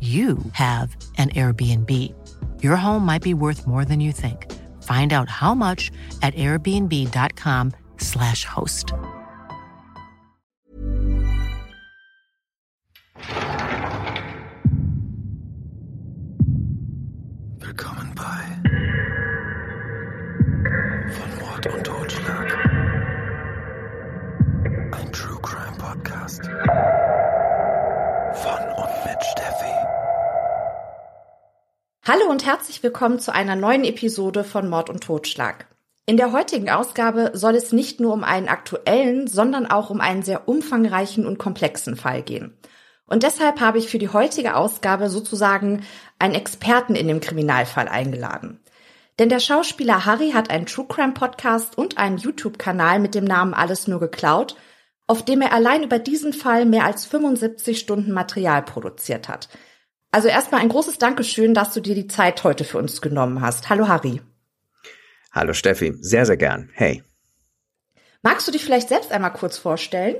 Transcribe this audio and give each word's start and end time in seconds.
you 0.00 0.38
have 0.52 0.96
an 1.18 1.28
Airbnb. 1.30 1.90
Your 2.62 2.76
home 2.76 3.04
might 3.04 3.22
be 3.22 3.34
worth 3.34 3.66
more 3.66 3.84
than 3.84 4.00
you 4.00 4.12
think. 4.12 4.46
Find 4.82 5.12
out 5.12 5.28
how 5.28 5.54
much 5.54 5.90
at 6.22 6.34
airbnb.com/slash 6.36 8.44
host. 8.46 8.94
Willkommen 17.58 18.14
bei 18.14 18.40
Von 21.12 21.38
Mord 21.40 21.66
und 21.66 21.84
Totschlag. 21.84 22.56
Ein 24.92 25.12
True 25.12 25.38
Crime 25.42 25.76
Podcast. 25.76 26.48
Hallo 32.12 32.28
und 32.28 32.44
herzlich 32.44 32.82
willkommen 32.82 33.20
zu 33.20 33.32
einer 33.32 33.54
neuen 33.54 33.84
Episode 33.84 34.42
von 34.42 34.68
Mord 34.68 34.90
und 34.90 35.04
Totschlag. 35.04 35.68
In 36.06 36.16
der 36.16 36.32
heutigen 36.32 36.68
Ausgabe 36.68 37.30
soll 37.34 37.54
es 37.54 37.70
nicht 37.70 38.00
nur 38.00 38.12
um 38.12 38.24
einen 38.24 38.48
aktuellen, 38.48 39.28
sondern 39.28 39.66
auch 39.66 39.90
um 39.90 40.00
einen 40.00 40.24
sehr 40.24 40.48
umfangreichen 40.48 41.24
und 41.24 41.38
komplexen 41.38 41.94
Fall 41.94 42.22
gehen. 42.22 42.58
Und 43.06 43.22
deshalb 43.22 43.60
habe 43.60 43.78
ich 43.78 43.86
für 43.86 44.00
die 44.00 44.08
heutige 44.08 44.56
Ausgabe 44.56 45.08
sozusagen 45.08 45.84
einen 46.18 46.34
Experten 46.34 46.96
in 46.96 47.06
dem 47.06 47.20
Kriminalfall 47.20 47.86
eingeladen. 47.86 48.58
Denn 49.20 49.28
der 49.28 49.38
Schauspieler 49.38 50.04
Harry 50.04 50.32
hat 50.32 50.50
einen 50.50 50.66
True 50.66 50.86
Crime 50.88 51.12
Podcast 51.12 51.78
und 51.78 51.96
einen 51.96 52.18
YouTube-Kanal 52.18 52.98
mit 52.98 53.14
dem 53.14 53.24
Namen 53.24 53.54
Alles 53.54 53.86
nur 53.86 54.00
geklaut, 54.00 54.56
auf 55.06 55.24
dem 55.24 55.42
er 55.42 55.52
allein 55.52 55.84
über 55.84 56.00
diesen 56.00 56.32
Fall 56.32 56.66
mehr 56.66 56.86
als 56.86 57.06
75 57.06 57.78
Stunden 57.78 58.10
Material 58.10 58.62
produziert 58.62 59.28
hat. 59.28 59.48
Also 60.12 60.28
erstmal 60.28 60.60
ein 60.60 60.68
großes 60.68 60.98
Dankeschön, 60.98 61.54
dass 61.54 61.72
du 61.72 61.80
dir 61.80 61.94
die 61.94 62.08
Zeit 62.08 62.42
heute 62.42 62.64
für 62.64 62.78
uns 62.78 63.00
genommen 63.00 63.40
hast. 63.40 63.70
Hallo 63.70 63.86
Harry. 63.86 64.20
Hallo 65.30 65.52
Steffi, 65.52 65.94
sehr, 66.00 66.26
sehr 66.26 66.36
gern. 66.36 66.70
Hey. 66.72 67.04
Magst 68.22 68.48
du 68.48 68.52
dich 68.52 68.64
vielleicht 68.64 68.88
selbst 68.88 69.12
einmal 69.12 69.32
kurz 69.32 69.56
vorstellen? 69.56 70.16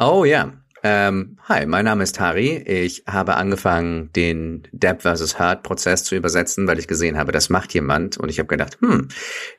Oh 0.00 0.24
ja. 0.24 0.52
Ähm, 0.82 1.38
hi, 1.48 1.66
mein 1.66 1.84
Name 1.84 2.02
ist 2.02 2.18
Harry. 2.18 2.56
Ich 2.56 3.04
habe 3.06 3.36
angefangen, 3.36 4.12
den 4.12 4.66
Depp 4.72 5.02
vs. 5.02 5.38
Hart 5.38 5.62
Prozess 5.62 6.04
zu 6.04 6.16
übersetzen, 6.16 6.66
weil 6.66 6.78
ich 6.78 6.88
gesehen 6.88 7.16
habe, 7.16 7.32
das 7.32 7.50
macht 7.50 7.74
jemand. 7.74 8.16
Und 8.16 8.28
ich 8.28 8.38
habe 8.38 8.48
gedacht, 8.48 8.78
hm, 8.80 9.08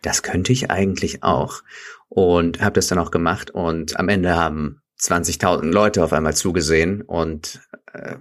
das 0.01 0.23
könnte 0.23 0.51
ich 0.51 0.71
eigentlich 0.71 1.23
auch. 1.23 1.61
Und 2.09 2.61
habe 2.61 2.73
das 2.73 2.87
dann 2.87 2.99
auch 2.99 3.11
gemacht. 3.11 3.51
Und 3.51 3.97
am 3.97 4.09
Ende 4.09 4.35
haben 4.35 4.81
20.000 4.99 5.71
Leute 5.71 6.03
auf 6.03 6.13
einmal 6.13 6.35
zugesehen. 6.35 7.01
Und 7.01 7.61
äh, 7.93 8.15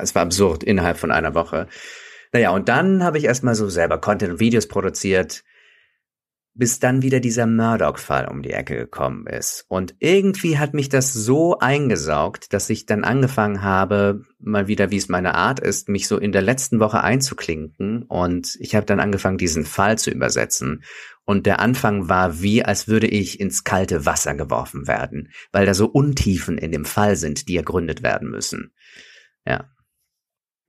es 0.00 0.14
war 0.14 0.22
absurd 0.22 0.64
innerhalb 0.64 0.98
von 0.98 1.10
einer 1.10 1.34
Woche. 1.34 1.68
Naja, 2.32 2.50
und 2.50 2.68
dann 2.68 3.04
habe 3.04 3.18
ich 3.18 3.24
erstmal 3.24 3.54
so 3.54 3.68
selber 3.68 3.98
Content 3.98 4.32
und 4.32 4.40
Videos 4.40 4.66
produziert, 4.66 5.44
bis 6.54 6.78
dann 6.78 7.00
wieder 7.00 7.20
dieser 7.20 7.46
Murdoch-Fall 7.46 8.28
um 8.28 8.42
die 8.42 8.52
Ecke 8.52 8.76
gekommen 8.76 9.26
ist. 9.26 9.64
Und 9.68 9.94
irgendwie 10.00 10.58
hat 10.58 10.74
mich 10.74 10.90
das 10.90 11.12
so 11.14 11.58
eingesaugt, 11.58 12.52
dass 12.52 12.68
ich 12.68 12.84
dann 12.84 13.04
angefangen 13.04 13.62
habe, 13.62 14.22
mal 14.38 14.66
wieder, 14.66 14.90
wie 14.90 14.98
es 14.98 15.08
meine 15.08 15.34
Art 15.34 15.60
ist, 15.60 15.88
mich 15.88 16.08
so 16.08 16.18
in 16.18 16.32
der 16.32 16.42
letzten 16.42 16.78
Woche 16.78 17.02
einzuklinken. 17.02 18.02
Und 18.02 18.56
ich 18.60 18.74
habe 18.74 18.84
dann 18.84 19.00
angefangen, 19.00 19.38
diesen 19.38 19.64
Fall 19.64 19.96
zu 19.96 20.10
übersetzen. 20.10 20.82
Und 21.24 21.46
der 21.46 21.60
Anfang 21.60 22.08
war 22.08 22.42
wie, 22.42 22.64
als 22.64 22.88
würde 22.88 23.06
ich 23.06 23.40
ins 23.40 23.64
kalte 23.64 24.04
Wasser 24.04 24.34
geworfen 24.34 24.86
werden, 24.86 25.30
weil 25.52 25.64
da 25.64 25.72
so 25.72 25.86
Untiefen 25.86 26.58
in 26.58 26.72
dem 26.72 26.84
Fall 26.84 27.16
sind, 27.16 27.48
die 27.48 27.56
ergründet 27.56 28.02
werden 28.02 28.28
müssen. 28.28 28.72
Ja. 29.46 29.68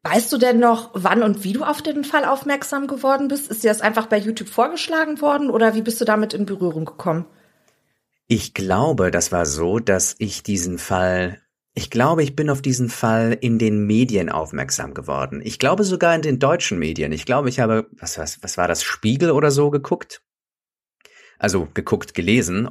Weißt 0.03 0.33
du 0.33 0.37
denn 0.37 0.59
noch, 0.59 0.91
wann 0.93 1.23
und 1.23 1.45
wie 1.45 1.53
du 1.53 1.63
auf 1.63 1.81
den 1.81 2.03
Fall 2.03 2.25
aufmerksam 2.25 2.87
geworden 2.87 3.29
bist? 3.29 3.49
Ist 3.49 3.63
dir 3.63 3.69
das 3.69 3.79
einfach 3.79 4.07
bei 4.07 4.17
YouTube 4.17 4.49
vorgeschlagen 4.49 5.21
worden 5.21 5.49
oder 5.49 5.75
wie 5.75 5.81
bist 5.81 6.01
du 6.01 6.05
damit 6.05 6.33
in 6.33 6.45
Berührung 6.45 6.83
gekommen? 6.83 7.25
Ich 8.27 8.53
glaube, 8.53 9.11
das 9.11 9.31
war 9.31 9.45
so, 9.45 9.79
dass 9.79 10.15
ich 10.17 10.43
diesen 10.43 10.77
Fall, 10.77 11.41
ich 11.73 11.89
glaube, 11.89 12.21
ich 12.23 12.35
bin 12.35 12.49
auf 12.49 12.61
diesen 12.61 12.89
Fall 12.89 13.37
in 13.39 13.59
den 13.59 13.85
Medien 13.85 14.29
aufmerksam 14.29 14.93
geworden. 14.93 15.41
Ich 15.43 15.57
glaube 15.57 15.85
sogar 15.85 16.13
in 16.15 16.21
den 16.21 16.39
deutschen 16.39 16.79
Medien. 16.79 17.13
Ich 17.13 17.25
glaube, 17.25 17.47
ich 17.47 17.61
habe, 17.61 17.87
was, 17.91 18.17
was, 18.17 18.43
was 18.43 18.57
war 18.57 18.67
das, 18.67 18.83
Spiegel 18.83 19.31
oder 19.31 19.51
so 19.51 19.69
geguckt? 19.69 20.21
Also 21.39 21.69
geguckt, 21.73 22.13
gelesen 22.13 22.69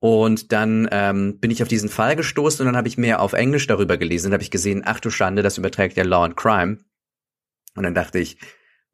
und 0.00 0.52
dann 0.52 0.88
ähm, 0.92 1.38
bin 1.40 1.50
ich 1.50 1.62
auf 1.62 1.68
diesen 1.68 1.88
Fall 1.88 2.14
gestoßen 2.14 2.60
und 2.60 2.66
dann 2.66 2.76
habe 2.76 2.88
ich 2.88 2.98
mehr 2.98 3.20
auf 3.20 3.32
Englisch 3.32 3.66
darüber 3.66 3.96
gelesen 3.96 4.28
und 4.28 4.32
habe 4.34 4.42
ich 4.42 4.50
gesehen, 4.50 4.82
ach 4.84 5.00
du 5.00 5.10
Schande, 5.10 5.42
das 5.42 5.58
überträgt 5.58 5.96
ja 5.96 6.04
Law 6.04 6.24
and 6.24 6.36
Crime. 6.36 6.78
Und 7.74 7.82
dann 7.82 7.94
dachte 7.94 8.18
ich, 8.18 8.38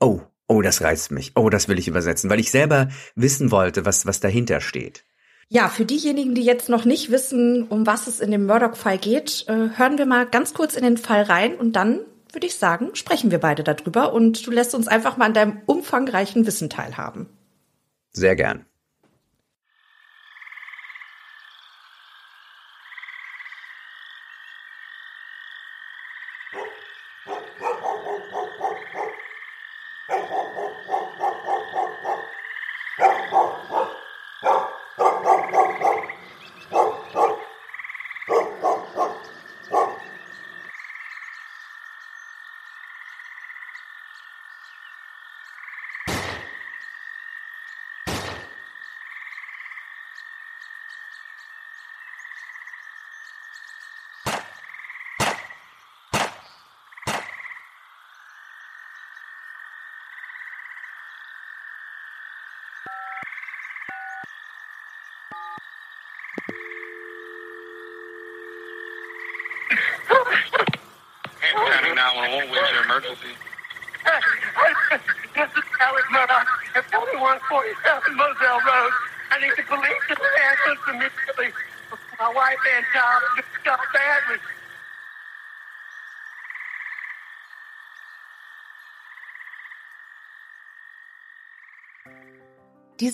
oh, 0.01 0.21
oh, 0.47 0.63
das 0.63 0.81
reizt 0.81 1.11
mich. 1.11 1.33
Oh, 1.35 1.51
das 1.51 1.69
will 1.69 1.79
ich 1.79 1.89
übersetzen, 1.89 2.31
weil 2.31 2.41
ich 2.41 2.51
selber 2.51 2.89
wissen 3.15 3.51
wollte, 3.51 3.85
was, 3.85 4.07
was 4.07 4.21
dahinter 4.21 4.61
steht. 4.61 5.05
Ja, 5.49 5.69
für 5.69 5.85
diejenigen, 5.85 6.35
die 6.35 6.45
jetzt 6.45 6.71
noch 6.71 6.87
nicht 6.87 7.11
wissen, 7.11 7.65
um 7.69 7.87
was 7.87 8.07
es 8.07 8.21
in 8.21 8.31
dem 8.31 8.47
Murdoch-Fall 8.47 8.97
geht, 8.97 9.45
äh, 9.47 9.69
hören 9.77 9.99
wir 9.99 10.07
mal 10.07 10.27
ganz 10.27 10.55
kurz 10.55 10.75
in 10.75 10.85
den 10.85 10.97
Fall 10.97 11.23
rein 11.23 11.55
und 11.55 11.77
dann 11.77 12.01
würde 12.33 12.47
ich 12.47 12.57
sagen, 12.57 12.95
sprechen 12.95 13.31
wir 13.31 13.39
beide 13.39 13.63
darüber 13.63 14.13
und 14.13 14.47
du 14.47 14.51
lässt 14.51 14.75
uns 14.75 14.89
einfach 14.89 15.17
mal 15.17 15.27
an 15.27 15.35
deinem 15.35 15.61
umfangreichen 15.67 16.47
Wissen 16.47 16.71
teilhaben. 16.71 17.29
Sehr 18.11 18.37
gern. 18.37 18.65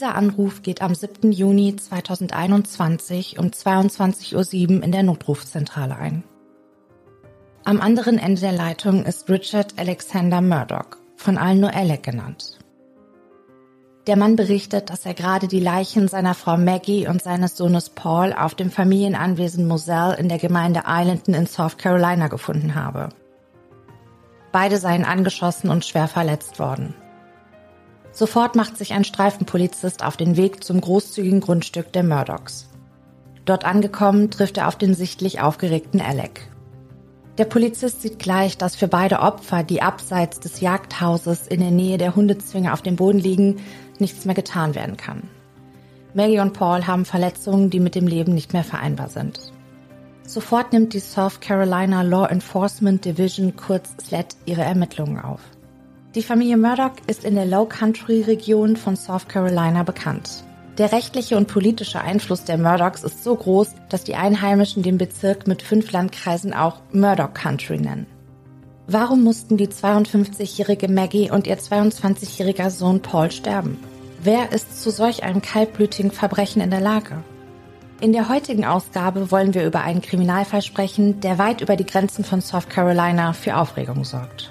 Dieser 0.00 0.14
Anruf 0.14 0.62
geht 0.62 0.80
am 0.80 0.94
7. 0.94 1.30
Juni 1.30 1.76
2021 1.76 3.38
um 3.38 3.48
22.07 3.48 4.78
Uhr 4.78 4.82
in 4.82 4.92
der 4.92 5.02
Notrufzentrale 5.02 5.94
ein. 5.94 6.24
Am 7.66 7.82
anderen 7.82 8.16
Ende 8.16 8.40
der 8.40 8.52
Leitung 8.52 9.04
ist 9.04 9.28
Richard 9.28 9.74
Alexander 9.78 10.40
Murdoch, 10.40 10.96
von 11.16 11.36
allen 11.36 11.60
nur 11.60 11.74
Alec 11.74 12.02
genannt. 12.02 12.58
Der 14.06 14.16
Mann 14.16 14.36
berichtet, 14.36 14.88
dass 14.88 15.04
er 15.04 15.12
gerade 15.12 15.48
die 15.48 15.60
Leichen 15.60 16.08
seiner 16.08 16.32
Frau 16.32 16.56
Maggie 16.56 17.06
und 17.06 17.22
seines 17.22 17.58
Sohnes 17.58 17.90
Paul 17.90 18.32
auf 18.32 18.54
dem 18.54 18.70
Familienanwesen 18.70 19.68
Moselle 19.68 20.16
in 20.16 20.30
der 20.30 20.38
Gemeinde 20.38 20.84
Islandton 20.86 21.34
in 21.34 21.46
South 21.46 21.76
Carolina 21.76 22.28
gefunden 22.28 22.74
habe. 22.74 23.10
Beide 24.50 24.78
seien 24.78 25.04
angeschossen 25.04 25.68
und 25.68 25.84
schwer 25.84 26.08
verletzt 26.08 26.58
worden. 26.58 26.94
Sofort 28.12 28.56
macht 28.56 28.76
sich 28.76 28.92
ein 28.92 29.04
Streifenpolizist 29.04 30.04
auf 30.04 30.16
den 30.16 30.36
Weg 30.36 30.64
zum 30.64 30.80
großzügigen 30.80 31.40
Grundstück 31.40 31.92
der 31.92 32.02
Murdochs. 32.02 32.68
Dort 33.44 33.64
angekommen 33.64 34.30
trifft 34.30 34.58
er 34.58 34.68
auf 34.68 34.76
den 34.76 34.94
sichtlich 34.94 35.40
aufgeregten 35.40 36.00
Alec. 36.00 36.48
Der 37.38 37.44
Polizist 37.46 38.02
sieht 38.02 38.18
gleich, 38.18 38.58
dass 38.58 38.76
für 38.76 38.88
beide 38.88 39.20
Opfer, 39.20 39.62
die 39.62 39.80
abseits 39.80 40.40
des 40.40 40.60
Jagdhauses 40.60 41.46
in 41.46 41.60
der 41.60 41.70
Nähe 41.70 41.96
der 41.96 42.14
Hundezwinge 42.14 42.72
auf 42.72 42.82
dem 42.82 42.96
Boden 42.96 43.18
liegen, 43.18 43.60
nichts 43.98 44.24
mehr 44.24 44.34
getan 44.34 44.74
werden 44.74 44.96
kann. 44.96 45.22
Maggie 46.12 46.40
und 46.40 46.52
Paul 46.52 46.86
haben 46.86 47.04
Verletzungen, 47.04 47.70
die 47.70 47.80
mit 47.80 47.94
dem 47.94 48.06
Leben 48.06 48.34
nicht 48.34 48.52
mehr 48.52 48.64
vereinbar 48.64 49.08
sind. 49.08 49.40
Sofort 50.26 50.72
nimmt 50.72 50.92
die 50.92 51.00
South 51.00 51.40
Carolina 51.40 52.02
Law 52.02 52.26
Enforcement 52.26 53.04
Division 53.04 53.56
kurz 53.56 53.94
SLED 54.04 54.36
ihre 54.44 54.62
Ermittlungen 54.62 55.18
auf. 55.18 55.40
Die 56.16 56.24
Familie 56.24 56.56
Murdoch 56.56 56.96
ist 57.06 57.24
in 57.24 57.36
der 57.36 57.46
Low 57.46 57.66
Country 57.66 58.22
Region 58.22 58.74
von 58.74 58.96
South 58.96 59.28
Carolina 59.28 59.84
bekannt. 59.84 60.42
Der 60.76 60.90
rechtliche 60.90 61.36
und 61.36 61.46
politische 61.46 62.00
Einfluss 62.00 62.42
der 62.42 62.58
Murdochs 62.58 63.04
ist 63.04 63.22
so 63.22 63.36
groß, 63.36 63.76
dass 63.90 64.02
die 64.02 64.16
Einheimischen 64.16 64.82
den 64.82 64.98
Bezirk 64.98 65.46
mit 65.46 65.62
fünf 65.62 65.92
Landkreisen 65.92 66.52
auch 66.52 66.80
Murdoch 66.90 67.32
Country 67.32 67.78
nennen. 67.78 68.08
Warum 68.88 69.22
mussten 69.22 69.56
die 69.56 69.68
52-jährige 69.68 70.88
Maggie 70.88 71.30
und 71.30 71.46
ihr 71.46 71.60
22-jähriger 71.60 72.70
Sohn 72.70 73.02
Paul 73.02 73.30
sterben? 73.30 73.78
Wer 74.20 74.50
ist 74.50 74.82
zu 74.82 74.90
solch 74.90 75.22
einem 75.22 75.42
kaltblütigen 75.42 76.10
Verbrechen 76.10 76.60
in 76.60 76.70
der 76.70 76.80
Lage? 76.80 77.22
In 78.00 78.12
der 78.12 78.28
heutigen 78.28 78.64
Ausgabe 78.64 79.30
wollen 79.30 79.54
wir 79.54 79.64
über 79.64 79.82
einen 79.82 80.02
Kriminalfall 80.02 80.62
sprechen, 80.62 81.20
der 81.20 81.38
weit 81.38 81.60
über 81.60 81.76
die 81.76 81.86
Grenzen 81.86 82.24
von 82.24 82.40
South 82.40 82.68
Carolina 82.68 83.32
für 83.32 83.56
Aufregung 83.56 84.04
sorgt. 84.04 84.50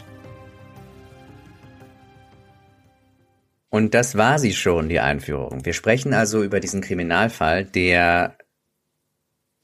Und 3.70 3.94
das 3.94 4.18
war 4.18 4.40
sie 4.40 4.54
schon, 4.54 4.90
die 4.90 5.00
Einführung. 5.00 5.66
Wir 5.66 5.74
sprechen 5.74 6.14
also 6.14 6.44
über 6.44 6.60
diesen 6.60 6.82
Kriminalfall, 6.82 7.66
der 7.66 8.36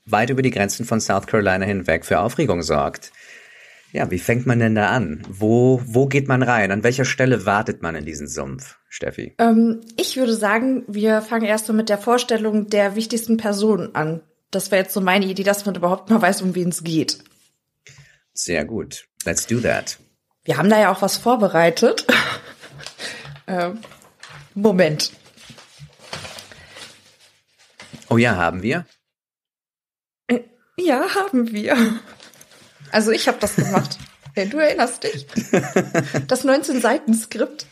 weit 0.05 0.29
über 0.29 0.43
die 0.43 0.51
Grenzen 0.51 0.85
von 0.85 1.01
South 1.01 1.25
Carolina 1.25 1.65
hinweg 1.65 2.05
für 2.05 2.19
Aufregung 2.19 2.61
sorgt. 2.61 3.11
Ja, 3.91 4.11
wie 4.11 4.19
fängt 4.19 4.45
man 4.45 4.59
denn 4.59 4.75
da 4.75 4.89
an? 4.89 5.23
Wo, 5.29 5.81
wo 5.85 6.05
geht 6.05 6.27
man 6.27 6.43
rein? 6.43 6.71
An 6.71 6.83
welcher 6.83 7.05
Stelle 7.05 7.45
wartet 7.45 7.81
man 7.81 7.95
in 7.95 8.05
diesen 8.05 8.27
Sumpf, 8.27 8.77
Steffi? 8.89 9.33
Ähm, 9.39 9.81
ich 9.95 10.17
würde 10.17 10.35
sagen, 10.35 10.83
wir 10.87 11.21
fangen 11.21 11.45
erst 11.45 11.65
so 11.65 11.73
mit 11.73 11.87
der 11.89 11.97
Vorstellung 11.97 12.69
der 12.69 12.95
wichtigsten 12.95 13.37
Personen 13.37 13.95
an. 13.95 14.21
Das 14.51 14.69
wäre 14.69 14.83
jetzt 14.83 14.93
so 14.93 15.01
meine 15.01 15.25
Idee, 15.25 15.43
dass 15.43 15.65
man 15.65 15.75
überhaupt 15.75 16.09
mal 16.09 16.21
weiß, 16.21 16.41
um 16.41 16.55
wen 16.55 16.69
es 16.69 16.83
geht. 16.83 17.19
Sehr 18.33 18.65
gut. 18.65 19.07
Let's 19.23 19.47
do 19.47 19.59
that. 19.61 19.97
Wir 20.43 20.57
haben 20.57 20.69
da 20.69 20.79
ja 20.79 20.91
auch 20.91 21.01
was 21.01 21.17
vorbereitet. 21.17 22.05
Ähm, 23.47 23.79
Moment. 24.53 25.11
Oh 28.09 28.17
ja, 28.17 28.35
haben 28.35 28.61
wir? 28.61 28.85
Äh, 30.27 30.41
ja, 30.77 31.15
haben 31.15 31.51
wir. 31.51 31.75
Also 32.91 33.11
ich 33.11 33.27
habe 33.27 33.37
das 33.39 33.55
gemacht. 33.55 33.97
Hey, 34.37 34.49
du 34.49 34.57
erinnerst 34.57 35.01
dich? 35.01 35.27
Das 36.27 36.43
19-Seiten-Skript. 36.43 37.65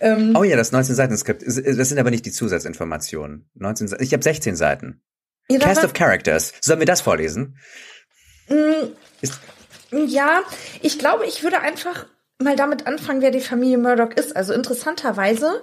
Ähm, 0.00 0.34
oh 0.36 0.42
ja, 0.42 0.56
das 0.56 0.72
19-Seiten-Skript. 0.72 1.44
Das 1.46 1.54
sind 1.88 1.98
aber 2.00 2.10
nicht 2.10 2.26
die 2.26 2.32
Zusatzinformationen. 2.32 3.48
19, 3.54 3.94
ich 4.00 4.12
habe 4.12 4.20
16 4.20 4.56
Seiten. 4.56 5.00
Ja, 5.48 5.60
Cast 5.60 5.84
of 5.84 5.92
Characters. 5.92 6.54
Sollen 6.60 6.80
wir 6.80 6.86
das 6.86 7.02
vorlesen? 7.02 7.56
Mm, 8.48 10.06
ja, 10.08 10.42
ich 10.80 10.98
glaube, 10.98 11.24
ich 11.26 11.44
würde 11.44 11.60
einfach 11.60 12.06
mal 12.42 12.56
damit 12.56 12.86
anfangen, 12.86 13.22
wer 13.22 13.30
die 13.30 13.40
Familie 13.40 13.78
Murdoch 13.78 14.10
ist. 14.10 14.34
Also 14.36 14.52
interessanterweise 14.52 15.62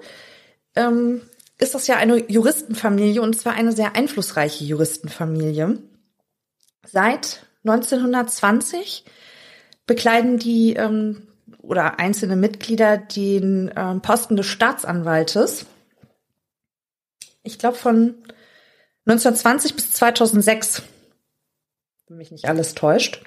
ähm, 0.76 1.22
ist 1.58 1.76
das 1.76 1.88
ja 1.88 1.98
eine 1.98 2.30
Juristenfamilie 2.32 3.22
und 3.22 3.38
zwar 3.38 3.54
eine 3.54 3.72
sehr 3.72 3.96
einflussreiche 3.96 4.64
Juristenfamilie. 4.64 5.80
Seit 6.86 7.46
1920 7.66 9.06
bekleiden 9.86 10.40
die 10.40 10.74
ähm, 10.74 11.28
oder 11.62 12.00
einzelne 12.00 12.36
Mitglieder 12.36 12.98
den 12.98 13.72
ähm, 13.76 14.02
Posten 14.02 14.36
des 14.36 14.46
Staatsanwaltes. 14.46 15.66
Ich 17.44 17.60
glaube 17.60 17.78
von 17.78 18.16
1920 19.06 19.76
bis 19.76 19.92
2006, 19.92 20.84
wenn 22.08 22.18
mich 22.18 22.32
nicht 22.32 22.46
alles 22.46 22.76
täuscht. 22.76 23.24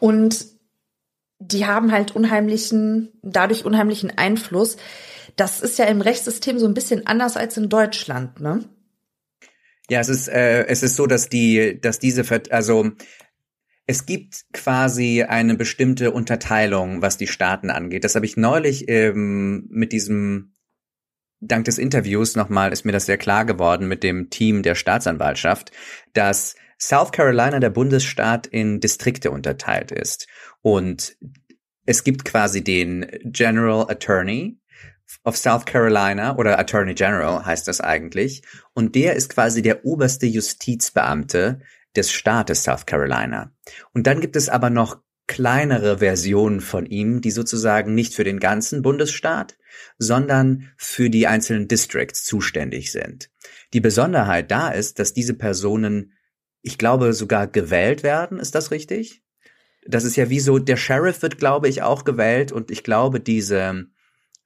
Und 0.00 0.46
die 1.40 1.66
haben 1.66 1.90
halt 1.90 2.14
unheimlichen, 2.14 3.08
dadurch 3.22 3.64
unheimlichen 3.64 4.16
Einfluss. 4.16 4.76
Das 5.36 5.60
ist 5.60 5.78
ja 5.78 5.86
im 5.86 6.02
Rechtssystem 6.02 6.58
so 6.58 6.66
ein 6.66 6.74
bisschen 6.74 7.06
anders 7.06 7.36
als 7.36 7.56
in 7.56 7.68
Deutschland, 7.68 8.40
ne? 8.40 8.68
Ja, 9.88 9.98
es 9.98 10.08
ist, 10.08 10.28
äh, 10.28 10.66
es 10.66 10.84
ist 10.84 10.94
so, 10.94 11.06
dass 11.06 11.28
die, 11.28 11.80
dass 11.80 11.98
diese, 11.98 12.24
also 12.50 12.92
es 13.86 14.06
gibt 14.06 14.44
quasi 14.52 15.24
eine 15.24 15.56
bestimmte 15.56 16.12
Unterteilung, 16.12 17.02
was 17.02 17.16
die 17.16 17.26
Staaten 17.26 17.70
angeht. 17.70 18.04
Das 18.04 18.14
habe 18.14 18.26
ich 18.26 18.36
neulich 18.36 18.88
ähm, 18.88 19.66
mit 19.70 19.90
diesem, 19.90 20.54
dank 21.40 21.64
des 21.64 21.78
Interviews 21.78 22.36
nochmal, 22.36 22.72
ist 22.72 22.84
mir 22.84 22.92
das 22.92 23.06
sehr 23.06 23.18
klar 23.18 23.44
geworden 23.46 23.88
mit 23.88 24.04
dem 24.04 24.30
Team 24.30 24.62
der 24.62 24.74
Staatsanwaltschaft, 24.74 25.72
dass 26.12 26.54
South 26.80 27.12
Carolina 27.12 27.60
der 27.60 27.70
Bundesstaat 27.70 28.46
in 28.46 28.80
Distrikte 28.80 29.30
unterteilt 29.30 29.92
ist. 29.92 30.26
Und 30.62 31.16
es 31.86 32.04
gibt 32.04 32.24
quasi 32.24 32.64
den 32.64 33.06
General 33.24 33.90
Attorney, 33.90 34.60
of 35.24 35.36
South 35.36 35.64
Carolina 35.64 36.36
oder 36.36 36.58
Attorney 36.58 36.94
General 36.94 37.44
heißt 37.44 37.66
das 37.68 37.80
eigentlich. 37.80 38.42
Und 38.74 38.94
der 38.94 39.16
ist 39.16 39.28
quasi 39.30 39.62
der 39.62 39.84
oberste 39.84 40.26
Justizbeamte 40.26 41.60
des 41.96 42.12
Staates 42.12 42.62
South 42.64 42.86
Carolina. 42.86 43.52
Und 43.92 44.06
dann 44.06 44.20
gibt 44.20 44.36
es 44.36 44.48
aber 44.48 44.70
noch 44.70 45.00
kleinere 45.26 45.98
Versionen 45.98 46.60
von 46.60 46.86
ihm, 46.86 47.20
die 47.20 47.30
sozusagen 47.30 47.94
nicht 47.94 48.14
für 48.14 48.24
den 48.24 48.40
ganzen 48.40 48.82
Bundesstaat, 48.82 49.56
sondern 49.98 50.72
für 50.76 51.08
die 51.08 51.26
einzelnen 51.26 51.68
Districts 51.68 52.24
zuständig 52.24 52.90
sind. 52.90 53.30
Die 53.72 53.80
Besonderheit 53.80 54.50
da 54.50 54.70
ist, 54.70 54.98
dass 54.98 55.12
diese 55.12 55.34
Personen, 55.34 56.14
ich 56.62 56.78
glaube, 56.78 57.12
sogar 57.12 57.46
gewählt 57.46 58.02
werden. 58.02 58.38
Ist 58.38 58.54
das 58.54 58.70
richtig? 58.70 59.22
Das 59.86 60.04
ist 60.04 60.16
ja 60.16 60.28
wie 60.28 60.40
so, 60.40 60.58
der 60.58 60.76
Sheriff 60.76 61.22
wird, 61.22 61.38
glaube 61.38 61.68
ich, 61.68 61.82
auch 61.82 62.04
gewählt 62.04 62.52
und 62.52 62.70
ich 62.70 62.84
glaube, 62.84 63.18
diese, 63.18 63.86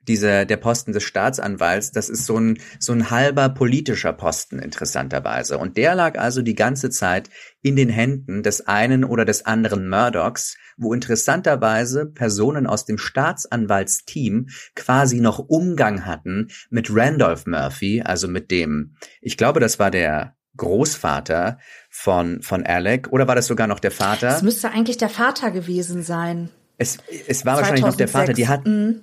diese, 0.06 0.46
der 0.46 0.56
Posten 0.58 0.92
des 0.92 1.02
Staatsanwalts, 1.02 1.90
das 1.90 2.08
ist 2.08 2.26
so 2.26 2.38
ein, 2.38 2.58
so 2.78 2.92
ein 2.92 3.10
halber 3.10 3.48
politischer 3.48 4.12
Posten, 4.12 4.58
interessanterweise. 4.58 5.58
Und 5.58 5.76
der 5.76 5.94
lag 5.94 6.18
also 6.18 6.42
die 6.42 6.54
ganze 6.54 6.90
Zeit 6.90 7.30
in 7.62 7.74
den 7.74 7.88
Händen 7.88 8.42
des 8.42 8.66
einen 8.66 9.04
oder 9.04 9.24
des 9.24 9.44
anderen 9.44 9.88
Murdochs, 9.88 10.56
wo 10.76 10.92
interessanterweise 10.92 12.06
Personen 12.06 12.66
aus 12.66 12.84
dem 12.84 12.98
Staatsanwaltsteam 12.98 14.48
quasi 14.74 15.20
noch 15.20 15.38
Umgang 15.38 16.04
hatten 16.04 16.48
mit 16.70 16.88
Randolph 16.90 17.46
Murphy, 17.46 18.02
also 18.02 18.28
mit 18.28 18.50
dem, 18.50 18.96
ich 19.20 19.36
glaube, 19.36 19.60
das 19.60 19.78
war 19.78 19.90
der 19.90 20.36
Großvater 20.56 21.58
von, 21.96 22.42
von 22.42 22.66
Alec, 22.66 23.12
oder 23.12 23.28
war 23.28 23.36
das 23.36 23.46
sogar 23.46 23.66
noch 23.66 23.78
der 23.78 23.92
Vater? 23.92 24.28
Es 24.28 24.42
müsste 24.42 24.70
eigentlich 24.70 24.96
der 24.96 25.08
Vater 25.08 25.50
gewesen 25.50 26.02
sein. 26.02 26.50
Es, 26.76 26.98
es 27.28 27.46
war 27.46 27.54
2006. 27.54 27.56
wahrscheinlich 27.56 27.84
noch 27.84 27.96
der 27.96 28.08
Vater, 28.08 28.32
die 28.32 28.48
hatten, 28.48 28.86
mhm 28.86 29.00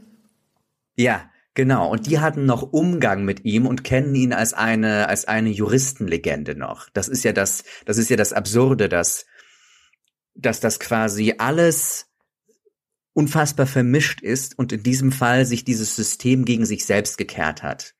ja, 0.95 1.29
genau. 1.53 1.89
Und 1.89 2.07
die 2.07 2.19
hatten 2.19 2.45
noch 2.45 2.61
Umgang 2.61 3.23
mit 3.25 3.45
ihm 3.45 3.65
und 3.65 3.83
kennen 3.83 4.13
ihn 4.15 4.33
als 4.33 4.53
eine, 4.53 5.07
als 5.09 5.25
eine 5.25 5.49
Juristenlegende 5.49 6.55
noch. 6.55 6.89
Das 6.89 7.07
ist 7.07 7.23
ja 7.23 7.33
das, 7.33 7.63
das 7.85 7.97
ist 7.97 8.09
ja 8.09 8.17
das 8.17 8.33
Absurde, 8.33 8.89
dass, 8.89 9.25
dass 10.35 10.59
das 10.59 10.79
quasi 10.79 11.35
alles 11.37 12.07
unfassbar 13.13 13.67
vermischt 13.67 14.21
ist 14.21 14.57
und 14.57 14.71
in 14.71 14.83
diesem 14.83 15.11
Fall 15.11 15.45
sich 15.45 15.65
dieses 15.65 15.95
System 15.95 16.45
gegen 16.45 16.65
sich 16.65 16.85
selbst 16.85 17.17
gekehrt 17.17 17.61
hat. 17.61 17.93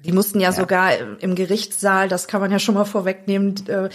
Die 0.00 0.12
mussten 0.12 0.40
ja, 0.40 0.48
ja. 0.48 0.52
sogar 0.52 1.20
im 1.20 1.34
Gerichtssaal, 1.36 2.08
das 2.08 2.26
kann 2.26 2.40
man 2.40 2.50
ja 2.50 2.58
schon 2.58 2.74
mal 2.74 2.84
vorwegnehmen, 2.84 3.66
äh, 3.68 3.88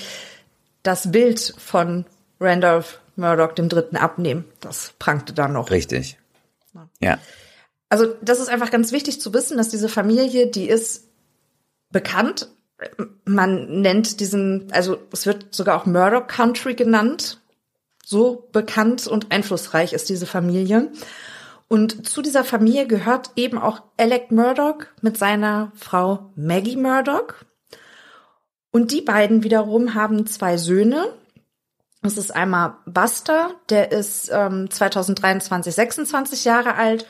das 0.84 1.12
Bild 1.12 1.54
von 1.58 2.06
Randolph 2.40 3.00
Murdoch 3.16 3.54
dem 3.54 3.70
Dritten 3.70 3.98
abnehmen. 3.98 4.46
Das 4.60 4.94
prangte 5.00 5.34
dann 5.34 5.54
noch. 5.54 5.72
Richtig. 5.72 6.18
Ja. 7.02 7.20
also 7.90 8.16
das 8.22 8.40
ist 8.40 8.48
einfach 8.48 8.72
ganz 8.72 8.92
wichtig 8.94 9.20
zu 9.20 9.34
wissen, 9.34 9.58
dass 9.58 9.70
diese 9.70 9.90
Familie, 9.90 10.48
die 10.48 10.70
ist 10.70 11.10
bekannt. 11.92 12.48
Man 13.26 13.82
nennt 13.82 14.20
diesen, 14.22 14.72
also 14.72 14.98
es 15.12 15.26
wird 15.26 15.54
sogar 15.54 15.80
auch 15.80 15.86
Murdoch 15.86 16.28
Country 16.28 16.74
genannt. 16.76 17.40
So 18.04 18.48
bekannt 18.52 19.08
und 19.08 19.32
einflussreich 19.32 19.94
ist 19.94 20.10
diese 20.10 20.26
Familie. 20.26 20.92
Und 21.68 22.08
zu 22.08 22.22
dieser 22.22 22.44
Familie 22.44 22.88
gehört 22.88 23.32
eben 23.36 23.58
auch 23.58 23.84
Alec 23.98 24.32
Murdoch 24.32 24.80
mit 25.02 25.18
seiner 25.18 25.72
Frau 25.76 26.32
Maggie 26.36 26.76
Murdoch. 26.76 27.34
Und 28.72 28.92
die 28.92 29.02
beiden 29.02 29.44
wiederum 29.44 29.94
haben 29.94 30.26
zwei 30.26 30.58
Söhne. 30.58 31.14
Das 32.02 32.18
ist 32.18 32.32
einmal 32.32 32.78
Buster, 32.86 33.54
der 33.70 33.92
ist 33.92 34.32
ähm, 34.34 34.70
2023 34.72 35.74
26 35.76 36.46
Jahre 36.46 36.76
alt 36.76 37.06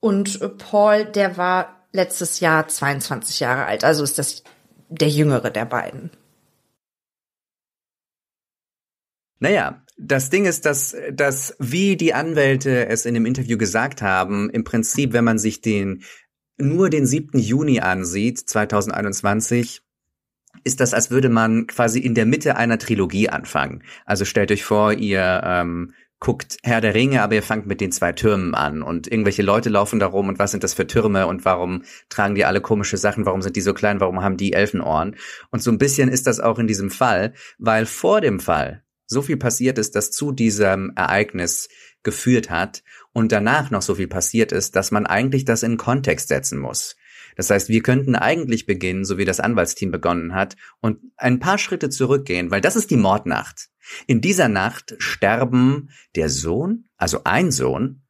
und 0.00 0.58
Paul, 0.58 1.06
der 1.06 1.36
war 1.36 1.86
letztes 1.92 2.40
Jahr 2.40 2.68
22 2.68 3.40
Jahre 3.40 3.64
alt. 3.64 3.82
Also 3.82 4.04
ist 4.04 4.18
das 4.18 4.44
der 4.88 5.08
jüngere 5.08 5.50
der 5.50 5.64
beiden. 5.64 6.10
Naja, 9.40 9.82
das 9.96 10.30
Ding 10.30 10.46
ist, 10.46 10.64
dass, 10.66 10.96
dass, 11.12 11.56
wie 11.58 11.96
die 11.96 12.14
Anwälte 12.14 12.86
es 12.86 13.06
in 13.06 13.14
dem 13.14 13.26
Interview 13.26 13.58
gesagt 13.58 14.02
haben, 14.02 14.50
im 14.50 14.64
Prinzip, 14.64 15.12
wenn 15.12 15.24
man 15.24 15.38
sich 15.38 15.60
den, 15.60 16.02
nur 16.56 16.90
den 16.90 17.06
7. 17.06 17.38
Juni 17.38 17.80
ansieht, 17.80 18.38
2021, 18.38 19.82
ist 20.64 20.80
das, 20.80 20.94
als 20.94 21.10
würde 21.10 21.28
man 21.28 21.66
quasi 21.66 22.00
in 22.00 22.14
der 22.14 22.26
Mitte 22.26 22.56
einer 22.56 22.78
Trilogie 22.78 23.28
anfangen. 23.28 23.82
Also 24.04 24.24
stellt 24.24 24.50
euch 24.50 24.64
vor, 24.64 24.92
ihr 24.92 25.42
ähm, 25.44 25.94
guckt 26.20 26.56
Herr 26.62 26.80
der 26.80 26.94
Ringe, 26.94 27.22
aber 27.22 27.34
ihr 27.34 27.42
fangt 27.42 27.66
mit 27.66 27.80
den 27.80 27.92
zwei 27.92 28.12
Türmen 28.12 28.54
an 28.54 28.82
und 28.82 29.06
irgendwelche 29.06 29.42
Leute 29.42 29.68
laufen 29.68 30.00
da 30.00 30.06
rum 30.06 30.28
und 30.28 30.38
was 30.38 30.50
sind 30.50 30.64
das 30.64 30.74
für 30.74 30.86
Türme 30.86 31.26
und 31.26 31.44
warum 31.44 31.84
tragen 32.08 32.34
die 32.34 32.44
alle 32.44 32.60
komische 32.60 32.96
Sachen, 32.96 33.24
warum 33.24 33.40
sind 33.40 33.56
die 33.56 33.60
so 33.60 33.72
klein, 33.72 34.00
warum 34.00 34.22
haben 34.22 34.36
die 34.36 34.52
Elfenohren? 34.52 35.16
Und 35.50 35.62
so 35.62 35.70
ein 35.70 35.78
bisschen 35.78 36.08
ist 36.08 36.26
das 36.26 36.40
auch 36.40 36.58
in 36.58 36.66
diesem 36.66 36.90
Fall, 36.90 37.34
weil 37.58 37.86
vor 37.86 38.20
dem 38.20 38.40
Fall 38.40 38.82
so 39.06 39.22
viel 39.22 39.36
passiert 39.36 39.78
ist, 39.78 39.94
dass 39.94 40.10
zu 40.10 40.32
diesem 40.32 40.92
Ereignis 40.96 41.68
geführt 42.02 42.50
hat 42.50 42.82
und 43.12 43.32
danach 43.32 43.70
noch 43.70 43.82
so 43.82 43.94
viel 43.94 44.08
passiert 44.08 44.52
ist, 44.52 44.76
dass 44.76 44.90
man 44.90 45.06
eigentlich 45.06 45.44
das 45.44 45.62
in 45.62 45.76
Kontext 45.76 46.28
setzen 46.28 46.58
muss. 46.58 46.96
Das 47.38 47.50
heißt, 47.50 47.68
wir 47.68 47.82
könnten 47.84 48.16
eigentlich 48.16 48.66
beginnen, 48.66 49.04
so 49.04 49.16
wie 49.16 49.24
das 49.24 49.38
Anwaltsteam 49.38 49.92
begonnen 49.92 50.34
hat, 50.34 50.56
und 50.80 50.98
ein 51.16 51.38
paar 51.38 51.56
Schritte 51.56 51.88
zurückgehen, 51.88 52.50
weil 52.50 52.60
das 52.60 52.74
ist 52.74 52.90
die 52.90 52.96
Mordnacht. 52.96 53.68
In 54.08 54.20
dieser 54.20 54.48
Nacht 54.48 54.96
sterben 54.98 55.90
der 56.16 56.30
Sohn, 56.30 56.88
also 56.96 57.20
ein 57.22 57.52
Sohn 57.52 58.02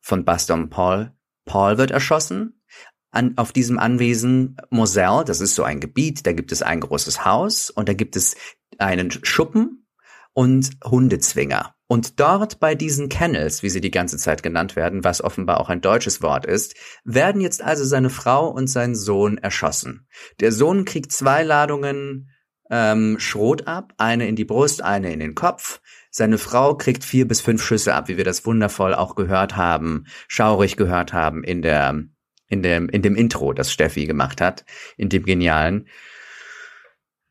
von 0.00 0.24
Baston 0.24 0.70
Paul. 0.70 1.12
Paul 1.44 1.76
wird 1.76 1.90
erschossen. 1.90 2.62
An, 3.10 3.36
auf 3.36 3.52
diesem 3.52 3.80
Anwesen 3.80 4.56
Moselle, 4.70 5.24
das 5.24 5.40
ist 5.40 5.56
so 5.56 5.64
ein 5.64 5.80
Gebiet, 5.80 6.24
da 6.24 6.32
gibt 6.32 6.52
es 6.52 6.62
ein 6.62 6.78
großes 6.78 7.24
Haus 7.24 7.70
und 7.70 7.88
da 7.88 7.94
gibt 7.94 8.14
es 8.14 8.36
einen 8.78 9.10
Schuppen 9.10 9.88
und 10.34 10.70
Hundezwinger. 10.84 11.74
Und 11.90 12.20
dort 12.20 12.60
bei 12.60 12.74
diesen 12.74 13.08
Kennels, 13.08 13.62
wie 13.62 13.70
sie 13.70 13.80
die 13.80 13.90
ganze 13.90 14.18
Zeit 14.18 14.42
genannt 14.42 14.76
werden, 14.76 15.04
was 15.04 15.24
offenbar 15.24 15.58
auch 15.58 15.70
ein 15.70 15.80
deutsches 15.80 16.20
Wort 16.20 16.44
ist, 16.44 16.74
werden 17.04 17.40
jetzt 17.40 17.62
also 17.62 17.82
seine 17.82 18.10
Frau 18.10 18.48
und 18.48 18.66
sein 18.66 18.94
Sohn 18.94 19.38
erschossen. 19.38 20.06
Der 20.40 20.52
Sohn 20.52 20.84
kriegt 20.84 21.12
zwei 21.12 21.42
Ladungen 21.42 22.30
ähm, 22.70 23.18
Schrot 23.18 23.66
ab, 23.66 23.94
eine 23.96 24.28
in 24.28 24.36
die 24.36 24.44
Brust, 24.44 24.82
eine 24.82 25.10
in 25.14 25.18
den 25.18 25.34
Kopf. 25.34 25.80
Seine 26.10 26.36
Frau 26.36 26.74
kriegt 26.74 27.04
vier 27.04 27.26
bis 27.26 27.40
fünf 27.40 27.62
Schüsse 27.62 27.94
ab, 27.94 28.08
wie 28.08 28.18
wir 28.18 28.24
das 28.24 28.44
wundervoll 28.44 28.94
auch 28.94 29.14
gehört 29.14 29.56
haben, 29.56 30.04
schaurig 30.28 30.76
gehört 30.76 31.14
haben 31.14 31.42
in 31.42 31.62
der 31.62 32.04
in 32.50 32.62
dem 32.62 32.90
in 32.90 33.00
dem 33.00 33.16
Intro, 33.16 33.54
das 33.54 33.72
Steffi 33.72 34.06
gemacht 34.06 34.42
hat, 34.42 34.66
in 34.98 35.08
dem 35.08 35.24
genialen. 35.24 35.88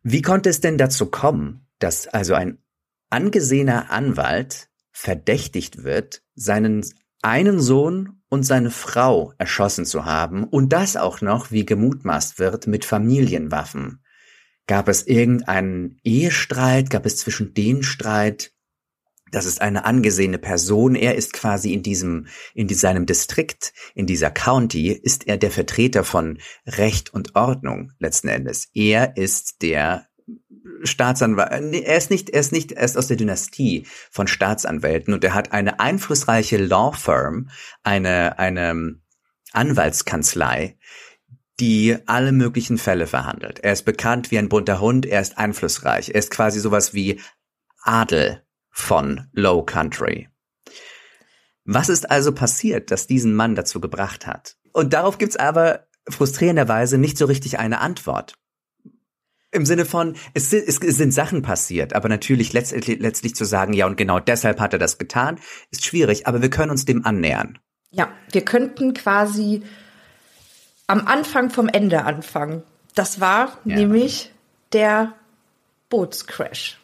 Wie 0.01 0.23
konnte 0.23 0.49
es 0.49 0.61
denn 0.61 0.79
dazu 0.79 1.05
kommen, 1.07 1.67
dass 1.77 2.07
also 2.07 2.33
ein 2.33 2.57
angesehener 3.09 3.91
Anwalt 3.91 4.69
verdächtigt 4.91 5.83
wird, 5.83 6.23
seinen 6.35 6.85
einen 7.21 7.59
Sohn 7.59 8.21
und 8.29 8.43
seine 8.43 8.71
Frau 8.71 9.33
erschossen 9.37 9.85
zu 9.85 10.05
haben 10.05 10.43
und 10.43 10.73
das 10.73 10.95
auch 10.97 11.21
noch, 11.21 11.51
wie 11.51 11.65
gemutmaßt 11.65 12.39
wird, 12.39 12.67
mit 12.67 12.85
Familienwaffen. 12.85 14.03
Gab 14.67 14.87
es 14.89 15.07
irgendeinen 15.07 15.99
Ehestreit? 16.03 16.89
Gab 16.89 17.05
es 17.05 17.17
zwischen 17.17 17.53
denen 17.53 17.83
Streit? 17.83 18.51
Das 19.31 19.45
ist 19.45 19.61
eine 19.61 19.85
angesehene 19.85 20.37
Person. 20.37 20.95
Er 20.95 21.15
ist 21.15 21.33
quasi 21.33 21.73
in 21.73 21.83
diesem, 21.83 22.27
in 22.53 22.69
seinem 22.69 23.05
Distrikt, 23.05 23.73
in 23.93 24.05
dieser 24.05 24.31
County, 24.31 24.91
ist 24.91 25.27
er 25.27 25.37
der 25.37 25.51
Vertreter 25.51 26.03
von 26.03 26.39
Recht 26.65 27.13
und 27.13 27.35
Ordnung 27.35 27.91
letzten 27.99 28.29
Endes. 28.29 28.69
Er 28.73 29.17
ist 29.17 29.61
der 29.61 30.06
Staatsanwalt, 30.83 31.51
er 31.51 31.97
ist 31.97 32.09
nicht, 32.09 32.29
er 32.29 32.39
ist 32.39 32.51
nicht, 32.51 32.71
er 32.71 32.83
ist 32.83 32.97
aus 32.97 33.07
der 33.07 33.17
Dynastie 33.17 33.85
von 34.11 34.27
Staatsanwälten 34.27 35.13
und 35.13 35.23
er 35.23 35.33
hat 35.33 35.51
eine 35.51 35.79
einflussreiche 35.79 36.57
Law 36.57 36.91
Firm, 36.91 37.49
eine, 37.83 38.39
eine 38.39 38.99
Anwaltskanzlei, 39.53 40.77
die 41.59 41.97
alle 42.05 42.31
möglichen 42.31 42.77
Fälle 42.77 43.07
verhandelt. 43.07 43.59
Er 43.59 43.73
ist 43.73 43.83
bekannt 43.83 44.31
wie 44.31 44.37
ein 44.37 44.49
bunter 44.49 44.79
Hund, 44.79 45.05
er 45.05 45.21
ist 45.21 45.37
einflussreich. 45.37 46.09
Er 46.09 46.19
ist 46.19 46.31
quasi 46.31 46.59
sowas 46.59 46.93
wie 46.93 47.19
Adel 47.81 48.43
von 48.69 49.27
Low 49.33 49.63
Country. 49.63 50.29
Was 51.65 51.89
ist 51.89 52.09
also 52.09 52.31
passiert, 52.31 52.91
dass 52.91 53.07
diesen 53.07 53.33
Mann 53.33 53.55
dazu 53.55 53.81
gebracht 53.81 54.27
hat? 54.27 54.55
Und 54.71 54.93
darauf 54.93 55.17
gibt's 55.17 55.35
aber 55.35 55.87
frustrierenderweise 56.07 56.97
nicht 56.97 57.17
so 57.17 57.25
richtig 57.25 57.59
eine 57.59 57.79
Antwort. 57.79 58.35
Im 59.51 59.65
Sinne 59.65 59.85
von, 59.85 60.15
es 60.33 60.49
sind, 60.49 60.67
es 60.67 60.97
sind 60.97 61.11
Sachen 61.11 61.41
passiert, 61.41 61.93
aber 61.93 62.09
natürlich 62.09 62.51
letztlich, 62.53 62.99
letztlich 62.99 63.33
zu 63.33 63.45
sagen, 63.45 63.73
ja, 63.73 63.85
und 63.85 63.97
genau 63.97 64.19
deshalb 64.19 64.59
hat 64.59 64.73
er 64.73 64.79
das 64.79 64.97
getan, 64.97 65.39
ist 65.71 65.85
schwierig, 65.85 66.27
aber 66.27 66.41
wir 66.41 66.49
können 66.49 66.71
uns 66.71 66.85
dem 66.85 67.05
annähern. 67.05 67.57
Ja, 67.91 68.11
wir 68.31 68.43
könnten 68.43 68.93
quasi 68.93 69.63
am 70.87 71.07
Anfang 71.07 71.49
vom 71.49 71.69
Ende 71.69 72.03
anfangen. 72.03 72.63
Das 72.95 73.19
war 73.19 73.57
ja. 73.63 73.77
nämlich 73.77 74.31
der 74.73 75.13
Bootscrash. 75.89 76.79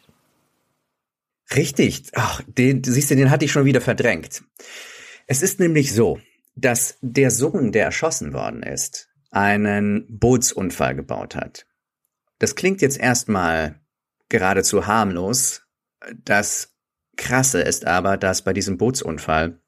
Richtig. 1.54 2.04
Ach, 2.14 2.40
den, 2.46 2.82
siehst 2.82 3.10
du, 3.10 3.16
den 3.16 3.30
hatte 3.30 3.44
ich 3.44 3.52
schon 3.52 3.64
wieder 3.64 3.80
verdrängt. 3.80 4.42
Es 5.26 5.42
ist 5.42 5.60
nämlich 5.60 5.92
so, 5.92 6.20
dass 6.56 6.98
der 7.00 7.30
Sohn, 7.30 7.72
der 7.72 7.84
erschossen 7.84 8.32
worden 8.32 8.62
ist, 8.62 9.08
einen 9.30 10.06
Bootsunfall 10.08 10.94
gebaut 10.94 11.34
hat. 11.34 11.66
Das 12.44 12.56
klingt 12.56 12.82
jetzt 12.82 12.98
erstmal 12.98 13.80
geradezu 14.28 14.86
harmlos. 14.86 15.62
Das 16.26 16.74
Krasse 17.16 17.62
ist 17.62 17.86
aber, 17.86 18.18
dass 18.18 18.44
bei 18.44 18.52
diesem 18.52 18.76
Bootsunfall 18.76 19.62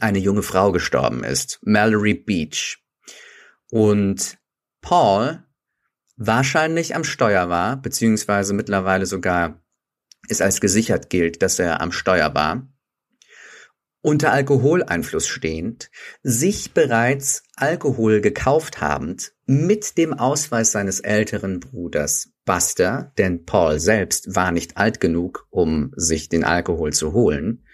eine 0.00 0.18
junge 0.18 0.42
Frau 0.42 0.72
gestorben 0.72 1.22
ist, 1.22 1.60
Mallory 1.62 2.14
Beach 2.14 2.84
und 3.70 4.36
Paul 4.80 5.44
wahrscheinlich 6.16 6.96
am 6.96 7.04
Steuer 7.04 7.50
war, 7.50 7.76
beziehungsweise 7.76 8.52
mittlerweile 8.52 9.06
sogar 9.06 9.62
es 10.28 10.40
als 10.40 10.60
gesichert 10.60 11.10
gilt, 11.10 11.40
dass 11.40 11.60
er 11.60 11.80
am 11.80 11.92
Steuer 11.92 12.34
war, 12.34 12.66
unter 14.00 14.32
Alkoholeinfluss 14.32 15.28
stehend, 15.28 15.88
sich 16.24 16.74
bereits 16.74 17.44
Alkohol 17.54 18.20
gekauft 18.20 18.80
habend, 18.80 19.37
mit 19.48 19.98
dem 19.98 20.12
Ausweis 20.12 20.72
seines 20.72 21.00
älteren 21.00 21.58
Bruders 21.58 22.30
Buster, 22.44 23.12
denn 23.18 23.44
Paul 23.44 23.80
selbst 23.80 24.34
war 24.34 24.52
nicht 24.52 24.76
alt 24.76 25.00
genug, 25.00 25.46
um 25.50 25.92
sich 25.96 26.28
den 26.28 26.44
Alkohol 26.44 26.92
zu 26.92 27.12
holen, 27.12 27.64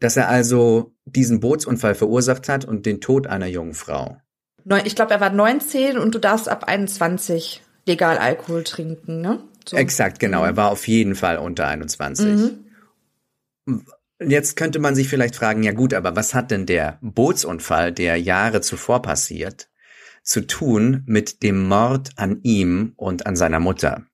dass 0.00 0.16
er 0.16 0.28
also 0.28 0.94
diesen 1.04 1.40
Bootsunfall 1.40 1.94
verursacht 1.94 2.48
hat 2.48 2.64
und 2.64 2.86
den 2.86 3.00
Tod 3.00 3.26
einer 3.26 3.46
jungen 3.46 3.74
Frau 3.74 4.18
ich 4.84 4.96
glaube, 4.96 5.14
er 5.14 5.20
war 5.20 5.30
19 5.30 5.98
und 5.98 6.14
du 6.14 6.18
darfst 6.18 6.48
ab 6.48 6.64
21 6.64 7.62
legal 7.86 8.18
Alkohol 8.18 8.64
trinken, 8.64 9.20
ne? 9.20 9.40
So. 9.68 9.76
Exakt, 9.76 10.18
genau. 10.18 10.44
Er 10.44 10.56
war 10.56 10.70
auf 10.70 10.86
jeden 10.86 11.14
Fall 11.14 11.38
unter 11.38 11.66
21. 11.66 12.52
Mhm. 13.66 13.84
Jetzt 14.20 14.56
könnte 14.56 14.78
man 14.78 14.94
sich 14.94 15.08
vielleicht 15.08 15.36
fragen, 15.36 15.62
ja 15.62 15.72
gut, 15.72 15.92
aber 15.92 16.16
was 16.16 16.34
hat 16.34 16.50
denn 16.50 16.66
der 16.66 16.98
Bootsunfall, 17.02 17.92
der 17.92 18.16
Jahre 18.16 18.60
zuvor 18.60 19.02
passiert, 19.02 19.68
zu 20.26 20.46
tun 20.46 21.02
mit 21.06 21.42
dem 21.42 21.66
Mord 21.66 22.10
an 22.16 22.40
ihm 22.42 22.92
und 22.96 23.26
an 23.26 23.36
seiner 23.36 23.60
Mutter? 23.60 24.06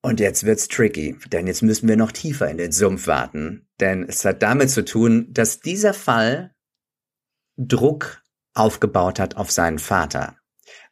Und 0.00 0.20
jetzt 0.20 0.44
wird's 0.44 0.68
tricky, 0.68 1.18
denn 1.32 1.46
jetzt 1.46 1.62
müssen 1.62 1.88
wir 1.88 1.96
noch 1.96 2.12
tiefer 2.12 2.48
in 2.48 2.56
den 2.56 2.72
Sumpf 2.72 3.06
warten, 3.08 3.68
denn 3.80 4.04
es 4.08 4.24
hat 4.24 4.42
damit 4.42 4.70
zu 4.70 4.84
tun, 4.84 5.26
dass 5.30 5.60
dieser 5.60 5.92
Fall 5.92 6.54
Druck 7.56 8.22
aufgebaut 8.54 9.18
hat 9.18 9.36
auf 9.36 9.50
seinen 9.50 9.78
Vater. 9.78 10.36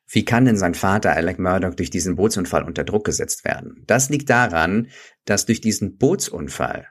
Wie 0.09 0.25
kann 0.25 0.45
denn 0.45 0.57
sein 0.57 0.75
Vater 0.75 1.13
Alec 1.13 1.39
Murdoch 1.39 1.75
durch 1.75 1.91
diesen 1.91 2.17
Bootsunfall 2.17 2.65
unter 2.65 2.85
Druck 2.85 3.05
gesetzt 3.05 3.45
werden? 3.45 3.85
Das 3.87 4.09
liegt 4.09 4.29
daran, 4.29 4.89
dass 5.25 5.47
durch 5.47 5.61
diesen 5.61 5.97
Bootsunfall 5.99 6.87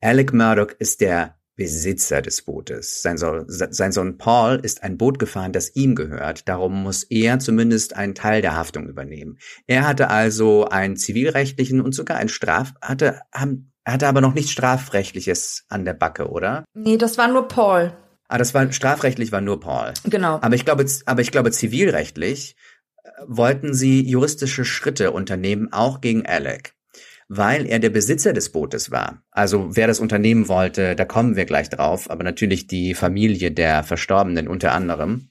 Alec 0.00 0.32
Murdoch 0.32 0.72
ist 0.78 1.00
der 1.00 1.38
Besitzer 1.56 2.22
des 2.22 2.42
Bootes. 2.42 3.02
Sein 3.02 3.18
Sohn, 3.18 3.44
sein 3.46 3.92
Sohn 3.92 4.16
Paul 4.16 4.58
ist 4.62 4.82
ein 4.82 4.96
Boot 4.96 5.18
gefahren, 5.18 5.52
das 5.52 5.74
ihm 5.76 5.94
gehört. 5.94 6.48
Darum 6.48 6.82
muss 6.82 7.04
er 7.04 7.38
zumindest 7.38 7.94
einen 7.94 8.14
Teil 8.14 8.40
der 8.40 8.56
Haftung 8.56 8.88
übernehmen. 8.88 9.38
Er 9.66 9.86
hatte 9.86 10.08
also 10.08 10.66
einen 10.66 10.96
zivilrechtlichen 10.96 11.80
und 11.80 11.94
sogar 11.94 12.16
einen 12.16 12.30
Straf, 12.30 12.72
hatte, 12.80 13.20
er 13.32 13.92
hatte 13.92 14.08
aber 14.08 14.20
noch 14.20 14.34
nichts 14.34 14.50
strafrechtliches 14.50 15.64
an 15.68 15.84
der 15.84 15.94
Backe, 15.94 16.28
oder? 16.28 16.64
Nee, 16.74 16.96
das 16.96 17.18
war 17.18 17.28
nur 17.28 17.48
Paul. 17.48 17.92
Ah, 18.28 18.38
das 18.38 18.54
war 18.54 18.72
strafrechtlich 18.72 19.30
war 19.30 19.42
nur 19.42 19.60
Paul. 19.60 19.92
Genau. 20.04 20.38
Aber 20.40 20.54
ich 20.54 20.64
glaube, 20.64 20.86
aber 21.04 21.20
ich 21.20 21.32
glaube 21.32 21.50
zivilrechtlich 21.50 22.56
äh, 23.02 23.10
wollten 23.26 23.74
sie 23.74 24.08
juristische 24.08 24.64
Schritte 24.64 25.10
unternehmen, 25.10 25.70
auch 25.70 26.00
gegen 26.00 26.24
Alec 26.24 26.74
weil 27.34 27.66
er 27.66 27.78
der 27.78 27.88
Besitzer 27.88 28.34
des 28.34 28.52
Bootes 28.52 28.90
war. 28.90 29.22
Also 29.30 29.74
wer 29.74 29.86
das 29.86 30.00
Unternehmen 30.00 30.48
wollte, 30.48 30.94
da 30.94 31.06
kommen 31.06 31.34
wir 31.34 31.46
gleich 31.46 31.70
drauf, 31.70 32.10
aber 32.10 32.24
natürlich 32.24 32.66
die 32.66 32.92
Familie 32.94 33.50
der 33.50 33.84
Verstorbenen 33.84 34.48
unter 34.48 34.72
anderem. 34.72 35.30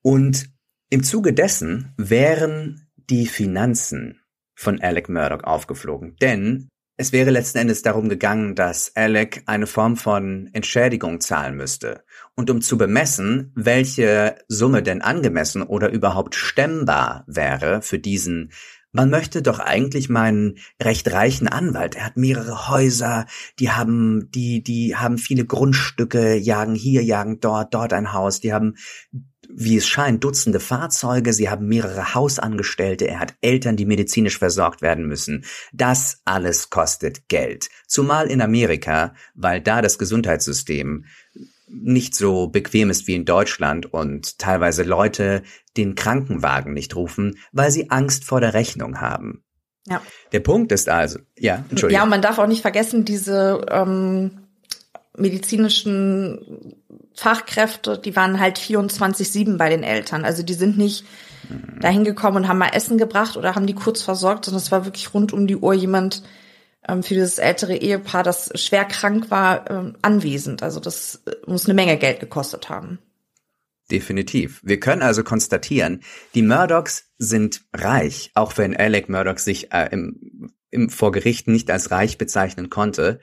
Und 0.00 0.50
im 0.88 1.02
Zuge 1.02 1.32
dessen 1.32 1.94
wären 1.96 2.88
die 3.10 3.26
Finanzen 3.26 4.20
von 4.54 4.80
Alec 4.80 5.08
Murdoch 5.08 5.42
aufgeflogen, 5.42 6.14
denn 6.22 6.68
es 6.96 7.12
wäre 7.12 7.30
letzten 7.30 7.58
Endes 7.58 7.82
darum 7.82 8.08
gegangen, 8.08 8.54
dass 8.54 8.94
Alec 8.94 9.42
eine 9.46 9.66
Form 9.66 9.96
von 9.96 10.48
Entschädigung 10.52 11.20
zahlen 11.20 11.56
müsste. 11.56 12.04
Und 12.36 12.50
um 12.50 12.60
zu 12.60 12.78
bemessen, 12.78 13.52
welche 13.56 14.36
Summe 14.48 14.82
denn 14.82 15.02
angemessen 15.02 15.62
oder 15.62 15.90
überhaupt 15.90 16.36
stemmbar 16.36 17.24
wäre 17.26 17.82
für 17.82 17.98
diesen 17.98 18.50
man 18.92 19.10
möchte 19.10 19.42
doch 19.42 19.58
eigentlich 19.58 20.08
meinen 20.08 20.58
recht 20.82 21.12
reichen 21.12 21.48
Anwalt. 21.48 21.94
Er 21.94 22.06
hat 22.06 22.16
mehrere 22.16 22.68
Häuser, 22.68 23.26
die 23.58 23.70
haben, 23.70 24.30
die, 24.30 24.62
die 24.62 24.96
haben 24.96 25.18
viele 25.18 25.44
Grundstücke, 25.44 26.34
jagen 26.36 26.74
hier, 26.74 27.02
jagen 27.02 27.40
dort, 27.40 27.74
dort 27.74 27.92
ein 27.92 28.12
Haus, 28.12 28.40
die 28.40 28.52
haben 28.52 28.74
wie 29.50 29.76
es 29.78 29.88
scheint, 29.88 30.22
Dutzende 30.22 30.60
Fahrzeuge, 30.60 31.32
sie 31.32 31.48
haben 31.48 31.68
mehrere 31.68 32.14
Hausangestellte, 32.14 33.08
er 33.08 33.18
hat 33.18 33.34
Eltern, 33.40 33.76
die 33.76 33.86
medizinisch 33.86 34.38
versorgt 34.38 34.82
werden 34.82 35.06
müssen. 35.06 35.44
Das 35.72 36.20
alles 36.26 36.68
kostet 36.68 37.28
Geld. 37.28 37.70
Zumal 37.86 38.30
in 38.30 38.42
Amerika, 38.42 39.14
weil 39.34 39.62
da 39.62 39.80
das 39.80 39.98
Gesundheitssystem 39.98 41.06
nicht 41.68 42.14
so 42.14 42.48
bequem 42.48 42.90
ist 42.90 43.06
wie 43.06 43.14
in 43.14 43.24
Deutschland 43.24 43.92
und 43.92 44.38
teilweise 44.38 44.82
Leute 44.82 45.42
den 45.76 45.94
Krankenwagen 45.94 46.72
nicht 46.72 46.96
rufen, 46.96 47.38
weil 47.52 47.70
sie 47.70 47.90
Angst 47.90 48.24
vor 48.24 48.40
der 48.40 48.54
Rechnung 48.54 49.00
haben. 49.00 49.44
Ja. 49.86 50.02
Der 50.32 50.40
Punkt 50.40 50.72
ist 50.72 50.88
also, 50.88 51.18
ja, 51.38 51.64
Entschuldigung. 51.70 51.90
Ja, 51.90 52.02
und 52.02 52.10
man 52.10 52.22
darf 52.22 52.38
auch 52.38 52.46
nicht 52.46 52.62
vergessen, 52.62 53.04
diese 53.04 53.64
ähm, 53.70 54.30
medizinischen 55.16 56.74
Fachkräfte, 57.14 57.98
die 57.98 58.14
waren 58.14 58.38
halt 58.38 58.58
24-7 58.58 59.56
bei 59.56 59.68
den 59.68 59.82
Eltern. 59.82 60.24
Also 60.24 60.42
die 60.42 60.54
sind 60.54 60.78
nicht 60.78 61.04
mhm. 61.48 61.80
dahin 61.80 62.04
gekommen 62.04 62.38
und 62.38 62.48
haben 62.48 62.58
mal 62.58 62.70
Essen 62.72 62.98
gebracht 62.98 63.36
oder 63.36 63.54
haben 63.54 63.66
die 63.66 63.74
kurz 63.74 64.02
versorgt, 64.02 64.44
sondern 64.44 64.62
es 64.62 64.70
war 64.70 64.84
wirklich 64.84 65.14
rund 65.14 65.32
um 65.32 65.46
die 65.46 65.56
Uhr 65.56 65.74
jemand, 65.74 66.22
für 66.86 67.14
dieses 67.14 67.38
ältere 67.38 67.76
Ehepaar, 67.76 68.22
das 68.22 68.50
schwer 68.54 68.84
krank 68.84 69.30
war, 69.30 69.70
ähm, 69.70 69.96
anwesend. 70.02 70.62
Also 70.62 70.80
das 70.80 71.22
äh, 71.26 71.32
muss 71.46 71.66
eine 71.66 71.74
Menge 71.74 71.98
Geld 71.98 72.20
gekostet 72.20 72.68
haben. 72.68 72.98
Definitiv. 73.90 74.60
Wir 74.62 74.80
können 74.80 75.02
also 75.02 75.24
konstatieren, 75.24 76.02
die 76.34 76.42
Murdochs 76.42 77.04
sind 77.18 77.62
reich, 77.72 78.30
auch 78.34 78.56
wenn 78.58 78.76
Alec 78.76 79.08
Murdoch 79.08 79.38
sich 79.38 79.72
äh, 79.72 79.88
im, 79.90 80.52
im 80.70 80.90
vor 80.90 81.10
Gericht 81.12 81.48
nicht 81.48 81.70
als 81.70 81.90
reich 81.90 82.18
bezeichnen 82.18 82.70
konnte. 82.70 83.20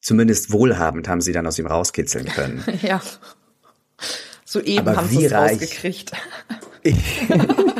Zumindest 0.00 0.50
wohlhabend 0.50 1.06
haben 1.06 1.20
sie 1.20 1.32
dann 1.32 1.46
aus 1.46 1.58
ihm 1.58 1.66
rauskitzeln 1.66 2.26
können. 2.26 2.64
ja. 2.82 3.00
Soeben 4.44 4.96
haben 4.96 5.08
sie 5.08 5.24
es 5.24 5.32
rausgekriegt. 5.32 6.12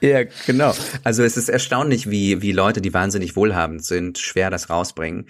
Ja, 0.00 0.24
genau. 0.46 0.74
Also 1.04 1.22
es 1.22 1.36
ist 1.36 1.48
erstaunlich, 1.48 2.10
wie, 2.10 2.42
wie 2.42 2.52
Leute, 2.52 2.80
die 2.80 2.94
wahnsinnig 2.94 3.36
wohlhabend 3.36 3.84
sind, 3.84 4.18
schwer 4.18 4.50
das 4.50 4.70
rausbringen. 4.70 5.26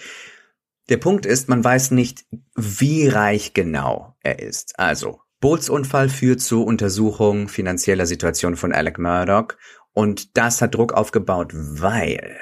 Der 0.89 0.97
Punkt 0.97 1.27
ist, 1.27 1.49
man 1.49 1.63
weiß 1.63 1.93
nicht, 1.93 2.25
wie 2.57 3.09
reich 3.09 3.55
genau 3.55 4.17
er 4.23 4.41
ist. 4.41 4.79
Also, 4.79 5.21
Bootsunfall 5.41 6.09
führt 6.09 6.41
zu 6.41 6.65
Untersuchung 6.65 7.49
finanzieller 7.49 8.07
Situation 8.07 8.57
von 8.57 8.73
Alec 8.73 8.99
Murdoch 8.99 9.57
und 9.93 10.37
das 10.37 10.61
hat 10.61 10.75
Druck 10.75 10.93
aufgebaut, 10.93 11.53
weil 11.55 12.37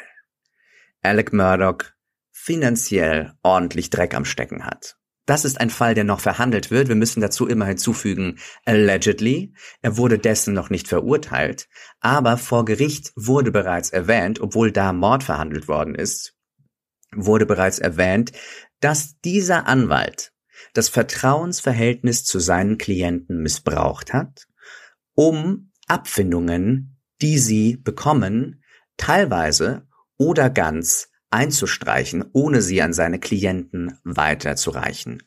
Alec 1.02 1.32
Murdoch 1.32 1.84
finanziell 2.32 3.34
ordentlich 3.42 3.90
Dreck 3.90 4.14
am 4.14 4.24
Stecken 4.24 4.64
hat. 4.64 4.97
Das 5.28 5.44
ist 5.44 5.60
ein 5.60 5.68
Fall, 5.68 5.92
der 5.92 6.04
noch 6.04 6.20
verhandelt 6.20 6.70
wird. 6.70 6.88
Wir 6.88 6.94
müssen 6.94 7.20
dazu 7.20 7.46
immer 7.46 7.66
hinzufügen, 7.66 8.38
allegedly. 8.64 9.52
Er 9.82 9.98
wurde 9.98 10.18
dessen 10.18 10.54
noch 10.54 10.70
nicht 10.70 10.88
verurteilt, 10.88 11.68
aber 12.00 12.38
vor 12.38 12.64
Gericht 12.64 13.12
wurde 13.14 13.50
bereits 13.50 13.90
erwähnt, 13.90 14.40
obwohl 14.40 14.72
da 14.72 14.94
Mord 14.94 15.22
verhandelt 15.22 15.68
worden 15.68 15.94
ist, 15.94 16.34
wurde 17.14 17.44
bereits 17.44 17.78
erwähnt, 17.78 18.32
dass 18.80 19.20
dieser 19.20 19.66
Anwalt 19.66 20.32
das 20.72 20.88
Vertrauensverhältnis 20.88 22.24
zu 22.24 22.38
seinen 22.38 22.78
Klienten 22.78 23.42
missbraucht 23.42 24.14
hat, 24.14 24.46
um 25.14 25.72
Abfindungen, 25.88 26.96
die 27.20 27.36
sie 27.36 27.76
bekommen, 27.76 28.64
teilweise 28.96 29.86
oder 30.16 30.48
ganz 30.48 31.07
einzustreichen, 31.30 32.24
ohne 32.32 32.62
sie 32.62 32.82
an 32.82 32.92
seine 32.92 33.18
Klienten 33.18 33.98
weiterzureichen. 34.04 35.22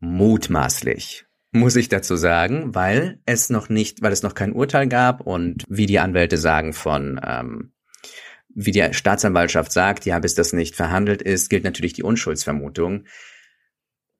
Mutmaßlich, 0.00 1.26
muss 1.52 1.76
ich 1.76 1.88
dazu 1.88 2.16
sagen, 2.16 2.74
weil 2.74 3.20
es 3.26 3.50
noch 3.50 3.68
nicht, 3.68 4.02
weil 4.02 4.12
es 4.12 4.22
noch 4.22 4.34
kein 4.34 4.52
Urteil 4.52 4.88
gab 4.88 5.20
und 5.20 5.64
wie 5.68 5.86
die 5.86 5.98
Anwälte 5.98 6.38
sagen 6.38 6.72
von, 6.72 7.20
ähm, 7.24 7.72
wie 8.48 8.72
die 8.72 8.92
Staatsanwaltschaft 8.92 9.72
sagt, 9.72 10.06
ja, 10.06 10.18
bis 10.18 10.34
das 10.34 10.52
nicht 10.52 10.74
verhandelt 10.74 11.22
ist, 11.22 11.50
gilt 11.50 11.64
natürlich 11.64 11.92
die 11.92 12.02
Unschuldsvermutung. 12.02 13.04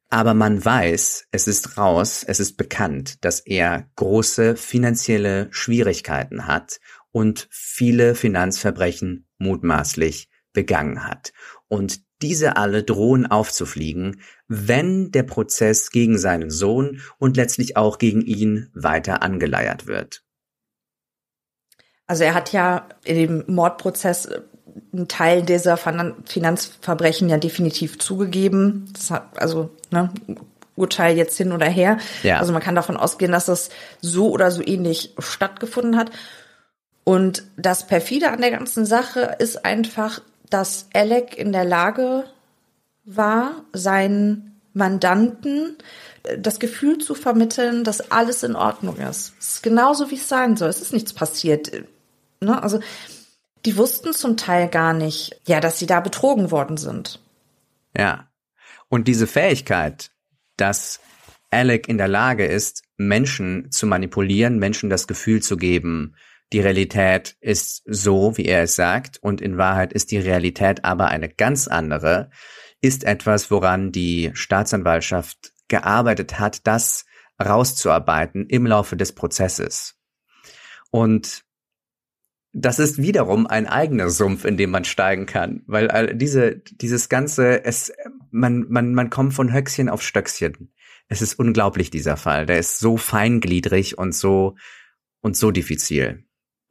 Aber 0.08 0.34
man 0.34 0.64
weiß, 0.64 1.28
es 1.30 1.46
ist 1.46 1.78
raus, 1.78 2.24
es 2.26 2.40
ist 2.40 2.56
bekannt, 2.56 3.24
dass 3.24 3.40
er 3.40 3.88
große 3.94 4.56
finanzielle 4.56 5.48
Schwierigkeiten 5.52 6.46
hat 6.46 6.80
und 7.12 7.48
viele 7.50 8.14
Finanzverbrechen 8.16 9.28
mutmaßlich 9.38 10.30
begangen 10.52 11.04
hat. 11.06 11.32
Und 11.68 12.00
diese 12.22 12.56
alle 12.56 12.82
drohen 12.82 13.26
aufzufliegen, 13.26 14.20
wenn 14.48 15.10
der 15.10 15.22
Prozess 15.22 15.90
gegen 15.90 16.18
seinen 16.18 16.50
Sohn 16.50 17.00
und 17.18 17.36
letztlich 17.36 17.76
auch 17.76 17.98
gegen 17.98 18.20
ihn 18.22 18.70
weiter 18.74 19.22
angeleiert 19.22 19.86
wird. 19.86 20.22
Also 22.06 22.24
er 22.24 22.34
hat 22.34 22.52
ja 22.52 22.88
in 23.04 23.16
dem 23.16 23.44
Mordprozess 23.46 24.26
äh, 24.26 24.40
einen 24.92 25.06
Teil 25.08 25.42
dieser 25.42 25.76
Finanzverbrechen 25.76 27.28
ja 27.28 27.38
definitiv 27.38 27.98
zugegeben. 27.98 28.90
Das 28.92 29.10
hat, 29.12 29.40
also, 29.40 29.70
ne, 29.90 30.12
Urteil 30.74 31.16
jetzt 31.16 31.36
hin 31.36 31.52
oder 31.52 31.66
her. 31.66 31.98
Ja. 32.22 32.38
Also 32.38 32.52
man 32.52 32.62
kann 32.62 32.74
davon 32.74 32.96
ausgehen, 32.96 33.30
dass 33.30 33.46
das 33.46 33.70
so 34.00 34.30
oder 34.30 34.50
so 34.50 34.62
ähnlich 34.62 35.14
stattgefunden 35.18 35.96
hat. 35.96 36.10
Und 37.04 37.44
das 37.56 37.86
perfide 37.86 38.30
an 38.30 38.40
der 38.40 38.50
ganzen 38.50 38.86
Sache 38.86 39.36
ist 39.38 39.64
einfach, 39.64 40.20
dass 40.50 40.88
Alec 40.92 41.36
in 41.36 41.52
der 41.52 41.64
Lage 41.64 42.24
war, 43.04 43.64
seinen 43.72 44.60
Mandanten 44.72 45.76
äh, 46.22 46.38
das 46.38 46.60
Gefühl 46.60 46.98
zu 46.98 47.14
vermitteln, 47.14 47.84
dass 47.84 48.10
alles 48.10 48.42
in 48.42 48.56
Ordnung 48.56 48.96
ist. 48.96 49.34
Es 49.38 49.54
ist 49.54 49.62
genauso, 49.62 50.10
wie 50.10 50.16
es 50.16 50.28
sein 50.28 50.56
soll. 50.56 50.68
Es 50.68 50.80
ist 50.80 50.92
nichts 50.92 51.12
passiert. 51.12 51.70
Ne? 52.40 52.62
Also, 52.62 52.80
die 53.64 53.76
wussten 53.76 54.12
zum 54.12 54.36
Teil 54.36 54.68
gar 54.68 54.92
nicht, 54.92 55.40
ja, 55.46 55.60
dass 55.60 55.78
sie 55.78 55.86
da 55.86 56.00
betrogen 56.00 56.50
worden 56.50 56.76
sind. 56.76 57.20
Ja. 57.96 58.28
Und 58.88 59.06
diese 59.06 59.26
Fähigkeit, 59.26 60.10
dass 60.56 61.00
Alec 61.50 61.88
in 61.88 61.98
der 61.98 62.08
Lage 62.08 62.46
ist, 62.46 62.82
Menschen 62.96 63.70
zu 63.70 63.86
manipulieren, 63.86 64.58
Menschen 64.58 64.88
das 64.88 65.06
Gefühl 65.06 65.42
zu 65.42 65.56
geben, 65.56 66.14
die 66.52 66.60
Realität 66.60 67.36
ist 67.40 67.82
so, 67.86 68.36
wie 68.36 68.46
er 68.46 68.64
es 68.64 68.74
sagt, 68.74 69.18
und 69.22 69.40
in 69.40 69.56
Wahrheit 69.56 69.92
ist 69.92 70.10
die 70.10 70.18
Realität 70.18 70.84
aber 70.84 71.08
eine 71.08 71.28
ganz 71.28 71.68
andere, 71.68 72.30
ist 72.80 73.04
etwas, 73.04 73.50
woran 73.50 73.92
die 73.92 74.30
Staatsanwaltschaft 74.34 75.52
gearbeitet 75.68 76.38
hat, 76.38 76.66
das 76.66 77.04
rauszuarbeiten 77.40 78.46
im 78.46 78.66
Laufe 78.66 78.96
des 78.96 79.14
Prozesses. 79.14 79.96
Und 80.90 81.44
das 82.52 82.80
ist 82.80 82.98
wiederum 82.98 83.46
ein 83.46 83.68
eigener 83.68 84.10
Sumpf, 84.10 84.44
in 84.44 84.56
dem 84.56 84.70
man 84.70 84.84
steigen 84.84 85.26
kann, 85.26 85.62
weil 85.66 86.16
diese, 86.16 86.56
dieses 86.56 87.08
ganze, 87.08 87.64
es, 87.64 87.92
man, 88.32 88.66
man, 88.68 88.92
man 88.92 89.08
kommt 89.08 89.34
von 89.34 89.52
Höchstchen 89.52 89.88
auf 89.88 90.02
Stöckchen. 90.02 90.72
Es 91.06 91.22
ist 91.22 91.38
unglaublich, 91.38 91.90
dieser 91.90 92.16
Fall. 92.16 92.46
Der 92.46 92.58
ist 92.58 92.80
so 92.80 92.96
feingliedrig 92.96 93.98
und 93.98 94.14
so, 94.14 94.56
und 95.20 95.36
so 95.36 95.52
diffizil. 95.52 96.24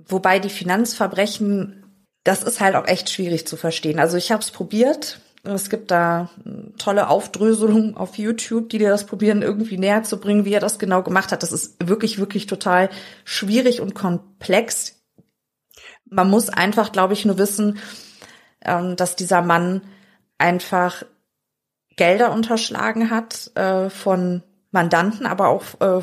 Wobei 0.08 0.40
die 0.40 0.50
Finanzverbrechen, 0.50 1.84
das 2.24 2.44
ist 2.44 2.60
halt 2.60 2.76
auch 2.76 2.88
echt 2.88 3.10
schwierig 3.10 3.48
zu 3.48 3.58
verstehen. 3.58 4.00
Also 4.00 4.18
ich 4.18 4.32
habe 4.32 4.42
es 4.42 4.52
probiert, 4.52 5.20
Es 5.44 5.70
gibt 5.70 5.90
da 5.90 6.30
tolle 6.78 7.08
Aufdröselungen 7.08 7.96
auf 7.96 8.18
YouTube, 8.18 8.70
die 8.70 8.78
dir 8.78 8.90
das 8.90 9.06
probieren, 9.06 9.42
irgendwie 9.42 9.78
näher 9.78 10.04
zu 10.04 10.20
bringen, 10.20 10.44
wie 10.44 10.54
er 10.54 10.60
das 10.60 10.80
genau 10.80 11.02
gemacht 11.02 11.32
hat. 11.32 11.44
Das 11.44 11.54
ist 11.54 11.76
wirklich, 11.88 12.20
wirklich 12.20 12.46
total 12.46 12.90
schwierig 13.24 13.80
und 13.80 13.96
komplex. 13.96 15.02
Man 16.06 16.30
muss 16.30 16.50
einfach, 16.50 16.92
glaube 16.92 17.14
ich, 17.14 17.26
nur 17.26 17.38
wissen, 17.38 17.80
ähm, 18.66 18.96
dass 18.98 19.16
dieser 19.16 19.42
Mann 19.42 19.82
einfach 20.38 21.04
Gelder 21.96 22.32
unterschlagen 22.34 23.10
hat 23.10 23.52
äh, 23.56 23.90
von 23.90 24.44
Mandanten, 24.72 25.26
aber 25.26 25.48
auch 25.48 25.64
äh, 25.80 26.02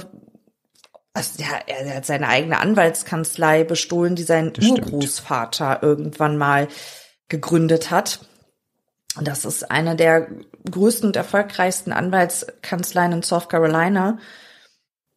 also 1.17 1.43
ja, 1.43 1.59
er 1.67 1.97
hat 1.97 2.05
seine 2.05 2.29
eigene 2.29 2.61
Anwaltskanzlei 2.61 3.65
bestohlen, 3.65 4.17
die 4.17 4.23
sein 4.23 4.53
Urgroßvater 4.61 5.83
irgendwann 5.83 6.37
mal 6.37 6.69
gegründet 7.29 7.91
hat. 7.91 8.21
Und 9.17 9.27
das 9.27 9.47
ist 9.47 9.71
eine 9.71 9.97
der 9.97 10.29
größten 10.71 11.09
und 11.09 11.17
erfolgreichsten 11.17 11.93
Anwaltskanzleien 11.93 13.13
in 13.13 13.23
South 13.23 13.49
Carolina. 13.49 14.19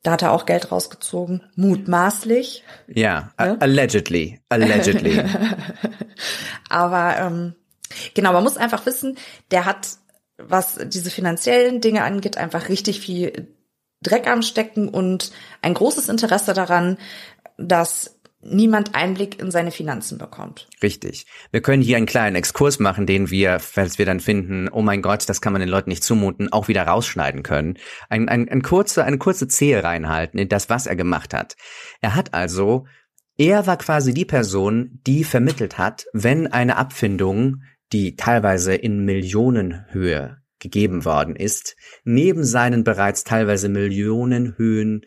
Da 0.03 0.12
hat 0.12 0.21
er 0.21 0.31
auch 0.31 0.45
Geld 0.45 0.71
rausgezogen, 0.71 1.43
mutmaßlich. 1.55 2.63
Ja, 2.88 3.33
ja? 3.38 3.57
allegedly, 3.59 4.39
allegedly. 4.47 5.21
Aber 6.69 7.17
ähm, 7.17 7.55
genau, 8.13 8.31
man 8.31 8.45
muss 8.45 8.55
einfach 8.55 8.85
wissen, 8.85 9.17
der 9.51 9.65
hat, 9.65 9.89
was 10.38 10.77
diese 10.85 11.09
finanziellen 11.09 11.81
Dinge 11.81 12.03
angeht, 12.03 12.38
einfach 12.38 12.69
richtig 12.69 13.01
viel 13.01 13.53
Dreck 14.01 14.27
am 14.27 14.41
Stecken 14.41 14.88
und 14.88 15.31
ein 15.62 15.73
großes 15.73 16.09
Interesse 16.09 16.53
daran, 16.53 16.97
dass 17.57 18.19
niemand 18.41 18.95
Einblick 18.95 19.39
in 19.39 19.51
seine 19.51 19.71
Finanzen 19.71 20.17
bekommt. 20.17 20.67
Richtig. 20.81 21.25
Wir 21.51 21.62
können 21.62 21.81
hier 21.81 21.97
einen 21.97 22.05
kleinen 22.05 22.38
Exkurs 22.38 22.79
machen, 22.79 23.05
den 23.05 23.29
wir, 23.29 23.59
falls 23.59 23.97
wir 23.97 24.05
dann 24.05 24.21
finden, 24.21 24.69
oh 24.69 24.81
mein 24.81 25.01
Gott, 25.01 25.27
das 25.27 25.41
kann 25.41 25.51
man 25.51 25.59
den 25.59 25.69
Leuten 25.69 25.89
nicht 25.89 26.03
zumuten, 26.03 26.51
auch 26.51 26.67
wieder 26.67 26.83
rausschneiden 26.83 27.43
können. 27.43 27.77
Ein, 28.07 28.29
ein, 28.29 28.47
ein 28.47 28.62
kurze, 28.62 29.03
eine 29.03 29.17
kurze 29.17 29.47
Zehe 29.47 29.83
reinhalten 29.83 30.39
in 30.39 30.47
das, 30.47 30.69
was 30.69 30.88
er 30.88 30.95
gemacht 30.95 31.33
hat. 31.33 31.57
Er 32.01 32.15
hat 32.15 32.33
also, 32.33 32.85
er 33.38 33.67
war 33.67 33.77
quasi 33.77 34.13
die 34.13 34.25
Person, 34.25 35.01
die 35.05 35.23
vermittelt 35.25 35.77
hat, 35.77 36.05
wenn 36.13 36.47
eine 36.47 36.77
Abfindung, 36.77 37.63
die 37.91 38.15
teilweise 38.15 38.73
in 38.75 39.03
Millionenhöhe 39.03 40.38
gegeben 40.59 41.05
worden 41.05 41.35
ist, 41.35 41.75
neben 42.03 42.43
seinen 42.43 42.83
bereits 42.83 43.23
teilweise 43.23 43.69
Millionenhöhen, 43.69 45.01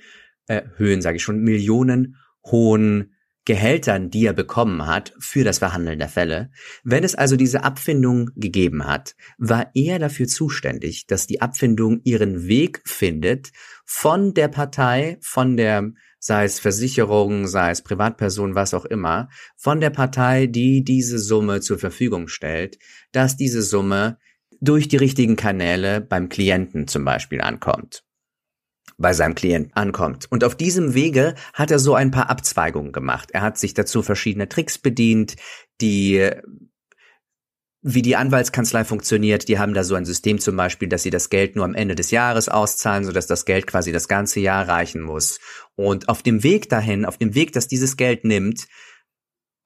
äh, 0.46 0.62
Höhen 0.76 1.02
sage 1.02 1.16
ich 1.16 1.22
schon, 1.22 1.40
Millionen 1.40 2.16
hohen 2.44 3.14
Gehältern, 3.44 4.08
die 4.08 4.26
er 4.26 4.34
bekommen 4.34 4.86
hat 4.86 5.14
für 5.18 5.42
das 5.42 5.58
Verhandeln 5.58 5.98
der 5.98 6.08
Fälle. 6.08 6.50
Wenn 6.84 7.02
es 7.02 7.16
also 7.16 7.34
diese 7.34 7.64
Abfindung 7.64 8.30
gegeben 8.36 8.86
hat, 8.86 9.16
war 9.36 9.70
er 9.74 9.98
dafür 9.98 10.28
zuständig, 10.28 11.08
dass 11.08 11.26
die 11.26 11.40
Abfindung 11.40 12.00
ihren 12.04 12.46
Weg 12.46 12.82
findet 12.84 13.50
von 13.84 14.32
der 14.32 14.46
Partei, 14.46 15.18
von 15.22 15.56
der 15.56 15.90
sei 16.20 16.44
es 16.44 16.60
Versicherung, 16.60 17.48
sei 17.48 17.72
es 17.72 17.82
Privatperson, 17.82 18.54
was 18.54 18.74
auch 18.74 18.84
immer, 18.84 19.28
von 19.56 19.80
der 19.80 19.90
Partei, 19.90 20.46
die 20.46 20.84
diese 20.84 21.18
Summe 21.18 21.60
zur 21.60 21.80
Verfügung 21.80 22.28
stellt, 22.28 22.78
dass 23.10 23.36
diese 23.36 23.60
Summe 23.60 24.18
durch 24.62 24.88
die 24.88 24.96
richtigen 24.96 25.36
Kanäle 25.36 26.00
beim 26.00 26.30
Klienten 26.30 26.88
zum 26.88 27.04
Beispiel 27.04 27.42
ankommt 27.42 28.04
bei 28.98 29.12
seinem 29.14 29.34
Klient 29.34 29.76
ankommt. 29.76 30.26
Und 30.30 30.44
auf 30.44 30.54
diesem 30.54 30.94
Wege 30.94 31.34
hat 31.54 31.70
er 31.70 31.78
so 31.78 31.94
ein 31.94 32.10
paar 32.10 32.30
Abzweigungen 32.30 32.92
gemacht. 32.92 33.30
Er 33.32 33.42
hat 33.42 33.58
sich 33.58 33.74
dazu 33.74 34.02
verschiedene 34.02 34.48
Tricks 34.48 34.78
bedient, 34.78 35.36
die 35.80 36.30
wie 37.84 38.02
die 38.02 38.14
Anwaltskanzlei 38.14 38.84
funktioniert, 38.84 39.48
die 39.48 39.58
haben 39.58 39.74
da 39.74 39.82
so 39.82 39.96
ein 39.96 40.04
System 40.04 40.38
zum 40.38 40.56
Beispiel, 40.56 40.88
dass 40.88 41.02
sie 41.02 41.10
das 41.10 41.30
Geld 41.30 41.56
nur 41.56 41.64
am 41.64 41.74
Ende 41.74 41.96
des 41.96 42.12
Jahres 42.12 42.48
auszahlen, 42.48 43.04
sodass 43.04 43.26
das 43.26 43.44
Geld 43.44 43.66
quasi 43.66 43.90
das 43.90 44.06
ganze 44.06 44.38
Jahr 44.38 44.68
reichen 44.68 45.02
muss. 45.02 45.40
Und 45.74 46.08
auf 46.08 46.22
dem 46.22 46.44
Weg 46.44 46.68
dahin, 46.68 47.04
auf 47.04 47.18
dem 47.18 47.34
Weg, 47.34 47.52
dass 47.52 47.66
dieses 47.66 47.96
Geld 47.96 48.24
nimmt, 48.24 48.68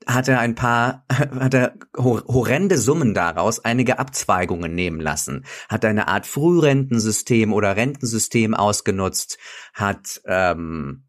hat 0.07 0.29
er 0.29 0.39
ein 0.41 0.55
paar, 0.55 1.05
hat 1.09 1.55
er 1.55 1.75
horrende 1.97 2.79
Summen 2.79 3.15
daraus 3.15 3.65
einige 3.65 3.99
Abzweigungen 3.99 4.75
nehmen 4.75 5.01
lassen, 5.01 5.45
hat 5.69 5.85
eine 5.85 6.09
Art 6.09 6.27
Frührentensystem 6.27 7.53
oder 7.53 7.77
Rentensystem 7.77 8.55
ausgenutzt, 8.55 9.39
hat 9.75 10.21
ähm, 10.27 11.03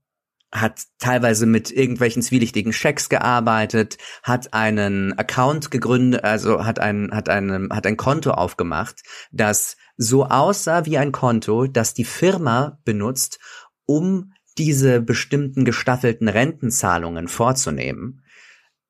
hat 0.52 0.84
teilweise 0.98 1.46
mit 1.46 1.72
irgendwelchen 1.72 2.22
zwielichtigen 2.22 2.72
Schecks 2.72 3.10
gearbeitet, 3.10 3.98
hat 4.24 4.54
einen 4.54 5.18
Account 5.18 5.72
gegründet, 5.72 6.24
also 6.24 6.66
hat 6.66 6.80
ein, 6.80 7.10
hat 7.12 7.28
einen, 7.28 7.72
hat 7.72 7.86
ein 7.86 7.98
Konto 7.98 8.32
aufgemacht, 8.32 9.02
das 9.32 9.76
so 9.98 10.26
aussah 10.26 10.86
wie 10.86 10.98
ein 10.98 11.12
Konto, 11.12 11.68
das 11.68 11.94
die 11.94 12.06
Firma 12.06 12.80
benutzt, 12.86 13.40
um 13.86 14.32
diese 14.58 15.02
bestimmten 15.02 15.66
gestaffelten 15.66 16.28
Rentenzahlungen 16.28 17.28
vorzunehmen. 17.28 18.24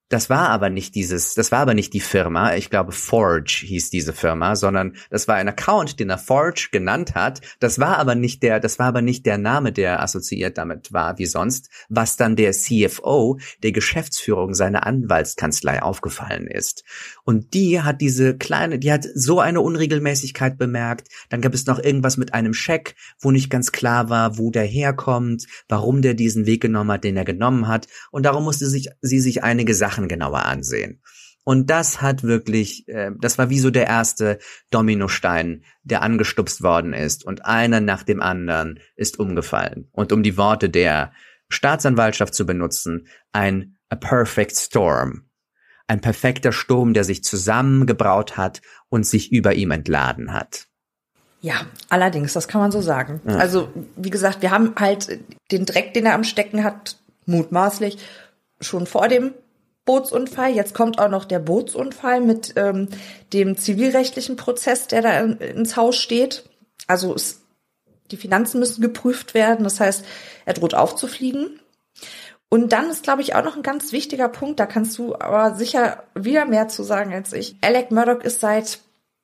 Das 0.10 0.30
war 0.30 0.50
aber 0.50 0.70
nicht 0.70 0.96
dieses, 0.96 1.34
das 1.34 1.52
war 1.52 1.60
aber 1.60 1.74
nicht 1.74 1.93
die 1.93 2.00
Firma, 2.00 2.56
ich 2.56 2.70
glaube 2.70 2.93
Forge 2.93 3.63
hieß 3.65 3.89
diese 3.89 4.13
Firma, 4.13 4.56
sondern 4.56 4.96
das 5.10 5.28
war 5.28 5.36
ein 5.36 5.50
Account, 5.50 6.00
den 6.00 6.10
er 6.10 6.17
Forge 6.17 6.70
genannt 6.72 7.13
hat. 7.13 7.41
Das 7.60 7.78
war 7.78 7.98
aber 7.98 8.15
nicht 8.15 8.41
der, 8.41 8.62
das 8.62 8.80
war 8.80 8.88
aber 8.88 9.02
nicht 9.02 9.26
der 9.26 9.38
Name, 9.38 9.74
der 9.74 10.02
assoziiert 10.02 10.58
damit 10.58 10.93
war 10.93 11.17
wie 11.17 11.26
sonst, 11.26 11.70
was 11.89 12.15
dann 12.15 12.38
der 12.38 12.54
CFO 12.54 13.38
der 13.63 13.74
Geschäftsführung 13.74 14.54
seiner 14.54 14.88
Anwaltskanzlei 14.88 15.82
aufgefallen 15.82 16.48
ist. 16.48 16.86
Und 17.26 17.54
die 17.54 17.82
hat 17.82 18.00
diese 18.00 18.38
kleine, 18.38 18.80
die 18.80 18.93
hat 18.93 19.06
so 19.13 19.41
eine 19.41 19.60
Unregelmäßigkeit 19.60 20.58
bemerkt. 20.58 21.10
Dann 21.28 21.41
gab 21.41 21.54
es 21.54 21.65
noch 21.65 21.80
irgendwas 21.80 22.15
mit 22.15 22.34
einem 22.34 22.54
Scheck, 22.54 22.96
wo 23.20 23.32
nicht 23.32 23.50
ganz 23.50 23.74
klar 23.74 24.10
war, 24.10 24.38
wo 24.38 24.52
der 24.52 24.63
herkommt, 24.63 25.48
warum 25.67 26.02
der 26.02 26.13
diesen 26.13 26.46
Weg 26.46 26.62
genommen 26.62 26.91
hat, 26.93 27.04
den 27.04 27.17
er 27.17 27.26
genommen 27.26 27.67
hat. 27.67 27.88
Und 28.12 28.24
darum 28.24 28.46
musste 28.46 28.67
sich, 28.67 28.88
sie 29.02 29.20
sich 29.20 29.43
einige 29.43 29.76
Sachen 29.76 29.97
Sachen 29.98 30.08
genauer 30.08 30.46
ansehen. 30.46 31.02
Und 31.44 31.70
das 31.70 32.02
hat 32.02 32.24
wirklich, 32.24 32.88
äh, 32.90 33.12
das 33.20 33.38
war 33.38 33.50
wie 33.50 33.60
so 33.60 33.70
der 33.70 33.88
erste 33.88 34.38
Dominostein, 34.70 35.64
der 35.84 36.02
angestupst 36.02 36.62
worden 36.62 36.94
ist. 36.94 37.26
Und 37.26 37.46
einer 37.46 37.80
nach 37.80 38.04
dem 38.04 38.22
anderen 38.22 38.80
ist 38.96 39.18
umgefallen. 39.18 39.88
Und 39.94 40.12
um 40.12 40.24
die 40.24 40.36
Worte 40.38 40.70
der 40.70 41.14
Staatsanwaltschaft 41.50 42.34
zu 42.34 42.46
benutzen, 42.46 43.08
ein 43.32 43.78
a 43.90 43.96
perfect 43.96 44.58
storm. 44.58 45.24
Ein 45.88 46.02
perfekter 46.02 46.52
Sturm, 46.52 46.94
der 46.94 47.06
sich 47.06 47.24
zusammengebraut 47.24 48.36
hat 48.36 48.62
und 48.90 49.06
sich 49.06 49.32
über 49.32 49.54
ihm 49.54 49.72
entladen 49.72 50.34
hat. 50.34 50.68
Ja, 51.40 51.66
allerdings, 51.88 52.34
das 52.34 52.50
kann 52.50 52.60
man 52.60 52.72
so 52.72 52.82
sagen. 52.82 53.22
Ja. 53.26 53.38
Also, 53.38 53.70
wie 53.96 54.10
gesagt, 54.10 54.42
wir 54.42 54.52
haben 54.52 54.74
halt 54.78 55.22
den 55.50 55.66
Dreck, 55.66 55.94
den 55.94 56.06
er 56.06 56.16
am 56.16 56.26
Stecken 56.26 56.66
hat, 56.66 56.98
mutmaßlich, 57.26 58.00
schon 58.60 58.86
vor 58.86 59.08
dem 59.08 59.32
Bootsunfall. 59.88 60.52
Jetzt 60.52 60.76
kommt 60.76 61.00
auch 61.00 61.10
noch 61.10 61.26
der 61.26 61.39
Bootsunfall 61.39 62.21
mit 62.21 62.54
ähm, 62.56 62.89
dem 63.34 63.58
zivilrechtlichen 63.58 64.36
Prozess, 64.36 64.86
der 64.86 65.02
da 65.02 65.19
in, 65.19 65.38
ins 65.38 65.76
Haus 65.76 65.95
steht. 65.95 66.47
Also 66.86 67.15
es, 67.15 67.41
die 68.12 68.17
Finanzen 68.17 68.60
müssen 68.60 68.82
geprüft 68.82 69.34
werden. 69.34 69.63
Das 69.63 69.80
heißt, 69.80 70.06
er 70.45 70.54
droht 70.54 70.76
aufzufliegen. 70.76 71.60
Und 72.50 72.71
dann 72.71 72.89
ist, 72.89 73.04
glaube 73.04 73.21
ich, 73.21 73.36
auch 73.36 73.43
noch 73.43 73.58
ein 73.58 73.63
ganz 73.63 73.91
wichtiger 73.91 74.30
Punkt, 74.30 74.60
da 74.60 74.65
kannst 74.65 74.97
du 74.97 75.15
aber 75.15 75.56
sicher 75.56 76.04
wieder 76.15 76.45
mehr 76.45 76.67
zu 76.67 76.84
sagen 76.84 77.13
als 77.13 77.34
ich. 77.34 77.58
Alec 77.62 77.91
Murdoch 77.91 78.21
ist 78.21 78.39
seit 78.39 78.80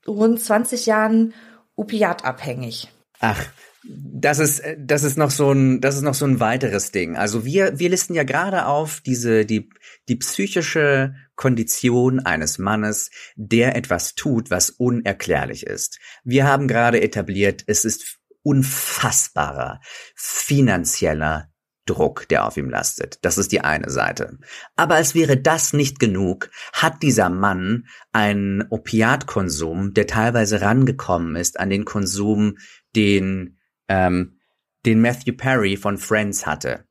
rund 0.06 0.42
20 0.42 0.86
Jahren 0.86 1.34
opiatabhängig. 1.76 2.92
Ach, 3.20 3.46
das 3.86 4.40
ist, 4.40 4.62
das 4.78 5.04
ist 5.04 5.18
noch 5.18 5.32
so 5.32 5.52
ein, 5.52 5.82
das 5.82 5.96
ist 5.96 6.02
noch 6.04 6.14
so 6.14 6.26
ein 6.26 6.40
weiteres 6.40 6.92
Ding. 6.92 7.18
Also 7.18 7.46
wir, 7.46 7.80
wir 7.80 7.90
listen 7.90 8.14
ja 8.14 8.24
gerade 8.24 8.66
auf 8.66 9.02
diese, 9.02 9.46
die, 9.46 9.70
die 10.08 10.16
psychische 10.16 11.16
Kondition 11.36 12.20
eines 12.20 12.58
Mannes, 12.58 13.12
der 13.36 13.76
etwas 13.76 14.16
tut, 14.16 14.50
was 14.52 14.70
unerklärlich 14.70 15.66
ist. 15.66 16.00
Wir 16.24 16.46
haben 16.46 16.68
gerade 16.68 17.02
etabliert, 17.02 17.64
es 17.68 17.86
ist 17.86 18.20
unfassbarer 18.44 19.80
finanzieller 20.16 21.50
Druck, 21.86 22.28
der 22.30 22.48
auf 22.48 22.56
ihm 22.56 22.70
lastet. 22.70 23.20
Das 23.24 23.38
ist 23.38 23.52
die 23.52 23.62
eine 23.62 23.90
Seite. 23.90 24.38
Aber 24.78 24.96
als 24.96 25.16
wäre 25.16 25.36
das 25.36 25.74
nicht 25.74 26.00
genug, 26.00 26.50
hat 26.72 27.04
dieser 27.04 27.30
Mann 27.30 27.88
einen 28.14 28.66
Opiatkonsum, 28.70 29.94
der 29.94 30.08
teilweise 30.08 30.62
rangekommen 30.62 31.36
ist 31.36 31.60
an 31.60 31.70
den 31.70 31.84
Konsum, 31.84 32.58
den 32.96 33.58
ähm, 33.94 34.40
den 34.86 35.02
Matthew 35.02 35.34
Perry 35.34 35.78
von 35.78 35.98
Friends 35.98 36.46
hatte, 36.46 36.86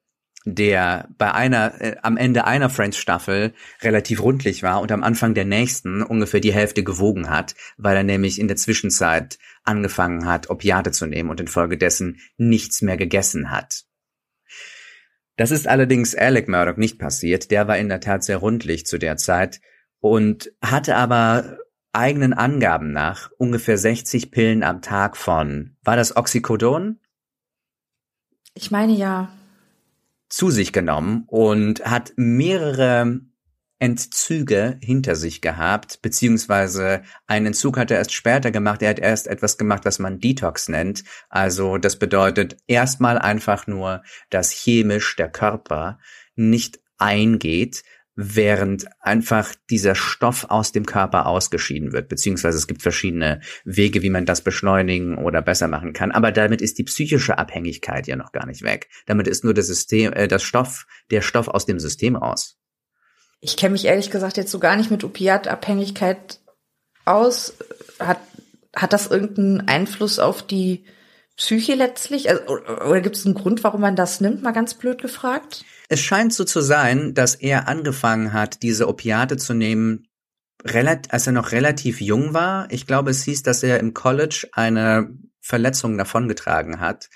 der 0.45 1.09
bei 1.19 1.33
einer 1.33 1.81
äh, 1.81 1.97
am 2.03 2.17
Ende 2.17 2.45
einer 2.47 2.71
Friends 2.71 2.97
Staffel 2.97 3.53
relativ 3.83 4.23
rundlich 4.23 4.63
war 4.63 4.81
und 4.81 4.93
am 4.93 5.03
Anfang 5.03 5.35
der 5.35 5.45
nächsten 5.45 6.03
ungefähr 6.03 6.41
die 6.41 6.53
Hälfte 6.53 6.85
gewogen 6.85 7.29
hat, 7.29 7.55
weil 7.77 7.97
er 7.97 8.05
nämlich 8.05 8.39
in 8.39 8.49
der 8.49 8.57
Zwischenzeit 8.57 9.39
angefangen 9.65 10.27
hat, 10.27 10.49
Opiate 10.49 10.93
zu 10.93 11.07
nehmen 11.07 11.31
und 11.31 11.41
infolgedessen 11.41 12.21
nichts 12.37 12.83
mehr 12.83 12.97
gegessen 12.97 13.51
hat. 13.51 13.83
Das 15.37 15.51
ist 15.51 15.67
allerdings 15.67 16.15
Alec 16.15 16.49
Murdoch 16.49 16.77
nicht 16.77 16.99
passiert. 16.99 17.51
Der 17.51 17.67
war 17.67 17.79
in 17.79 17.89
der 17.89 18.01
Tat 18.01 18.23
sehr 18.23 18.37
rundlich 18.37 18.87
zu 18.87 18.99
der 18.99 19.17
Zeit 19.17 19.61
und 19.99 20.53
hatte 20.63 20.95
aber 20.95 21.59
eigenen 21.93 22.33
Angaben 22.33 22.93
nach 22.93 23.31
ungefähr 23.39 23.79
60 23.79 24.31
Pillen 24.31 24.63
am 24.63 24.83
Tag 24.83 25.17
von, 25.17 25.77
war 25.83 25.97
das 25.97 26.17
Oxycodon? 26.17 26.99
Ich 28.55 28.71
meine 28.71 28.93
ja. 28.93 29.33
Zu 30.29 30.51
sich 30.51 30.73
genommen 30.73 31.25
und 31.27 31.85
hat 31.85 32.13
mehrere 32.17 33.21
Entzüge 33.83 34.79
hinter 34.81 35.17
sich 35.17 35.41
gehabt, 35.41 36.03
beziehungsweise 36.03 37.03
einen 37.27 37.47
Entzug 37.47 37.77
hat 37.77 37.91
er 37.91 37.99
erst 37.99 38.13
später 38.13 38.53
gemacht. 38.53 38.81
Er 38.81 38.91
hat 38.91 39.01
erst 39.01 39.27
etwas 39.27 39.59
gemacht, 39.59 39.85
was 39.85 39.99
man 39.99 40.21
Detox 40.21 40.69
nennt. 40.69 41.03
Also 41.29 41.79
das 41.79 41.99
bedeutet 41.99 42.59
erstmal 42.69 43.19
einfach 43.19 43.67
nur, 43.67 44.05
dass 44.31 44.53
chemisch 44.53 45.17
der 45.17 45.31
Körper 45.31 45.99
nicht 46.37 46.79
eingeht, 46.97 47.83
während 48.15 48.87
einfach 49.01 49.55
dieser 49.71 49.95
Stoff 49.95 50.47
aus 50.51 50.73
dem 50.73 50.85
Körper 50.85 51.27
ausgeschieden 51.27 51.93
wird, 51.93 52.09
beziehungsweise 52.09 52.59
es 52.59 52.67
gibt 52.67 52.83
verschiedene 52.83 53.41
Wege, 53.65 54.03
wie 54.03 54.11
man 54.11 54.27
das 54.27 54.43
beschleunigen 54.43 55.17
oder 55.17 55.41
besser 55.41 55.67
machen 55.69 55.93
kann. 55.93 56.13
Aber 56.13 56.31
damit 56.31 56.61
ist 56.61 56.79
die 56.79 56.85
psychische 56.85 57.39
Abhängigkeit 57.39 58.07
ja 58.07 58.17
noch 58.17 58.33
gar 58.33 58.47
nicht 58.47 58.63
weg. 58.63 58.89
Damit 59.07 59.29
ist 59.29 59.45
nur 59.45 59.55
das 59.55 59.67
System, 59.67 60.13
äh, 60.13 60.29
das 60.29 60.43
Stoff, 60.43 60.87
der 61.11 61.23
Stoff 61.23 61.49
aus 61.49 61.65
dem 61.65 61.81
System 61.81 62.17
raus. 62.17 62.59
Ich 63.41 63.57
kenne 63.57 63.73
mich 63.73 63.87
ehrlich 63.87 64.11
gesagt 64.11 64.37
jetzt 64.37 64.51
so 64.51 64.59
gar 64.59 64.77
nicht 64.77 64.91
mit 64.91 65.05
Opiatabhängigkeit 65.05 66.41
aus. 67.05 67.55
Hat, 67.99 68.21
hat 68.77 68.93
das 68.93 69.07
irgendeinen 69.07 69.69
Einfluss 69.69 70.19
auf 70.19 70.47
die 70.47 70.85
Psyche 71.43 71.75
letztlich? 71.75 72.31
Also, 72.31 72.45
oder 72.47 73.01
gibt 73.01 73.17
es 73.17 73.27
einen 73.27 73.35
Grund, 73.35 73.65
warum 73.65 73.81
man 73.81 73.97
das 73.97 74.21
nimmt? 74.21 74.45
Mal 74.45 74.53
ganz 74.53 74.75
blöd 74.75 75.03
gefragt. 75.03 75.65
Es 75.89 75.99
scheint 76.01 76.33
so 76.33 76.45
zu 76.45 76.61
sein, 76.61 77.15
dass 77.15 77.35
er 77.35 77.67
angefangen 77.67 78.33
hat, 78.33 78.63
diese 78.63 78.87
Opiate 78.87 79.37
zu 79.37 79.53
nehmen, 79.53 80.07
als 80.65 81.27
er 81.27 81.33
noch 81.33 81.51
relativ 81.51 82.01
jung 82.01 82.33
war. 82.33 82.71
Ich 82.71 82.87
glaube, 82.87 83.11
es 83.11 83.25
hieß, 83.25 83.43
dass 83.43 83.65
er 83.65 83.81
im 83.81 83.93
College 83.93 84.51
eine 84.53 85.19
Verletzung 85.41 85.99
davongetragen 85.99 86.79
hat. 86.79 87.11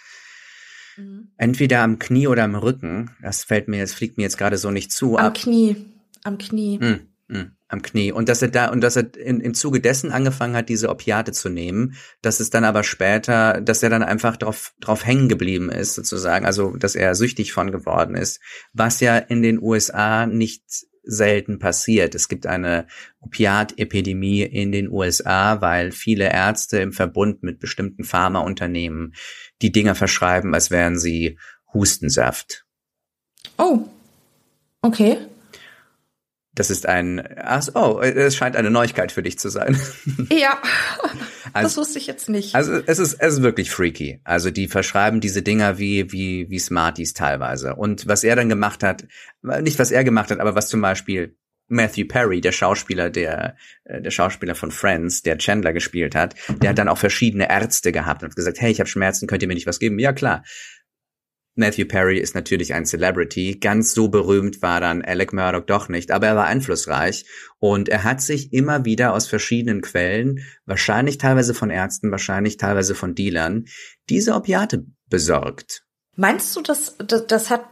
Mhm. 0.96 1.30
Entweder 1.36 1.82
am 1.82 2.00
Knie 2.00 2.26
oder 2.26 2.42
am 2.42 2.56
Rücken. 2.56 3.14
Das 3.22 3.44
fällt 3.44 3.68
mir, 3.68 3.80
das 3.80 3.94
fliegt 3.94 4.16
mir 4.16 4.24
jetzt 4.24 4.38
gerade 4.38 4.58
so 4.58 4.72
nicht 4.72 4.90
zu. 4.90 5.18
Am. 5.18 5.34
Knie. 5.34 5.76
Am 6.24 6.36
Knie. 6.36 6.78
Mm, 6.78 7.08
mm 7.28 7.55
am 7.68 7.82
Knie. 7.82 8.12
Und 8.12 8.28
dass 8.28 8.42
er 8.42 8.48
da, 8.48 8.70
und 8.70 8.80
dass 8.80 8.96
er 8.96 9.16
in, 9.16 9.40
im 9.40 9.54
Zuge 9.54 9.80
dessen 9.80 10.12
angefangen 10.12 10.54
hat, 10.54 10.68
diese 10.68 10.88
Opiate 10.88 11.32
zu 11.32 11.48
nehmen, 11.48 11.96
dass 12.22 12.40
es 12.40 12.50
dann 12.50 12.64
aber 12.64 12.84
später, 12.84 13.60
dass 13.60 13.82
er 13.82 13.90
dann 13.90 14.02
einfach 14.02 14.36
drauf, 14.36 14.72
drauf 14.80 15.04
hängen 15.04 15.28
geblieben 15.28 15.70
ist, 15.70 15.94
sozusagen, 15.94 16.46
also, 16.46 16.76
dass 16.76 16.94
er 16.94 17.14
süchtig 17.14 17.52
von 17.52 17.72
geworden 17.72 18.14
ist, 18.14 18.40
was 18.72 19.00
ja 19.00 19.18
in 19.18 19.42
den 19.42 19.60
USA 19.60 20.26
nicht 20.26 20.62
selten 21.02 21.58
passiert. 21.58 22.14
Es 22.14 22.28
gibt 22.28 22.46
eine 22.46 22.86
Opiatepidemie 23.20 24.42
in 24.42 24.72
den 24.72 24.90
USA, 24.90 25.60
weil 25.60 25.92
viele 25.92 26.30
Ärzte 26.32 26.78
im 26.78 26.92
Verbund 26.92 27.42
mit 27.42 27.60
bestimmten 27.60 28.04
Pharmaunternehmen 28.04 29.14
die 29.62 29.72
Dinger 29.72 29.94
verschreiben, 29.94 30.52
als 30.52 30.70
wären 30.70 30.98
sie 30.98 31.38
Hustensaft. 31.72 32.66
Oh. 33.56 33.86
Okay. 34.82 35.18
Das 36.56 36.70
ist 36.70 36.86
ein, 36.86 37.22
ach, 37.36 37.68
oh, 37.74 38.00
es 38.00 38.34
scheint 38.34 38.56
eine 38.56 38.70
Neuigkeit 38.70 39.12
für 39.12 39.22
dich 39.22 39.38
zu 39.38 39.50
sein. 39.50 39.78
Ja, 40.30 40.60
also, 41.52 41.66
das 41.66 41.76
wusste 41.76 41.98
ich 41.98 42.06
jetzt 42.06 42.30
nicht. 42.30 42.54
Also 42.54 42.80
es 42.86 42.98
ist, 42.98 43.14
es 43.20 43.34
ist 43.34 43.42
wirklich 43.42 43.70
freaky. 43.70 44.20
Also 44.24 44.50
die 44.50 44.66
verschreiben 44.66 45.20
diese 45.20 45.42
Dinger 45.42 45.78
wie, 45.78 46.10
wie, 46.12 46.48
wie 46.48 46.58
Smarties 46.58 47.12
teilweise. 47.12 47.74
Und 47.74 48.08
was 48.08 48.24
er 48.24 48.36
dann 48.36 48.48
gemacht 48.48 48.82
hat, 48.82 49.04
nicht 49.42 49.78
was 49.78 49.90
er 49.90 50.02
gemacht 50.02 50.30
hat, 50.30 50.40
aber 50.40 50.54
was 50.54 50.68
zum 50.68 50.80
Beispiel 50.80 51.36
Matthew 51.68 52.06
Perry, 52.06 52.40
der 52.40 52.52
Schauspieler, 52.52 53.10
der, 53.10 53.56
äh, 53.84 54.00
der 54.00 54.10
Schauspieler 54.10 54.54
von 54.54 54.70
Friends, 54.70 55.22
der 55.22 55.36
Chandler 55.38 55.72
gespielt 55.72 56.14
hat, 56.14 56.34
der 56.48 56.70
hat 56.70 56.78
dann 56.78 56.88
auch 56.88 56.98
verschiedene 56.98 57.50
Ärzte 57.50 57.92
gehabt 57.92 58.22
und 58.22 58.34
gesagt, 58.34 58.60
hey, 58.60 58.70
ich 58.70 58.80
habe 58.80 58.88
Schmerzen, 58.88 59.26
könnt 59.26 59.42
ihr 59.42 59.48
mir 59.48 59.54
nicht 59.54 59.66
was 59.66 59.78
geben? 59.78 59.98
Ja, 59.98 60.12
klar. 60.12 60.44
Matthew 61.56 61.86
Perry 61.86 62.18
ist 62.18 62.34
natürlich 62.34 62.74
ein 62.74 62.84
Celebrity. 62.84 63.58
Ganz 63.58 63.94
so 63.94 64.08
berühmt 64.08 64.62
war 64.62 64.80
dann 64.80 65.02
Alec 65.02 65.32
Murdoch 65.32 65.64
doch 65.64 65.88
nicht, 65.88 66.10
aber 66.10 66.26
er 66.26 66.36
war 66.36 66.46
einflussreich 66.46 67.24
und 67.58 67.88
er 67.88 68.04
hat 68.04 68.20
sich 68.20 68.52
immer 68.52 68.84
wieder 68.84 69.14
aus 69.14 69.26
verschiedenen 69.26 69.80
Quellen, 69.80 70.40
wahrscheinlich 70.66 71.18
teilweise 71.18 71.54
von 71.54 71.70
Ärzten, 71.70 72.10
wahrscheinlich 72.10 72.58
teilweise 72.58 72.94
von 72.94 73.14
Dealern, 73.14 73.64
diese 74.08 74.34
Opiate 74.34 74.84
besorgt. 75.08 75.82
Meinst 76.14 76.54
du, 76.56 76.62
dass 76.62 76.96
das, 76.98 77.26
das 77.26 77.50
hat 77.50 77.64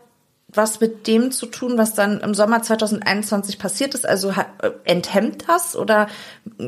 was 0.48 0.80
mit 0.80 1.06
dem 1.06 1.30
zu 1.30 1.46
tun, 1.46 1.76
was 1.76 1.94
dann 1.94 2.20
im 2.20 2.34
Sommer 2.34 2.62
2021 2.62 3.58
passiert 3.58 3.94
ist? 3.94 4.06
Also 4.06 4.30
äh, 4.30 4.70
enthemmt 4.84 5.48
das 5.48 5.76
oder 5.76 6.08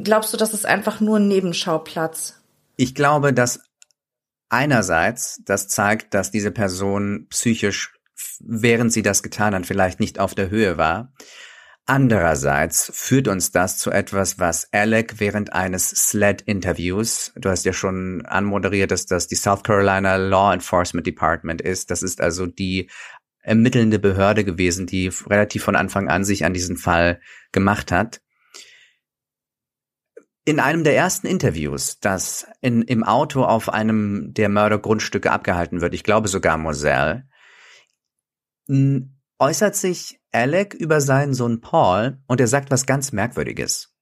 glaubst 0.03 0.33
du, 0.33 0.37
das 0.37 0.55
ist 0.55 0.67
einfach 0.67 1.01
nur 1.01 1.19
ein 1.19 1.29
Nebenschauplatz? 1.29 2.41
Ich 2.77 2.95
glaube, 2.95 3.33
dass 3.33 3.61
einerseits, 4.49 5.41
das 5.45 5.69
zeigt, 5.69 6.15
dass 6.15 6.31
diese 6.31 6.51
Person 6.51 7.27
psychisch, 7.31 7.95
während 8.41 8.93
sie 8.93 9.03
das 9.03 9.23
getan 9.23 9.55
hat, 9.55 9.67
vielleicht 9.67 10.01
nicht 10.01 10.19
auf 10.19 10.35
der 10.35 10.51
Höhe 10.51 10.79
war. 10.79 11.13
Andererseits 11.89 12.91
führt 12.93 13.29
uns 13.29 13.53
das 13.53 13.79
zu 13.79 13.93
etwas, 13.93 14.41
was 14.41 14.73
Alec 14.73 15.21
während 15.21 15.53
eines 15.53 15.91
SLED-Interviews, 15.91 17.33
du 17.37 17.49
hast 17.49 17.65
ja 17.65 17.73
schon 17.73 18.27
anmoderiert, 18.27 18.91
dass 18.91 19.07
das 19.07 19.29
die 19.29 19.37
South 19.37 19.63
Carolina 19.63 20.17
Law 20.17 20.53
Enforcement 20.53 21.07
Department 21.07 21.61
ist. 21.61 21.93
Das 21.93 22.03
ist 22.03 22.21
also 22.21 22.47
die 22.47 22.91
ermittelnde 23.41 24.01
Behörde 24.01 24.45
gewesen, 24.45 24.87
die 24.87 25.13
relativ 25.29 25.63
von 25.63 25.77
Anfang 25.77 26.09
an 26.09 26.25
sich 26.25 26.45
an 26.45 26.55
diesen 26.55 26.77
Fall 26.77 27.21
gemacht 27.53 27.93
hat 27.93 28.21
in 30.47 30.61
einem 30.61 30.85
der 30.85 30.97
ersten 30.97 31.27
Interviews, 31.27 31.99
das 31.99 32.47
in, 32.61 32.83
im 32.83 33.03
Auto 33.03 33.45
auf 33.45 33.69
einem 33.69 34.33
der 34.33 34.49
Mördergrundstücke 34.49 35.31
abgehalten 35.31 35.81
wird, 35.81 35.93
ich 35.93 36.05
glaube 36.05 36.29
sogar 36.29 36.57
Moselle, 36.57 37.29
äußert 39.39 39.75
sich 39.75 40.21
Alec 40.31 40.73
über 40.73 41.01
seinen 41.01 41.35
Sohn 41.35 41.61
Paul 41.61 42.23
und 42.29 42.41
er 42.41 42.47
sagt 42.47 42.71
was 42.71 42.87
ganz 42.87 43.11
Merkwürdiges. 43.11 43.93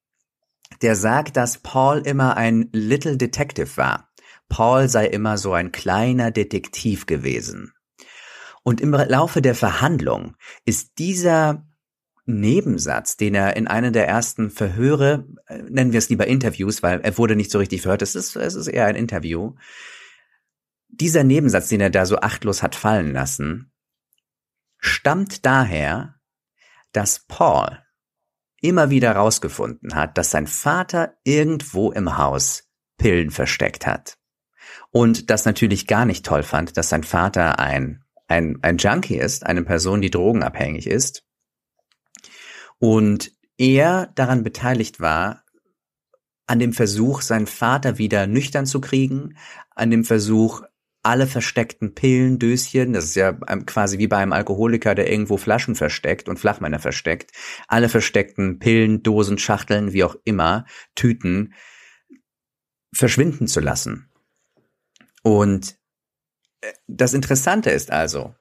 Der 0.83 0.97
sagt, 0.97 1.39
dass 1.39 1.59
Paul 1.59 2.01
immer 2.01 2.37
ein 2.37 2.69
Little 2.73 3.17
Detective 3.17 3.77
war. 3.79 4.11
Paul 4.51 4.89
sei 4.89 5.07
immer 5.07 5.39
so 5.39 5.55
ein 5.55 5.73
kleiner 5.73 6.31
Detektiv 6.31 7.07
gewesen. 7.07 7.73
Und 8.63 8.83
im 8.83 8.93
Laufe 8.93 9.41
der 9.41 9.55
Verhandlung 9.55 10.37
ist 10.67 10.99
dieser 10.99 11.67
Nebensatz, 12.27 13.17
den 13.17 13.35
er 13.35 13.57
in 13.57 13.67
einer 13.67 13.91
der 13.91 14.09
ersten 14.09 14.51
Verhöre, 14.51 15.27
äh, 15.47 15.59
nennen 15.69 15.93
wir 15.93 15.99
es 15.99 16.09
lieber 16.09 16.27
Interviews, 16.27 16.83
weil 16.83 17.01
er 17.01 17.19
wurde 17.19 17.37
nicht 17.37 17.51
so 17.51 17.59
richtig 17.59 17.83
verhört, 17.83 18.03
es 18.03 18.15
ist, 18.15 18.37
es 18.37 18.55
ist 18.55 18.67
eher 18.67 18.87
ein 18.87 18.97
Interview. 18.97 19.55
Dieser 20.89 21.25
Nebensatz, 21.25 21.69
den 21.69 21.81
er 21.81 21.91
da 21.91 22.07
so 22.07 22.17
achtlos 22.19 22.63
hat 22.63 22.75
fallen 22.75 23.13
lassen, 23.13 23.73
stammt 24.79 25.45
daher, 25.45 26.15
dass 26.93 27.27
Paul 27.27 27.83
immer 28.61 28.89
wieder 28.89 29.13
rausgefunden 29.13 29.95
hat, 29.95 30.17
dass 30.17 30.31
sein 30.31 30.47
Vater 30.47 31.19
irgendwo 31.25 31.93
im 31.93 32.17
Haus 32.17 32.71
Pillen 32.97 33.31
versteckt 33.31 33.87
hat. 33.87 34.17
Und 34.91 35.29
das 35.29 35.45
natürlich 35.45 35.87
gar 35.87 36.07
nicht 36.07 36.25
toll 36.25 36.43
fand, 36.43 36.77
dass 36.77 36.89
sein 36.89 37.03
Vater 37.03 37.59
ein, 37.59 38.03
ein, 38.29 38.59
ein 38.63 38.79
Junkie 38.79 39.19
ist, 39.19 39.45
eine 39.45 39.63
Person, 39.65 40.01
die 40.01 40.11
drogenabhängig 40.11 40.87
ist 40.87 41.25
und 42.85 43.33
er 43.57 44.13
daran 44.15 44.43
beteiligt 44.43 45.01
war, 45.01 45.43
an 46.47 46.59
dem 46.59 46.75
Versuch, 46.75 47.23
seinen 47.23 47.47
Vater 47.47 47.97
wieder 47.97 48.27
nüchtern 48.27 48.67
zu 48.67 48.83
kriegen, 48.83 49.39
an 49.71 49.91
dem 49.91 50.05
Versuch, 50.05 50.61
alle 51.03 51.27
versteckten 51.27 51.95
Pillen, 51.95 52.39
Döschen, 52.39 52.93
das 52.93 53.07
ist 53.07 53.15
ja 53.15 53.33
quasi 53.33 53.97
wie 53.97 54.07
bei 54.07 54.19
einem 54.19 54.35
Alkoholiker, 54.35 54.95
der 54.95 55.11
irgendwo 55.11 55.39
Flaschen 55.39 55.77
versteckt 55.77 56.29
und 56.29 56.39
Flachmänner 56.39 56.79
versteckt, 56.79 57.33
alle 57.69 57.89
versteckten 57.89 58.59
Pillen, 58.59 59.03
Dosen, 59.03 59.39
Schachteln, 59.39 59.95
wie 59.95 60.05
auch 60.05 60.17
immer, 60.25 60.67
Tüten, 60.95 61.55
verschwinden 62.95 63.47
zu 63.47 63.61
lassen. 63.61 64.11
Und 65.23 65.79
äh, 66.61 66.75
das 66.87 67.15
Interessante 67.15 67.71
ist 67.71 67.91
also, 67.91 68.35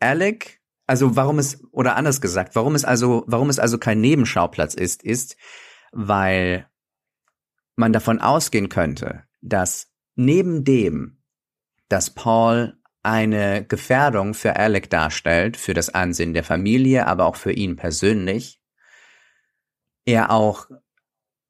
Alec 0.00 0.60
also 0.86 1.16
warum 1.16 1.38
es, 1.38 1.62
oder 1.72 1.96
anders 1.96 2.20
gesagt, 2.20 2.54
warum 2.54 2.74
es 2.74 2.84
also, 2.84 3.24
warum 3.26 3.50
es 3.50 3.58
also 3.58 3.78
kein 3.78 4.00
Nebenschauplatz 4.00 4.74
ist, 4.74 5.02
ist, 5.02 5.36
weil 5.92 6.68
man 7.74 7.92
davon 7.92 8.20
ausgehen 8.20 8.68
könnte, 8.68 9.24
dass 9.40 9.92
neben 10.14 10.64
dem, 10.64 11.22
dass 11.88 12.10
Paul 12.10 12.78
eine 13.02 13.64
Gefährdung 13.64 14.34
für 14.34 14.56
Alec 14.56 14.90
darstellt, 14.90 15.56
für 15.56 15.74
das 15.74 15.90
Ansehen 15.90 16.34
der 16.34 16.42
Familie, 16.42 17.06
aber 17.06 17.26
auch 17.26 17.36
für 17.36 17.52
ihn 17.52 17.76
persönlich, 17.76 18.60
er 20.04 20.30
auch 20.30 20.68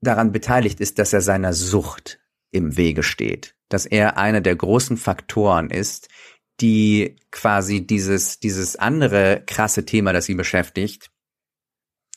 daran 0.00 0.32
beteiligt 0.32 0.80
ist, 0.80 0.98
dass 0.98 1.12
er 1.12 1.20
seiner 1.20 1.52
Sucht 1.52 2.20
im 2.50 2.76
Wege 2.76 3.02
steht, 3.02 3.54
dass 3.68 3.86
er 3.86 4.18
einer 4.18 4.40
der 4.40 4.56
großen 4.56 4.96
Faktoren 4.96 5.70
ist, 5.70 6.08
die 6.60 7.16
quasi 7.30 7.86
dieses, 7.86 8.40
dieses 8.40 8.76
andere 8.76 9.42
krasse 9.46 9.84
Thema, 9.84 10.12
das 10.12 10.24
sie 10.24 10.34
beschäftigt, 10.34 11.10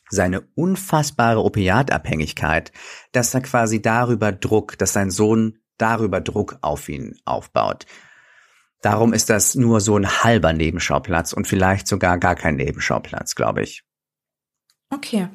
seine 0.10 0.41
unfassbare 0.56 1.43
Opiatabhängigkeit, 1.43 2.71
dass 3.12 3.34
er 3.34 3.41
quasi 3.41 3.82
darüber 3.82 4.32
Druck, 4.32 4.78
dass 4.78 4.93
sein 4.93 5.12
Sohn 5.12 5.60
darüber 5.78 6.19
Druck 6.21 6.58
auf 6.62 6.89
ihn 6.89 7.17
aufbaut. 7.25 7.86
Darum 8.82 9.13
ist 9.13 9.30
das 9.30 9.56
nur 9.56 9.82
so 9.82 9.97
ein 9.97 10.23
halber 10.23 10.54
Nebenschauplatz 10.54 11.34
und 11.34 11.47
vielleicht 11.47 11.88
sogar 11.88 12.17
gar 12.17 12.36
kein 12.36 12.56
Nebenschauplatz, 12.56 13.36
glaube 13.36 13.62
ich. 13.62 13.84
Okay. 14.89 15.28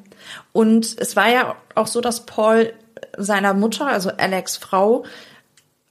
Und 0.51 0.99
es 0.99 1.15
war 1.15 1.29
ja 1.29 1.55
auch 1.75 1.87
so, 1.87 2.01
dass 2.01 2.25
Paul 2.25 2.73
seiner 3.17 3.53
Mutter, 3.53 3.87
also 3.87 4.09
Alex 4.09 4.57
Frau, 4.57 5.05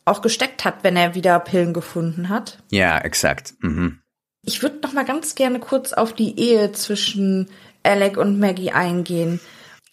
auch 0.04 0.22
gesteckt 0.22 0.64
hat, 0.64 0.82
wenn 0.82 0.96
er 0.96 1.14
wieder 1.14 1.38
Pillen 1.40 1.72
gefunden 1.72 2.28
hat. 2.28 2.58
Ja, 2.70 2.98
exakt. 2.98 3.54
Mhm. 3.60 4.00
Ich 4.42 4.62
würde 4.62 4.80
noch 4.82 4.92
mal 4.92 5.04
ganz 5.04 5.34
gerne 5.34 5.58
kurz 5.58 5.92
auf 5.92 6.12
die 6.12 6.38
Ehe 6.38 6.72
zwischen 6.72 7.48
Alec 7.82 8.16
und 8.16 8.38
Maggie 8.38 8.72
eingehen. 8.72 9.40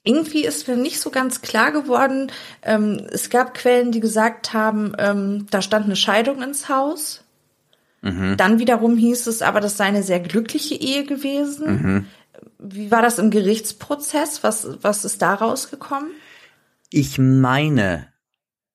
Irgendwie 0.04 0.43
ist 0.43 0.67
mir 0.67 0.78
nicht 0.78 1.00
so 1.00 1.12
ganz 1.12 1.41
klar 1.41 1.71
geworden. 1.71 2.32
Ähm, 2.63 3.06
es 3.12 3.30
gab 3.30 3.54
Quellen, 3.54 3.91
die 3.91 4.00
gesagt 4.00 4.52
haben, 4.52 4.93
ähm, 4.97 5.45
da 5.52 5.62
stand 5.62 5.86
eine 5.86 5.95
Scheidung 5.95 6.41
ins 6.41 6.69
Haus. 6.69 7.24
Mhm. 8.02 8.36
Dann 8.36 8.60
wiederum 8.60 8.97
hieß 8.97 9.28
es 9.28 9.41
aber, 9.41 9.62
das 9.62 9.78
sei 9.78 9.86
eine 9.86 10.04
sehr 10.04 10.19
glückliche 10.19 10.76
Ehe 10.76 11.06
gewesen. 11.06 11.67
Mhm. 11.67 12.06
Wie 12.58 12.89
war 12.89 13.04
das 13.04 13.19
im 13.19 13.30
Gerichtsprozess? 13.30 14.43
Was, 14.43 14.67
was 14.82 15.06
ist 15.06 15.21
da 15.21 15.36
rausgekommen? 15.36 16.10
Ich 16.89 17.19
meine, 17.19 18.08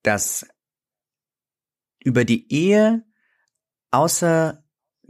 dass 0.03 0.45
über 2.03 2.25
die 2.25 2.51
Ehe 2.51 3.03
außer 3.91 4.63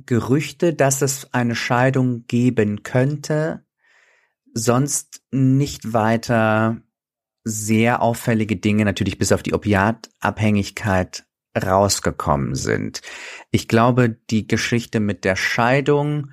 Gerüchte, 0.05 0.73
dass 0.73 1.01
es 1.01 1.33
eine 1.33 1.55
Scheidung 1.55 2.25
geben 2.27 2.83
könnte, 2.83 3.65
sonst 4.53 5.21
nicht 5.31 5.93
weiter 5.93 6.81
sehr 7.43 8.01
auffällige 8.01 8.57
Dinge, 8.57 8.85
natürlich 8.85 9.17
bis 9.17 9.31
auf 9.31 9.41
die 9.41 9.53
Opiatabhängigkeit, 9.53 11.25
rausgekommen 11.57 12.55
sind. 12.55 13.01
Ich 13.51 13.67
glaube, 13.67 14.09
die 14.29 14.47
Geschichte 14.47 14.99
mit 14.99 15.23
der 15.23 15.35
Scheidung 15.35 16.31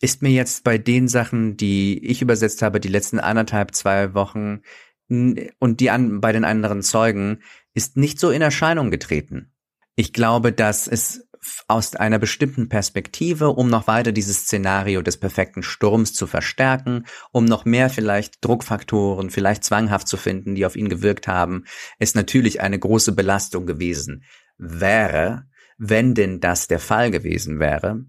ist 0.00 0.22
mir 0.22 0.30
jetzt 0.30 0.64
bei 0.64 0.78
den 0.78 1.08
Sachen, 1.08 1.56
die 1.56 2.04
ich 2.04 2.22
übersetzt 2.22 2.62
habe, 2.62 2.80
die 2.80 2.88
letzten 2.88 3.18
anderthalb, 3.18 3.74
zwei 3.74 4.14
Wochen 4.14 4.62
und 5.08 5.80
die 5.80 5.90
an, 5.90 6.20
bei 6.20 6.32
den 6.32 6.44
anderen 6.44 6.82
Zeugen, 6.82 7.42
ist 7.76 7.98
nicht 7.98 8.18
so 8.18 8.30
in 8.30 8.40
Erscheinung 8.40 8.90
getreten. 8.90 9.52
Ich 9.96 10.14
glaube, 10.14 10.50
dass 10.50 10.88
es 10.88 11.28
aus 11.68 11.94
einer 11.94 12.18
bestimmten 12.18 12.70
Perspektive, 12.70 13.50
um 13.50 13.68
noch 13.68 13.86
weiter 13.86 14.12
dieses 14.12 14.44
Szenario 14.44 15.02
des 15.02 15.18
perfekten 15.18 15.62
Sturms 15.62 16.14
zu 16.14 16.26
verstärken, 16.26 17.04
um 17.32 17.44
noch 17.44 17.66
mehr 17.66 17.90
vielleicht 17.90 18.42
Druckfaktoren, 18.42 19.28
vielleicht 19.28 19.62
zwanghaft 19.62 20.08
zu 20.08 20.16
finden, 20.16 20.54
die 20.54 20.64
auf 20.64 20.74
ihn 20.74 20.88
gewirkt 20.88 21.28
haben, 21.28 21.64
es 21.98 22.14
natürlich 22.14 22.62
eine 22.62 22.78
große 22.78 23.12
Belastung 23.12 23.66
gewesen 23.66 24.24
wäre, 24.56 25.44
wenn 25.76 26.14
denn 26.14 26.40
das 26.40 26.68
der 26.68 26.80
Fall 26.80 27.10
gewesen 27.10 27.60
wäre. 27.60 28.06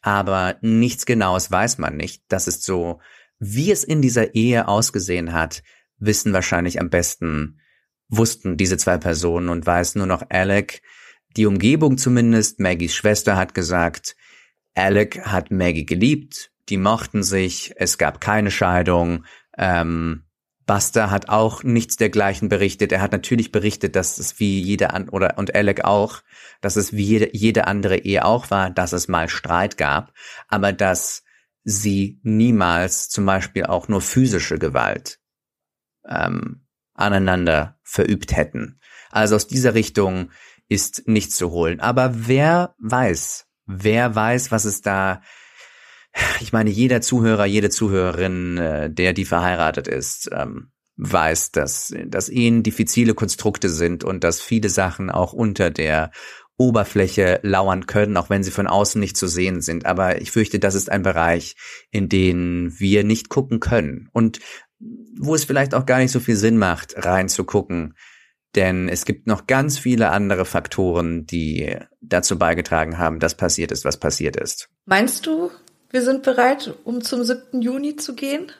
Aber 0.00 0.56
nichts 0.62 1.04
Genaues 1.04 1.50
weiß 1.50 1.76
man 1.76 1.94
nicht. 1.94 2.24
Das 2.28 2.48
ist 2.48 2.64
so, 2.64 3.00
wie 3.38 3.70
es 3.70 3.84
in 3.84 4.00
dieser 4.00 4.34
Ehe 4.34 4.66
ausgesehen 4.66 5.34
hat, 5.34 5.62
wissen 5.98 6.32
wahrscheinlich 6.32 6.80
am 6.80 6.88
besten, 6.88 7.59
wussten 8.10 8.56
diese 8.56 8.76
zwei 8.76 8.98
Personen 8.98 9.48
und 9.48 9.66
weiß 9.66 9.94
nur 9.94 10.06
noch 10.06 10.22
Alec, 10.28 10.82
die 11.36 11.46
Umgebung 11.46 11.96
zumindest, 11.96 12.60
Maggies 12.60 12.94
Schwester 12.94 13.36
hat 13.36 13.54
gesagt, 13.54 14.16
Alec 14.74 15.20
hat 15.24 15.50
Maggie 15.50 15.86
geliebt, 15.86 16.50
die 16.68 16.76
mochten 16.76 17.22
sich, 17.22 17.72
es 17.76 17.98
gab 17.98 18.20
keine 18.20 18.50
Scheidung, 18.50 19.24
ähm, 19.56 20.24
Buster 20.66 21.10
hat 21.10 21.28
auch 21.28 21.64
nichts 21.64 21.96
dergleichen 21.96 22.48
berichtet. 22.48 22.92
Er 22.92 23.00
hat 23.00 23.10
natürlich 23.10 23.50
berichtet, 23.50 23.96
dass 23.96 24.18
es 24.18 24.38
wie 24.38 24.60
jede 24.60 24.92
an 24.92 25.08
oder 25.08 25.36
und 25.36 25.52
Alec 25.52 25.84
auch, 25.84 26.22
dass 26.60 26.76
es 26.76 26.92
wie 26.92 27.02
jede, 27.02 27.30
jede 27.32 27.66
andere 27.66 27.96
Ehe 27.96 28.24
auch 28.24 28.52
war, 28.52 28.70
dass 28.70 28.92
es 28.92 29.08
mal 29.08 29.28
Streit 29.28 29.76
gab, 29.76 30.12
aber 30.46 30.72
dass 30.72 31.24
sie 31.64 32.20
niemals 32.22 33.08
zum 33.08 33.26
Beispiel 33.26 33.64
auch 33.64 33.88
nur 33.88 34.00
physische 34.00 34.58
Gewalt 34.60 35.18
ähm, 36.08 36.66
aneinander 36.94 37.79
verübt 37.90 38.36
hätten. 38.36 38.80
Also 39.10 39.36
aus 39.36 39.46
dieser 39.46 39.74
Richtung 39.74 40.30
ist 40.68 41.08
nicht 41.08 41.32
zu 41.32 41.50
holen. 41.50 41.80
Aber 41.80 42.12
wer 42.26 42.74
weiß, 42.78 43.46
wer 43.66 44.14
weiß, 44.14 44.50
was 44.52 44.64
es 44.64 44.80
da 44.80 45.20
ich 46.40 46.52
meine, 46.52 46.70
jeder 46.70 47.00
Zuhörer, 47.00 47.46
jede 47.46 47.70
Zuhörerin, 47.70 48.58
äh, 48.58 48.90
der 48.90 49.12
die 49.12 49.24
verheiratet 49.24 49.86
ist, 49.86 50.28
ähm, 50.32 50.72
weiß, 50.96 51.52
dass, 51.52 51.94
dass 52.06 52.28
Ehen 52.28 52.62
diffizile 52.62 53.14
Konstrukte 53.14 53.70
sind 53.70 54.04
und 54.04 54.24
dass 54.24 54.40
viele 54.40 54.68
Sachen 54.68 55.10
auch 55.10 55.32
unter 55.32 55.70
der 55.70 56.10
Oberfläche 56.58 57.40
lauern 57.42 57.86
können, 57.86 58.18
auch 58.18 58.28
wenn 58.28 58.42
sie 58.42 58.50
von 58.50 58.66
außen 58.66 59.00
nicht 59.00 59.16
zu 59.16 59.28
sehen 59.28 59.62
sind. 59.62 59.86
Aber 59.86 60.20
ich 60.20 60.30
fürchte, 60.30 60.58
das 60.58 60.74
ist 60.74 60.90
ein 60.90 61.02
Bereich, 61.02 61.56
in 61.90 62.10
den 62.10 62.78
wir 62.78 63.02
nicht 63.02 63.30
gucken 63.30 63.60
können 63.60 64.10
und 64.12 64.40
wo 64.80 65.34
es 65.34 65.44
vielleicht 65.44 65.74
auch 65.74 65.86
gar 65.86 65.98
nicht 65.98 66.12
so 66.12 66.20
viel 66.20 66.36
Sinn 66.36 66.58
macht, 66.58 66.94
reinzugucken, 66.96 67.94
denn 68.54 68.88
es 68.88 69.04
gibt 69.04 69.26
noch 69.26 69.46
ganz 69.46 69.78
viele 69.78 70.10
andere 70.10 70.44
Faktoren, 70.44 71.26
die 71.26 71.76
dazu 72.00 72.38
beigetragen 72.38 72.98
haben, 72.98 73.20
dass 73.20 73.36
passiert 73.36 73.70
ist, 73.70 73.84
was 73.84 73.98
passiert 73.98 74.36
ist. 74.36 74.68
Meinst 74.86 75.26
du, 75.26 75.50
wir 75.90 76.02
sind 76.02 76.22
bereit, 76.22 76.74
um 76.84 77.02
zum 77.02 77.22
7. 77.22 77.62
Juni 77.62 77.96
zu 77.96 78.14
gehen? 78.14 78.50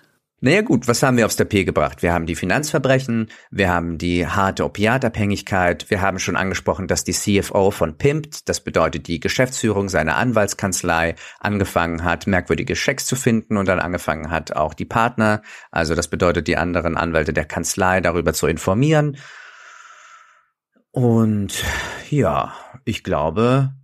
Naja 0.43 0.63
gut, 0.63 0.89
was 0.89 1.03
haben 1.03 1.19
wir 1.19 1.27
aufs 1.27 1.37
Tapet 1.37 1.67
gebracht? 1.67 2.03
Wir 2.03 2.15
haben 2.15 2.25
die 2.25 2.35
Finanzverbrechen, 2.35 3.29
wir 3.51 3.69
haben 3.69 3.99
die 3.99 4.27
harte 4.27 4.65
Opiatabhängigkeit, 4.65 5.91
wir 5.91 6.01
haben 6.01 6.19
schon 6.19 6.37
angesprochen, 6.37 6.87
dass 6.87 7.05
die 7.05 7.13
CFO 7.13 7.71
von 7.71 7.99
Pimpt, 7.99 8.49
das 8.49 8.61
bedeutet 8.61 9.07
die 9.07 9.21
Geschäftsführung 9.21 9.91
seiner 9.91 10.17
Anwaltskanzlei, 10.17 11.15
angefangen 11.41 12.05
hat, 12.05 12.27
merkwürdige 12.27 12.75
Schecks 12.75 13.05
zu 13.05 13.17
finden 13.17 13.59
und 13.59 13.69
dann 13.69 13.81
angefangen 13.81 14.31
hat, 14.31 14.57
auch 14.57 14.73
die 14.73 14.87
Partner, 14.87 15.43
also 15.71 15.95
das 15.95 16.09
bedeutet 16.09 16.49
die 16.49 16.57
anderen 16.57 16.97
Anwälte 16.97 17.35
der 17.35 17.45
Kanzlei, 17.45 18.01
darüber 18.01 18.33
zu 18.33 18.47
informieren. 18.47 19.19
Und 20.91 21.63
ja, 22.09 22.55
ich 22.87 23.05
glaube, 23.05 23.75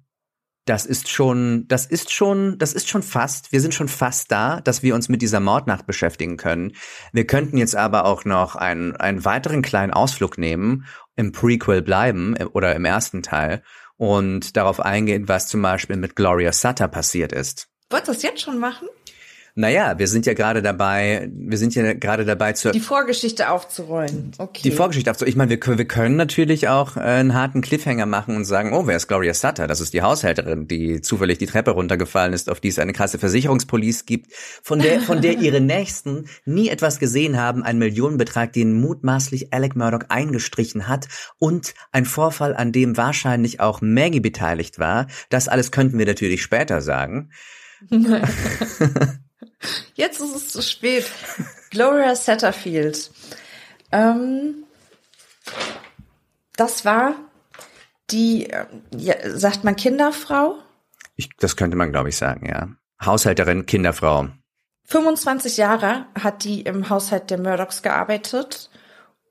das 0.66 0.85
ist 0.85 1.09
schon, 1.09 1.66
das 1.68 1.87
ist 1.87 2.12
schon, 2.12 2.59
das 2.59 2.72
ist 2.72 2.88
schon 2.88 3.02
fast, 3.02 3.52
wir 3.52 3.61
sind 3.61 3.72
schon 3.72 3.88
fast 3.88 4.31
da, 4.33 4.61
dass 4.61 4.83
wir 4.83 4.94
uns 4.94 5.09
mit 5.09 5.22
dieser 5.22 5.40
Mordnacht 5.40 5.87
beschäftigen 5.87 6.37
können. 6.37 6.72
Wir 7.12 7.26
könnten 7.26 7.57
jetzt 7.57 7.76
aber 7.76 8.05
auch 8.05 8.24
noch 8.24 8.57
einen, 8.57 8.94
einen 8.96 9.24
weiteren 9.24 9.62
kleinen 9.62 9.92
Ausflug 9.92 10.38
nehmen, 10.38 10.85
im 11.14 11.33
Prequel 11.33 11.83
bleiben 11.83 12.37
oder 12.52 12.74
im 12.74 12.85
ersten 12.85 13.22
Teil 13.22 13.62
und 13.96 14.57
darauf 14.57 14.81
eingehen, 14.81 15.29
was 15.29 15.48
zum 15.48 15.62
Beispiel 15.62 15.96
mit 15.96 16.16
Gloria 16.16 16.52
Sutter 16.52 16.88
passiert 16.88 17.33
ist. 17.33 17.68
Wollt 17.88 18.09
ihr 18.09 18.12
das 18.12 18.22
jetzt 18.22 18.42
schon 18.42 18.59
machen? 18.59 18.88
Naja, 19.59 19.99
wir 19.99 20.07
sind 20.07 20.27
ja 20.27 20.35
gerade 20.35 20.61
dabei, 20.61 21.31
wir 21.33 21.57
sind 21.57 21.75
ja 21.75 21.95
gerade 21.95 22.27
dabei 22.27 22.53
zu 22.53 22.73
die 22.73 22.81
Vorgeschichte 22.81 23.49
aufzurollen. 23.49 24.33
Okay. 24.37 24.61
Die 24.64 24.71
Vorgeschichte 24.71 25.11
aufzurollen. 25.11 25.31
Ich 25.31 25.37
meine, 25.37 25.49
wir, 25.49 25.79
wir 25.79 25.85
können 25.87 26.16
natürlich 26.16 26.69
auch 26.69 26.99
äh, 26.99 27.01
einen 27.01 27.33
harten 27.33 27.62
Cliffhanger 27.62 28.05
machen 28.05 28.37
und 28.37 28.45
sagen, 28.45 28.75
oh, 28.75 28.87
wer 28.87 28.97
ist 28.97 29.09
Gloria 29.09 29.33
Sutter? 29.33 29.66
Das 29.66 29.81
ist 29.81 29.95
die 29.95 30.03
Haushälterin, 30.03 30.69
die 30.69 31.01
zufällig 31.01 31.38
die 31.38 31.47
Treppe 31.47 31.71
runtergefallen 31.71 32.35
ist, 32.35 32.51
auf 32.51 32.61
die 32.61 32.69
es 32.69 32.79
eine 32.79 32.92
krasse 32.92 33.19
Versicherungspolice 33.19 34.05
gibt, 34.05 34.31
von 34.62 34.79
der 34.79 35.01
von 35.01 35.23
der 35.23 35.38
ihre 35.38 35.61
Nächsten 35.62 36.29
nie 36.45 36.69
etwas 36.69 36.99
gesehen 36.99 37.40
haben, 37.40 37.62
einen 37.62 37.79
Millionenbetrag, 37.79 38.53
den 38.53 38.79
mutmaßlich 38.79 39.55
Alec 39.55 39.75
Murdoch 39.75 40.11
eingestrichen 40.11 40.87
hat 40.87 41.09
und 41.38 41.73
ein 41.92 42.05
Vorfall, 42.05 42.55
an 42.55 42.73
dem 42.73 42.99
wahrscheinlich 42.99 43.59
auch 43.61 43.81
Maggie 43.81 44.21
beteiligt 44.21 44.79
war. 44.79 45.07
Das 45.31 45.49
alles 45.49 45.73
könnten 45.73 45.99
wir 45.99 46.05
natürlich 46.05 46.42
später 46.42 46.83
sagen. 46.83 47.31
Jetzt 49.94 50.21
ist 50.21 50.35
es 50.35 50.48
zu 50.48 50.63
spät. 50.63 51.11
Gloria 51.71 52.15
Satterfield. 52.15 53.11
Ähm, 53.92 54.65
das 56.57 56.85
war 56.85 57.15
die, 58.11 58.50
äh, 58.50 58.67
ja, 58.96 59.15
sagt 59.37 59.65
man 59.65 59.77
Kinderfrau? 59.77 60.59
Ich, 61.17 61.31
das 61.38 61.57
könnte 61.57 61.77
man, 61.77 61.92
glaube 61.92 62.09
ich, 62.09 62.17
sagen, 62.17 62.48
ja. 62.48 62.69
Haushälterin, 63.04 63.67
Kinderfrau. 63.67 64.29
25 64.85 65.57
Jahre 65.57 66.07
hat 66.21 66.44
die 66.44 66.63
im 66.63 66.88
Haushalt 66.88 67.31
der 67.31 67.38
Murdochs 67.38 67.83
gearbeitet 67.83 68.71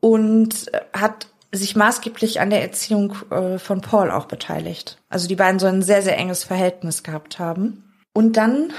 und 0.02 0.74
äh, 0.74 0.82
hat 0.94 1.28
sich 1.52 1.76
maßgeblich 1.76 2.42
an 2.42 2.50
der 2.50 2.62
Erziehung 2.62 3.16
äh, 3.32 3.58
von 3.58 3.82
Paul 3.82 4.12
auch 4.12 4.26
beteiligt. 4.26 5.00
Also 5.10 5.28
die 5.28 5.38
beiden 5.38 5.60
sollen 5.60 5.80
ein 5.80 5.84
sehr, 5.84 6.02
sehr 6.02 6.18
enges 6.18 6.44
Verhältnis 6.44 7.04
gehabt 7.04 7.40
haben. 7.40 7.94
Und 8.14 8.38
dann 8.38 8.74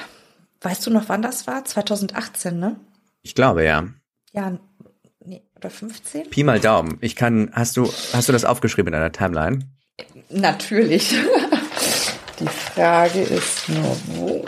Weißt 0.66 0.84
du 0.84 0.90
noch, 0.90 1.08
wann 1.08 1.22
das 1.22 1.46
war? 1.46 1.64
2018, 1.64 2.58
ne? 2.58 2.80
Ich 3.22 3.36
glaube, 3.36 3.62
ja. 3.62 3.86
Ja, 4.32 4.58
nee, 5.24 5.44
oder 5.54 5.70
15? 5.70 6.28
Pi 6.28 6.42
mal 6.42 6.58
Daumen. 6.58 6.98
Ich 7.02 7.14
kann, 7.14 7.50
hast 7.52 7.76
du, 7.76 7.84
hast 8.12 8.28
du 8.28 8.32
das 8.32 8.44
aufgeschrieben 8.44 8.88
in 8.88 8.98
deiner 8.98 9.12
Timeline? 9.12 9.60
Natürlich. 10.28 11.14
Die 12.40 12.48
Frage 12.48 13.20
ist 13.20 13.68
nur, 13.68 13.96
wo? 14.06 14.44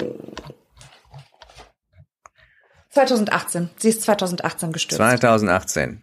2018. 2.91 3.71
Sie 3.77 3.91
ist 3.91 4.03
2018 4.03 4.73
gestürzt. 4.73 4.97
2018. 4.97 6.03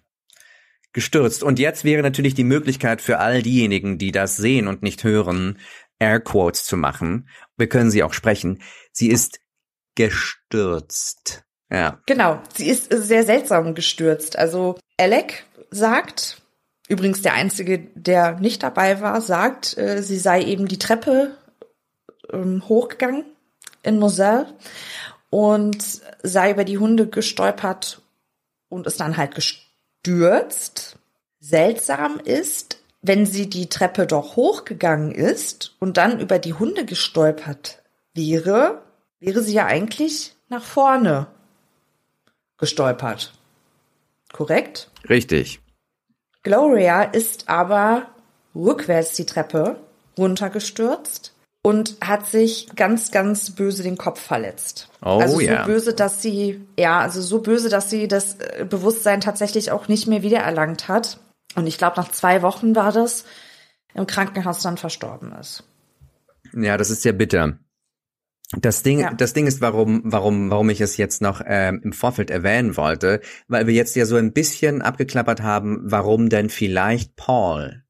Gestürzt. 0.93 1.43
Und 1.43 1.59
jetzt 1.59 1.83
wäre 1.83 2.03
natürlich 2.03 2.35
die 2.35 2.45
Möglichkeit 2.45 3.01
für 3.01 3.19
all 3.19 3.41
diejenigen, 3.41 3.97
die 3.97 4.13
das 4.13 4.37
sehen 4.37 4.69
und 4.69 4.81
nicht 4.81 5.03
hören, 5.03 5.59
Airquotes 5.99 6.63
zu 6.63 6.77
machen. 6.77 7.27
Wir 7.57 7.67
können 7.67 7.91
sie 7.91 8.01
auch 8.01 8.13
sprechen. 8.13 8.61
Sie 8.93 9.09
ist 9.09 9.41
gestürzt. 9.95 11.43
Ja. 11.71 11.99
Genau, 12.05 12.39
sie 12.53 12.69
ist 12.69 12.91
sehr 12.91 13.23
seltsam 13.23 13.73
gestürzt. 13.73 14.37
Also 14.37 14.77
Alec 14.97 15.45
sagt, 15.71 16.41
übrigens 16.87 17.21
der 17.21 17.33
Einzige, 17.33 17.79
der 17.95 18.39
nicht 18.39 18.63
dabei 18.63 19.01
war, 19.01 19.21
sagt, 19.21 19.77
äh, 19.77 20.01
sie 20.03 20.17
sei 20.17 20.43
eben 20.43 20.67
die 20.67 20.79
Treppe 20.79 21.37
ähm, 22.31 22.67
hochgegangen 22.67 23.25
in 23.83 23.99
Moselle 23.99 24.53
und 25.29 25.83
sei 26.23 26.51
über 26.51 26.63
die 26.63 26.77
Hunde 26.77 27.07
gestolpert 27.07 28.01
und 28.69 28.87
ist 28.87 28.99
dann 28.99 29.17
halt 29.17 29.35
gestürzt. 29.35 30.97
Seltsam 31.39 32.19
ist, 32.19 32.79
wenn 33.01 33.25
sie 33.25 33.49
die 33.49 33.69
Treppe 33.69 34.07
doch 34.07 34.35
hochgegangen 34.35 35.11
ist 35.11 35.75
und 35.79 35.97
dann 35.97 36.19
über 36.19 36.39
die 36.39 36.53
Hunde 36.53 36.85
gestolpert 36.85 37.83
wäre, 38.13 38.84
wäre 39.25 39.41
sie 39.41 39.53
ja 39.53 39.65
eigentlich 39.65 40.35
nach 40.49 40.63
vorne 40.63 41.27
gestolpert. 42.57 43.33
Korrekt? 44.31 44.91
Richtig. 45.09 45.59
Gloria 46.43 47.03
ist 47.03 47.49
aber 47.49 48.07
rückwärts 48.53 49.15
die 49.15 49.25
Treppe 49.25 49.79
runtergestürzt 50.17 51.33
und 51.63 51.97
hat 52.01 52.27
sich 52.27 52.69
ganz, 52.75 53.11
ganz 53.11 53.55
böse 53.55 53.81
den 53.81 53.97
Kopf 53.97 54.21
verletzt. 54.21 54.89
Oh, 55.01 55.19
also 55.19 55.37
so 55.37 55.41
ja. 55.41 55.65
böse, 55.65 55.93
dass 55.93 56.21
sie, 56.21 56.61
ja, 56.77 56.99
also 56.99 57.21
so 57.21 57.41
böse, 57.41 57.69
dass 57.69 57.89
sie 57.89 58.07
das 58.07 58.35
äh, 58.35 58.65
Bewusstsein 58.69 59.21
tatsächlich 59.21 59.71
auch 59.71 59.87
nicht 59.87 60.05
mehr 60.05 60.21
wiedererlangt 60.21 60.87
hat. 60.87 61.19
Und 61.55 61.65
ich 61.65 61.77
glaube, 61.77 61.99
nach 61.99 62.11
zwei 62.11 62.43
Wochen 62.43 62.75
war 62.75 62.91
das 62.91 63.25
im 63.95 64.05
Krankenhaus 64.05 64.61
dann 64.61 64.77
verstorben 64.77 65.31
ist. 65.39 65.63
Ja, 66.53 66.77
das 66.77 66.91
ist 66.91 67.03
ja 67.03 67.11
bitter. 67.11 67.57
Das 68.51 68.83
Ding, 68.83 68.99
Ja. 68.99 69.13
das 69.13 69.33
Ding 69.33 69.47
ist, 69.47 69.61
warum, 69.61 70.01
warum, 70.05 70.51
warum 70.51 70.69
ich 70.69 70.79
es 70.81 70.97
jetzt 70.97 71.21
noch 71.21 71.41
ähm, 71.45 71.81
im 71.83 71.93
Vorfeld 71.93 72.29
erwähnen 72.29 72.77
wollte, 72.77 73.21
weil 73.47 73.65
wir 73.67 73.73
jetzt 73.73 73.95
ja 73.95 74.05
so 74.05 74.15
ein 74.17 74.33
bisschen 74.33 74.81
abgeklappert 74.81 75.41
haben, 75.41 75.79
warum 75.83 76.29
denn 76.29 76.49
vielleicht 76.49 77.15
Paul 77.15 77.83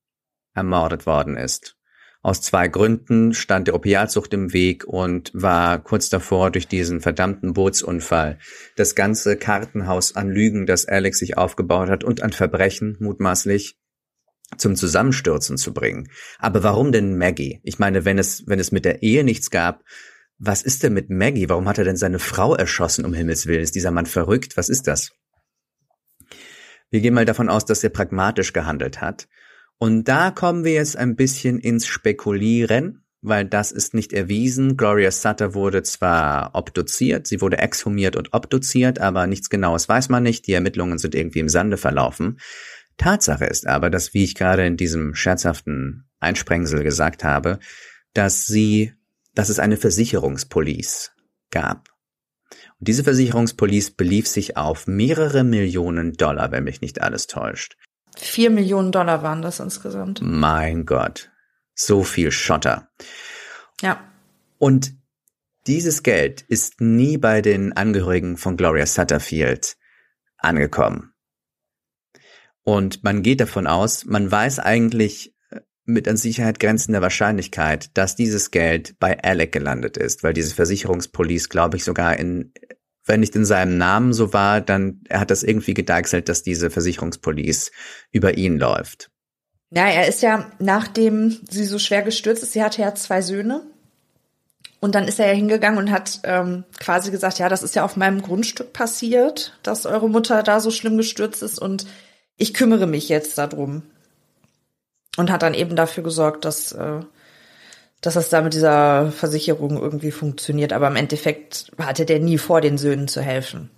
ermordet 0.53 1.06
worden 1.06 1.36
ist. 1.36 1.76
Aus 2.22 2.41
zwei 2.41 2.68
Gründen 2.70 3.36
stand 3.36 3.68
der 3.68 3.76
Opiatsucht 3.76 4.34
im 4.34 4.51
Weg 4.51 4.84
und 4.86 5.30
war 5.36 5.78
kurz 5.84 6.10
davor 6.10 6.49
durch 6.49 6.68
diesen 6.68 6.99
verdammten 6.99 7.53
Bootsunfall 7.53 8.39
das 8.78 8.95
ganze 8.95 9.38
Kartenhaus 9.38 10.16
an 10.16 10.30
Lügen, 10.30 10.66
das 10.66 10.88
Alex 10.88 11.20
sich 11.20 11.38
aufgebaut 11.38 11.89
hat 11.89 12.03
und 12.03 12.24
an 12.24 12.32
Verbrechen 12.32 12.97
mutmaßlich 12.99 13.78
zum 14.58 14.76
Zusammenstürzen 14.76 15.58
zu 15.58 15.72
bringen. 15.74 16.10
Aber 16.39 16.64
warum 16.64 16.91
denn 16.91 17.18
Maggie? 17.18 17.60
Ich 17.64 17.78
meine, 17.78 18.06
wenn 18.06 18.18
es, 18.18 18.43
wenn 18.47 18.60
es 18.60 18.72
mit 18.72 18.86
der 18.86 19.03
Ehe 19.03 19.24
nichts 19.24 19.51
gab, 19.51 19.84
was 20.38 20.62
ist 20.62 20.84
denn 20.84 20.94
mit 20.94 21.10
Maggie? 21.10 21.50
Warum 21.50 21.68
hat 21.68 21.78
er 21.78 21.84
denn 21.86 21.98
seine 21.98 22.20
Frau 22.20 22.56
erschossen, 22.56 23.06
um 23.06 23.14
Himmels 23.14 23.48
Willen? 23.48 23.62
Ist 23.62 23.76
dieser 23.76 23.92
Mann 23.92 24.06
verrückt? 24.06 24.58
Was 24.58 24.70
ist 24.70 24.88
das? 24.88 25.12
Wir 26.90 27.02
gehen 27.02 27.14
mal 27.14 27.26
davon 27.26 27.50
aus, 27.50 27.66
dass 27.66 27.84
er 27.84 27.90
pragmatisch 27.90 28.54
gehandelt 28.54 29.02
hat. 29.02 29.28
Und 29.78 30.06
da 30.08 30.32
kommen 30.32 30.64
wir 30.64 30.74
jetzt 30.74 30.98
ein 30.98 31.16
bisschen 31.16 31.60
ins 31.60 31.88
Spekulieren, 31.88 33.04
weil 33.22 33.46
das 33.46 33.72
ist 33.72 33.94
nicht 33.94 34.14
erwiesen. 34.14 34.78
Gloria 34.78 35.12
Sutter 35.12 35.54
wurde 35.54 35.84
zwar 35.84 36.52
obduziert, 36.54 37.28
sie 37.28 37.42
wurde 37.42 37.58
exhumiert 37.58 38.16
und 38.16 38.34
obduziert, 38.34 39.00
aber 39.00 39.28
nichts 39.28 39.50
Genaues 39.50 39.90
weiß 39.90 40.10
man 40.10 40.24
nicht. 40.24 40.48
Die 40.48 40.54
Ermittlungen 40.54 40.98
sind 40.98 41.16
irgendwie 41.16 41.40
im 41.40 41.50
Sande 41.50 41.78
verlaufen. 41.78 42.40
Tatsache 42.98 43.46
ist 43.46 43.68
aber, 43.68 43.90
dass, 43.90 44.14
wie 44.14 44.24
ich 44.24 44.36
gerade 44.36 44.66
in 44.66 44.78
diesem 44.78 45.16
scherzhaften 45.16 46.08
Einsprengsel 46.20 46.84
gesagt 46.84 47.24
habe, 47.24 47.60
dass 48.14 48.46
sie, 48.46 48.94
dass 49.36 49.50
es 49.50 49.60
eine 49.60 49.78
Versicherungspolice 49.78 51.12
gab. 51.52 51.90
Und 52.80 52.88
diese 52.88 53.04
Versicherungspolice 53.04 53.92
belief 53.92 54.28
sich 54.28 54.58
auf 54.58 54.88
mehrere 54.88 55.44
Millionen 55.44 56.14
Dollar, 56.14 56.52
wenn 56.52 56.64
mich 56.64 56.82
nicht 56.82 57.02
alles 57.02 57.28
täuscht. 57.28 57.78
Vier 58.18 58.50
Millionen 58.50 58.92
Dollar 58.92 59.24
waren 59.24 59.42
das 59.42 59.60
insgesamt. 59.60 60.22
Mein 60.22 60.86
Gott, 60.86 61.32
so 61.74 62.04
viel 62.04 62.32
Schotter. 62.32 62.90
Ja. 63.82 64.12
Und 64.58 64.94
dieses 65.68 66.04
Geld 66.04 66.42
ist 66.42 66.80
nie 66.80 67.18
bei 67.18 67.42
den 67.42 67.74
Angehörigen 67.74 68.38
von 68.38 68.56
Gloria 68.56 68.86
Sutterfield 68.86 69.78
angekommen. 70.38 71.14
Und 72.64 73.04
man 73.04 73.22
geht 73.22 73.42
davon 73.42 73.68
aus, 73.68 74.06
man 74.06 74.32
weiß 74.32 74.60
eigentlich 74.60 75.35
mit 75.86 76.08
an 76.08 76.18
Sicherheit 76.18 76.60
grenzender 76.60 77.02
Wahrscheinlichkeit, 77.02 77.96
dass 77.96 78.16
dieses 78.16 78.52
Geld 78.52 78.96
bei 79.00 79.22
Alec 79.24 79.52
gelandet 79.52 79.98
ist, 79.98 80.24
weil 80.24 80.34
diese 80.34 80.56
Versicherungspolice, 80.56 81.50
glaube 81.50 81.78
ich, 81.78 81.84
sogar 81.84 82.18
in, 82.18 82.52
wenn 83.06 83.20
nicht 83.20 83.36
in 83.36 83.46
seinem 83.46 83.78
Namen 83.78 84.14
so 84.14 84.34
war, 84.34 84.62
dann 84.62 85.02
er 85.08 85.20
hat 85.20 85.32
das 85.32 85.44
irgendwie 85.44 85.76
gedeichselt, 85.76 86.28
dass 86.28 86.44
diese 86.44 86.72
Versicherungspolice 86.72 87.72
über 88.12 88.38
ihn 88.38 88.58
läuft. 88.58 89.12
Ja, 89.72 89.88
er 89.88 90.08
ist 90.08 90.22
ja, 90.22 90.52
nachdem 90.60 91.38
sie 91.50 91.66
so 91.66 91.80
schwer 91.80 92.02
gestürzt 92.02 92.44
ist, 92.44 92.54
sie 92.54 92.64
hatte 92.64 92.82
ja 92.82 92.96
zwei 92.96 93.22
Söhne. 93.22 93.62
Und 94.80 94.94
dann 94.94 95.08
ist 95.08 95.20
er 95.20 95.28
ja 95.28 95.34
hingegangen 95.34 95.80
und 95.80 95.92
hat 95.92 96.20
ähm, 96.24 96.64
quasi 96.80 97.10
gesagt, 97.10 97.40
ja, 97.40 97.50
das 97.50 97.64
ist 97.64 97.76
ja 97.76 97.84
auf 97.84 97.96
meinem 97.96 98.22
Grundstück 98.22 98.72
passiert, 98.74 99.58
dass 99.64 99.86
eure 99.86 100.10
Mutter 100.10 100.44
da 100.44 100.60
so 100.60 100.70
schlimm 100.70 100.98
gestürzt 100.98 101.42
ist 101.42 101.60
und 101.60 101.88
ich 102.38 102.54
kümmere 102.54 102.86
mich 102.86 103.10
jetzt 103.10 103.38
darum. 103.38 103.84
Und 105.18 105.32
hat 105.32 105.43
dann 105.43 105.53
eben 105.53 105.76
dafür 105.76 106.03
gesorgt, 106.03 106.45
dass, 106.45 106.72
äh, 106.74 106.99
dass 108.01 108.16
das 108.16 108.30
da 108.30 108.41
mit 108.41 108.53
dieser 108.53 109.11
Versicherung 109.11 109.78
irgendwie 109.82 110.11
funktioniert. 110.11 110.74
Aber 110.74 110.88
im 110.88 110.95
Endeffekt 110.95 111.72
hatte 111.78 112.05
der 112.05 112.20
nie 112.20 112.38
vor, 112.38 112.61
den 112.61 112.78
Söhnen 112.78 113.07
zu 113.07 113.22
helfen. 113.22 113.70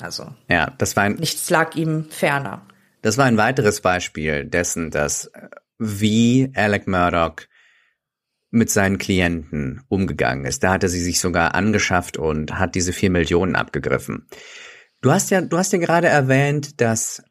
Also 0.00 0.26
Ja, 0.48 0.72
das 0.78 0.96
war 0.96 1.04
ein, 1.04 1.14
nichts 1.14 1.48
lag 1.50 1.74
ihm 1.74 2.06
ferner. 2.10 2.66
Das 3.02 3.18
war 3.18 3.26
ein 3.26 3.36
weiteres 3.36 3.80
Beispiel 3.80 4.44
dessen, 4.44 4.90
dass 4.90 5.26
äh, 5.26 5.48
wie 5.78 6.50
Alec 6.54 6.86
Murdoch 6.86 7.36
mit 8.50 8.70
seinen 8.70 8.98
Klienten 8.98 9.82
umgegangen 9.88 10.44
ist. 10.44 10.64
Da 10.64 10.72
hatte 10.72 10.88
sie 10.88 11.02
sich 11.02 11.20
sogar 11.20 11.54
angeschafft 11.54 12.16
und 12.16 12.58
hat 12.58 12.74
diese 12.74 12.92
vier 12.92 13.10
Millionen 13.10 13.56
abgegriffen. 13.56 14.26
Du 15.02 15.10
hast 15.10 15.30
ja, 15.30 15.40
du 15.40 15.58
hast 15.58 15.72
ja 15.72 15.78
gerade 15.78 16.08
erwähnt, 16.08 16.80
dass 16.80 17.22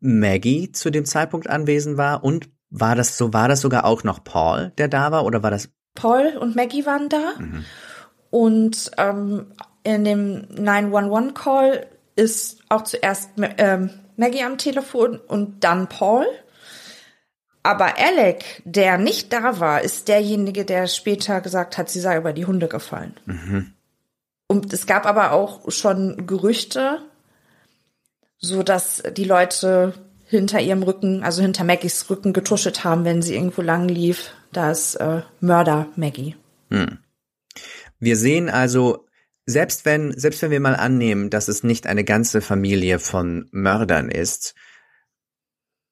Maggie 0.00 0.72
zu 0.72 0.90
dem 0.90 1.04
Zeitpunkt 1.04 1.48
anwesend 1.48 1.96
war 1.96 2.24
und 2.24 2.48
war 2.70 2.94
das 2.94 3.16
so, 3.16 3.32
war 3.32 3.48
das 3.48 3.60
sogar 3.60 3.84
auch 3.84 4.04
noch 4.04 4.24
Paul, 4.24 4.72
der 4.78 4.88
da 4.88 5.12
war 5.12 5.24
oder 5.24 5.42
war 5.42 5.50
das? 5.50 5.68
Paul 5.94 6.36
und 6.38 6.56
Maggie 6.56 6.84
waren 6.84 7.08
da. 7.08 7.34
Und 8.30 8.90
ähm, 8.98 9.46
in 9.82 10.04
dem 10.04 10.42
911-Call 10.48 11.86
ist 12.16 12.60
auch 12.68 12.82
zuerst 12.82 13.30
ähm, 13.58 13.90
Maggie 14.16 14.42
am 14.42 14.58
Telefon 14.58 15.18
und 15.18 15.64
dann 15.64 15.88
Paul. 15.88 16.26
Aber 17.62 17.98
Alec, 17.98 18.62
der 18.64 18.98
nicht 18.98 19.32
da 19.32 19.58
war, 19.58 19.82
ist 19.82 20.08
derjenige, 20.08 20.64
der 20.64 20.86
später 20.86 21.40
gesagt 21.40 21.78
hat, 21.78 21.88
sie 21.88 22.00
sei 22.00 22.16
über 22.16 22.32
die 22.32 22.46
Hunde 22.46 22.68
gefallen. 22.68 23.14
Und 24.48 24.72
es 24.72 24.86
gab 24.86 25.06
aber 25.06 25.32
auch 25.32 25.70
schon 25.70 26.26
Gerüchte, 26.26 27.00
so 28.38 28.62
dass 28.62 29.02
die 29.16 29.24
Leute 29.24 29.94
hinter 30.26 30.60
ihrem 30.60 30.82
Rücken, 30.82 31.22
also 31.22 31.42
hinter 31.42 31.64
Maggies 31.64 32.10
Rücken 32.10 32.32
getuschelt 32.32 32.84
haben, 32.84 33.04
wenn 33.04 33.22
sie 33.22 33.34
irgendwo 33.34 33.62
lang 33.62 33.88
lief. 33.88 34.32
Da 34.52 34.70
ist 34.70 34.96
äh, 34.96 35.22
Mörder 35.40 35.88
Maggie. 35.96 36.36
Wir 37.98 38.16
sehen 38.16 38.50
also, 38.50 39.06
selbst 39.46 39.84
wenn, 39.84 40.18
selbst 40.18 40.42
wenn 40.42 40.50
wir 40.50 40.60
mal 40.60 40.74
annehmen, 40.74 41.30
dass 41.30 41.48
es 41.48 41.62
nicht 41.62 41.86
eine 41.86 42.04
ganze 42.04 42.40
Familie 42.40 42.98
von 42.98 43.48
Mördern 43.52 44.10
ist, 44.10 44.54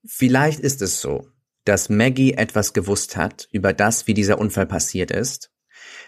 vielleicht 0.05 0.61
ist 0.61 0.83
es 0.83 1.01
so, 1.01 1.29
dass 1.65 1.89
Maggie 1.89 2.35
etwas 2.35 2.73
gewusst 2.73 3.17
hat 3.17 3.49
über 3.53 3.73
das, 3.73 4.07
wie 4.07 4.15
dieser 4.15 4.39
Unfall 4.39 4.67
passiert 4.67 5.11
ist, 5.11 5.51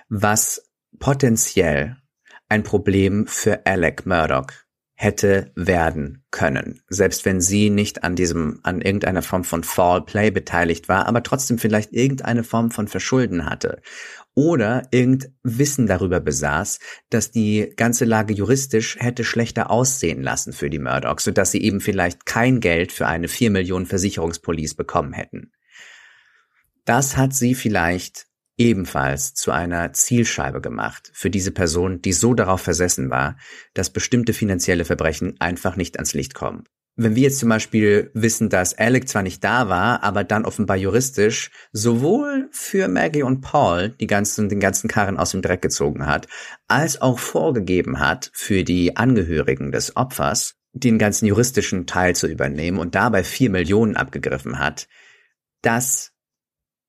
was 0.09 0.71
potenziell 0.99 1.97
ein 2.49 2.63
Problem 2.63 3.27
für 3.27 3.65
Alec 3.67 4.07
Murdoch 4.07 4.53
hätte 4.99 5.53
werden 5.55 6.25
können, 6.31 6.81
selbst 6.89 7.27
wenn 7.27 7.43
sie 7.43 7.69
nicht 7.69 8.03
an 8.03 8.17
diesem, 8.17 8.61
an 8.63 8.81
irgendeiner 8.81 9.21
Form 9.21 9.45
von 9.45 9.63
Fall 9.63 10.03
Play 10.03 10.31
beteiligt 10.31 10.89
war, 10.89 11.07
aber 11.07 11.23
trotzdem 11.23 11.59
vielleicht 11.59 11.93
irgendeine 11.93 12.45
Form 12.45 12.71
von 12.71 12.89
Verschulden 12.89 13.45
hatte 13.45 13.83
oder 14.35 14.89
irgend 14.91 15.31
Wissen 15.43 15.87
darüber 15.87 16.21
besaß, 16.21 16.79
dass 17.11 17.31
die 17.31 17.75
ganze 17.77 18.07
Lage 18.07 18.33
juristisch 18.33 18.97
hätte 18.99 19.23
schlechter 19.23 19.71
aussehen 19.71 20.23
lassen 20.23 20.55
für 20.55 20.71
die 20.71 20.79
Murdochs, 20.79 21.25
sodass 21.25 21.51
sie 21.51 21.63
eben 21.63 21.81
vielleicht 21.81 22.25
kein 22.25 22.61
Geld 22.61 22.91
für 22.91 23.07
eine 23.07 23.29
4 23.29 23.51
Millionen 23.51 23.87
Versicherungspolice 23.87 24.77
bekommen 24.77 25.13
hätten. 25.13 25.53
Das 26.87 27.19
hat 27.19 27.35
sie 27.35 27.55
vielleicht 27.55 28.27
ebenfalls 28.59 29.35
zu 29.35 29.51
einer 29.51 29.93
Zielscheibe 29.93 30.61
gemacht 30.61 31.11
für 31.13 31.31
diese 31.31 31.51
Person, 31.51 32.01
die 32.03 32.13
so 32.13 32.35
darauf 32.35 32.61
versessen 32.61 33.11
war, 33.11 33.37
dass 33.75 33.91
bestimmte 33.91 34.33
finanzielle 34.33 34.85
Verbrechen 34.85 35.37
einfach 35.41 35.77
nicht 35.77 35.97
ans 35.97 36.15
Licht 36.15 36.35
kommen. 36.35 36.65
Wenn 36.99 37.15
wir 37.15 37.25
jetzt 37.25 37.41
zum 37.41 37.51
Beispiel 37.51 38.11
wissen, 38.15 38.49
dass 38.49 38.73
Alec 38.73 39.07
zwar 39.07 39.23
nicht 39.23 39.45
da 39.45 39.69
war, 39.69 40.03
aber 40.03 40.25
dann 40.25 40.47
offenbar 40.47 40.79
juristisch 40.79 41.51
sowohl 41.71 42.49
für 42.53 42.89
Maggie 42.89 43.23
und 43.23 43.43
Paul 43.43 43.91
die 43.91 44.07
ganzen, 44.07 44.49
den 44.49 44.61
ganzen 44.61 44.89
Karren 44.89 45.19
aus 45.19 45.33
dem 45.33 45.43
Dreck 45.43 45.61
gezogen 45.61 46.07
hat, 46.07 46.27
als 46.69 47.03
auch 47.03 47.19
vorgegeben 47.19 48.01
hat, 48.01 48.31
für 48.33 48.65
die 48.65 48.97
Angehörigen 48.97 49.73
des 49.73 49.95
Opfers 49.95 50.55
den 50.73 50.99
ganzen 50.99 51.27
juristischen 51.27 51.87
Teil 51.87 52.17
zu 52.17 52.27
übernehmen 52.27 52.79
und 52.79 52.95
dabei 52.95 53.25
vier 53.25 53.51
Millionen 53.51 53.97
abgegriffen 53.97 54.59
hat, 54.59 54.89
das 55.61 56.13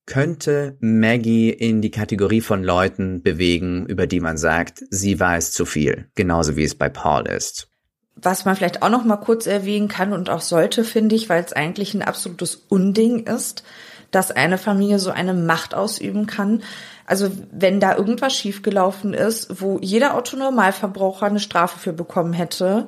könnte 0.08 0.78
Maggie 0.80 1.49
in 1.51 1.82
die 1.82 1.91
Kategorie 1.91 2.41
von 2.41 2.64
Leuten 2.64 3.22
bewegen, 3.22 3.86
über 3.86 4.08
die 4.08 4.22
man 4.22 4.38
sagt, 4.38 4.84
sie 4.89 5.20
weiß 5.20 5.51
zu 5.51 5.66
viel, 5.66 6.10
genauso 6.16 6.55
wie 6.55 6.64
es 6.64 6.76
bei 6.76 6.89
Paul 6.89 7.28
ist. 7.28 7.70
Was 8.16 8.45
man 8.45 8.55
vielleicht 8.55 8.82
auch 8.82 8.89
noch 8.89 9.03
mal 9.03 9.18
kurz 9.18 9.45
erwähnen 9.45 9.89
kann 9.89 10.14
und 10.14 10.32
auch 10.32 10.41
sollte, 10.41 10.84
finde 10.84 11.14
ich, 11.14 11.30
weil 11.30 11.43
es 11.43 11.53
eigentlich 11.53 11.93
ein 11.93 12.01
absolutes 12.01 12.55
Unding 12.55 13.28
ist, 13.28 13.64
dass 14.10 14.32
eine 14.32 14.58
Familie 14.58 14.97
so 14.97 15.12
eine 15.12 15.34
Macht 15.34 15.76
ausüben 15.76 16.26
kann. 16.26 16.64
Also 17.05 17.30
wenn 17.51 17.80
da 17.80 17.95
irgendwas 17.95 18.36
schiefgelaufen 18.36 19.14
ist, 19.14 19.62
wo 19.62 19.78
jeder 19.82 20.16
Autonormalverbraucher 20.16 21.28
eine 21.28 21.39
Strafe 21.39 21.78
für 21.80 21.93
bekommen 21.93 22.34
hätte, 22.34 22.88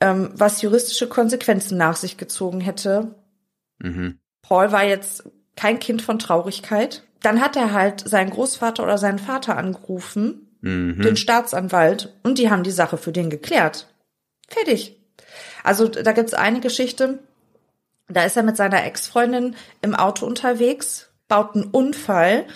ähm, 0.00 0.30
was 0.34 0.60
juristische 0.60 1.08
Konsequenzen 1.08 1.78
nach 1.78 1.96
sich 1.96 2.16
gezogen 2.16 2.60
hätte. 2.60 3.14
Mhm. 3.78 4.18
Paul 4.42 4.72
war 4.72 4.84
jetzt 4.84 5.24
kein 5.56 5.78
Kind 5.78 6.02
von 6.02 6.18
Traurigkeit. 6.18 7.02
Dann 7.22 7.40
hat 7.40 7.56
er 7.56 7.72
halt 7.72 8.06
seinen 8.06 8.30
Großvater 8.30 8.82
oder 8.82 8.98
seinen 8.98 9.18
Vater 9.18 9.56
angerufen, 9.56 10.56
mhm. 10.60 11.00
den 11.00 11.16
Staatsanwalt, 11.16 12.14
und 12.22 12.38
die 12.38 12.50
haben 12.50 12.62
die 12.62 12.70
Sache 12.70 12.98
für 12.98 13.12
den 13.12 13.30
geklärt. 13.30 13.88
Fertig. 14.48 15.00
Also 15.62 15.88
da 15.88 16.12
gibt's 16.12 16.34
eine 16.34 16.60
Geschichte, 16.60 17.20
da 18.08 18.24
ist 18.24 18.36
er 18.36 18.42
mit 18.42 18.56
seiner 18.56 18.84
Ex-Freundin 18.84 19.56
im 19.80 19.94
Auto 19.94 20.26
unterwegs, 20.26 21.08
baut 21.28 21.54
einen 21.54 21.64
Unfall. 21.64 22.46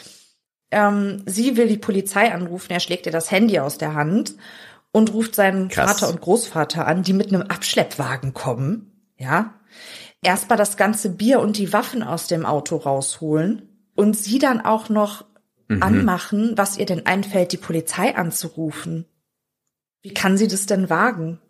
Ähm, 0.71 1.23
sie 1.25 1.57
will 1.57 1.69
die 1.69 1.79
Polizei 1.79 2.33
anrufen, 2.33 2.73
er 2.73 2.81
schlägt 2.81 3.07
ihr 3.07 3.13
das 3.13 3.31
Handy 3.31 3.59
aus 3.59 3.79
der 3.79 3.95
Hand 3.95 4.35
und 4.93 5.13
ruft 5.15 5.35
seinen 5.35 5.69
Krass. 5.69 5.93
Vater 5.93 6.13
und 6.13 6.21
Großvater 6.21 6.87
an, 6.87 7.03
die 7.03 7.15
mit 7.15 7.29
einem 7.29 7.43
Abschleppwagen 7.43 8.35
kommen. 8.35 8.93
Ja. 9.17 9.55
Erstmal 10.23 10.59
das 10.59 10.77
ganze 10.77 11.11
Bier 11.11 11.41
und 11.41 11.59
die 11.59 11.73
Waffen 11.73 12.03
aus 12.03 12.27
dem 12.27 12.45
Auto 12.45 12.77
rausholen 12.77 13.63
und 13.95 14.17
sie 14.17 14.39
dann 14.39 14.61
auch 14.61 14.89
noch 14.89 15.25
mhm. 15.69 15.83
anmachen, 15.83 16.53
was 16.57 16.77
ihr 16.77 16.87
denn 16.87 17.07
einfällt, 17.07 17.53
die 17.53 17.57
Polizei 17.57 18.17
anzurufen. 18.17 19.07
Wie 20.03 20.15
kann 20.15 20.37
sie 20.37 20.49
das 20.49 20.67
denn 20.67 20.91
wagen? 20.91 21.41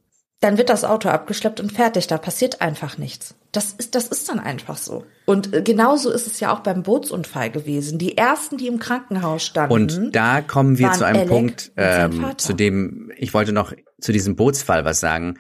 dann 0.41 0.57
wird 0.57 0.69
das 0.69 0.85
Auto 0.85 1.09
abgeschleppt 1.09 1.59
und 1.59 1.73
fertig, 1.73 2.07
da 2.07 2.17
passiert 2.17 2.61
einfach 2.61 2.97
nichts. 2.97 3.35
Das 3.51 3.73
ist, 3.73 3.95
das 3.95 4.07
ist 4.07 4.29
dann 4.29 4.39
einfach 4.39 4.77
so. 4.77 5.05
Und 5.25 5.53
äh, 5.53 5.63
genauso 5.63 6.13
ist 6.13 6.27
es 6.27 6.39
ja 6.39 6.55
auch 6.55 6.61
beim 6.61 6.83
Bootsunfall 6.83 7.51
gewesen. 7.51 7.99
Die 7.99 8.17
ersten, 8.17 8.57
die 8.57 8.69
im 8.69 8.79
Krankenhaus 8.79 9.45
standen. 9.45 9.73
Und 9.73 10.15
da 10.15 10.41
kommen 10.41 10.79
wir 10.79 10.93
zu 10.93 11.05
einem 11.05 11.21
Alec 11.21 11.29
Punkt, 11.29 11.73
ähm, 11.77 12.35
zu 12.37 12.53
dem 12.53 13.11
ich 13.17 13.35
wollte 13.35 13.53
noch 13.53 13.73
zu 14.01 14.13
diesem 14.13 14.37
Bootsfall 14.37 14.85
was 14.85 15.01
sagen. 15.01 15.39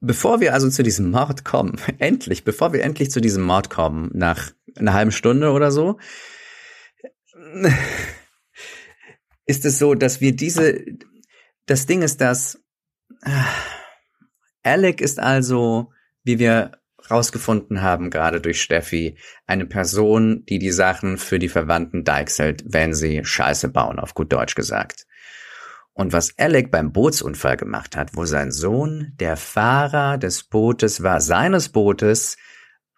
Bevor 0.00 0.40
wir 0.40 0.54
also 0.54 0.70
zu 0.70 0.82
diesem 0.82 1.10
Mord 1.10 1.44
kommen, 1.44 1.76
endlich, 1.98 2.44
bevor 2.44 2.72
wir 2.72 2.82
endlich 2.82 3.10
zu 3.10 3.20
diesem 3.20 3.42
Mord 3.42 3.68
kommen, 3.70 4.10
nach 4.14 4.52
einer 4.76 4.94
halben 4.94 5.12
Stunde 5.12 5.52
oder 5.52 5.70
so, 5.70 5.98
ist 9.46 9.64
es 9.64 9.78
so, 9.78 9.94
dass 9.94 10.20
wir 10.20 10.34
diese, 10.34 10.84
das 11.66 11.86
Ding 11.86 12.02
ist, 12.02 12.20
dass 12.20 12.62
Alec 14.62 15.00
ist 15.00 15.18
also, 15.18 15.92
wie 16.22 16.38
wir 16.38 16.72
rausgefunden 17.10 17.82
haben, 17.82 18.10
gerade 18.10 18.40
durch 18.40 18.62
Steffi, 18.62 19.18
eine 19.46 19.66
Person, 19.66 20.44
die 20.46 20.58
die 20.58 20.70
Sachen 20.70 21.18
für 21.18 21.38
die 21.38 21.48
Verwandten 21.48 22.04
deichselt, 22.04 22.62
wenn 22.66 22.94
sie 22.94 23.24
Scheiße 23.24 23.68
bauen, 23.68 23.98
auf 23.98 24.14
gut 24.14 24.32
Deutsch 24.32 24.54
gesagt. 24.54 25.06
Und 26.00 26.14
was 26.14 26.38
Alec 26.38 26.70
beim 26.70 26.92
Bootsunfall 26.92 27.58
gemacht 27.58 27.94
hat, 27.94 28.16
wo 28.16 28.24
sein 28.24 28.52
Sohn 28.52 29.12
der 29.20 29.36
Fahrer 29.36 30.16
des 30.16 30.44
Bootes 30.44 31.02
war, 31.02 31.20
seines 31.20 31.68
Bootes, 31.68 32.38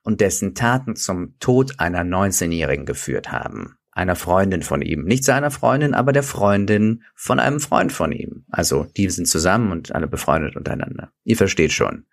und 0.04 0.20
dessen 0.20 0.54
Taten 0.54 0.94
zum 0.94 1.36
Tod 1.40 1.80
einer 1.80 2.02
19-Jährigen 2.02 2.86
geführt 2.86 3.32
haben 3.32 3.74
einer 3.90 4.14
Freundin 4.14 4.62
von 4.62 4.82
ihm. 4.82 5.02
Nicht 5.02 5.24
seiner 5.24 5.50
Freundin, 5.50 5.94
aber 5.94 6.12
der 6.12 6.22
Freundin 6.22 7.02
von 7.16 7.40
einem 7.40 7.58
Freund 7.58 7.92
von 7.92 8.12
ihm. 8.12 8.44
Also 8.50 8.86
die 8.96 9.10
sind 9.10 9.26
zusammen 9.26 9.72
und 9.72 9.92
alle 9.92 10.06
befreundet 10.06 10.54
untereinander. 10.54 11.10
Ihr 11.24 11.36
versteht 11.36 11.72
schon. 11.72 12.06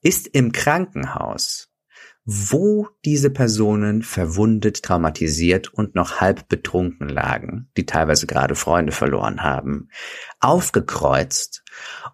Ist 0.00 0.28
im 0.28 0.52
Krankenhaus, 0.52 1.69
wo 2.24 2.88
diese 3.04 3.30
Personen 3.30 4.02
verwundet, 4.02 4.82
traumatisiert 4.82 5.72
und 5.72 5.94
noch 5.94 6.20
halb 6.20 6.48
betrunken 6.48 7.08
lagen, 7.08 7.70
die 7.76 7.86
teilweise 7.86 8.26
gerade 8.26 8.54
Freunde 8.54 8.92
verloren 8.92 9.42
haben, 9.42 9.88
aufgekreuzt 10.38 11.64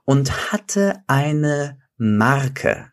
und 0.04 0.52
hatte 0.52 1.02
eine 1.06 1.78
Marke 1.96 2.92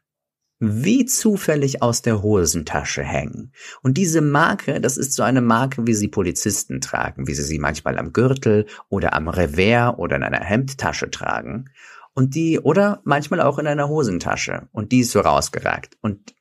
wie 0.65 1.05
zufällig 1.05 1.81
aus 1.81 2.01
der 2.01 2.21
Hosentasche 2.21 3.03
hängen. 3.03 3.51
Und 3.81 3.97
diese 3.97 4.21
Marke, 4.21 4.79
das 4.79 4.95
ist 4.95 5.13
so 5.13 5.21
eine 5.21 5.41
Marke, 5.41 5.85
wie 5.85 5.93
sie 5.93 6.07
Polizisten 6.07 6.79
tragen, 6.79 7.27
wie 7.27 7.33
sie 7.33 7.43
sie 7.43 7.59
manchmal 7.59 7.97
am 7.97 8.13
Gürtel 8.13 8.67
oder 8.87 9.13
am 9.13 9.27
Revers 9.27 9.97
oder 9.97 10.15
in 10.15 10.23
einer 10.23 10.39
Hemdtasche 10.39 11.11
tragen. 11.11 11.65
Und 12.13 12.35
die, 12.35 12.59
oder 12.59 13.01
manchmal 13.03 13.41
auch 13.41 13.59
in 13.59 13.67
einer 13.67 13.89
Hosentasche. 13.89 14.69
Und 14.71 14.91
die 14.93 14.99
ist 14.99 15.11
so 15.11 15.19
rausgeragt. 15.19 15.97
Und 16.01 16.33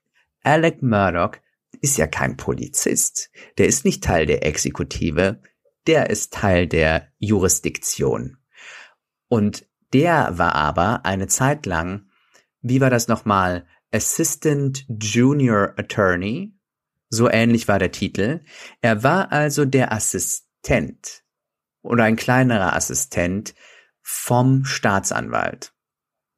Alec 0.43 0.82
Murdoch 0.82 1.36
ist 1.80 1.99
ja 1.99 2.07
kein 2.07 2.36
Polizist. 2.36 3.30
Der 3.59 3.66
ist 3.66 3.84
nicht 3.84 4.05
Teil 4.05 4.26
der 4.26 4.45
Exekutive. 4.47 5.40
Der 5.86 6.11
ist 6.11 6.32
Teil 6.32 6.66
der 6.66 7.09
Jurisdiktion. 7.18 8.38
Und 9.28 9.66
der 9.93 10.38
war 10.38 10.55
aber 10.55 11.05
eine 11.05 11.26
Zeit 11.26 11.66
lang, 11.66 12.09
wie 12.61 12.80
war 12.80 12.90
das 12.90 13.09
nochmal, 13.09 13.66
Assistant 13.90 14.86
Junior 14.88 15.74
Attorney, 15.76 16.55
so 17.11 17.28
ähnlich 17.28 17.68
war 17.68 17.78
der 17.78 17.93
Titel. 17.93 18.40
Er 18.80 19.03
war 19.03 19.32
also 19.32 19.66
der 19.66 19.93
Assistent 19.93 21.24
oder 21.82 22.05
ein 22.05 22.16
kleinerer 22.16 22.74
Assistent 22.74 23.55
vom 24.01 24.64
Staatsanwalt, 24.64 25.74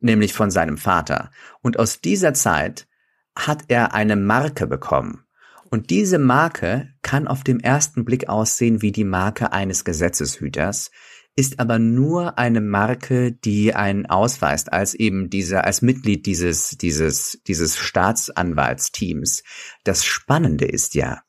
nämlich 0.01 0.33
von 0.33 0.51
seinem 0.51 0.79
Vater. 0.79 1.31
Und 1.63 1.79
aus 1.79 2.01
dieser 2.01 2.35
Zeit 2.35 2.89
hat 3.37 3.65
er 3.69 3.95
eine 3.95 4.17
Marke 4.17 4.67
bekommen. 4.67 5.25
Und 5.71 5.91
diese 5.91 6.19
Marke 6.19 6.89
kann 7.03 7.27
auf 7.27 7.43
dem 7.43 7.59
ersten 7.59 8.05
Blick 8.05 8.29
aussehen 8.29 8.81
wie 8.81 8.93
die 8.93 9.05
Marke 9.05 9.53
eines 9.53 9.85
Gesetzeshüters, 9.85 10.91
ist 11.37 11.59
aber 11.59 11.81
nur 11.81 12.39
eine 12.39 12.61
Marke, 12.61 13.33
die 13.33 13.75
einen 13.75 14.07
ausweist 14.07 14.73
als 14.73 14.95
eben 14.95 15.31
dieser, 15.31 15.65
als 15.65 15.83
Mitglied 15.83 16.27
dieses, 16.27 16.77
dieses, 16.79 17.41
dieses 17.47 17.77
Staatsanwaltsteams. 17.77 19.43
Das 19.83 20.05
Spannende 20.05 20.67
ist 20.67 20.95
ja, 20.95 21.23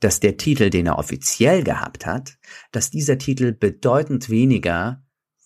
dass 0.00 0.20
der 0.20 0.36
Titel, 0.36 0.68
den 0.68 0.86
er 0.86 0.98
offiziell 0.98 1.64
gehabt 1.64 2.04
hat, 2.04 2.36
dass 2.70 2.90
dieser 2.90 3.16
Titel 3.16 3.52
bedeutend 3.52 4.28
weniger 4.28 5.02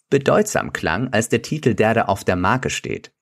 bedeutsam 0.09 0.73
klang 0.73 1.13
als 1.13 1.29
der 1.29 1.43
Titel, 1.43 1.75
der 1.75 1.95
da 1.95 2.03
auf 2.07 2.25
der 2.25 2.37
Marke 2.37 2.71
steht. 2.71 3.13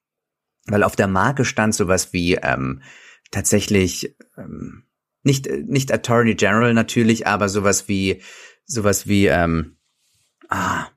Weil 0.69 0.83
auf 0.83 0.97
der 0.97 1.09
Marke 1.09 1.45
stand 1.45 1.75
sowas 1.75 2.13
wie 2.13 2.35
ähm, 2.35 2.83
tatsächlich 3.31 4.15
ähm, 4.37 4.85
nicht 5.23 5.49
nicht 5.67 5.93
Attorney 5.93 6.35
General 6.35 6.75
natürlich, 6.75 7.27
aber 7.27 7.49
sowas 7.49 7.89
wie 7.89 8.23
sowas 8.65 9.07
wie 9.07 9.27
ähm, 9.27 9.79
Ah, 10.49 10.89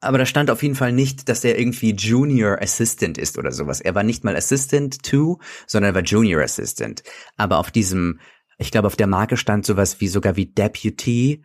aber 0.00 0.18
da 0.18 0.26
stand 0.26 0.50
auf 0.50 0.62
jeden 0.62 0.74
Fall 0.74 0.92
nicht, 0.92 1.28
dass 1.28 1.42
er 1.44 1.58
irgendwie 1.58 1.92
Junior 1.92 2.60
Assistant 2.60 3.18
ist 3.18 3.38
oder 3.38 3.52
sowas. 3.52 3.80
Er 3.80 3.94
war 3.94 4.02
nicht 4.02 4.22
mal 4.22 4.36
Assistant 4.36 5.02
to, 5.02 5.40
sondern 5.66 5.92
er 5.92 5.94
war 5.96 6.02
Junior 6.02 6.42
Assistant. 6.42 7.02
Aber 7.36 7.58
auf 7.58 7.70
diesem, 7.70 8.20
ich 8.58 8.70
glaube, 8.70 8.86
auf 8.86 8.96
der 8.96 9.06
Marke 9.06 9.36
stand 9.36 9.66
sowas 9.66 10.00
wie 10.00 10.08
sogar 10.08 10.36
wie 10.36 10.46
Deputy 10.46 11.42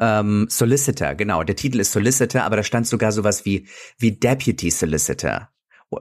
ähm, 0.00 0.46
Solicitor. 0.48 1.14
Genau, 1.14 1.42
der 1.42 1.56
Titel 1.56 1.80
ist 1.80 1.92
Solicitor, 1.92 2.42
aber 2.42 2.56
da 2.56 2.62
stand 2.62 2.86
sogar 2.86 3.10
sowas 3.10 3.44
wie 3.44 3.66
wie 3.98 4.12
Deputy 4.12 4.70
Solicitor. 4.70 5.48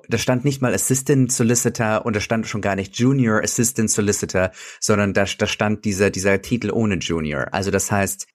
Da 0.08 0.18
stand 0.18 0.46
nicht 0.46 0.62
mal 0.62 0.74
Assistant 0.74 1.32
Solicitor 1.32 2.06
und 2.06 2.16
da 2.16 2.20
stand 2.20 2.48
schon 2.48 2.62
gar 2.62 2.76
nicht 2.76 2.98
Junior 2.98 3.42
Assistant 3.42 3.90
Solicitor, 3.90 4.52
sondern 4.80 5.14
da, 5.14 5.26
da 5.38 5.48
stand 5.48 5.86
dieser 5.86 6.10
dieser 6.10 6.42
Titel 6.42 6.72
ohne 6.72 6.96
Junior. 6.96 7.54
Also 7.54 7.72
das 7.72 7.92
heißt, 7.92 8.28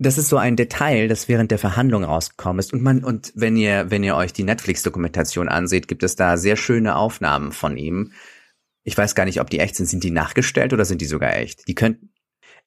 das 0.00 0.16
ist 0.16 0.28
so 0.28 0.38
ein 0.38 0.56
Detail, 0.56 1.08
das 1.08 1.28
während 1.28 1.50
der 1.50 1.58
Verhandlung 1.58 2.04
rausgekommen 2.04 2.58
ist. 2.58 2.72
Und 2.72 2.82
man, 2.82 3.04
und 3.04 3.32
wenn 3.34 3.54
ihr, 3.56 3.90
wenn 3.90 4.02
ihr 4.02 4.16
euch 4.16 4.32
die 4.32 4.44
Netflix-Dokumentation 4.44 5.48
anseht, 5.48 5.88
gibt 5.88 6.02
es 6.02 6.16
da 6.16 6.38
sehr 6.38 6.56
schöne 6.56 6.96
Aufnahmen 6.96 7.52
von 7.52 7.76
ihm. 7.76 8.12
Ich 8.82 8.96
weiß 8.96 9.14
gar 9.14 9.26
nicht, 9.26 9.42
ob 9.42 9.50
die 9.50 9.58
echt 9.58 9.76
sind. 9.76 9.86
Sind 9.86 10.02
die 10.02 10.10
nachgestellt 10.10 10.72
oder 10.72 10.86
sind 10.86 11.02
die 11.02 11.06
sogar 11.06 11.36
echt? 11.36 11.68
Die 11.68 11.74
könnten, 11.74 12.14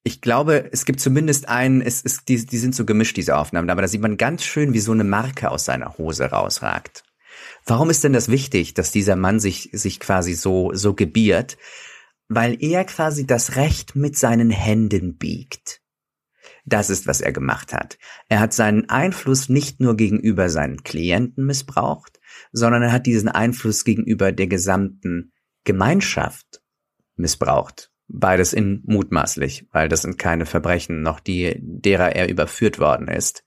ich 0.04 0.22
glaube, 0.22 0.70
es 0.72 0.86
gibt 0.86 1.00
zumindest 1.00 1.50
einen, 1.50 1.82
es 1.82 2.02
ist, 2.02 2.28
die, 2.28 2.46
die 2.46 2.58
sind 2.60 2.76
so 2.76 2.86
gemischt, 2.86 3.18
diese 3.18 3.36
Aufnahmen, 3.36 3.70
aber 3.72 3.82
da 3.82 3.88
sieht 3.88 4.02
man 4.02 4.18
ganz 4.18 4.44
schön, 4.44 4.74
wie 4.74 4.80
so 4.80 4.92
eine 4.92 5.04
Marke 5.04 5.50
aus 5.50 5.66
seiner 5.66 5.98
Hose 5.98 6.26
rausragt. 6.26 7.04
Warum 7.66 7.90
ist 7.90 8.04
denn 8.04 8.14
das 8.14 8.30
wichtig, 8.30 8.74
dass 8.74 8.92
dieser 8.92 9.16
Mann 9.16 9.40
sich, 9.40 9.70
sich 9.72 10.00
quasi 10.00 10.34
so, 10.34 10.72
so 10.74 10.94
gebiert? 10.94 11.58
Weil 12.28 12.58
er 12.62 12.84
quasi 12.86 13.26
das 13.26 13.56
Recht 13.56 13.96
mit 13.96 14.18
seinen 14.18 14.50
Händen 14.50 15.18
biegt. 15.18 15.82
Das 16.66 16.90
ist, 16.90 17.08
was 17.08 17.22
er 17.22 17.34
gemacht 17.34 17.74
hat. 17.74 17.98
Er 18.30 18.40
hat 18.40 18.54
seinen 18.54 18.90
Einfluss 18.90 19.50
nicht 19.50 19.82
nur 19.82 19.98
gegenüber 19.98 20.50
seinen 20.50 20.84
Klienten 20.84 21.46
missbraucht, 21.46 22.20
sondern 22.52 22.84
er 22.84 22.92
hat 22.92 23.06
diesen 23.06 23.30
Einfluss 23.30 23.84
gegenüber 23.84 24.32
der 24.32 24.48
gesamten 24.48 25.34
Gemeinschaft 25.66 26.62
missbraucht. 27.16 27.92
Beides 28.08 28.54
in 28.54 28.84
mutmaßlich, 28.86 29.68
weil 29.72 29.90
das 29.90 30.04
sind 30.04 30.18
keine 30.18 30.46
Verbrechen, 30.46 31.02
noch 31.02 31.20
die, 31.20 31.58
derer 31.60 32.16
er 32.16 32.30
überführt 32.30 32.80
worden 32.80 33.08
ist. 33.08 33.44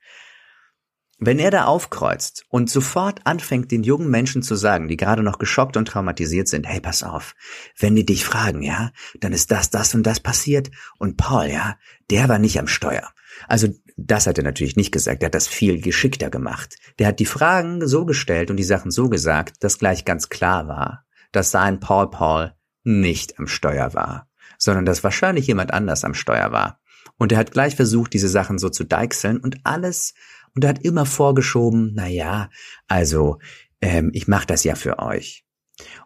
Wenn 1.18 1.38
er 1.38 1.50
da 1.50 1.64
aufkreuzt 1.64 2.44
und 2.50 2.68
sofort 2.68 3.20
anfängt, 3.24 3.70
den 3.70 3.82
jungen 3.82 4.10
Menschen 4.10 4.42
zu 4.42 4.54
sagen, 4.54 4.86
die 4.86 4.98
gerade 4.98 5.22
noch 5.22 5.38
geschockt 5.38 5.78
und 5.78 5.88
traumatisiert 5.88 6.46
sind, 6.46 6.66
hey, 6.66 6.80
pass 6.80 7.02
auf, 7.02 7.34
wenn 7.78 7.96
die 7.96 8.04
dich 8.04 8.24
fragen, 8.24 8.62
ja, 8.62 8.90
dann 9.20 9.32
ist 9.32 9.50
das, 9.50 9.70
das 9.70 9.94
und 9.94 10.02
das 10.02 10.20
passiert 10.20 10.70
und 10.98 11.16
Paul, 11.16 11.46
ja, 11.46 11.76
der 12.10 12.28
war 12.28 12.38
nicht 12.38 12.58
am 12.58 12.68
Steuer. 12.68 13.10
Also 13.48 13.68
das 13.96 14.26
hat 14.26 14.36
er 14.36 14.44
natürlich 14.44 14.76
nicht 14.76 14.92
gesagt, 14.92 15.22
er 15.22 15.26
hat 15.26 15.34
das 15.34 15.48
viel 15.48 15.80
geschickter 15.80 16.28
gemacht. 16.28 16.76
Der 16.98 17.08
hat 17.08 17.18
die 17.18 17.26
Fragen 17.26 17.86
so 17.86 18.04
gestellt 18.04 18.50
und 18.50 18.58
die 18.58 18.64
Sachen 18.64 18.90
so 18.90 19.08
gesagt, 19.08 19.64
dass 19.64 19.78
gleich 19.78 20.04
ganz 20.04 20.28
klar 20.28 20.68
war, 20.68 21.04
dass 21.32 21.50
sein 21.50 21.80
Paul 21.80 22.10
Paul 22.10 22.52
nicht 22.84 23.38
am 23.38 23.46
Steuer 23.46 23.94
war, 23.94 24.28
sondern 24.58 24.84
dass 24.84 25.02
wahrscheinlich 25.02 25.46
jemand 25.46 25.72
anders 25.72 26.04
am 26.04 26.14
Steuer 26.14 26.52
war. 26.52 26.78
Und 27.18 27.32
er 27.32 27.38
hat 27.38 27.52
gleich 27.52 27.74
versucht, 27.74 28.12
diese 28.12 28.28
Sachen 28.28 28.58
so 28.58 28.68
zu 28.68 28.84
deichseln 28.84 29.38
und 29.38 29.58
alles 29.64 30.12
und 30.56 30.64
er 30.64 30.70
hat 30.70 30.82
immer 30.82 31.06
vorgeschoben, 31.06 31.92
na 31.94 32.08
ja, 32.08 32.50
also 32.88 33.38
ähm, 33.80 34.10
ich 34.14 34.26
mache 34.26 34.46
das 34.46 34.64
ja 34.64 34.74
für 34.74 34.98
euch. 34.98 35.44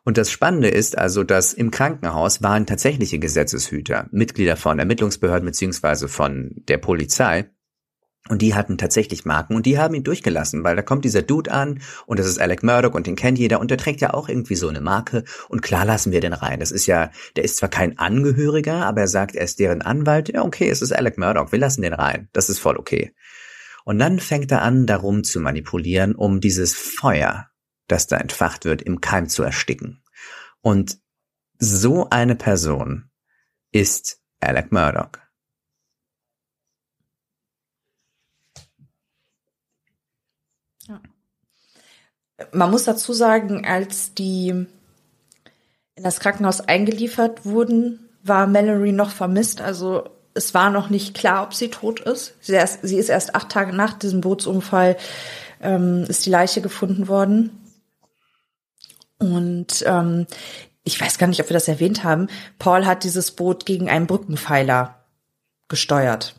Und 0.04 0.18
das 0.18 0.30
Spannende 0.30 0.68
ist 0.68 0.98
also, 0.98 1.22
dass 1.22 1.52
im 1.52 1.70
Krankenhaus 1.70 2.42
waren 2.42 2.66
tatsächliche 2.66 3.20
Gesetzeshüter, 3.20 4.08
Mitglieder 4.10 4.56
von 4.56 4.80
Ermittlungsbehörden 4.80 5.46
beziehungsweise 5.46 6.08
von 6.08 6.50
der 6.68 6.78
Polizei. 6.78 7.50
Und 8.28 8.42
die 8.42 8.54
hatten 8.54 8.76
tatsächlich 8.76 9.24
Marken 9.24 9.56
und 9.56 9.64
die 9.64 9.78
haben 9.78 9.94
ihn 9.94 10.04
durchgelassen, 10.04 10.62
weil 10.62 10.76
da 10.76 10.82
kommt 10.82 11.04
dieser 11.04 11.22
Dude 11.22 11.50
an 11.50 11.80
und 12.06 12.18
das 12.18 12.26
ist 12.26 12.38
Alec 12.38 12.62
Murdoch 12.62 12.94
und 12.94 13.06
den 13.06 13.16
kennt 13.16 13.38
jeder 13.38 13.60
und 13.60 13.70
der 13.70 13.78
trägt 13.78 14.02
ja 14.02 14.12
auch 14.12 14.28
irgendwie 14.28 14.56
so 14.56 14.68
eine 14.68 14.82
Marke 14.82 15.24
und 15.48 15.62
klar 15.62 15.86
lassen 15.86 16.12
wir 16.12 16.20
den 16.20 16.34
rein. 16.34 16.60
Das 16.60 16.70
ist 16.70 16.86
ja, 16.86 17.10
der 17.36 17.44
ist 17.44 17.56
zwar 17.56 17.70
kein 17.70 17.98
Angehöriger, 17.98 18.84
aber 18.84 19.00
er 19.02 19.08
sagt, 19.08 19.36
er 19.36 19.44
ist 19.44 19.58
deren 19.58 19.80
Anwalt. 19.80 20.28
Ja, 20.28 20.44
okay, 20.44 20.68
es 20.68 20.82
ist 20.82 20.92
Alec 20.92 21.16
Murdoch, 21.16 21.50
wir 21.50 21.58
lassen 21.58 21.80
den 21.80 21.94
rein. 21.94 22.28
Das 22.32 22.50
ist 22.50 22.58
voll 22.58 22.76
okay. 22.76 23.14
Und 23.84 23.98
dann 23.98 24.20
fängt 24.20 24.50
er 24.52 24.62
an, 24.62 24.86
darum 24.86 25.24
zu 25.24 25.40
manipulieren, 25.40 26.14
um 26.14 26.40
dieses 26.40 26.74
Feuer, 26.74 27.48
das 27.86 28.06
da 28.06 28.16
entfacht 28.16 28.64
wird, 28.64 28.82
im 28.82 29.00
Keim 29.00 29.28
zu 29.28 29.42
ersticken. 29.42 30.02
Und 30.60 30.98
so 31.58 32.08
eine 32.10 32.36
Person 32.36 33.10
ist 33.72 34.20
Alec 34.40 34.72
Murdoch. 34.72 35.10
Man 42.52 42.70
muss 42.70 42.84
dazu 42.84 43.12
sagen, 43.12 43.66
als 43.66 44.14
die 44.14 44.48
in 44.48 46.04
das 46.04 46.20
Krankenhaus 46.20 46.62
eingeliefert 46.62 47.44
wurden, 47.44 48.08
war 48.22 48.46
Mallory 48.46 48.92
noch 48.92 49.10
vermisst. 49.10 49.60
Also 49.60 50.08
es 50.34 50.54
war 50.54 50.70
noch 50.70 50.90
nicht 50.90 51.14
klar, 51.14 51.42
ob 51.42 51.54
sie 51.54 51.70
tot 51.70 52.00
ist. 52.00 52.34
Sie, 52.40 52.52
erst, 52.52 52.80
sie 52.82 52.96
ist 52.96 53.08
erst 53.08 53.34
acht 53.34 53.48
Tage 53.50 53.72
nach 53.72 53.94
diesem 53.94 54.20
Bootsunfall 54.20 54.96
ähm, 55.60 56.04
ist 56.08 56.24
die 56.26 56.30
Leiche 56.30 56.60
gefunden 56.60 57.08
worden. 57.08 57.50
Und 59.18 59.84
ähm, 59.86 60.26
ich 60.82 61.00
weiß 61.00 61.18
gar 61.18 61.26
nicht, 61.26 61.40
ob 61.40 61.50
wir 61.50 61.54
das 61.54 61.68
erwähnt 61.68 62.04
haben. 62.04 62.28
Paul 62.58 62.86
hat 62.86 63.04
dieses 63.04 63.32
Boot 63.32 63.66
gegen 63.66 63.90
einen 63.90 64.06
Brückenpfeiler 64.06 65.04
gesteuert. 65.68 66.36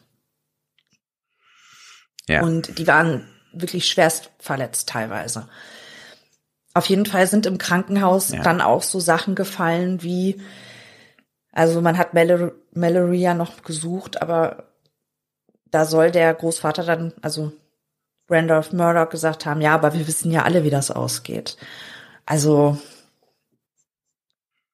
Ja. 2.28 2.42
Und 2.42 2.78
die 2.80 2.88
waren 2.88 3.28
wirklich 3.54 3.88
schwerst 3.88 4.32
verletzt 4.40 4.90
teilweise. 4.90 5.48
Auf 6.74 6.86
jeden 6.86 7.06
Fall 7.06 7.28
sind 7.28 7.46
im 7.46 7.58
Krankenhaus 7.58 8.30
ja. 8.32 8.42
dann 8.42 8.62
auch 8.62 8.82
so 8.82 9.00
Sachen 9.00 9.36
gefallen 9.36 10.02
wie 10.02 10.42
also 11.52 11.82
man 11.82 11.98
hat 11.98 12.14
Mallory, 12.14 12.52
Mallory 12.74 13.20
ja 13.20 13.34
noch 13.34 13.64
gesucht, 13.64 14.22
aber 14.22 14.72
da 15.70 15.86
soll 15.86 16.12
der 16.12 16.34
Großvater 16.34 16.84
dann, 16.84 17.14
also 17.22 17.52
Randolph 18.30 18.72
Murdoch 18.74 19.10
gesagt 19.10 19.46
haben, 19.46 19.62
ja, 19.62 19.74
aber 19.74 19.94
wir 19.94 20.08
wissen 20.08 20.32
ja 20.32 20.44
alle, 20.44 20.64
wie 20.64 20.70
das 20.70 20.92
ausgeht. 20.92 21.58
Also 22.26 22.78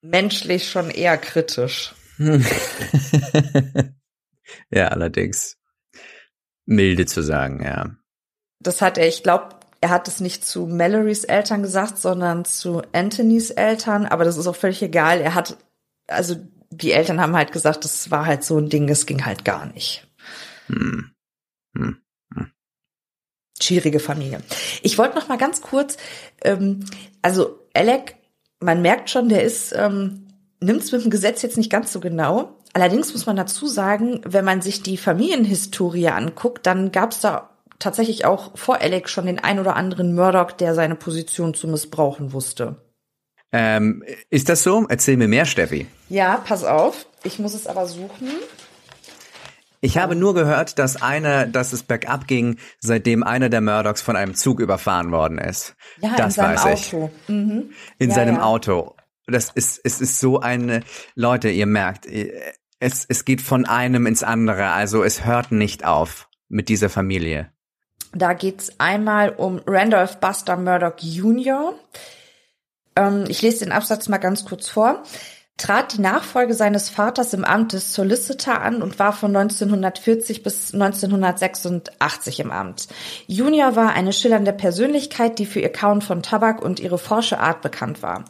menschlich 0.02 0.70
schon 0.70 0.90
eher 0.90 1.18
kritisch. 1.18 1.96
ja, 4.70 4.88
allerdings. 4.90 5.58
Milde 6.66 7.06
zu 7.06 7.22
sagen, 7.22 7.64
ja. 7.64 7.96
Das 8.60 8.82
hat 8.82 8.98
er, 8.98 9.08
ich 9.08 9.24
glaube, 9.24 9.56
er 9.82 9.90
hat 9.90 10.08
es 10.08 10.20
nicht 10.20 10.46
zu 10.46 10.66
Mallorys 10.66 11.24
Eltern 11.24 11.62
gesagt, 11.62 11.98
sondern 11.98 12.46
zu 12.46 12.82
Anthonys 12.92 13.52
Eltern, 13.52 14.06
aber 14.06 14.24
das 14.24 14.38
ist 14.38 14.48
auch 14.48 14.56
völlig 14.56 14.82
egal. 14.82 15.22
Er 15.22 15.36
hat, 15.36 15.58
also 16.08 16.36
die 16.70 16.92
Eltern 16.92 17.22
haben 17.22 17.36
halt 17.36 17.52
gesagt, 17.52 17.84
das 17.84 18.12
war 18.12 18.26
halt 18.26 18.44
so 18.44 18.58
ein 18.58 18.70
Ding, 18.70 18.88
das 18.88 19.06
ging 19.06 19.26
halt 19.26 19.46
gar 19.46 19.66
nicht. 19.68 20.08
Hm. 20.68 21.12
Hm. 21.76 22.02
Hm. 22.34 22.52
Schwierige 23.60 24.00
Familie. 24.00 24.42
Ich 24.82 24.98
wollte 24.98 25.16
noch 25.16 25.28
mal 25.28 25.38
ganz 25.38 25.62
kurz, 25.62 25.98
ähm, 26.44 26.86
also 27.22 27.60
Alec, 27.74 28.16
man 28.60 28.82
merkt 28.82 29.10
schon, 29.10 29.30
der 29.30 29.44
ist, 29.44 29.74
ähm, 29.74 30.28
nimmt 30.60 30.84
es 30.84 30.92
mit 30.92 31.04
dem 31.04 31.12
Gesetz 31.12 31.42
jetzt 31.42 31.58
nicht 31.58 31.72
ganz 31.72 31.92
so 31.92 32.00
genau. 32.00 32.58
Allerdings 32.74 33.14
muss 33.14 33.26
man 33.26 33.36
dazu 33.36 33.68
sagen, 33.68 34.22
wenn 34.26 34.46
man 34.46 34.62
sich 34.62 34.84
die 34.84 34.98
Familienhistorie 34.98 36.10
anguckt, 36.10 36.66
dann 36.66 36.92
gab 36.92 37.12
es 37.12 37.22
da 37.22 37.50
tatsächlich 37.80 38.26
auch 38.26 38.58
vor 38.58 38.82
Alec 38.82 39.10
schon 39.10 39.28
den 39.28 39.40
ein 39.40 39.60
oder 39.60 39.76
anderen 39.76 40.16
Murdoch, 40.16 40.52
der 40.52 40.76
seine 40.76 40.96
Position 40.96 41.54
zu 41.54 41.68
missbrauchen 41.68 42.34
wusste. 42.34 42.78
Ähm, 43.52 44.04
ist 44.30 44.50
das 44.50 44.64
so? 44.64 44.86
Erzähl 44.90 45.18
mir 45.18 45.28
mehr, 45.28 45.46
Steffi. 45.46 45.88
Ja, 46.10 46.38
pass 46.46 46.64
auf. 46.64 47.06
Ich 47.24 47.40
muss 47.40 47.54
es 47.54 47.68
aber 47.68 47.88
suchen. 47.88 48.32
Ich 49.80 49.98
habe 49.98 50.16
nur 50.16 50.34
gehört, 50.34 50.80
dass 50.80 51.02
einer, 51.02 51.46
dass 51.46 51.72
es 51.72 51.84
bergab 51.84 52.28
ging, 52.28 52.58
seitdem 52.80 53.24
einer 53.24 53.50
der 53.50 53.62
Murdochs 53.62 54.02
von 54.02 54.16
einem 54.16 54.34
Zug 54.34 54.60
überfahren 54.60 55.12
worden 55.12 55.38
ist. 55.38 55.76
Ja, 56.02 56.16
das 56.16 56.38
in 56.38 56.44
seinem 56.44 56.56
weiß 56.56 56.94
Auto. 56.94 57.12
ich. 57.28 57.30
Mhm. 57.30 57.70
In 58.00 58.10
ja, 58.10 58.16
seinem 58.16 58.36
ja. 58.36 58.44
Auto. 58.44 58.96
Das 59.28 59.52
ist, 59.52 59.82
es 59.84 60.02
ist 60.02 60.20
so 60.20 60.40
eine, 60.40 60.82
Leute, 61.16 61.50
ihr 61.50 61.68
merkt, 61.68 62.08
es, 62.80 63.06
es 63.08 63.26
geht 63.26 63.42
von 63.42 63.66
einem 63.66 64.08
ins 64.08 64.24
andere. 64.24 64.70
Also 64.70 65.04
es 65.04 65.26
hört 65.26 65.52
nicht 65.52 65.86
auf 65.86 66.30
mit 66.50 66.70
dieser 66.70 66.90
Familie. 66.90 67.52
Da 68.14 68.34
geht's 68.34 68.72
einmal 68.80 69.30
um 69.30 69.62
Randolph 69.68 70.20
Buster 70.20 70.58
Murdoch 70.58 70.96
Jr., 71.00 71.74
ich 73.28 73.42
lese 73.42 73.66
den 73.66 73.72
Absatz 73.72 74.08
mal 74.08 74.18
ganz 74.18 74.46
kurz 74.46 74.70
vor, 74.70 75.04
trat 75.58 75.94
die 75.94 76.02
Nachfolge 76.02 76.54
seines 76.54 76.90
Vaters 76.90 77.34
im 77.34 77.44
Amt 77.44 77.74
des 77.74 77.94
Solicitor 77.94 78.62
an 78.62 78.82
und 78.82 79.00
war 79.00 79.12
von 79.12 79.36
1940 79.36 80.44
bis 80.44 80.74
1986 80.74 82.40
im 82.40 82.52
Amt. 82.52 82.88
Junior 83.26 83.76
war 83.76 83.94
eine 83.94 84.14
schillernde 84.14 84.54
Persönlichkeit, 84.54 85.40
die 85.40 85.48
für 85.48 85.60
ihr 85.60 85.72
Kauen 85.72 86.02
von 86.02 86.22
Tabak 86.22 86.62
und 86.62 86.80
ihre 86.80 87.00
forsche 87.00 87.40
Art 87.40 87.62
bekannt 87.62 88.04
war. 88.04 88.26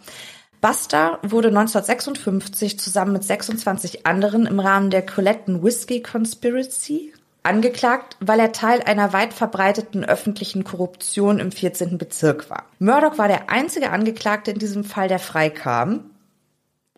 Buster 0.61 1.19
wurde 1.21 1.49
1956 1.49 2.79
zusammen 2.79 3.13
mit 3.13 3.23
26 3.23 4.07
anderen 4.07 4.47
im 4.47 4.59
Rahmen 4.59 4.89
der 4.89 5.05
Coletten 5.05 5.63
Whiskey 5.63 6.01
Conspiracy 6.01 7.13
angeklagt, 7.47 8.17
weil 8.19 8.39
er 8.39 8.51
Teil 8.51 8.81
einer 8.81 9.13
weit 9.13 9.33
verbreiteten 9.33 10.05
öffentlichen 10.05 10.63
Korruption 10.63 11.39
im 11.39 11.51
14. 11.51 11.97
Bezirk 11.97 12.49
war. 12.49 12.65
Murdoch 12.79 13.17
war 13.17 13.27
der 13.27 13.49
einzige 13.49 13.91
Angeklagte 13.91 14.51
in 14.51 14.59
diesem 14.59 14.83
Fall, 14.83 15.07
der 15.07 15.19
freikam. 15.19 16.11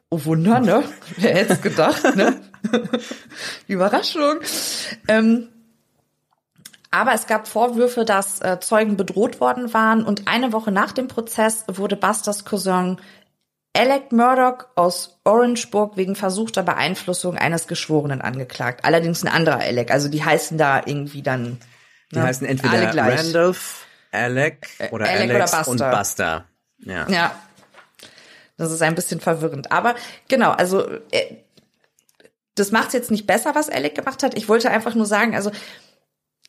Oh 0.09 0.25
Wunder, 0.25 0.59
ne? 0.59 0.83
Wer 1.17 1.35
hätte 1.35 1.53
es 1.53 1.61
gedacht, 1.61 2.15
ne? 2.15 2.41
Überraschung. 3.67 4.39
Ähm, 5.07 5.49
aber 6.91 7.13
es 7.13 7.27
gab 7.27 7.47
Vorwürfe, 7.47 8.03
dass 8.03 8.41
äh, 8.41 8.59
Zeugen 8.59 8.97
bedroht 8.97 9.39
worden 9.39 9.73
waren 9.73 10.03
und 10.03 10.27
eine 10.27 10.51
Woche 10.51 10.71
nach 10.71 10.91
dem 10.91 11.07
Prozess 11.07 11.65
wurde 11.67 11.95
Busters 11.95 12.45
Cousin 12.45 12.97
Alec 13.73 14.11
Murdoch 14.11 14.65
aus 14.75 15.19
Orangeburg 15.23 15.95
wegen 15.95 16.15
versuchter 16.15 16.63
Beeinflussung 16.63 17.37
eines 17.37 17.67
Geschworenen 17.67 18.21
angeklagt. 18.21 18.83
Allerdings 18.83 19.23
ein 19.23 19.27
anderer 19.27 19.59
Alec. 19.59 19.91
Also 19.91 20.09
die 20.09 20.23
heißen 20.23 20.57
da 20.57 20.81
irgendwie 20.85 21.21
dann. 21.21 21.59
Die 22.11 22.17
ne, 22.17 22.23
heißen 22.23 22.47
entweder 22.47 22.95
Randolph, 22.95 23.85
Alec 24.11 24.67
oder 24.91 25.07
Alec 25.07 25.29
Alex 25.29 25.53
oder 25.53 25.67
und 25.67 25.77
Buster. 25.77 25.97
Buster. 25.97 26.45
Ja. 26.79 27.09
Ja. 27.09 27.35
Das 28.57 28.71
ist 28.71 28.81
ein 28.81 28.95
bisschen 28.95 29.21
verwirrend. 29.21 29.71
Aber 29.71 29.95
genau, 30.27 30.51
also 30.51 30.85
äh, 31.11 31.35
das 32.55 32.71
macht 32.71 32.93
jetzt 32.93 33.11
nicht 33.11 33.27
besser, 33.27 33.55
was 33.55 33.69
Alec 33.69 33.95
gemacht 33.95 34.23
hat. 34.23 34.35
Ich 34.35 34.49
wollte 34.49 34.71
einfach 34.71 34.95
nur 34.95 35.05
sagen, 35.05 35.35
also 35.35 35.51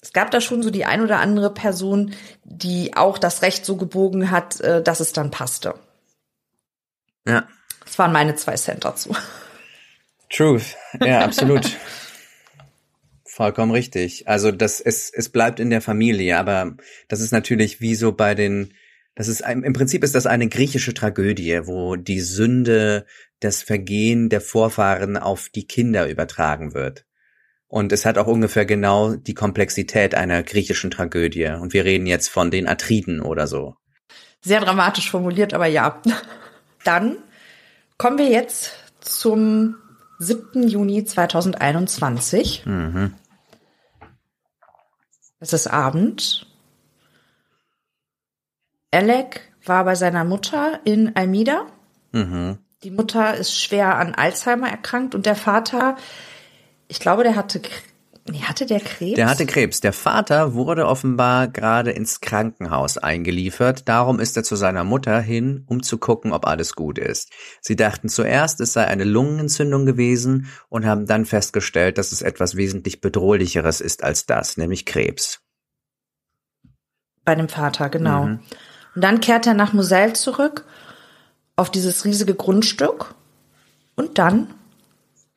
es 0.02 0.12
gab 0.12 0.30
da 0.30 0.40
schon 0.40 0.62
so 0.62 0.70
die 0.70 0.86
ein 0.86 1.02
oder 1.02 1.18
andere 1.18 1.52
Person, 1.52 2.14
die 2.42 2.96
auch 2.96 3.18
das 3.18 3.42
Recht 3.42 3.64
so 3.64 3.76
gebogen 3.76 4.30
hat, 4.30 4.60
äh, 4.60 4.82
dass 4.82 5.00
es 5.00 5.12
dann 5.12 5.30
passte. 5.30 5.74
Ja. 7.26 7.48
Das 7.84 7.98
waren 7.98 8.12
meine 8.12 8.34
zwei 8.36 8.54
Cent 8.56 8.84
dazu. 8.84 9.14
Truth. 10.30 10.76
Ja, 11.04 11.20
absolut. 11.24 11.76
Vollkommen 13.24 13.72
richtig. 13.72 14.28
Also 14.28 14.52
das 14.52 14.80
es 14.80 15.10
es 15.10 15.28
bleibt 15.28 15.60
in 15.60 15.70
der 15.70 15.80
Familie, 15.80 16.38
aber 16.38 16.76
das 17.08 17.20
ist 17.20 17.32
natürlich 17.32 17.80
wie 17.80 17.94
so 17.94 18.12
bei 18.12 18.34
den 18.34 18.74
das 19.14 19.28
ist 19.28 19.40
im 19.40 19.72
Prinzip 19.72 20.04
ist 20.04 20.14
das 20.14 20.26
eine 20.26 20.48
griechische 20.48 20.94
Tragödie, 20.94 21.66
wo 21.66 21.96
die 21.96 22.20
Sünde, 22.20 23.06
das 23.40 23.62
Vergehen 23.62 24.28
der 24.28 24.40
Vorfahren 24.40 25.16
auf 25.16 25.48
die 25.48 25.66
Kinder 25.66 26.08
übertragen 26.08 26.74
wird. 26.74 27.04
Und 27.66 27.92
es 27.92 28.04
hat 28.04 28.18
auch 28.18 28.26
ungefähr 28.26 28.64
genau 28.64 29.14
die 29.14 29.34
Komplexität 29.34 30.14
einer 30.14 30.42
griechischen 30.42 30.90
Tragödie. 30.90 31.46
Und 31.46 31.72
wir 31.72 31.84
reden 31.84 32.06
jetzt 32.06 32.28
von 32.28 32.50
den 32.50 32.66
Atriden 32.66 33.20
oder 33.20 33.46
so. 33.46 33.76
Sehr 34.40 34.60
dramatisch 34.60 35.10
formuliert, 35.10 35.54
aber 35.54 35.66
ja. 35.66 36.00
Dann 36.84 37.16
kommen 37.98 38.18
wir 38.18 38.28
jetzt 38.28 38.72
zum 39.00 39.76
7. 40.18 40.68
Juni 40.68 41.04
2021. 41.04 42.66
Mhm. 42.66 43.14
Es 45.38 45.52
ist 45.52 45.66
Abend. 45.66 46.46
Alec 48.90 49.40
war 49.64 49.84
bei 49.84 49.94
seiner 49.94 50.24
Mutter 50.24 50.80
in 50.84 51.16
Almida. 51.16 51.66
Mhm. 52.12 52.58
Die 52.82 52.90
Mutter 52.90 53.34
ist 53.34 53.54
schwer 53.54 53.96
an 53.96 54.14
Alzheimer 54.14 54.68
erkrankt 54.68 55.14
und 55.14 55.26
der 55.26 55.36
Vater, 55.36 55.96
ich 56.88 56.98
glaube, 57.00 57.22
der 57.22 57.36
hatte, 57.36 57.60
nee, 58.30 58.42
hatte 58.42 58.66
der 58.66 58.80
Krebs? 58.80 59.16
Der 59.16 59.28
hatte 59.28 59.46
Krebs. 59.46 59.80
Der 59.80 59.92
Vater 59.92 60.54
wurde 60.54 60.86
offenbar 60.86 61.48
gerade 61.48 61.90
ins 61.90 62.20
Krankenhaus 62.20 62.98
eingeliefert. 62.98 63.88
Darum 63.88 64.20
ist 64.20 64.36
er 64.36 64.44
zu 64.44 64.56
seiner 64.56 64.84
Mutter 64.84 65.20
hin, 65.20 65.64
um 65.66 65.82
zu 65.82 65.98
gucken, 65.98 66.32
ob 66.32 66.46
alles 66.46 66.74
gut 66.74 66.98
ist. 66.98 67.30
Sie 67.60 67.76
dachten 67.76 68.08
zuerst, 68.08 68.60
es 68.60 68.72
sei 68.72 68.86
eine 68.86 69.04
Lungenentzündung 69.04 69.86
gewesen 69.86 70.46
und 70.68 70.86
haben 70.86 71.06
dann 71.06 71.26
festgestellt, 71.26 71.98
dass 71.98 72.12
es 72.12 72.22
etwas 72.22 72.56
wesentlich 72.56 73.00
bedrohlicheres 73.00 73.80
ist 73.80 74.04
als 74.04 74.26
das, 74.26 74.56
nämlich 74.56 74.86
Krebs. 74.86 75.40
Bei 77.24 77.34
dem 77.34 77.48
Vater, 77.48 77.88
genau. 77.88 78.24
Mhm. 78.24 78.40
Und 78.94 79.04
dann 79.04 79.20
kehrt 79.20 79.46
er 79.46 79.54
nach 79.54 79.72
Moselle 79.72 80.14
zurück 80.14 80.64
auf 81.56 81.70
dieses 81.70 82.04
riesige 82.04 82.34
Grundstück. 82.34 83.14
Und 83.94 84.18
dann, 84.18 84.54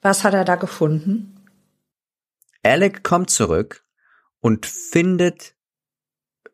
was 0.02 0.24
hat 0.24 0.34
er 0.34 0.46
da 0.46 0.56
gefunden? 0.56 1.33
Alec 2.64 3.04
kommt 3.04 3.30
zurück 3.30 3.86
und 4.40 4.66
findet 4.66 5.56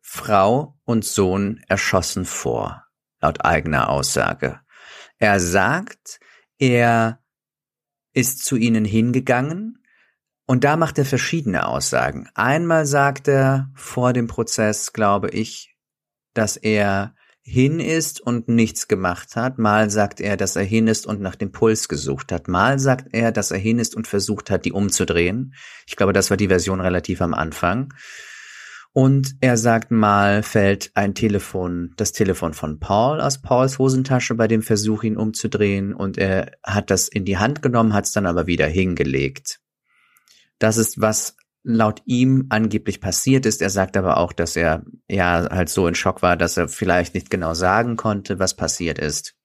Frau 0.01 0.80
und 0.84 1.05
Sohn 1.05 1.62
erschossen 1.68 2.26
vor, 2.26 2.86
laut 3.22 3.45
eigener 3.45 3.89
Aussage. 3.89 4.60
Er 5.20 5.39
sagt, 5.39 6.20
er 6.57 7.24
ist 8.14 8.43
zu 8.43 8.55
ihnen 8.55 8.86
hingegangen 8.86 9.84
und 10.45 10.64
da 10.64 10.78
macht 10.78 10.97
er 10.97 11.05
verschiedene 11.05 11.68
Aussagen. 11.68 12.28
Einmal 12.34 12.88
sagt 12.88 13.28
er 13.28 13.70
vor 13.76 14.14
dem 14.14 14.26
Prozess, 14.26 14.93
glaube 14.93 15.30
ich, 15.30 15.78
dass 16.34 16.57
er 16.57 17.14
hin 17.50 17.80
ist 17.80 18.22
und 18.22 18.47
nichts 18.47 18.88
gemacht 18.88 19.36
hat. 19.36 19.58
Mal 19.58 19.89
sagt 19.89 20.22
er, 20.22 20.38
dass 20.38 20.56
er 20.56 20.64
hin 20.64 20.88
ist 20.88 21.08
und 21.08 21.20
nach 21.20 21.36
dem 21.36 21.52
Puls 21.52 21.89
gesucht 21.89 22.32
hat. 22.32 22.47
Mal 22.47 22.78
sagt 22.78 23.08
er, 23.12 23.32
dass 23.32 23.50
er 23.50 23.58
hin 23.58 23.80
ist 23.80 23.95
und 23.95 24.08
versucht 24.08 24.52
hat, 24.52 24.66
die 24.66 24.72
umzudrehen. 24.72 25.56
Ich 25.88 25.95
glaube, 25.95 26.14
das 26.14 26.30
war 26.30 26.38
die 26.38 26.50
Version 26.50 26.80
relativ 26.80 27.22
am 27.22 27.34
Anfang. 27.34 27.91
Und 28.93 29.36
er 29.41 29.58
sagt 29.58 29.89
mal, 29.89 30.43
fällt 30.43 30.91
ein 30.93 31.16
Telefon, 31.16 31.93
das 31.97 32.12
Telefon 32.12 32.54
von 32.54 32.80
Paul 32.80 33.20
aus 33.20 33.41
Pauls 33.41 33.80
Hosentasche 33.80 34.36
bei 34.36 34.47
dem 34.47 34.62
Versuch, 34.62 35.04
ihn 35.04 35.18
umzudrehen. 35.18 35.95
Und 35.95 36.20
er 36.20 36.52
hat 36.64 36.91
das 36.91 37.08
in 37.08 37.26
die 37.26 37.39
Hand 37.39 37.64
genommen, 37.64 37.95
hat 37.95 38.06
es 38.06 38.12
dann 38.12 38.28
aber 38.28 38.45
wieder 38.45 38.68
hingelegt. 38.68 39.60
Das 40.60 40.78
ist, 40.78 41.02
was 41.02 41.36
laut 41.70 42.02
ihm 42.06 42.48
angeblich 42.50 43.00
passiert 43.00 43.46
ist. 43.46 43.62
Er 43.62 43.70
sagt 43.70 43.96
aber 43.96 44.18
auch, 44.18 44.34
dass 44.34 44.56
er 44.56 44.84
ja 45.08 45.48
halt 45.52 45.70
so 45.70 45.88
in 45.88 45.94
Schock 45.94 46.24
war, 46.24 46.36
dass 46.36 46.58
er 46.58 46.68
vielleicht 46.68 47.14
nicht 47.14 47.30
genau 47.30 47.54
sagen 47.54 47.96
konnte, 47.96 48.40
was 48.40 48.56
passiert 48.56 48.98
ist. 48.98 49.36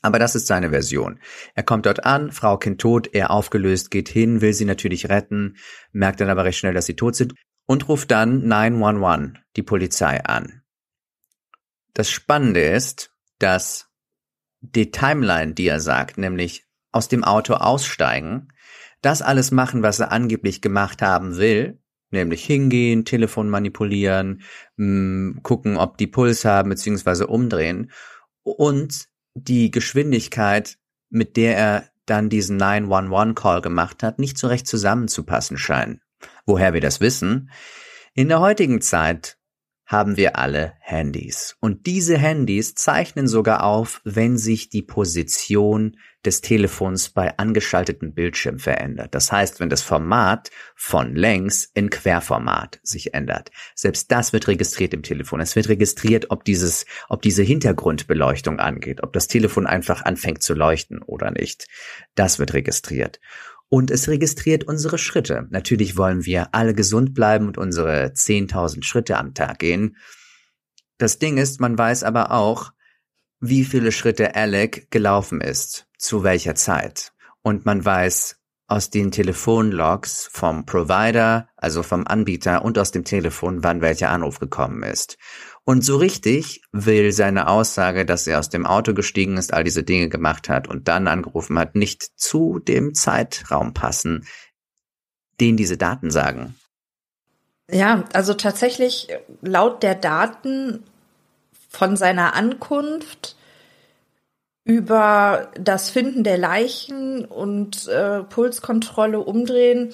Aber 0.00 0.18
das 0.18 0.34
ist 0.34 0.46
seine 0.46 0.70
Version. 0.70 1.20
Er 1.54 1.62
kommt 1.62 1.84
dort 1.84 2.06
an, 2.06 2.32
Frau 2.32 2.56
Kind 2.56 2.80
tot, 2.80 3.08
er 3.12 3.30
aufgelöst, 3.30 3.90
geht 3.90 4.08
hin, 4.08 4.40
will 4.40 4.54
sie 4.54 4.64
natürlich 4.64 5.08
retten, 5.08 5.56
merkt 5.92 6.20
dann 6.20 6.30
aber 6.30 6.44
recht 6.44 6.58
schnell, 6.58 6.74
dass 6.74 6.86
sie 6.86 6.96
tot 6.96 7.16
sind 7.16 7.34
und 7.66 7.88
ruft 7.88 8.10
dann 8.10 8.46
911, 8.46 9.38
die 9.56 9.62
Polizei 9.62 10.24
an. 10.24 10.62
Das 11.92 12.10
Spannende 12.10 12.60
ist, 12.60 13.10
dass 13.38 13.88
die 14.60 14.90
Timeline, 14.90 15.52
die 15.52 15.68
er 15.68 15.80
sagt, 15.80 16.16
nämlich 16.18 16.64
aus 16.92 17.08
dem 17.08 17.24
Auto 17.24 17.54
aussteigen, 17.54 18.48
das 19.02 19.22
alles 19.22 19.50
machen, 19.50 19.82
was 19.82 20.00
er 20.00 20.12
angeblich 20.12 20.60
gemacht 20.60 21.02
haben 21.02 21.36
will, 21.36 21.78
nämlich 22.10 22.44
hingehen, 22.44 23.04
Telefon 23.04 23.48
manipulieren, 23.48 24.42
mh, 24.76 24.86
mm, 24.86 25.42
gucken, 25.42 25.76
ob 25.76 25.98
die 25.98 26.06
Puls 26.06 26.44
haben, 26.44 26.70
beziehungsweise 26.70 27.26
umdrehen 27.26 27.90
und 28.42 29.08
die 29.34 29.70
Geschwindigkeit, 29.70 30.78
mit 31.10 31.36
der 31.36 31.56
er 31.56 31.90
dann 32.06 32.28
diesen 32.28 32.60
911-Call 32.60 33.60
gemacht 33.60 34.02
hat, 34.02 34.18
nicht 34.18 34.38
so 34.38 34.46
recht 34.46 34.66
zusammenzupassen 34.66 35.58
scheinen. 35.58 36.00
Woher 36.46 36.72
wir 36.72 36.80
das 36.80 37.00
wissen? 37.00 37.50
In 38.14 38.28
der 38.28 38.40
heutigen 38.40 38.80
Zeit 38.80 39.36
haben 39.84 40.16
wir 40.16 40.36
alle 40.36 40.74
Handys. 40.80 41.56
Und 41.60 41.86
diese 41.86 42.18
Handys 42.18 42.74
zeichnen 42.74 43.28
sogar 43.28 43.64
auf, 43.64 44.00
wenn 44.04 44.36
sich 44.36 44.68
die 44.68 44.82
Position 44.82 45.96
des 46.26 46.40
Telefons 46.40 47.10
bei 47.10 47.38
angeschaltetem 47.38 48.12
Bildschirm 48.12 48.58
verändert. 48.58 49.14
Das 49.14 49.32
heißt, 49.32 49.60
wenn 49.60 49.70
das 49.70 49.82
Format 49.82 50.50
von 50.74 51.14
längs 51.14 51.70
in 51.72 51.88
Querformat 51.88 52.80
sich 52.82 53.14
ändert. 53.14 53.50
Selbst 53.74 54.10
das 54.10 54.32
wird 54.32 54.48
registriert 54.48 54.92
im 54.92 55.02
Telefon. 55.02 55.40
Es 55.40 55.56
wird 55.56 55.68
registriert, 55.68 56.30
ob 56.30 56.44
dieses, 56.44 56.84
ob 57.08 57.22
diese 57.22 57.42
Hintergrundbeleuchtung 57.42 58.58
angeht, 58.58 59.02
ob 59.02 59.12
das 59.12 59.28
Telefon 59.28 59.66
einfach 59.66 60.04
anfängt 60.04 60.42
zu 60.42 60.54
leuchten 60.54 61.02
oder 61.02 61.30
nicht. 61.30 61.66
Das 62.14 62.38
wird 62.38 62.52
registriert 62.52 63.20
und 63.68 63.90
es 63.90 64.08
registriert 64.08 64.64
unsere 64.64 64.98
Schritte. 64.98 65.46
Natürlich 65.50 65.96
wollen 65.96 66.24
wir 66.24 66.54
alle 66.54 66.74
gesund 66.74 67.14
bleiben 67.14 67.46
und 67.46 67.58
unsere 67.58 68.06
10.000 68.06 68.84
Schritte 68.84 69.18
am 69.18 69.34
Tag 69.34 69.58
gehen. 69.58 69.96
Das 70.98 71.18
Ding 71.18 71.36
ist, 71.36 71.60
man 71.60 71.76
weiß 71.76 72.04
aber 72.04 72.30
auch, 72.30 72.72
wie 73.40 73.64
viele 73.64 73.92
Schritte 73.92 74.34
Alec 74.34 74.90
gelaufen 74.90 75.40
ist, 75.40 75.86
zu 75.98 76.22
welcher 76.22 76.54
Zeit. 76.54 77.12
Und 77.42 77.66
man 77.66 77.84
weiß 77.84 78.36
aus 78.68 78.90
den 78.90 79.12
Telefonlogs 79.12 80.28
vom 80.32 80.66
Provider, 80.66 81.48
also 81.56 81.82
vom 81.82 82.06
Anbieter 82.06 82.64
und 82.64 82.78
aus 82.78 82.90
dem 82.90 83.04
Telefon, 83.04 83.62
wann 83.62 83.80
welcher 83.80 84.10
Anruf 84.10 84.40
gekommen 84.40 84.82
ist. 84.82 85.18
Und 85.64 85.84
so 85.84 85.96
richtig 85.96 86.62
will 86.72 87.12
seine 87.12 87.48
Aussage, 87.48 88.04
dass 88.04 88.26
er 88.26 88.38
aus 88.38 88.48
dem 88.48 88.66
Auto 88.66 88.94
gestiegen 88.94 89.36
ist, 89.36 89.52
all 89.52 89.64
diese 89.64 89.82
Dinge 89.82 90.08
gemacht 90.08 90.48
hat 90.48 90.68
und 90.68 90.88
dann 90.88 91.08
angerufen 91.08 91.58
hat, 91.58 91.74
nicht 91.74 92.02
zu 92.16 92.58
dem 92.58 92.94
Zeitraum 92.94 93.74
passen, 93.74 94.26
den 95.40 95.56
diese 95.56 95.76
Daten 95.76 96.10
sagen. 96.10 96.54
Ja, 97.70 98.04
also 98.12 98.34
tatsächlich 98.34 99.08
laut 99.42 99.82
der 99.82 99.96
Daten 99.96 100.84
von 101.76 101.96
seiner 101.96 102.34
Ankunft 102.34 103.36
über 104.64 105.52
das 105.60 105.90
Finden 105.90 106.24
der 106.24 106.38
Leichen 106.38 107.24
und 107.24 107.86
äh, 107.86 108.24
Pulskontrolle 108.24 109.20
umdrehen, 109.20 109.92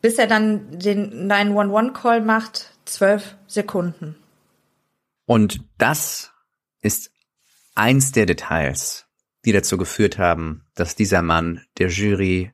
bis 0.00 0.18
er 0.18 0.26
dann 0.26 0.78
den 0.78 1.30
911-Call 1.30 2.20
macht, 2.20 2.72
zwölf 2.84 3.36
Sekunden. 3.46 4.16
Und 5.26 5.60
das 5.78 6.32
ist 6.80 7.10
eins 7.74 8.12
der 8.12 8.26
Details, 8.26 9.06
die 9.44 9.52
dazu 9.52 9.76
geführt 9.76 10.18
haben, 10.18 10.64
dass 10.74 10.96
dieser 10.96 11.22
Mann 11.22 11.64
der 11.78 11.88
Jury 11.88 12.52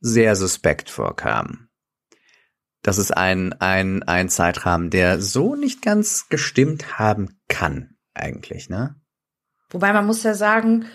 sehr 0.00 0.34
suspekt 0.34 0.90
vorkam. 0.90 1.69
Das 2.82 2.98
ist 2.98 3.16
ein, 3.16 3.52
ein, 3.54 4.02
ein 4.02 4.28
Zeitrahmen, 4.28 4.90
der 4.90 5.20
so 5.20 5.54
nicht 5.54 5.82
ganz 5.82 6.28
gestimmt 6.28 6.98
haben 6.98 7.38
kann, 7.48 7.96
eigentlich, 8.14 8.70
ne? 8.70 8.96
Wobei 9.70 9.92
man 9.92 10.06
muss 10.06 10.22
ja 10.22 10.34
sagen, 10.34 10.86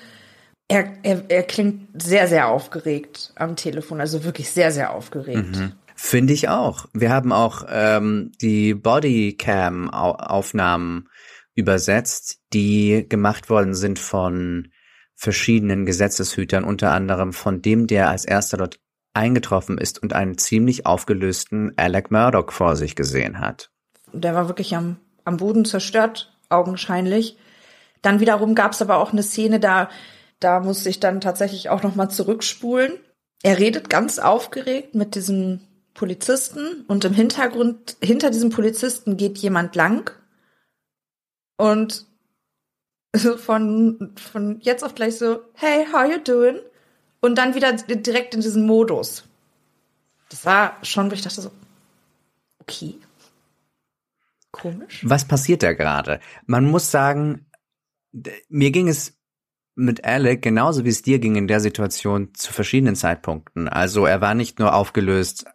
er, 0.67 0.97
er, 1.03 1.29
er 1.29 1.43
klingt 1.43 2.01
sehr, 2.01 2.27
sehr 2.27 2.47
aufgeregt 2.47 3.33
am 3.35 3.55
Telefon, 3.55 4.01
also 4.01 4.23
wirklich 4.23 4.49
sehr, 4.49 4.71
sehr 4.71 4.93
aufgeregt. 4.93 5.55
Mhm. 5.55 5.73
Finde 5.95 6.33
ich 6.33 6.49
auch. 6.49 6.87
Wir 6.93 7.11
haben 7.11 7.31
auch 7.31 7.63
ähm, 7.69 8.31
die 8.41 8.73
Bodycam-Aufnahmen 8.73 11.07
übersetzt, 11.53 12.39
die 12.51 13.05
gemacht 13.07 13.49
worden 13.49 13.75
sind 13.75 13.97
von 13.97 14.73
verschiedenen 15.15 15.85
Gesetzeshütern, 15.85 16.65
unter 16.65 16.91
anderem 16.91 17.31
von 17.31 17.61
dem, 17.61 17.87
der 17.87 18.09
als 18.09 18.25
erster 18.25 18.57
dort 18.57 18.81
eingetroffen 19.15 19.77
ist 19.77 20.01
und 20.01 20.13
einen 20.13 20.37
ziemlich 20.37 20.85
aufgelösten 20.85 21.73
Alec 21.77 22.11
Murdoch 22.11 22.51
vor 22.51 22.75
sich 22.75 22.95
gesehen 22.95 23.39
hat. 23.39 23.69
Der 24.13 24.35
war 24.35 24.47
wirklich 24.47 24.75
am, 24.75 24.97
am 25.23 25.37
Boden 25.37 25.65
zerstört, 25.65 26.37
augenscheinlich. 26.49 27.37
Dann 28.01 28.19
wiederum 28.19 28.55
gab 28.55 28.73
es 28.73 28.81
aber 28.81 28.97
auch 28.97 29.11
eine 29.11 29.23
Szene, 29.23 29.59
da, 29.59 29.89
da 30.39 30.59
musste 30.59 30.89
ich 30.89 30.99
dann 30.99 31.21
tatsächlich 31.21 31.69
auch 31.69 31.83
nochmal 31.83 32.11
zurückspulen. 32.11 32.93
Er 33.41 33.59
redet 33.59 33.89
ganz 33.89 34.19
aufgeregt 34.19 34.95
mit 34.95 35.15
diesem 35.15 35.61
Polizisten 35.93 36.83
und 36.87 37.05
im 37.05 37.13
Hintergrund, 37.13 37.97
hinter 38.01 38.29
diesem 38.29 38.49
Polizisten 38.49 39.17
geht 39.17 39.37
jemand 39.37 39.75
lang 39.75 40.11
und 41.57 42.05
von, 43.37 44.13
von 44.15 44.59
jetzt 44.61 44.83
auf 44.83 44.93
gleich 44.93 45.17
so, 45.17 45.39
hey, 45.53 45.85
how 45.91 46.09
you 46.09 46.19
doing? 46.19 46.59
Und 47.25 47.39
dann 47.39 47.55
wieder 47.55 47.73
direkt 47.73 48.35
in 48.35 48.41
diesen 48.41 48.67
Modus. 48.67 49.27
Das 50.29 50.45
war 50.45 50.77
schon, 50.83 51.09
wo 51.09 51.15
ich 51.15 51.23
dachte 51.23 51.41
so, 51.41 51.51
okay. 52.59 52.99
Komisch. 54.51 55.01
Was 55.03 55.25
passiert 55.25 55.63
da 55.63 55.73
gerade? 55.73 56.19
Man 56.45 56.65
muss 56.65 56.91
sagen, 56.91 57.47
mir 58.47 58.69
ging 58.69 58.87
es 58.87 59.17
mit 59.73 60.05
Alec 60.05 60.43
genauso 60.43 60.85
wie 60.85 60.89
es 60.89 61.01
dir 61.01 61.17
ging 61.17 61.35
in 61.35 61.47
der 61.47 61.61
Situation 61.61 62.31
zu 62.35 62.53
verschiedenen 62.53 62.95
Zeitpunkten. 62.95 63.69
Also 63.69 64.05
er 64.05 64.21
war 64.21 64.35
nicht 64.35 64.59
nur 64.59 64.75
aufgelöst 64.75 65.45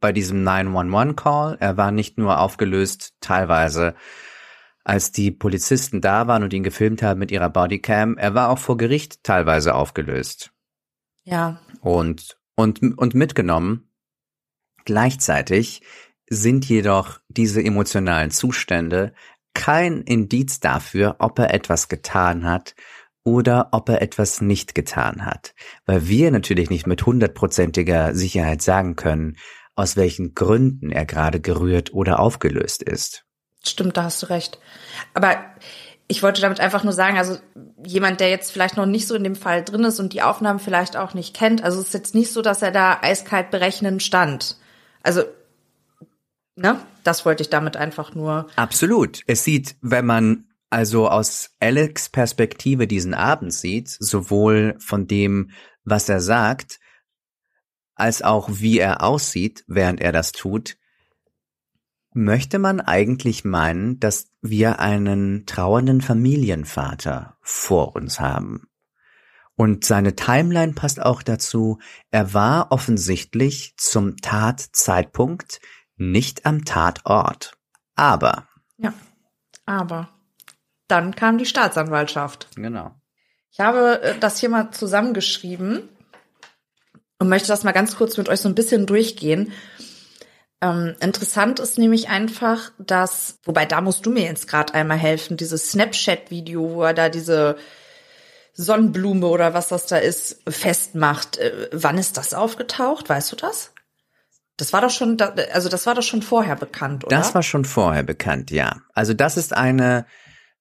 bei 0.00 0.10
diesem 0.10 0.42
911-Call, 0.42 1.58
er 1.60 1.76
war 1.76 1.92
nicht 1.92 2.18
nur 2.18 2.40
aufgelöst 2.40 3.14
teilweise 3.20 3.94
als 4.82 5.12
die 5.12 5.30
Polizisten 5.30 6.00
da 6.00 6.26
waren 6.26 6.42
und 6.42 6.52
ihn 6.52 6.64
gefilmt 6.64 7.04
haben 7.04 7.20
mit 7.20 7.30
ihrer 7.30 7.50
Bodycam, 7.50 8.16
er 8.16 8.34
war 8.34 8.48
auch 8.48 8.58
vor 8.58 8.76
Gericht 8.76 9.22
teilweise 9.22 9.76
aufgelöst. 9.76 10.52
Ja. 11.24 11.60
Und, 11.80 12.38
und, 12.54 12.82
und 12.98 13.14
mitgenommen. 13.14 13.90
Gleichzeitig 14.84 15.82
sind 16.28 16.68
jedoch 16.68 17.20
diese 17.28 17.62
emotionalen 17.62 18.30
Zustände 18.30 19.12
kein 19.54 20.02
Indiz 20.02 20.60
dafür, 20.60 21.16
ob 21.18 21.38
er 21.38 21.52
etwas 21.52 21.88
getan 21.88 22.44
hat 22.44 22.74
oder 23.24 23.68
ob 23.72 23.88
er 23.88 24.00
etwas 24.00 24.40
nicht 24.40 24.74
getan 24.74 25.26
hat. 25.26 25.54
Weil 25.86 26.08
wir 26.08 26.30
natürlich 26.30 26.70
nicht 26.70 26.86
mit 26.86 27.04
hundertprozentiger 27.04 28.14
Sicherheit 28.14 28.62
sagen 28.62 28.96
können, 28.96 29.36
aus 29.74 29.96
welchen 29.96 30.34
Gründen 30.34 30.90
er 30.90 31.04
gerade 31.04 31.40
gerührt 31.40 31.92
oder 31.92 32.20
aufgelöst 32.20 32.82
ist. 32.82 33.24
Stimmt, 33.64 33.96
da 33.96 34.04
hast 34.04 34.22
du 34.22 34.26
recht. 34.26 34.58
Aber 35.12 35.36
ich 36.10 36.24
wollte 36.24 36.40
damit 36.40 36.58
einfach 36.58 36.82
nur 36.82 36.92
sagen, 36.92 37.18
also 37.18 37.38
jemand, 37.86 38.18
der 38.18 38.30
jetzt 38.30 38.50
vielleicht 38.50 38.76
noch 38.76 38.84
nicht 38.84 39.06
so 39.06 39.14
in 39.14 39.22
dem 39.22 39.36
Fall 39.36 39.64
drin 39.64 39.84
ist 39.84 40.00
und 40.00 40.12
die 40.12 40.22
Aufnahmen 40.22 40.58
vielleicht 40.58 40.96
auch 40.96 41.14
nicht 41.14 41.36
kennt, 41.36 41.62
also 41.62 41.80
es 41.80 41.86
ist 41.86 41.94
jetzt 41.94 42.16
nicht 42.16 42.32
so, 42.32 42.42
dass 42.42 42.62
er 42.62 42.72
da 42.72 42.98
eiskalt 43.00 43.52
berechnen 43.52 44.00
stand. 44.00 44.58
Also, 45.04 45.22
ne, 46.56 46.80
das 47.04 47.24
wollte 47.24 47.44
ich 47.44 47.48
damit 47.48 47.76
einfach 47.76 48.12
nur. 48.16 48.48
Absolut. 48.56 49.22
Es 49.28 49.44
sieht, 49.44 49.76
wenn 49.82 50.04
man 50.04 50.48
also 50.68 51.08
aus 51.08 51.50
Alex 51.60 52.08
Perspektive 52.08 52.88
diesen 52.88 53.14
Abend 53.14 53.54
sieht, 53.54 53.88
sowohl 53.88 54.74
von 54.80 55.06
dem, 55.06 55.52
was 55.84 56.08
er 56.08 56.20
sagt, 56.20 56.80
als 57.94 58.20
auch 58.20 58.48
wie 58.50 58.80
er 58.80 59.04
aussieht, 59.04 59.62
während 59.68 60.00
er 60.00 60.10
das 60.10 60.32
tut, 60.32 60.76
möchte 62.12 62.58
man 62.58 62.80
eigentlich 62.80 63.44
meinen, 63.44 64.00
dass 64.00 64.30
wir 64.42 64.80
einen 64.80 65.46
trauernden 65.46 66.00
Familienvater 66.00 67.36
vor 67.40 67.94
uns 67.94 68.20
haben. 68.20 68.68
Und 69.54 69.84
seine 69.84 70.16
Timeline 70.16 70.72
passt 70.72 71.02
auch 71.02 71.22
dazu, 71.22 71.78
er 72.10 72.32
war 72.32 72.72
offensichtlich 72.72 73.74
zum 73.76 74.16
Tatzeitpunkt 74.16 75.60
nicht 75.96 76.46
am 76.46 76.64
Tatort. 76.64 77.52
Aber. 77.94 78.48
Ja, 78.78 78.94
aber. 79.66 80.08
Dann 80.88 81.14
kam 81.14 81.38
die 81.38 81.46
Staatsanwaltschaft. 81.46 82.48
Genau. 82.56 82.94
Ich 83.52 83.60
habe 83.60 84.00
äh, 84.02 84.18
das 84.18 84.38
hier 84.38 84.48
mal 84.48 84.70
zusammengeschrieben 84.70 85.88
und 87.18 87.28
möchte 87.28 87.48
das 87.48 87.62
mal 87.62 87.72
ganz 87.72 87.96
kurz 87.96 88.16
mit 88.16 88.28
euch 88.28 88.40
so 88.40 88.48
ein 88.48 88.54
bisschen 88.54 88.86
durchgehen. 88.86 89.52
Ähm, 90.62 90.94
interessant 91.00 91.58
ist 91.58 91.78
nämlich 91.78 92.08
einfach, 92.08 92.72
dass, 92.78 93.38
wobei 93.44 93.64
da 93.64 93.80
musst 93.80 94.04
du 94.04 94.10
mir 94.10 94.24
jetzt 94.24 94.46
gerade 94.46 94.74
einmal 94.74 94.98
helfen, 94.98 95.36
dieses 95.36 95.70
Snapchat-Video, 95.70 96.74
wo 96.74 96.82
er 96.82 96.94
da 96.94 97.08
diese 97.08 97.56
Sonnenblume 98.52 99.26
oder 99.26 99.54
was 99.54 99.68
das 99.68 99.86
da 99.86 99.96
ist, 99.96 100.42
festmacht. 100.48 101.38
Äh, 101.38 101.70
wann 101.72 101.96
ist 101.96 102.16
das 102.16 102.34
aufgetaucht? 102.34 103.08
Weißt 103.08 103.32
du 103.32 103.36
das? 103.36 103.72
Das 104.58 104.74
war 104.74 104.82
doch 104.82 104.90
schon, 104.90 105.16
also 105.54 105.70
das 105.70 105.86
war 105.86 105.94
doch 105.94 106.02
schon 106.02 106.20
vorher 106.20 106.56
bekannt, 106.56 107.04
oder? 107.04 107.16
Das 107.16 107.34
war 107.34 107.42
schon 107.42 107.64
vorher 107.64 108.02
bekannt, 108.02 108.50
ja. 108.50 108.82
Also 108.92 109.14
das 109.14 109.38
ist 109.38 109.54
eine, 109.56 110.04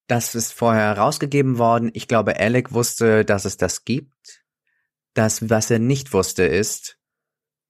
das 0.08 0.36
ist 0.36 0.54
vorher 0.54 0.95
herausgegeben 0.95 1.58
worden. 1.58 1.91
Ich 1.93 2.08
glaube, 2.08 2.39
Alec 2.39 2.72
wusste, 2.72 3.26
dass 3.26 3.43
es 3.43 3.58
das 3.58 3.84
gibt. 3.84 4.45
Das, 5.14 5.50
was 5.50 5.70
er 5.70 5.80
nicht 5.80 6.14
wusste, 6.14 6.43
ist, 6.43 6.99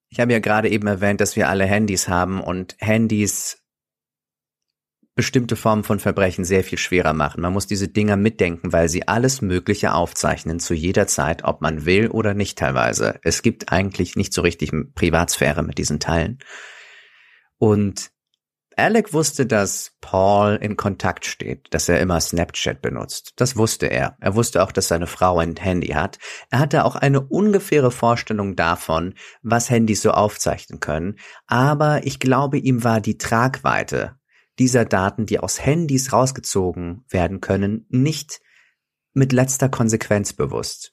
ich 0.09 0.19
habe 0.19 0.33
ja 0.33 0.39
gerade 0.39 0.69
eben 0.69 0.87
erwähnt, 0.87 1.21
dass 1.21 1.35
wir 1.35 1.49
alle 1.49 1.65
Handys 1.65 2.07
haben 2.07 2.41
und 2.41 2.75
Handys 2.79 3.63
bestimmte 5.15 5.57
Formen 5.57 5.83
von 5.83 5.99
Verbrechen 5.99 6.45
sehr 6.45 6.63
viel 6.63 6.77
schwerer 6.77 7.13
machen. 7.13 7.41
Man 7.41 7.51
muss 7.51 7.67
diese 7.67 7.89
Dinger 7.89 8.15
mitdenken, 8.15 8.71
weil 8.71 8.87
sie 8.87 9.07
alles 9.07 9.41
Mögliche 9.41 9.93
aufzeichnen 9.93 10.59
zu 10.59 10.73
jeder 10.73 11.07
Zeit, 11.07 11.43
ob 11.43 11.61
man 11.61 11.85
will 11.85 12.07
oder 12.07 12.33
nicht 12.33 12.57
teilweise. 12.57 13.19
Es 13.23 13.41
gibt 13.41 13.69
eigentlich 13.69 14.15
nicht 14.15 14.33
so 14.33 14.41
richtig 14.41 14.71
Privatsphäre 14.95 15.61
mit 15.61 15.77
diesen 15.77 15.99
Teilen. 15.99 16.39
Und 17.57 18.11
Alec 18.79 19.13
wusste, 19.13 19.45
dass 19.45 19.91
Paul 20.01 20.57
in 20.61 20.75
Kontakt 20.75 21.25
steht, 21.25 21.67
dass 21.73 21.89
er 21.89 21.99
immer 21.99 22.19
Snapchat 22.19 22.81
benutzt. 22.81 23.33
Das 23.37 23.55
wusste 23.55 23.87
er. 23.87 24.17
Er 24.19 24.35
wusste 24.35 24.63
auch, 24.63 24.71
dass 24.71 24.87
seine 24.87 25.07
Frau 25.07 25.39
ein 25.39 25.55
Handy 25.55 25.89
hat. 25.89 26.19
Er 26.49 26.59
hatte 26.59 26.85
auch 26.85 26.95
eine 26.95 27.21
ungefähre 27.21 27.91
Vorstellung 27.91 28.55
davon, 28.55 29.13
was 29.41 29.69
Handys 29.69 30.01
so 30.01 30.11
aufzeichnen 30.11 30.79
können. 30.79 31.17
Aber 31.47 32.05
ich 32.05 32.19
glaube, 32.19 32.57
ihm 32.57 32.83
war 32.83 33.01
die 33.01 33.17
Tragweite 33.17 34.17
dieser 34.59 34.85
Daten, 34.85 35.25
die 35.25 35.39
aus 35.39 35.65
Handys 35.65 36.13
rausgezogen 36.13 37.05
werden 37.09 37.41
können, 37.41 37.85
nicht 37.89 38.41
mit 39.13 39.31
letzter 39.31 39.69
Konsequenz 39.69 40.33
bewusst. 40.33 40.91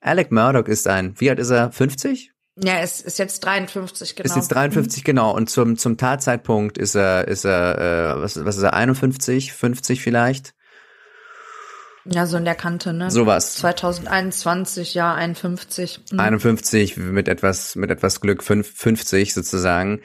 Alec 0.00 0.30
Murdoch 0.30 0.66
ist 0.66 0.86
ein, 0.86 1.18
wie 1.18 1.30
alt 1.30 1.38
ist 1.38 1.50
er? 1.50 1.72
50? 1.72 2.33
Ja, 2.56 2.78
es 2.80 3.00
ist 3.00 3.18
jetzt 3.18 3.40
53, 3.44 4.14
genau. 4.14 4.26
Ist 4.26 4.36
jetzt 4.36 4.48
53, 4.48 5.02
mhm. 5.02 5.04
genau. 5.04 5.34
Und 5.34 5.50
zum, 5.50 5.76
zum 5.76 5.96
Tatzeitpunkt 5.96 6.78
ist 6.78 6.94
er, 6.94 7.26
ist 7.26 7.44
er, 7.44 8.16
äh, 8.16 8.22
was, 8.22 8.44
was 8.44 8.56
ist 8.56 8.62
er, 8.62 8.74
51, 8.74 9.52
50 9.52 10.00
vielleicht? 10.00 10.54
Ja, 12.04 12.26
so 12.26 12.36
in 12.36 12.44
der 12.44 12.54
Kante, 12.54 12.92
ne? 12.92 13.10
Sowas. 13.10 13.56
2021, 13.56 14.94
ja, 14.94 15.14
51. 15.14 16.00
Mhm. 16.12 16.20
51 16.20 16.96
mit 16.96 17.28
etwas, 17.28 17.76
mit 17.76 17.90
etwas 17.90 18.20
Glück 18.20 18.42
50 18.44 19.34
sozusagen. 19.34 20.00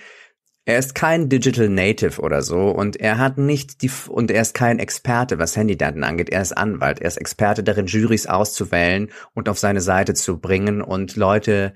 Er 0.65 0.77
ist 0.77 0.93
kein 0.93 1.29
Digital 1.29 1.67
Native 1.67 2.21
oder 2.21 2.43
so 2.43 2.69
und 2.69 2.95
er 2.97 3.17
hat 3.17 3.37
nicht 3.39 3.81
die 3.81 3.89
und 4.07 4.29
er 4.29 4.41
ist 4.41 4.53
kein 4.53 4.77
Experte, 4.77 5.39
was 5.39 5.57
Handydaten 5.57 6.03
angeht. 6.03 6.29
Er 6.29 6.43
ist 6.43 6.55
Anwalt. 6.55 6.99
Er 6.99 7.07
ist 7.07 7.17
Experte 7.17 7.63
darin, 7.63 7.87
Juries 7.87 8.27
auszuwählen 8.27 9.09
und 9.33 9.49
auf 9.49 9.57
seine 9.57 9.81
Seite 9.81 10.13
zu 10.13 10.39
bringen 10.39 10.81
und 10.81 11.15
Leute 11.15 11.73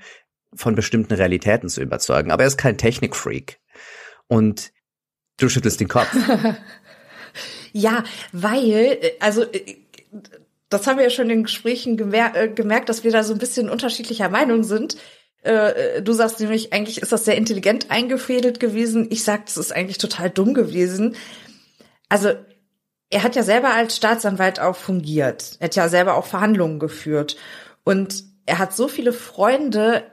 von 0.55 0.75
bestimmten 0.75 1.13
Realitäten 1.13 1.69
zu 1.69 1.81
überzeugen. 1.81 2.31
Aber 2.31 2.43
er 2.43 2.47
ist 2.47 2.57
kein 2.57 2.77
Technikfreak. 2.77 3.59
Und 4.27 4.71
du 5.37 5.49
schüttelst 5.49 5.79
den 5.79 5.87
Kopf. 5.87 6.15
ja, 7.71 8.03
weil, 8.31 8.99
also, 9.19 9.45
das 10.69 10.87
haben 10.87 10.97
wir 10.97 11.03
ja 11.03 11.09
schon 11.09 11.25
in 11.25 11.37
den 11.37 11.43
Gesprächen 11.43 11.97
gemer 11.97 12.35
äh, 12.35 12.49
gemerkt, 12.49 12.89
dass 12.89 13.03
wir 13.03 13.11
da 13.11 13.23
so 13.23 13.33
ein 13.33 13.39
bisschen 13.39 13.69
unterschiedlicher 13.69 14.29
Meinung 14.29 14.63
sind. 14.63 14.97
Äh, 15.41 16.01
du 16.01 16.13
sagst 16.13 16.39
nämlich, 16.39 16.73
eigentlich 16.73 17.01
ist 17.01 17.11
das 17.11 17.25
sehr 17.25 17.37
intelligent 17.37 17.91
eingefädelt 17.91 18.59
gewesen. 18.59 19.07
Ich 19.11 19.23
sag, 19.23 19.45
das 19.45 19.57
ist 19.57 19.75
eigentlich 19.75 19.97
total 19.97 20.29
dumm 20.29 20.53
gewesen. 20.53 21.15
Also, 22.09 22.33
er 23.09 23.23
hat 23.23 23.35
ja 23.35 23.43
selber 23.43 23.73
als 23.73 23.95
Staatsanwalt 23.95 24.59
auch 24.59 24.75
fungiert. 24.75 25.57
Er 25.59 25.65
hat 25.65 25.75
ja 25.75 25.87
selber 25.89 26.15
auch 26.15 26.25
Verhandlungen 26.25 26.79
geführt. 26.79 27.37
Und 27.83 28.23
er 28.45 28.59
hat 28.59 28.75
so 28.75 28.87
viele 28.87 29.13
Freunde 29.13 30.03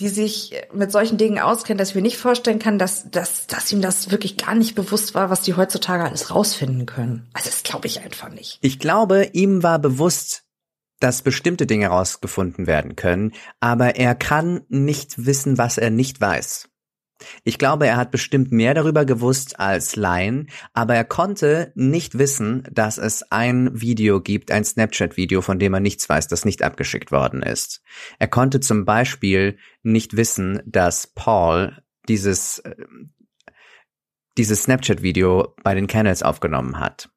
die 0.00 0.08
sich 0.08 0.54
mit 0.72 0.90
solchen 0.90 1.18
Dingen 1.18 1.38
auskennen, 1.38 1.78
dass 1.78 1.90
ich 1.90 1.94
mir 1.94 2.02
nicht 2.02 2.16
vorstellen 2.16 2.58
kann, 2.58 2.78
dass, 2.78 3.10
dass, 3.10 3.46
dass 3.46 3.70
ihm 3.70 3.82
das 3.82 4.10
wirklich 4.10 4.38
gar 4.38 4.54
nicht 4.54 4.74
bewusst 4.74 5.14
war, 5.14 5.28
was 5.28 5.42
die 5.42 5.54
heutzutage 5.54 6.04
alles 6.04 6.34
rausfinden 6.34 6.86
können. 6.86 7.28
Also 7.34 7.50
das 7.50 7.62
glaube 7.62 7.86
ich 7.86 8.00
einfach 8.00 8.30
nicht. 8.30 8.58
Ich 8.62 8.78
glaube, 8.78 9.30
ihm 9.32 9.62
war 9.62 9.78
bewusst, 9.78 10.44
dass 11.00 11.22
bestimmte 11.22 11.66
Dinge 11.66 11.88
rausgefunden 11.88 12.66
werden 12.66 12.96
können, 12.96 13.32
aber 13.60 13.96
er 13.96 14.14
kann 14.14 14.62
nicht 14.68 15.26
wissen, 15.26 15.58
was 15.58 15.78
er 15.78 15.90
nicht 15.90 16.20
weiß. 16.20 16.68
Ich 17.44 17.58
glaube, 17.58 17.86
er 17.86 17.96
hat 17.96 18.10
bestimmt 18.10 18.52
mehr 18.52 18.74
darüber 18.74 19.04
gewusst 19.04 19.60
als 19.60 19.96
Laien, 19.96 20.48
aber 20.72 20.94
er 20.94 21.04
konnte 21.04 21.72
nicht 21.74 22.18
wissen, 22.18 22.66
dass 22.70 22.98
es 22.98 23.30
ein 23.30 23.80
Video 23.80 24.20
gibt, 24.20 24.50
ein 24.50 24.64
Snapchat-Video, 24.64 25.42
von 25.42 25.58
dem 25.58 25.74
er 25.74 25.80
nichts 25.80 26.08
weiß, 26.08 26.28
das 26.28 26.44
nicht 26.44 26.62
abgeschickt 26.62 27.12
worden 27.12 27.42
ist. 27.42 27.82
Er 28.18 28.28
konnte 28.28 28.60
zum 28.60 28.84
Beispiel 28.84 29.58
nicht 29.82 30.16
wissen, 30.16 30.62
dass 30.66 31.06
Paul 31.06 31.82
dieses, 32.08 32.60
äh, 32.60 32.74
dieses 34.38 34.64
Snapchat-Video 34.64 35.54
bei 35.62 35.74
den 35.74 35.86
Kennels 35.86 36.22
aufgenommen 36.22 36.80
hat. 36.80 37.10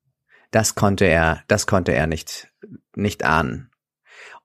Das 0.51 0.75
konnte 0.75 1.05
er, 1.05 1.43
das 1.47 1.65
konnte 1.65 1.93
er 1.93 2.07
nicht, 2.07 2.51
nicht 2.95 3.23
ahnen. 3.23 3.71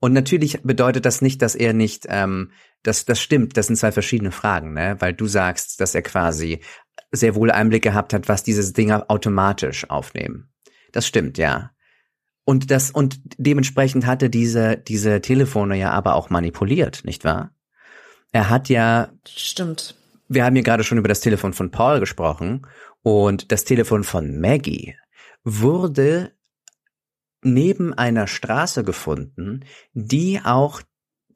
Und 0.00 0.12
natürlich 0.12 0.62
bedeutet 0.62 1.04
das 1.04 1.22
nicht, 1.22 1.42
dass 1.42 1.54
er 1.54 1.72
nicht, 1.72 2.06
ähm, 2.08 2.52
das, 2.82 3.04
das 3.04 3.20
stimmt, 3.20 3.56
das 3.56 3.66
sind 3.66 3.76
zwei 3.76 3.92
verschiedene 3.92 4.32
Fragen, 4.32 4.72
ne? 4.72 4.96
Weil 5.00 5.14
du 5.14 5.26
sagst, 5.26 5.80
dass 5.80 5.94
er 5.94 6.02
quasi 6.02 6.60
sehr 7.10 7.34
wohl 7.34 7.50
Einblick 7.50 7.82
gehabt 7.82 8.12
hat, 8.12 8.28
was 8.28 8.42
diese 8.42 8.72
Dinger 8.72 9.06
automatisch 9.08 9.88
aufnehmen. 9.90 10.50
Das 10.92 11.06
stimmt, 11.06 11.38
ja. 11.38 11.72
Und 12.44 12.70
das, 12.70 12.90
und 12.90 13.20
dementsprechend 13.36 14.06
hatte 14.06 14.30
diese, 14.30 14.76
diese 14.76 15.20
Telefone 15.20 15.76
ja 15.76 15.90
aber 15.90 16.14
auch 16.14 16.30
manipuliert, 16.30 17.02
nicht 17.04 17.24
wahr? 17.24 17.54
Er 18.32 18.48
hat 18.48 18.68
ja. 18.68 19.10
Stimmt. 19.26 19.94
Wir 20.28 20.44
haben 20.44 20.54
hier 20.54 20.64
gerade 20.64 20.84
schon 20.84 20.98
über 20.98 21.08
das 21.08 21.20
Telefon 21.20 21.52
von 21.52 21.70
Paul 21.70 22.00
gesprochen 22.00 22.66
und 23.02 23.52
das 23.52 23.64
Telefon 23.64 24.04
von 24.04 24.40
Maggie 24.40 24.96
wurde 25.44 26.32
neben 27.42 27.94
einer 27.94 28.26
Straße 28.26 28.84
gefunden, 28.84 29.64
die 29.92 30.40
auch 30.44 30.82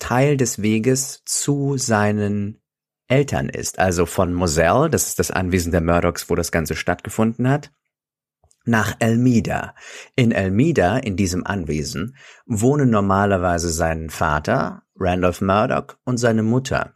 Teil 0.03 0.37
des 0.37 0.61
Weges 0.63 1.23
zu 1.25 1.77
seinen 1.79 2.61
Eltern 3.07 3.49
ist. 3.49 3.79
Also 3.79 4.05
von 4.05 4.35
Moselle, 4.35 4.91
das 4.91 5.07
ist 5.07 5.21
das 5.21 5.31
Anwesen 5.31 5.71
der 5.71 5.81
Murdochs, 5.81 6.29
wo 6.29 6.35
das 6.35 6.51
Ganze 6.51 6.75
stattgefunden 6.75 7.49
hat, 7.49 7.71
nach 8.65 8.97
Elmida. 8.99 9.77
In 10.17 10.33
Elmida, 10.33 10.99
in 10.99 11.17
diesem 11.17 11.47
Anwesen, 11.47 12.17
wohnen 12.47 12.91
normalerweise 12.91 13.71
sein 13.71 14.11
Vater, 14.11 14.83
Randolph 14.97 15.41
Murdoch, 15.41 15.97
und 16.05 16.17
seine 16.17 16.43
Mutter. 16.43 16.95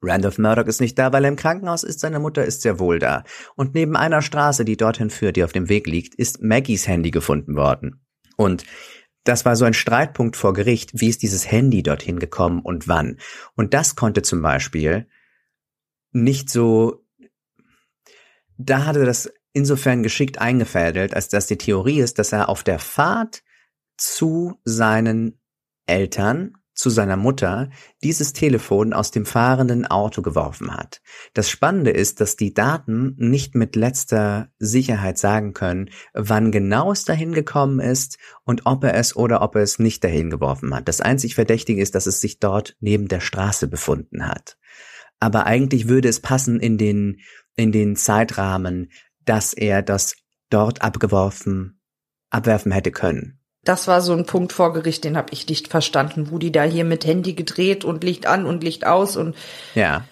Randolph 0.00 0.38
Murdoch 0.38 0.68
ist 0.68 0.80
nicht 0.80 0.98
da, 0.98 1.12
weil 1.12 1.24
er 1.24 1.28
im 1.28 1.36
Krankenhaus 1.36 1.82
ist, 1.82 2.00
seine 2.00 2.18
Mutter 2.18 2.46
ist 2.46 2.62
sehr 2.62 2.78
wohl 2.78 2.98
da. 2.98 3.24
Und 3.56 3.74
neben 3.74 3.94
einer 3.94 4.22
Straße, 4.22 4.64
die 4.64 4.78
dorthin 4.78 5.10
führt, 5.10 5.36
die 5.36 5.44
auf 5.44 5.52
dem 5.52 5.68
Weg 5.68 5.86
liegt, 5.86 6.14
ist 6.14 6.42
Maggies 6.42 6.88
Handy 6.88 7.10
gefunden 7.10 7.56
worden. 7.56 8.00
Und 8.38 8.64
das 9.24 9.44
war 9.44 9.56
so 9.56 9.64
ein 9.64 9.74
Streitpunkt 9.74 10.36
vor 10.36 10.52
Gericht, 10.52 10.92
wie 10.94 11.08
ist 11.08 11.22
dieses 11.22 11.50
Handy 11.50 11.82
dorthin 11.82 12.18
gekommen 12.18 12.60
und 12.60 12.88
wann. 12.88 13.18
Und 13.54 13.74
das 13.74 13.96
konnte 13.96 14.22
zum 14.22 14.42
Beispiel 14.42 15.08
nicht 16.12 16.50
so, 16.50 17.04
da 18.56 18.86
hatte 18.86 19.04
das 19.04 19.32
insofern 19.52 20.02
geschickt 20.02 20.38
eingefädelt, 20.38 21.14
als 21.14 21.28
dass 21.28 21.46
die 21.46 21.58
Theorie 21.58 22.00
ist, 22.00 22.18
dass 22.18 22.32
er 22.32 22.48
auf 22.48 22.62
der 22.62 22.78
Fahrt 22.78 23.42
zu 23.96 24.58
seinen 24.64 25.40
Eltern 25.86 26.54
zu 26.80 26.88
seiner 26.90 27.16
Mutter 27.16 27.68
dieses 28.02 28.32
Telefon 28.32 28.92
aus 28.92 29.10
dem 29.10 29.26
fahrenden 29.26 29.86
Auto 29.86 30.22
geworfen 30.22 30.74
hat. 30.74 31.02
Das 31.34 31.50
Spannende 31.50 31.90
ist, 31.90 32.20
dass 32.20 32.36
die 32.36 32.54
Daten 32.54 33.14
nicht 33.18 33.54
mit 33.54 33.76
letzter 33.76 34.48
Sicherheit 34.58 35.18
sagen 35.18 35.52
können, 35.52 35.90
wann 36.14 36.50
genau 36.50 36.90
es 36.90 37.04
dahin 37.04 37.32
gekommen 37.32 37.80
ist 37.80 38.18
und 38.44 38.62
ob 38.64 38.82
er 38.82 38.94
es 38.94 39.14
oder 39.14 39.42
ob 39.42 39.56
er 39.56 39.62
es 39.62 39.78
nicht 39.78 40.02
dahin 40.02 40.30
geworfen 40.30 40.74
hat. 40.74 40.88
Das 40.88 41.00
einzig 41.00 41.34
Verdächtige 41.34 41.82
ist, 41.82 41.94
dass 41.94 42.06
es 42.06 42.20
sich 42.20 42.38
dort 42.38 42.76
neben 42.80 43.08
der 43.08 43.20
Straße 43.20 43.68
befunden 43.68 44.26
hat. 44.26 44.56
Aber 45.20 45.44
eigentlich 45.44 45.86
würde 45.88 46.08
es 46.08 46.20
passen 46.20 46.60
in 46.60 46.78
den, 46.78 47.20
in 47.56 47.72
den 47.72 47.94
Zeitrahmen, 47.94 48.90
dass 49.26 49.52
er 49.52 49.82
das 49.82 50.16
dort 50.48 50.80
abgeworfen, 50.80 51.80
abwerfen 52.30 52.72
hätte 52.72 52.90
können. 52.90 53.39
Das 53.64 53.88
war 53.88 54.00
so 54.00 54.14
ein 54.14 54.24
Punkt 54.24 54.52
vor 54.52 54.72
Gericht, 54.72 55.04
den 55.04 55.16
habe 55.16 55.32
ich 55.32 55.46
nicht 55.46 55.68
verstanden, 55.68 56.30
wo 56.30 56.38
die 56.38 56.52
da 56.52 56.62
hier 56.62 56.84
mit 56.84 57.04
Handy 57.04 57.34
gedreht 57.34 57.84
und 57.84 58.02
Licht 58.04 58.26
an 58.26 58.46
und 58.46 58.64
Licht 58.64 58.86
aus 58.86 59.16
und 59.16 59.36
ja. 59.74 60.04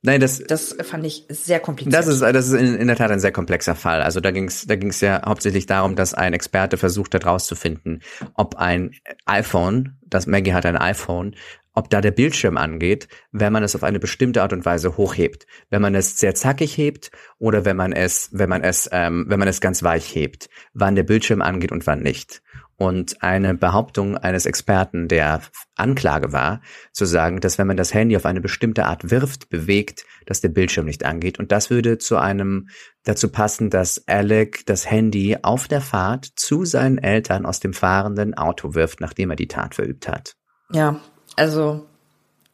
Nein, 0.00 0.20
das, 0.20 0.38
das 0.38 0.76
fand 0.82 1.04
ich 1.04 1.24
sehr 1.28 1.58
kompliziert. 1.58 1.94
Das 1.94 2.06
ist, 2.06 2.20
das 2.20 2.48
ist 2.48 2.52
in, 2.52 2.76
in 2.76 2.86
der 2.86 2.96
Tat 2.96 3.10
ein 3.10 3.18
sehr 3.18 3.32
komplexer 3.32 3.74
Fall. 3.74 4.00
Also 4.00 4.20
da 4.20 4.30
ging 4.30 4.46
es 4.46 4.64
da 4.66 4.76
ging's 4.76 5.00
ja 5.00 5.22
hauptsächlich 5.26 5.66
darum, 5.66 5.96
dass 5.96 6.14
ein 6.14 6.34
Experte 6.34 6.76
versucht 6.76 7.14
hat 7.14 7.24
herauszufinden, 7.24 8.02
ob 8.34 8.54
ein 8.56 8.92
iPhone, 9.26 9.98
das 10.06 10.28
Maggie 10.28 10.52
hat 10.52 10.66
ein 10.66 10.76
iPhone, 10.76 11.34
ob 11.74 11.90
da 11.90 12.00
der 12.00 12.12
Bildschirm 12.12 12.56
angeht, 12.56 13.08
wenn 13.32 13.52
man 13.52 13.62
es 13.62 13.74
auf 13.74 13.82
eine 13.82 13.98
bestimmte 13.98 14.42
Art 14.42 14.52
und 14.52 14.64
Weise 14.64 14.96
hochhebt. 14.96 15.46
Wenn 15.70 15.82
man 15.82 15.94
es 15.94 16.18
sehr 16.18 16.34
zackig 16.34 16.76
hebt 16.76 17.10
oder 17.38 17.64
wenn 17.64 17.76
man 17.76 17.92
es, 17.92 18.30
wenn 18.32 18.48
man 18.48 18.62
es, 18.62 18.88
ähm, 18.92 19.26
wenn 19.28 19.38
man 19.38 19.48
es 19.48 19.60
ganz 19.60 19.82
weich 19.82 20.14
hebt, 20.14 20.48
wann 20.74 20.94
der 20.94 21.04
Bildschirm 21.04 21.42
angeht 21.42 21.72
und 21.72 21.86
wann 21.86 22.02
nicht. 22.02 22.42
Und 22.80 23.24
eine 23.24 23.54
Behauptung 23.54 24.16
eines 24.16 24.46
Experten 24.46 25.08
der 25.08 25.42
Anklage 25.74 26.32
war, 26.32 26.60
zu 26.92 27.06
sagen, 27.06 27.40
dass 27.40 27.58
wenn 27.58 27.66
man 27.66 27.76
das 27.76 27.92
Handy 27.92 28.16
auf 28.16 28.24
eine 28.24 28.40
bestimmte 28.40 28.86
Art 28.86 29.10
wirft, 29.10 29.48
bewegt, 29.48 30.04
dass 30.26 30.40
der 30.40 30.50
Bildschirm 30.50 30.86
nicht 30.86 31.04
angeht. 31.04 31.40
Und 31.40 31.50
das 31.50 31.70
würde 31.70 31.98
zu 31.98 32.18
einem 32.18 32.68
dazu 33.02 33.30
passen, 33.30 33.68
dass 33.68 34.06
Alec 34.06 34.64
das 34.66 34.88
Handy 34.88 35.38
auf 35.42 35.66
der 35.66 35.80
Fahrt 35.80 36.26
zu 36.36 36.64
seinen 36.64 36.98
Eltern 36.98 37.46
aus 37.46 37.58
dem 37.58 37.72
fahrenden 37.72 38.34
Auto 38.34 38.74
wirft, 38.74 39.00
nachdem 39.00 39.30
er 39.30 39.36
die 39.36 39.48
Tat 39.48 39.74
verübt 39.74 40.06
hat. 40.06 40.36
Ja, 40.72 41.00
also 41.34 41.84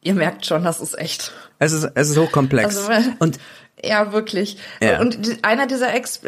ihr 0.00 0.14
merkt 0.14 0.46
schon, 0.46 0.64
das 0.64 0.80
ist 0.80 0.98
echt. 0.98 1.32
Es 1.58 1.72
ist, 1.72 1.84
es 1.94 2.08
ist 2.08 2.16
hochkomplex. 2.16 2.88
Also, 2.88 3.10
und 3.18 3.38
ja, 3.86 4.12
wirklich. 4.12 4.58
Ja. 4.80 5.00
Und 5.00 5.38
einer 5.42 5.66
dieser 5.66 5.94
Ex 5.94 6.20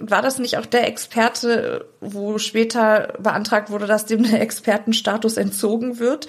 war 0.00 0.22
das 0.22 0.38
nicht 0.38 0.58
auch 0.58 0.66
der 0.66 0.86
Experte, 0.86 1.86
wo 2.00 2.38
später 2.38 3.14
beantragt 3.18 3.70
wurde, 3.70 3.86
dass 3.86 4.06
dem 4.06 4.22
der 4.22 4.40
Expertenstatus 4.40 5.36
entzogen 5.36 5.98
wird? 5.98 6.28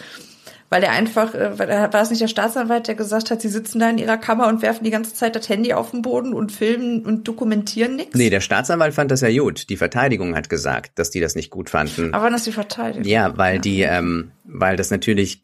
Weil 0.69 0.81
er 0.81 0.91
einfach, 0.91 1.35
äh, 1.35 1.59
war 1.59 1.87
das 1.89 2.09
nicht 2.09 2.23
der 2.23 2.27
Staatsanwalt, 2.27 2.87
der 2.87 2.95
gesagt 2.95 3.29
hat, 3.29 3.39
sie 3.39 3.49
sitzen 3.49 3.79
da 3.79 3.89
in 3.89 3.99
ihrer 3.99 4.17
Kammer 4.17 4.47
und 4.47 4.63
werfen 4.63 4.83
die 4.83 4.89
ganze 4.89 5.13
Zeit 5.13 5.35
das 5.35 5.47
Handy 5.47 5.73
auf 5.73 5.91
den 5.91 6.01
Boden 6.01 6.33
und 6.33 6.51
filmen 6.51 7.05
und 7.05 7.27
dokumentieren 7.27 7.95
nichts? 7.95 8.15
Nee, 8.15 8.31
der 8.31 8.41
Staatsanwalt 8.41 8.95
fand 8.95 9.11
das 9.11 9.21
ja 9.21 9.29
gut. 9.29 9.69
Die 9.69 9.77
Verteidigung 9.77 10.35
hat 10.35 10.49
gesagt, 10.49 10.97
dass 10.97 11.11
die 11.11 11.19
das 11.19 11.35
nicht 11.35 11.51
gut 11.51 11.69
fanden. 11.69 12.13
Aber 12.15 12.33
ist 12.33 12.47
die 12.47 12.51
Verteidigung? 12.51 13.07
Ja, 13.07 13.37
weil 13.37 13.59
die, 13.59 13.81
ähm, 13.81 14.31
weil 14.43 14.75
das 14.75 14.89
natürlich 14.89 15.43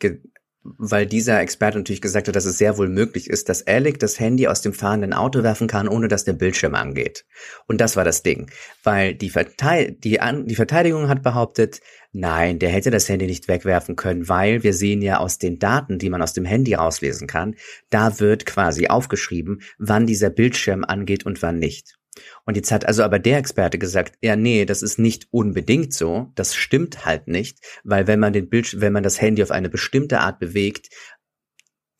weil 0.64 1.07
dieser 1.07 1.39
Experte 1.41 1.80
natürlich 1.80 2.01
gesagt 2.01 2.28
hat, 2.28 2.36
dass 2.36 2.45
es 2.45 2.57
sehr 2.57 2.78
wohl 2.78 2.88
möglich 2.88 3.30
ist, 3.30 3.49
dass 3.49 3.66
Alec 3.66 3.99
das 3.99 4.20
Handy 4.20 4.47
aus 4.47 4.62
dem 4.62 4.74
fahrenden 4.74 5.14
Auto 5.14 5.41
werfen 5.41 5.68
kann, 5.68 5.88
ohne 5.88 6.07
dass 6.07 6.24
der 6.24 6.34
Bildschirm 6.34 6.76
angeht. 6.76 7.26
Und 7.68 7.82
das 7.82 7.95
war 7.95 8.03
das 8.03 8.22
Ding. 8.22 8.49
Weil 8.84 9.16
die, 9.16 9.30
Verteid 9.30 10.03
die, 10.03 10.20
An 10.20 10.45
die 10.45 10.55
Verteidigung 10.55 11.09
hat 11.09 11.24
behauptet, 11.24 11.82
nein, 12.12 12.59
der 12.59 12.70
hätte 12.70 12.91
das 12.91 13.09
Handy 13.09 13.26
nicht 13.26 13.47
wegwerfen 13.47 13.95
können, 13.95 14.30
weil 14.30 14.62
wir 14.64 14.74
sehen 14.74 15.01
ja 15.01 15.18
aus 15.18 15.39
den 15.39 15.57
Daten, 15.57 15.97
die 15.97 16.09
man 16.09 16.22
aus 16.22 16.34
dem 16.34 16.45
Handy 16.45 16.76
rauslesen 16.76 17.28
kann, 17.28 17.55
da 17.89 18.20
wird 18.20 18.45
quasi 18.45 18.88
aufgeschrieben, 18.88 19.62
wann 19.80 20.05
dieser 20.05 20.30
Bildschirm 20.30 20.84
angeht 20.84 21.26
und 21.26 21.41
wann 21.41 21.57
nicht. 21.57 21.97
Und 22.45 22.57
jetzt 22.57 22.72
hat 22.72 22.86
also 22.86 23.03
aber 23.03 23.20
der 23.20 23.38
Experte 23.38 23.78
gesagt, 23.78 24.18
ja, 24.22 24.36
nee, 24.36 24.66
das 24.66 24.82
ist 24.82 24.99
nicht 24.99 25.28
unbedingt 25.32 25.93
so, 25.93 26.32
das 26.36 26.55
stimmt 26.55 27.05
halt 27.05 27.28
nicht, 27.28 27.59
weil 27.84 28.07
wenn 28.07 28.20
man 28.20 28.34
den 28.34 28.49
Bildschirm, 28.49 28.82
wenn 28.82 28.93
man 28.93 29.03
das 29.03 29.22
Handy 29.22 29.41
auf 29.43 29.51
eine 29.51 29.70
bestimmte 29.70 30.20
Art 30.20 30.39
bewegt, 30.39 30.89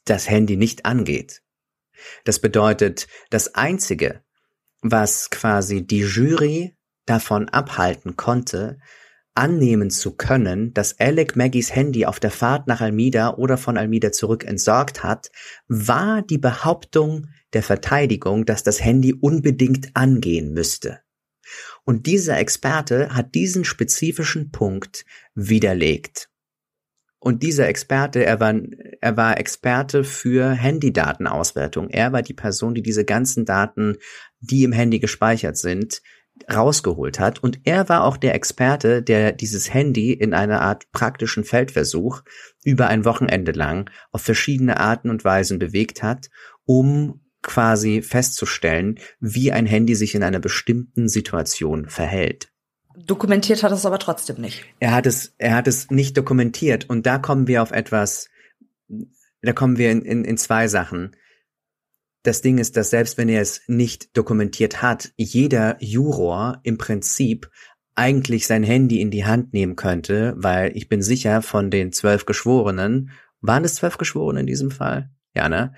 das 0.05 0.30
Handy 0.30 0.57
nicht 0.57 0.86
angeht. 0.86 1.41
Das 2.26 2.39
bedeutet, 2.39 3.07
das 3.30 3.55
einzige, 3.55 4.24
was 4.82 5.30
quasi 5.30 5.86
die 5.86 6.01
Jury 6.01 6.76
davon 7.05 7.49
abhalten 7.49 8.16
konnte, 8.16 8.80
annehmen 9.36 9.89
zu 9.89 10.15
können, 10.15 10.73
dass 10.73 10.99
Alec 10.99 11.36
Maggies 11.36 11.73
Handy 11.73 12.05
auf 12.05 12.19
der 12.19 12.32
Fahrt 12.32 12.67
nach 12.67 12.82
Almida 12.82 13.36
oder 13.36 13.57
von 13.57 13.77
Almida 13.77 14.11
zurück 14.11 14.43
entsorgt 14.45 15.03
hat, 15.03 15.32
war 15.67 16.21
die 16.21 16.38
Behauptung 16.38 17.27
der 17.53 17.63
Verteidigung, 17.63 18.45
dass 18.45 18.63
das 18.63 18.84
Handy 18.84 19.13
unbedingt 19.13 19.95
angehen 19.95 20.53
müsste. 20.53 20.99
Und 21.84 22.05
dieser 22.05 22.38
Experte 22.38 23.13
hat 23.13 23.36
diesen 23.36 23.65
spezifischen 23.65 24.51
Punkt 24.51 25.05
widerlegt. 25.34 26.29
Und 27.23 27.43
dieser 27.43 27.67
Experte, 27.67 28.25
er 28.25 28.39
war, 28.39 28.55
er 28.99 29.15
war 29.15 29.39
Experte 29.39 30.03
für 30.03 30.51
Handydatenauswertung. 30.51 31.89
Er 31.89 32.11
war 32.13 32.23
die 32.23 32.34
Person, 32.34 32.73
die 32.73 32.82
diese 32.82 33.05
ganzen 33.05 33.45
Daten, 33.45 33.97
die 34.39 34.63
im 34.63 34.71
Handy 34.71 34.99
gespeichert 34.99 35.55
sind, 35.55 36.01
rausgeholt 36.53 37.19
hat. 37.19 37.43
Und 37.43 37.59
er 37.63 37.89
war 37.89 38.03
auch 38.03 38.17
der 38.17 38.35
Experte, 38.35 39.01
der 39.01 39.31
dieses 39.31 39.73
Handy 39.73 40.13
in 40.13 40.33
einer 40.33 40.61
Art 40.61 40.91
praktischen 40.91 41.43
Feldversuch 41.43 42.21
über 42.63 42.87
ein 42.87 43.05
Wochenende 43.05 43.51
lang 43.51 43.89
auf 44.11 44.21
verschiedene 44.21 44.79
Arten 44.79 45.09
und 45.09 45.23
Weisen 45.23 45.59
bewegt 45.59 46.03
hat, 46.03 46.29
um 46.65 47.21
quasi 47.41 48.01
festzustellen, 48.01 48.99
wie 49.19 49.51
ein 49.51 49.65
Handy 49.65 49.95
sich 49.95 50.15
in 50.15 50.23
einer 50.23 50.39
bestimmten 50.39 51.07
Situation 51.09 51.89
verhält. 51.89 52.51
Dokumentiert 52.95 53.63
hat 53.63 53.71
es 53.71 53.85
aber 53.85 53.99
trotzdem 53.99 54.39
nicht. 54.39 54.65
Er 54.79 54.93
hat 54.93 55.07
es, 55.07 55.33
er 55.37 55.55
hat 55.55 55.67
es 55.67 55.89
nicht 55.89 56.17
dokumentiert. 56.17 56.89
Und 56.89 57.05
da 57.05 57.17
kommen 57.17 57.47
wir 57.47 57.63
auf 57.63 57.71
etwas, 57.71 58.29
da 59.41 59.53
kommen 59.53 59.77
wir 59.77 59.91
in, 59.91 60.03
in, 60.03 60.23
in 60.23 60.37
zwei 60.37 60.67
Sachen. 60.67 61.15
Das 62.24 62.41
Ding 62.41 62.57
ist, 62.57 62.78
dass 62.78 62.89
selbst 62.89 63.17
wenn 63.17 63.30
er 63.30 63.41
es 63.41 63.61
nicht 63.67 64.15
dokumentiert 64.15 64.82
hat, 64.82 65.11
jeder 65.17 65.78
Juror 65.80 66.59
im 66.63 66.78
Prinzip 66.78 67.49
eigentlich 67.95 68.47
sein 68.47 68.63
Handy 68.63 69.01
in 69.01 69.11
die 69.11 69.26
Hand 69.26 69.53
nehmen 69.53 69.76
könnte, 69.76 70.34
weil 70.38 70.76
ich 70.76 70.88
bin 70.88 71.01
sicher, 71.01 71.41
von 71.41 71.69
den 71.69 71.91
zwölf 71.91 72.26
Geschworenen, 72.26 73.11
waren 73.41 73.63
es 73.63 73.76
zwölf 73.76 73.97
Geschworene 73.97 74.41
in 74.41 74.47
diesem 74.47 74.72
Fall? 74.72 75.09
Ja, 75.34 75.49
ne? 75.49 75.74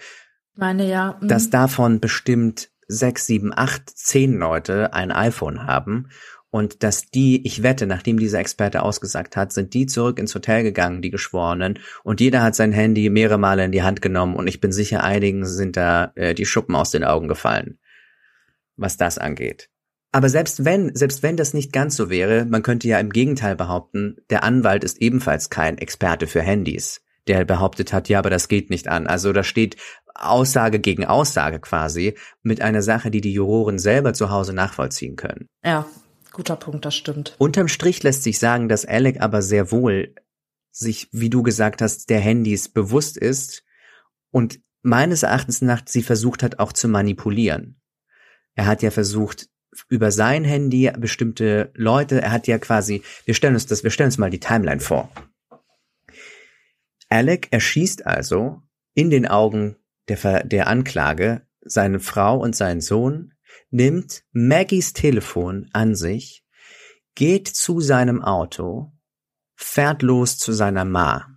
Meine 0.55 0.87
ja. 0.87 1.17
mhm. 1.19 1.27
Dass 1.27 1.49
davon 1.49 1.99
bestimmt 1.99 2.69
sechs, 2.87 3.25
sieben, 3.25 3.51
acht, 3.55 3.89
zehn 3.89 4.33
Leute 4.37 4.93
ein 4.93 5.11
iPhone 5.11 5.65
haben 5.65 6.09
und 6.53 6.83
dass 6.83 7.09
die, 7.09 7.43
ich 7.47 7.63
wette, 7.63 7.87
nachdem 7.87 8.19
dieser 8.19 8.37
Experte 8.37 8.83
ausgesagt 8.83 9.35
hat, 9.35 9.51
sind 9.51 9.73
die 9.73 9.87
zurück 9.87 10.19
ins 10.19 10.35
Hotel 10.35 10.61
gegangen, 10.61 11.01
die 11.01 11.09
Geschworenen, 11.09 11.79
und 12.03 12.21
jeder 12.21 12.43
hat 12.43 12.53
sein 12.53 12.71
Handy 12.71 13.09
mehrere 13.09 13.39
Male 13.39 13.65
in 13.65 13.71
die 13.71 13.81
Hand 13.81 14.03
genommen 14.03 14.35
und 14.35 14.45
ich 14.45 14.61
bin 14.61 14.71
sicher, 14.71 15.03
einigen 15.03 15.47
sind 15.47 15.77
da 15.77 16.11
äh, 16.13 16.35
die 16.35 16.45
Schuppen 16.45 16.75
aus 16.75 16.91
den 16.91 17.03
Augen 17.03 17.27
gefallen, 17.27 17.79
was 18.77 18.97
das 18.97 19.17
angeht. 19.17 19.71
Aber 20.11 20.29
selbst 20.29 20.63
wenn, 20.63 20.93
selbst 20.93 21.23
wenn 21.23 21.37
das 21.37 21.55
nicht 21.55 21.73
ganz 21.73 21.95
so 21.95 22.11
wäre, 22.11 22.45
man 22.45 22.61
könnte 22.61 22.87
ja 22.87 22.99
im 22.99 23.09
Gegenteil 23.09 23.55
behaupten, 23.55 24.17
der 24.29 24.43
Anwalt 24.43 24.83
ist 24.83 25.01
ebenfalls 25.01 25.49
kein 25.49 25.79
Experte 25.79 26.27
für 26.27 26.43
Handys, 26.43 27.01
der 27.25 27.45
behauptet 27.45 27.93
hat, 27.93 28.09
ja, 28.09 28.19
aber 28.19 28.29
das 28.29 28.47
geht 28.47 28.69
nicht 28.69 28.87
an. 28.87 29.07
Also 29.07 29.33
da 29.33 29.41
steht 29.43 29.77
Aussage 30.13 30.77
gegen 30.77 31.03
Aussage 31.03 31.59
quasi 31.59 32.13
mit 32.43 32.61
einer 32.61 32.83
Sache, 32.83 33.09
die 33.09 33.21
die 33.21 33.33
Juroren 33.33 33.79
selber 33.79 34.13
zu 34.13 34.29
Hause 34.29 34.53
nachvollziehen 34.53 35.15
können. 35.15 35.49
Ja, 35.65 35.87
guter 36.33 36.55
Punkt, 36.55 36.83
das 36.83 36.95
stimmt. 36.95 37.35
Unterm 37.37 37.67
Strich 37.69 38.03
lässt 38.03 38.23
sich 38.23 38.39
sagen, 38.39 38.67
dass 38.67 38.85
Alec 38.85 39.21
aber 39.21 39.41
sehr 39.41 39.71
wohl 39.71 40.15
sich, 40.71 41.07
wie 41.11 41.29
du 41.29 41.43
gesagt 41.43 41.81
hast, 41.81 42.09
der 42.09 42.19
Handys 42.19 42.67
bewusst 42.67 43.15
ist 43.15 43.63
und 44.31 44.59
meines 44.81 45.23
Erachtens 45.23 45.61
nach 45.61 45.83
sie 45.85 46.03
versucht 46.03 46.43
hat 46.43 46.59
auch 46.59 46.73
zu 46.73 46.87
manipulieren. 46.87 47.79
Er 48.55 48.65
hat 48.65 48.81
ja 48.81 48.91
versucht, 48.91 49.49
über 49.89 50.11
sein 50.11 50.43
Handy 50.43 50.91
bestimmte 50.97 51.71
Leute, 51.73 52.21
er 52.21 52.31
hat 52.31 52.47
ja 52.47 52.57
quasi, 52.57 53.03
wir 53.25 53.33
stellen 53.33 53.53
uns 53.53 53.65
das, 53.65 53.83
wir 53.83 53.91
stellen 53.91 54.09
uns 54.09 54.17
mal 54.17 54.29
die 54.29 54.39
Timeline 54.39 54.81
vor. 54.81 55.09
Alec 57.09 57.47
erschießt 57.51 58.05
also 58.05 58.61
in 58.93 59.09
den 59.09 59.27
Augen 59.27 59.75
der, 60.07 60.43
der 60.43 60.67
Anklage 60.67 61.47
seine 61.61 61.99
Frau 61.99 62.39
und 62.39 62.55
seinen 62.55 62.81
Sohn, 62.81 63.32
nimmt 63.73 64.23
Maggies 64.31 64.93
Telefon 64.93 65.67
an 65.73 65.95
sich, 65.95 66.45
geht 67.15 67.47
zu 67.47 67.79
seinem 67.79 68.21
Auto, 68.21 68.91
fährt 69.55 70.03
los 70.03 70.37
zu 70.37 70.53
seiner 70.53 70.85
Ma. 70.85 71.27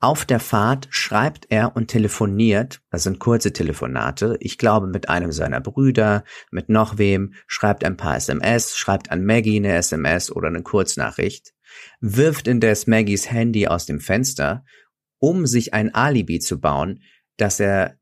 Auf 0.00 0.24
der 0.24 0.40
Fahrt 0.40 0.88
schreibt 0.90 1.46
er 1.48 1.76
und 1.76 1.86
telefoniert, 1.86 2.82
das 2.90 3.04
sind 3.04 3.20
kurze 3.20 3.52
Telefonate, 3.52 4.36
ich 4.40 4.58
glaube 4.58 4.88
mit 4.88 5.08
einem 5.08 5.30
seiner 5.30 5.60
Brüder, 5.60 6.24
mit 6.50 6.68
noch 6.68 6.98
wem, 6.98 7.34
schreibt 7.46 7.84
ein 7.84 7.96
paar 7.96 8.16
SMS, 8.16 8.76
schreibt 8.76 9.12
an 9.12 9.24
Maggie 9.24 9.56
eine 9.56 9.72
SMS 9.74 10.30
oder 10.30 10.48
eine 10.48 10.62
Kurznachricht, 10.62 11.54
wirft 12.00 12.48
indes 12.48 12.88
Maggies 12.88 13.30
Handy 13.30 13.68
aus 13.68 13.86
dem 13.86 14.00
Fenster, 14.00 14.64
um 15.18 15.46
sich 15.46 15.72
ein 15.72 15.94
Alibi 15.94 16.40
zu 16.40 16.60
bauen, 16.60 17.00
dass 17.36 17.60
er 17.60 17.96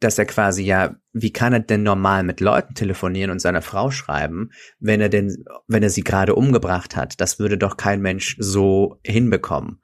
dass 0.00 0.18
er 0.18 0.26
quasi 0.26 0.62
ja, 0.62 0.94
wie 1.12 1.32
kann 1.32 1.52
er 1.52 1.60
denn 1.60 1.82
normal 1.82 2.22
mit 2.22 2.40
Leuten 2.40 2.74
telefonieren 2.74 3.30
und 3.30 3.40
seiner 3.40 3.62
Frau 3.62 3.90
schreiben, 3.90 4.50
wenn 4.78 5.00
er 5.00 5.08
denn, 5.08 5.44
wenn 5.66 5.82
er 5.82 5.90
sie 5.90 6.04
gerade 6.04 6.34
umgebracht 6.34 6.96
hat? 6.96 7.20
Das 7.20 7.38
würde 7.38 7.58
doch 7.58 7.76
kein 7.76 8.00
Mensch 8.00 8.36
so 8.38 9.00
hinbekommen. 9.04 9.80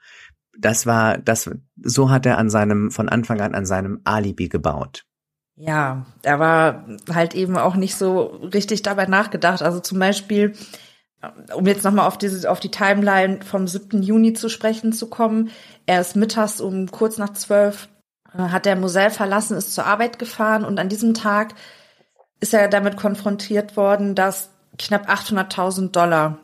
Das 0.58 0.86
war, 0.86 1.18
das, 1.18 1.50
so 1.82 2.10
hat 2.10 2.26
er 2.26 2.38
an 2.38 2.48
seinem, 2.48 2.90
von 2.90 3.08
Anfang 3.08 3.40
an 3.40 3.54
an 3.54 3.66
seinem 3.66 4.00
Alibi 4.04 4.48
gebaut. 4.48 5.04
Ja, 5.56 6.06
er 6.22 6.38
war 6.40 6.86
halt 7.12 7.34
eben 7.34 7.56
auch 7.56 7.76
nicht 7.76 7.96
so 7.96 8.22
richtig 8.22 8.82
dabei 8.82 9.06
nachgedacht. 9.06 9.62
Also 9.62 9.80
zum 9.80 9.98
Beispiel, 9.98 10.54
um 11.54 11.66
jetzt 11.66 11.84
nochmal 11.84 12.06
auf 12.06 12.18
diese, 12.18 12.50
auf 12.50 12.60
die 12.60 12.70
Timeline 12.70 13.40
vom 13.42 13.66
7. 13.66 14.02
Juni 14.02 14.32
zu 14.32 14.48
sprechen 14.48 14.92
zu 14.92 15.08
kommen. 15.08 15.50
Er 15.86 16.00
ist 16.00 16.16
mittags 16.16 16.60
um 16.60 16.90
kurz 16.90 17.18
nach 17.18 17.32
zwölf 17.34 17.88
hat 18.36 18.66
der 18.66 18.76
Moselle 18.76 19.10
verlassen, 19.10 19.56
ist 19.56 19.74
zur 19.74 19.86
Arbeit 19.86 20.18
gefahren 20.18 20.64
und 20.64 20.78
an 20.78 20.88
diesem 20.88 21.14
Tag 21.14 21.54
ist 22.40 22.54
er 22.54 22.68
damit 22.68 22.96
konfrontiert 22.96 23.76
worden, 23.76 24.14
dass 24.14 24.50
knapp 24.78 25.08
800.000 25.08 25.92
Dollar 25.92 26.38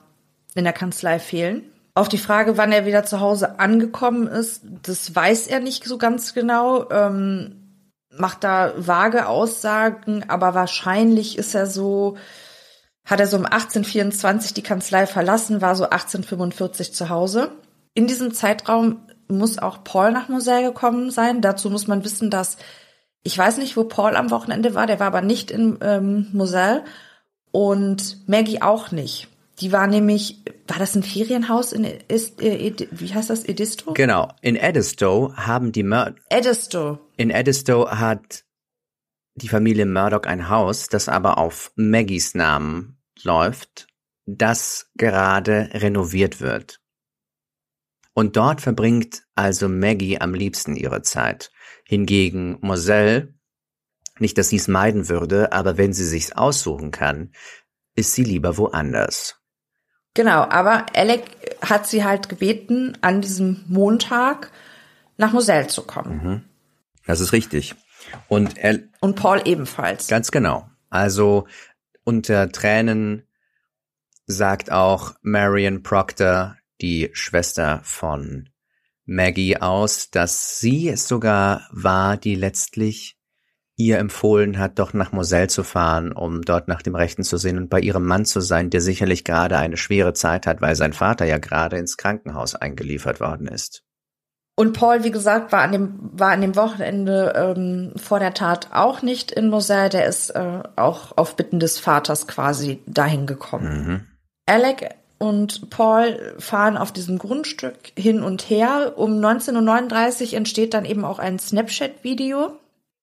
in 0.55 0.64
der 0.64 0.72
Kanzlei 0.72 1.18
fehlen. 1.18 1.64
Auf 1.95 2.09
die 2.09 2.18
Frage, 2.18 2.57
wann 2.57 2.72
er 2.72 2.86
wieder 2.86 3.05
zu 3.05 3.20
Hause 3.20 3.59
angekommen 3.59 4.26
ist, 4.26 4.62
das 4.82 5.14
weiß 5.14 5.49
er 5.49 5.61
nicht 5.61 5.84
so 5.84 5.99
ganz 5.99 6.34
genau. 6.34 6.88
Ähm, 6.91 7.57
macht 8.16 8.45
da 8.45 8.72
vage 8.76 9.26
Aussagen, 9.26 10.24
aber 10.28 10.55
wahrscheinlich 10.55 11.38
ist 11.38 11.55
er 11.55 11.66
so, 11.66 12.16
hat 13.05 13.20
er 13.20 13.26
so 13.26 13.36
um 13.36 13.45
1824 13.45 14.55
die 14.55 14.62
Kanzlei 14.62 15.07
verlassen, 15.07 15.61
war 15.61 15.74
so 15.76 15.84
1845 15.84 16.95
zu 16.95 17.09
Hause. 17.09 17.53
In 17.95 18.07
diesem 18.07 18.32
Zeitraum 18.32 19.01
muss 19.31 19.59
auch 19.59 19.85
Paul 19.85 20.12
nach 20.12 20.28
Moselle 20.28 20.68
gekommen 20.68 21.11
sein. 21.11 21.41
Dazu 21.41 21.70
muss 21.70 21.87
man 21.87 22.05
wissen, 22.05 22.31
dass 22.31 22.57
ich 23.22 23.37
weiß 23.37 23.59
nicht, 23.59 23.76
wo 23.76 23.85
Paul 23.85 24.16
am 24.16 24.31
Wochenende 24.31 24.74
war. 24.74 24.87
Der 24.87 25.01
war 25.01 25.09
aber 25.09 25.20
nicht 25.20 25.51
in 25.51 25.78
ähm, 25.83 26.28
Moselle 26.33 26.85
und 27.53 28.28
Maggie 28.28 28.62
auch 28.62 28.91
nicht. 28.91 29.28
Die 29.61 29.72
war 29.72 29.87
nämlich, 29.87 30.43
war 30.66 30.78
das 30.78 30.95
ein 30.95 31.03
Ferienhaus 31.03 31.72
in, 31.72 31.85
ist, 31.85 32.41
äh, 32.41 32.74
wie 32.91 33.14
heißt 33.14 33.28
das, 33.28 33.45
Edisto? 33.45 33.93
Genau. 33.93 34.28
In 34.41 34.57
Edisto 34.57 35.35
haben 35.37 35.72
die 35.72 35.83
Mör 35.83 36.14
Edisto. 36.31 36.99
In 37.16 37.31
Edisto 37.31 37.91
hat 37.91 38.45
die 39.35 39.49
Familie 39.49 39.85
Murdoch 39.85 40.22
ein 40.22 40.49
Haus, 40.49 40.89
das 40.89 41.09
aber 41.09 41.37
auf 41.39 41.72
Maggies 41.76 42.35
Namen 42.35 42.99
läuft, 43.22 43.87
das 44.24 44.91
gerade 44.97 45.68
renoviert 45.74 46.41
wird. 46.41 46.80
Und 48.21 48.37
dort 48.37 48.61
verbringt 48.61 49.23
also 49.35 49.66
Maggie 49.66 50.21
am 50.21 50.35
liebsten 50.35 50.77
ihre 50.77 51.01
Zeit. 51.01 51.51
Hingegen 51.87 52.59
Moselle, 52.61 53.33
nicht 54.18 54.37
dass 54.37 54.51
sie 54.51 54.57
es 54.57 54.68
meiden 54.68 55.09
würde, 55.09 55.55
aber 55.55 55.79
wenn 55.79 55.95
sie 55.95 56.05
sich's 56.05 56.31
aussuchen 56.31 56.91
kann, 56.91 57.33
ist 57.95 58.12
sie 58.12 58.25
lieber 58.25 58.59
woanders. 58.59 59.41
Genau, 60.12 60.43
aber 60.43 60.85
Alec 60.95 61.23
hat 61.62 61.87
sie 61.87 62.05
halt 62.05 62.29
gebeten, 62.29 62.99
an 63.01 63.23
diesem 63.23 63.64
Montag 63.68 64.53
nach 65.16 65.33
Moselle 65.33 65.68
zu 65.68 65.81
kommen. 65.81 66.23
Mhm. 66.23 66.45
Das 67.07 67.21
ist 67.21 67.33
richtig. 67.33 67.75
Und, 68.29 68.59
er, 68.59 68.81
Und 69.01 69.16
Paul 69.16 69.41
ebenfalls. 69.47 70.09
Ganz 70.09 70.31
genau. 70.31 70.68
Also 70.91 71.47
unter 72.05 72.53
Tränen 72.53 73.27
sagt 74.27 74.71
auch 74.71 75.14
Marion 75.23 75.83
Proctor, 75.83 76.59
die 76.81 77.11
Schwester 77.12 77.81
von 77.85 78.49
Maggie 79.05 79.57
aus, 79.57 80.11
dass 80.11 80.61
sie 80.61 80.89
es 80.89 81.09
sogar 81.09 81.68
war, 81.72 82.16
die 82.16 82.35
letztlich 82.35 83.16
ihr 83.76 83.99
empfohlen 83.99 84.59
hat, 84.59 84.79
doch 84.79 84.92
nach 84.92 85.11
Moselle 85.13 85.49
zu 85.49 85.64
fahren, 85.64 86.13
um 86.13 86.42
dort 86.42 86.68
nach 86.68 86.83
dem 86.83 86.95
Rechten 86.95 87.25
zu 87.25 87.38
sehen 87.38 87.57
und 87.57 87.71
bei 87.71 87.80
ihrem 87.80 88.07
Mann 88.07 88.26
zu 88.26 88.41
sein, 88.41 88.68
der 88.68 88.83
sicherlich 88.83 89.25
gerade 89.25 89.57
eine 89.57 89.79
schwere 89.79 90.13
Zeit 90.13 90.46
hat, 90.46 90.61
weil 90.61 90.76
sein 90.76 90.92
Vater 90.92 91.25
ja 91.25 91.38
gerade 91.38 91.79
ins 91.79 91.96
Krankenhaus 91.96 92.54
eingeliefert 92.54 93.21
worden 93.21 93.49
ist. 93.49 93.83
Und 94.54 94.75
Paul, 94.75 95.04
wie 95.04 95.11
gesagt, 95.11 95.53
war 95.53 95.63
an 95.63 95.72
dem, 95.72 95.99
war 96.13 96.33
an 96.33 96.42
dem 96.42 96.54
Wochenende 96.54 97.33
ähm, 97.34 97.95
vor 97.96 98.18
der 98.18 98.34
Tat 98.34 98.68
auch 98.72 99.00
nicht 99.00 99.30
in 99.30 99.49
Moselle. 99.49 99.88
Der 99.88 100.07
ist 100.07 100.29
äh, 100.30 100.63
auch 100.76 101.17
auf 101.17 101.34
Bitten 101.37 101.61
des 101.61 101.79
Vaters 101.79 102.26
quasi 102.26 102.83
dahin 102.87 103.26
gekommen. 103.26 103.87
Mhm. 103.87 104.07
Alec 104.45 105.00
und 105.21 105.68
Paul 105.68 106.34
fahren 106.38 106.79
auf 106.79 106.92
diesem 106.92 107.18
Grundstück 107.18 107.92
hin 107.95 108.22
und 108.22 108.49
her. 108.49 108.95
Um 108.97 109.21
19.39 109.21 110.29
Uhr 110.29 110.38
entsteht 110.38 110.72
dann 110.72 110.87
eben 110.87 111.05
auch 111.05 111.18
ein 111.18 111.38
Snapchat-Video. 111.38 112.59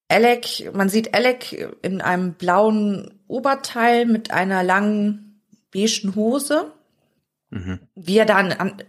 Alec, 0.07 0.71
man 0.73 0.89
sieht 0.89 1.13
Alec 1.13 1.75
in 1.83 2.01
einem 2.01 2.33
blauen 2.33 3.13
Oberteil 3.27 4.07
mit 4.07 4.31
einer 4.31 4.63
langen 4.63 5.43
beigen 5.71 6.15
Hose. 6.15 6.71
Mhm. 7.51 7.79
Wie 7.93 8.17
er 8.17 8.25
dann 8.25 8.51
an, 8.51 8.81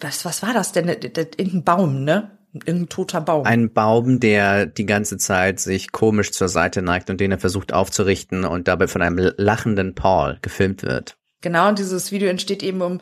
was, 0.00 0.26
was 0.26 0.42
war 0.42 0.52
das 0.52 0.72
denn? 0.72 0.88
Irgendein 0.88 1.64
Baum, 1.64 2.04
ne? 2.04 2.32
Irgendein 2.52 2.90
toter 2.90 3.22
Baum. 3.22 3.46
Ein 3.46 3.72
Baum, 3.72 4.20
der 4.20 4.66
die 4.66 4.86
ganze 4.86 5.16
Zeit 5.16 5.58
sich 5.58 5.90
komisch 5.90 6.32
zur 6.32 6.48
Seite 6.48 6.82
neigt 6.82 7.08
und 7.08 7.18
den 7.18 7.32
er 7.32 7.38
versucht 7.38 7.72
aufzurichten 7.72 8.44
und 8.44 8.68
dabei 8.68 8.88
von 8.88 9.00
einem 9.00 9.32
lachenden 9.38 9.94
Paul 9.94 10.38
gefilmt 10.42 10.82
wird. 10.82 11.16
Genau, 11.40 11.68
und 11.68 11.78
dieses 11.78 12.10
Video 12.10 12.28
entsteht 12.28 12.62
eben 12.62 12.82
um 12.82 13.00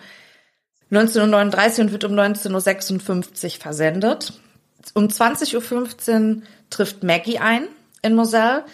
19.39 0.90 1.78
Uhr 1.78 1.84
und 1.84 1.92
wird 1.92 2.04
um 2.04 2.12
19.56 2.12 3.44
Uhr 3.44 3.60
versendet. 3.60 4.32
Um 4.94 5.08
20.15 5.08 6.36
Uhr 6.36 6.42
trifft 6.70 7.02
Maggie 7.02 7.38
ein 7.38 7.68
in 8.02 8.14
Moselle. 8.14 8.64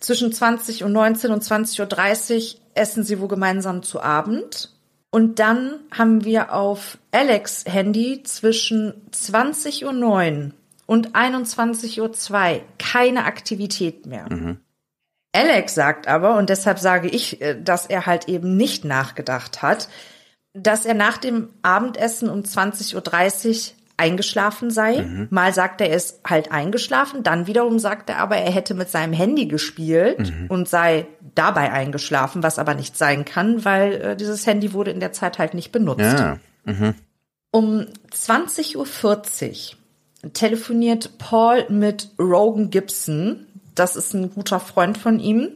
Zwischen 0.00 0.32
20 0.32 0.84
und 0.84 0.92
19 0.92 1.30
und 1.30 1.42
20.30 1.42 2.54
Uhr 2.54 2.60
essen 2.74 3.04
sie 3.04 3.20
wohl 3.20 3.28
gemeinsam 3.28 3.82
zu 3.82 4.02
Abend. 4.02 4.70
Und 5.10 5.38
dann 5.38 5.80
haben 5.90 6.24
wir 6.24 6.52
auf 6.52 6.98
Alex 7.12 7.64
Handy 7.66 8.22
zwischen 8.24 8.94
20.09 9.12 9.84
Uhr 9.84 10.52
und 10.86 11.14
21.02 11.14 12.00
Uhr 12.00 12.60
keine 12.78 13.24
Aktivität 13.24 14.06
mehr. 14.06 14.26
Mhm. 14.30 14.58
Alex 15.32 15.74
sagt 15.74 16.08
aber, 16.08 16.36
und 16.36 16.50
deshalb 16.50 16.78
sage 16.78 17.08
ich, 17.08 17.40
äh, 17.40 17.60
dass 17.60 17.86
er 17.86 18.06
halt 18.06 18.28
eben 18.28 18.56
nicht 18.56 18.84
nachgedacht 18.84 19.62
hat, 19.62 19.88
dass 20.54 20.84
er 20.84 20.94
nach 20.94 21.16
dem 21.16 21.48
Abendessen 21.62 22.28
um 22.28 22.40
20.30 22.40 22.94
Uhr 22.94 23.72
eingeschlafen 23.96 24.70
sei. 24.70 25.02
Mhm. 25.02 25.28
Mal 25.30 25.54
sagt 25.54 25.80
er, 25.80 25.90
er 25.90 25.96
ist 25.96 26.20
halt 26.28 26.50
eingeschlafen, 26.50 27.22
dann 27.22 27.46
wiederum 27.46 27.78
sagt 27.78 28.10
er 28.10 28.18
aber, 28.18 28.36
er 28.36 28.50
hätte 28.50 28.74
mit 28.74 28.90
seinem 28.90 29.12
Handy 29.12 29.46
gespielt 29.46 30.18
Mhm. 30.18 30.46
und 30.48 30.68
sei 30.68 31.06
dabei 31.34 31.72
eingeschlafen, 31.72 32.42
was 32.42 32.58
aber 32.58 32.74
nicht 32.74 32.96
sein 32.98 33.24
kann, 33.24 33.64
weil 33.64 33.94
äh, 33.94 34.16
dieses 34.16 34.46
Handy 34.46 34.72
wurde 34.72 34.90
in 34.90 35.00
der 35.00 35.12
Zeit 35.12 35.38
halt 35.38 35.54
nicht 35.54 35.72
benutzt. 35.72 36.00
Ja. 36.00 36.38
Um 37.50 37.86
20.40 38.14 38.76
Uhr 38.76 40.32
telefoniert 40.32 41.18
Paul 41.18 41.66
mit 41.68 42.10
Rogan 42.18 42.70
Gibson. 42.70 43.46
Das 43.74 43.96
ist 43.96 44.14
ein 44.14 44.30
guter 44.30 44.60
Freund 44.60 44.98
von 44.98 45.18
ihm. 45.20 45.48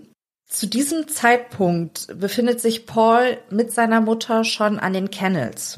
Zu 0.48 0.66
diesem 0.66 1.08
Zeitpunkt 1.08 2.06
befindet 2.18 2.60
sich 2.60 2.86
Paul 2.86 3.36
mit 3.50 3.72
seiner 3.72 4.00
Mutter 4.00 4.44
schon 4.44 4.78
an 4.78 4.92
den 4.92 5.10
Kennels. 5.10 5.76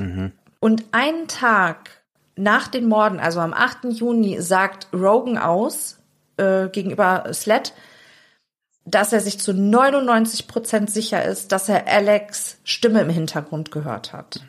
Und 0.60 0.84
einen 0.92 1.26
Tag 1.26 2.02
nach 2.36 2.68
den 2.68 2.86
Morden, 2.86 3.18
also 3.18 3.40
am 3.40 3.54
8. 3.54 3.84
Juni, 3.90 4.40
sagt 4.40 4.88
Rogan 4.92 5.38
aus 5.38 5.98
äh, 6.36 6.68
gegenüber 6.68 7.24
Sled, 7.32 7.72
dass 8.84 9.12
er 9.12 9.20
sich 9.20 9.38
zu 9.40 9.52
99 9.52 10.48
Prozent 10.48 10.90
sicher 10.90 11.24
ist, 11.24 11.52
dass 11.52 11.68
er 11.68 11.86
Alex 11.86 12.58
Stimme 12.64 13.00
im 13.00 13.10
Hintergrund 13.10 13.70
gehört 13.70 14.12
hat. 14.12 14.40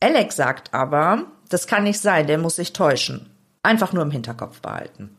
Alex 0.00 0.36
sagt 0.36 0.74
aber, 0.74 1.26
das 1.48 1.66
kann 1.66 1.84
nicht 1.84 2.00
sein, 2.00 2.26
der 2.26 2.38
muss 2.38 2.56
sich 2.56 2.72
täuschen. 2.72 3.30
Einfach 3.62 3.92
nur 3.92 4.02
im 4.02 4.10
Hinterkopf 4.10 4.60
behalten. 4.60 5.16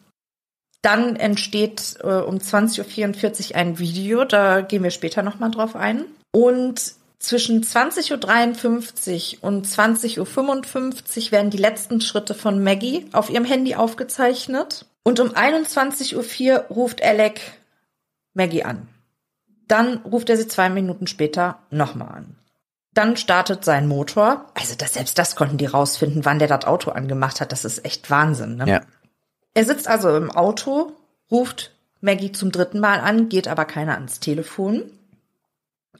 Dann 0.84 1.16
entsteht 1.16 1.96
äh, 2.02 2.08
um 2.08 2.38
20.44 2.38 3.52
Uhr 3.52 3.56
ein 3.56 3.80
Video, 3.80 4.26
da 4.26 4.62
gehen 4.62 4.84
wir 4.84 4.92
später 4.92 5.24
nochmal 5.24 5.50
drauf 5.50 5.78
ein. 5.78 6.04
Und 6.32 6.94
zwischen 7.20 7.64
20.53 7.64 9.38
Uhr 9.38 9.44
und 9.48 9.66
20.55 9.66 11.26
Uhr 11.26 11.32
werden 11.32 11.52
die 11.52 11.58
letzten 11.58 12.02
Schritte 12.02 12.34
von 12.34 12.62
Maggie 12.62 13.08
auf 13.14 13.30
ihrem 13.30 13.46
Handy 13.46 13.76
aufgezeichnet. 13.76 14.86
Und 15.04 15.22
um 15.22 15.30
21.04 15.30 16.52
Uhr 16.52 16.60
ruft 16.70 17.02
Alec 17.02 17.40
Maggie 18.34 18.66
an. 18.66 18.90
Dann 19.70 20.00
ruft 20.00 20.30
er 20.30 20.36
sie 20.36 20.50
zwei 20.50 20.70
Minuten 20.70 21.08
später 21.08 21.60
nochmal 21.70 22.10
an. 22.10 22.36
Dann 22.94 23.16
startet 23.16 23.64
sein 23.64 23.88
Motor. 23.88 24.48
Also 24.54 24.76
das, 24.78 24.96
selbst 24.96 25.18
das 25.18 25.38
konnten 25.38 25.58
die 25.58 25.66
rausfinden, 25.66 26.26
wann 26.26 26.40
der 26.40 26.50
das 26.50 26.66
Auto 26.66 26.92
angemacht 26.92 27.40
hat. 27.40 27.54
Das 27.54 27.64
ist 27.64 27.86
echt 27.86 28.10
Wahnsinn. 28.10 28.58
Ne? 28.58 28.68
Ja. 28.68 28.82
Er 29.54 29.66
sitzt 29.66 29.88
also 29.88 30.16
im 30.16 30.32
Auto, 30.32 30.94
ruft 31.32 31.72
Maggie 32.02 32.32
zum 32.32 32.52
dritten 32.52 32.80
Mal 32.80 33.00
an, 33.00 33.30
geht 33.30 33.48
aber 33.48 33.66
keiner 33.66 33.94
ans 33.94 34.20
Telefon. 34.20 34.84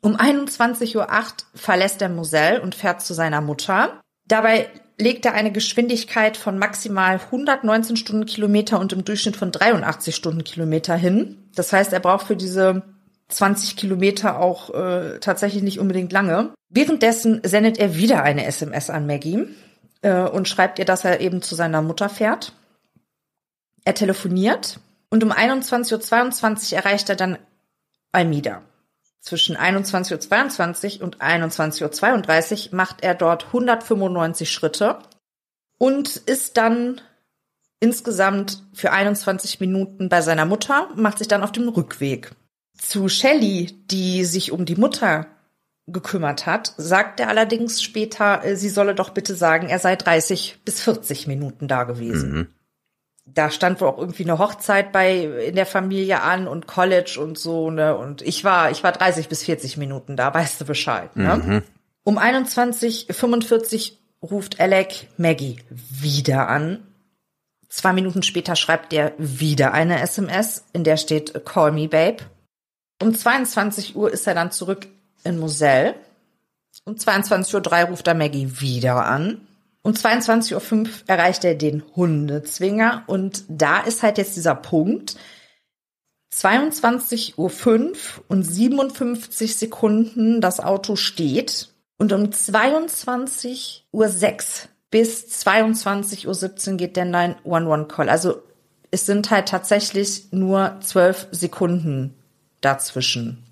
Um 0.02 0.18
21.08 0.18 0.98
Uhr 0.98 1.08
verlässt 1.56 2.02
er 2.02 2.10
Moselle 2.10 2.62
und 2.62 2.76
fährt 2.76 3.02
zu 3.02 3.14
seiner 3.14 3.42
Mutter. 3.42 4.02
Dabei 4.28 4.70
legt 5.00 5.26
er 5.26 5.34
eine 5.34 5.52
Geschwindigkeit 5.52 6.36
von 6.36 6.58
maximal 6.58 7.16
119 7.16 7.96
Stundenkilometer 7.96 8.80
und 8.80 8.94
im 8.94 9.06
Durchschnitt 9.06 9.38
von 9.38 9.52
83 9.52 10.16
Stundenkilometer 10.16 10.96
hin. 10.96 11.38
Das 11.56 11.72
heißt, 11.72 11.94
er 11.94 12.00
braucht 12.00 12.28
für 12.28 12.36
diese 12.36 12.84
20 13.30 13.76
Kilometer 13.76 14.40
auch 14.40 14.70
äh, 14.74 15.20
tatsächlich 15.20 15.64
nicht 15.64 15.80
unbedingt 15.80 16.12
lange. 16.12 16.54
Währenddessen 16.70 17.42
sendet 17.44 17.78
er 17.78 17.96
wieder 17.96 18.24
eine 18.24 18.46
SMS 18.46 18.90
an 18.90 19.08
Maggie 19.08 19.48
äh, 20.02 20.24
und 20.24 20.48
schreibt 20.48 20.80
ihr, 20.80 20.86
dass 20.86 21.06
er 21.06 21.22
eben 21.22 21.42
zu 21.42 21.56
seiner 21.56 21.82
Mutter 21.82 22.10
fährt. 22.10 22.54
Er 23.86 23.96
telefoniert 23.96 24.80
und 25.10 25.24
um 25.24 25.32
21.22 25.32 26.72
Uhr 26.72 26.78
erreicht 26.78 27.10
er 27.10 27.16
dann 27.16 27.38
Almida. 28.12 28.62
Zwischen 29.20 29.56
21.22 29.56 30.98
Uhr 30.98 31.04
und 31.06 31.18
21.32 31.18 32.70
Uhr 32.70 32.76
macht 32.76 33.04
er 33.04 33.16
dort 33.16 33.46
195 33.48 34.52
Schritte 34.52 35.00
und 35.78 36.18
ist 36.18 36.58
dann 36.58 37.02
insgesamt 37.80 38.64
für 38.74 38.92
21 38.92 39.60
Minuten 39.60 40.10
bei 40.10 40.22
seiner 40.22 40.46
Mutter, 40.46 40.90
macht 40.96 41.18
sich 41.18 41.28
dann 41.28 41.44
auf 41.44 41.52
den 41.52 41.68
Rückweg. 41.68 42.32
Zu 42.78 43.10
Shelley, 43.10 43.78
die 43.92 44.26
sich 44.26 44.52
um 44.52 44.66
die 44.66 44.76
Mutter 44.76 45.28
gekümmert 45.88 46.46
hat, 46.46 46.74
sagt 46.78 47.20
er 47.20 47.28
allerdings 47.28 47.84
später, 47.84 48.44
äh, 48.46 48.56
sie 48.56 48.70
solle 48.70 48.96
doch 48.96 49.10
bitte 49.10 49.36
sagen, 49.36 49.68
er 49.68 49.80
sei 49.80 49.96
30 49.96 50.60
bis 50.64 50.82
40 50.82 51.28
Minuten 51.28 51.68
da 51.68 51.84
gewesen. 51.84 52.54
Da 53.26 53.50
stand 53.50 53.80
wohl 53.80 53.88
auch 53.88 53.98
irgendwie 53.98 54.24
eine 54.24 54.38
Hochzeit 54.38 54.92
bei 54.92 55.24
in 55.48 55.56
der 55.56 55.66
Familie 55.66 56.22
an 56.22 56.48
und 56.48 56.68
College 56.68 57.18
und 57.22 57.38
so, 57.38 57.72
ne? 57.72 57.96
Und 57.96 58.22
ich 58.22 58.44
war, 58.44 58.70
ich 58.70 58.84
war 58.84 58.92
30 58.92 59.30
bis 59.30 59.44
40 59.44 59.78
Minuten 59.78 60.18
da, 60.18 60.34
weißt 60.34 60.60
du 60.62 60.66
Bescheid, 60.66 61.16
ne? 61.16 61.64
Um 62.04 62.20
21.45 62.20 63.94
ruft 64.22 64.60
Alec 64.60 65.08
Maggie 65.18 65.58
wieder 65.70 66.50
an. 66.50 66.86
Zwei 67.70 67.94
Minuten 67.94 68.24
später 68.24 68.56
schreibt 68.56 68.94
er 68.94 69.14
wieder 69.18 69.74
eine 69.74 70.02
SMS, 70.02 70.66
in 70.74 70.84
der 70.84 70.98
steht 70.98 71.46
Call 71.46 71.72
me, 71.72 71.88
babe. 71.88 72.18
Um 73.02 73.16
22 73.16 73.96
Uhr 73.96 74.12
ist 74.12 74.28
er 74.28 74.36
dann 74.36 74.52
zurück 74.52 74.88
in 75.24 75.40
Moselle. 75.40 75.96
Um 76.86 76.96
22.03 76.96 77.84
Uhr 77.84 77.90
ruft 77.90 78.08
er 78.08 78.14
Maggie 78.14 78.60
wieder 78.62 79.06
an. 79.06 79.48
Um 79.84 79.92
22.05 79.92 80.74
Uhr 80.74 80.88
erreicht 81.08 81.44
er 81.44 81.56
den 81.56 81.84
Hundezwinger. 81.96 83.04
Und 83.08 83.44
da 83.50 83.82
ist 83.82 84.02
halt 84.02 84.18
jetzt 84.18 84.36
dieser 84.36 84.56
Punkt. 84.56 85.18
22.05 86.34 87.38
Uhr 87.38 87.92
und 88.28 88.44
57 88.44 89.56
Sekunden 89.56 90.42
das 90.42 90.60
Auto 90.60 90.96
steht. 90.96 91.70
Und 91.98 92.12
um 92.12 92.24
22.06 92.24 93.84
Uhr 93.92 94.08
bis 94.90 95.26
22.17 95.46 96.72
Uhr 96.72 96.78
geht 96.78 96.96
der 96.96 97.06
911-Call. 97.06 98.10
Also 98.10 98.42
es 98.90 99.06
sind 99.06 99.32
halt 99.32 99.50
tatsächlich 99.50 100.32
nur 100.32 100.80
12 100.82 101.28
Sekunden 101.32 102.16
dazwischen. 102.62 103.44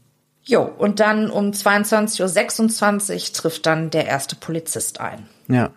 Jo, 0.44 0.64
und 0.64 1.00
dann 1.00 1.30
um 1.30 1.52
22.26 1.52 3.14
Uhr 3.14 3.34
trifft 3.34 3.66
dann 3.66 3.90
der 3.90 4.08
erste 4.08 4.36
Polizist 4.36 5.00
ein. 5.00 5.28
Ja. 5.48 5.72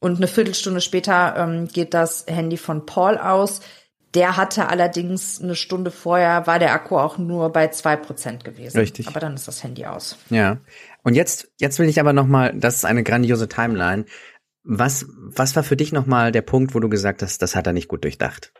Und 0.00 0.16
eine 0.16 0.28
Viertelstunde 0.28 0.80
später 0.80 1.34
ähm, 1.36 1.68
geht 1.68 1.94
das 1.94 2.24
Handy 2.28 2.56
von 2.56 2.86
Paul 2.86 3.18
aus. 3.18 3.60
Der 4.14 4.36
hatte 4.36 4.68
allerdings 4.68 5.42
eine 5.42 5.54
Stunde 5.54 5.90
vorher, 5.90 6.46
war 6.46 6.58
der 6.58 6.72
Akku 6.72 6.96
auch 6.96 7.18
nur 7.18 7.52
bei 7.52 7.68
zwei 7.68 7.96
Prozent 7.96 8.44
gewesen. 8.44 8.78
Richtig. 8.78 9.06
Aber 9.08 9.20
dann 9.20 9.34
ist 9.34 9.48
das 9.48 9.62
Handy 9.62 9.84
aus. 9.84 10.16
Ja. 10.30 10.58
Und 11.02 11.14
jetzt, 11.14 11.50
jetzt 11.58 11.78
will 11.78 11.88
ich 11.88 12.00
aber 12.00 12.12
nochmal, 12.12 12.54
das 12.54 12.76
ist 12.76 12.84
eine 12.84 13.02
grandiose 13.02 13.48
Timeline. 13.48 14.06
Was, 14.62 15.06
was 15.08 15.56
war 15.56 15.62
für 15.62 15.76
dich 15.76 15.92
nochmal 15.92 16.32
der 16.32 16.42
Punkt, 16.42 16.74
wo 16.74 16.80
du 16.80 16.88
gesagt 16.88 17.22
hast, 17.22 17.42
das 17.42 17.54
hat 17.54 17.66
er 17.66 17.72
nicht 17.72 17.88
gut 17.88 18.04
durchdacht? 18.04 18.52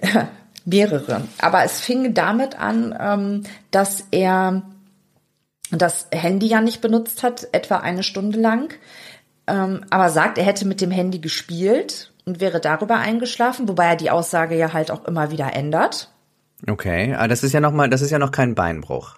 Mehrere. 0.64 1.22
Aber 1.38 1.64
es 1.64 1.80
fing 1.80 2.14
damit 2.14 2.58
an, 2.58 2.96
ähm, 2.98 3.42
dass 3.70 4.04
er 4.10 4.62
das 5.70 6.08
Handy 6.10 6.46
ja 6.46 6.60
nicht 6.60 6.80
benutzt 6.80 7.22
hat, 7.22 7.48
etwa 7.52 7.76
eine 7.78 8.02
Stunde 8.02 8.40
lang. 8.40 8.74
Ähm, 9.48 9.84
aber 9.90 10.10
sagt, 10.10 10.38
er 10.38 10.44
hätte 10.44 10.66
mit 10.66 10.80
dem 10.80 10.90
Handy 10.90 11.18
gespielt 11.18 12.12
und 12.26 12.40
wäre 12.40 12.60
darüber 12.60 12.96
eingeschlafen, 12.96 13.66
wobei 13.68 13.86
er 13.86 13.96
die 13.96 14.10
Aussage 14.10 14.56
ja 14.56 14.72
halt 14.72 14.90
auch 14.90 15.06
immer 15.06 15.30
wieder 15.30 15.54
ändert. 15.54 16.12
Okay, 16.66 17.14
aber 17.14 17.28
das 17.28 17.42
ist 17.42 17.52
ja 17.52 17.60
noch 17.60 17.72
mal, 17.72 17.88
das 17.88 18.02
ist 18.02 18.10
ja 18.10 18.18
noch 18.18 18.32
kein 18.32 18.54
Beinbruch. 18.54 19.16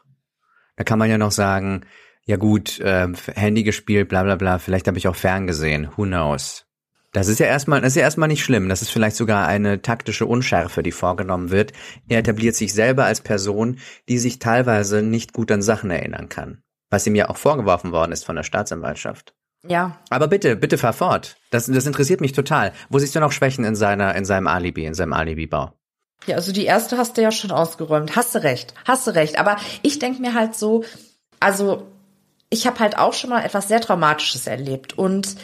Da 0.77 0.85
kann 0.85 0.99
man 0.99 1.11
ja 1.11 1.19
noch 1.19 1.33
sagen, 1.33 1.83
ja 2.25 2.37
gut, 2.37 2.79
äh, 2.81 3.09
Handy 3.35 3.65
gespielt, 3.65 4.09
bla 4.09 4.23
bla 4.23 4.37
bla, 4.37 4.59
vielleicht 4.59 4.87
habe 4.87 4.99
ich 4.99 5.09
auch 5.09 5.17
ferngesehen, 5.17 5.89
who 5.97 6.05
knows. 6.05 6.67
Das 7.13 7.27
ist 7.27 7.41
ja 7.41 7.47
erstmal, 7.47 7.81
das 7.81 7.93
ist 7.93 7.97
ja 7.97 8.03
erstmal 8.03 8.29
nicht 8.29 8.45
schlimm. 8.45 8.69
Das 8.69 8.83
ist 8.83 8.91
vielleicht 8.91 9.17
sogar 9.17 9.49
eine 9.49 9.83
taktische 9.83 10.27
Unschärfe, 10.27 10.85
die 10.85 10.93
vorgenommen 10.93 11.51
wird. 11.51 11.73
Er 12.09 12.21
etabliert 12.21 12.55
sich 12.55 12.73
selber 12.73 13.05
als 13.05 13.21
Person, 13.21 13.79
die 14.09 14.19
sich 14.19 14.39
teilweise 14.39 15.03
nicht 15.03 15.33
gut 15.33 15.51
an 15.51 15.61
Sachen 15.61 15.91
erinnern 15.91 16.29
kann. 16.29 16.63
Was 16.89 17.07
ihm 17.09 17.17
ja 17.17 17.29
auch 17.29 17.37
vorgeworfen 17.37 17.91
worden 17.91 18.13
ist 18.13 18.25
von 18.25 18.37
der 18.37 18.45
Staatsanwaltschaft. 18.45 19.35
Ja, 19.67 19.99
Aber 20.09 20.29
bitte, 20.29 20.57
bitte 20.57 20.79
fahr 20.79 20.93
fort. 20.93 21.37
Das, 21.51 21.67
das 21.67 21.87
interessiert 21.87 22.21
mich 22.21 22.33
total. 22.33 22.73
Wo 22.89 22.99
siehst 22.99 23.15
du 23.15 23.21
noch 23.21 23.33
Schwächen 23.33 23.65
in 23.65 23.77
seiner, 23.77 24.15
in 24.15 24.25
seinem 24.25 24.47
Alibi, 24.47 24.87
in 24.87 24.95
seinem 24.95 25.13
Alibibau? 25.13 25.73
Ja, 26.27 26.37
also 26.37 26.53
die 26.53 26.65
erste 26.65 26.97
hast 26.97 27.17
du 27.17 27.23
ja 27.23 27.31
schon 27.31 27.51
ausgeräumt. 27.51 28.17
Hast 28.17 28.35
du 28.35 28.43
recht, 28.43 28.75
hast 28.85 29.07
du 29.07 29.11
recht. 29.13 29.39
Aber 29.39 29.57
ich 29.83 29.99
denk 29.99 30.19
mir 30.21 30.35
halt 30.35 30.55
so, 30.55 30.85
also 31.41 31.87
ich 32.51 32.67
habe 32.67 32.81
halt 32.81 32.99
auch 32.99 33.13
schon 33.13 33.31
mal 33.31 33.45
etwas 33.45 33.69
sehr 33.69 33.81
Traumatisches 33.81 34.47
erlebt 34.47 34.99
und 34.99 35.37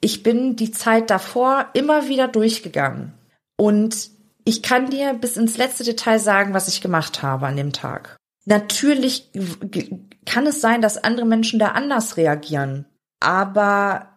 ich 0.00 0.22
bin 0.22 0.56
die 0.56 0.70
Zeit 0.70 1.10
davor 1.10 1.66
immer 1.74 2.08
wieder 2.08 2.28
durchgegangen. 2.28 3.12
Und 3.56 4.10
ich 4.44 4.62
kann 4.62 4.90
dir 4.90 5.14
bis 5.14 5.36
ins 5.36 5.58
letzte 5.58 5.84
Detail 5.84 6.18
sagen, 6.18 6.54
was 6.54 6.68
ich 6.68 6.80
gemacht 6.80 7.22
habe 7.22 7.46
an 7.46 7.56
dem 7.56 7.72
Tag. 7.72 8.16
Natürlich 8.46 9.30
kann 10.24 10.46
es 10.46 10.60
sein, 10.60 10.80
dass 10.80 10.96
andere 10.96 11.26
Menschen 11.26 11.58
da 11.58 11.68
anders 11.68 12.16
reagieren. 12.16 12.86
Aber 13.20 14.08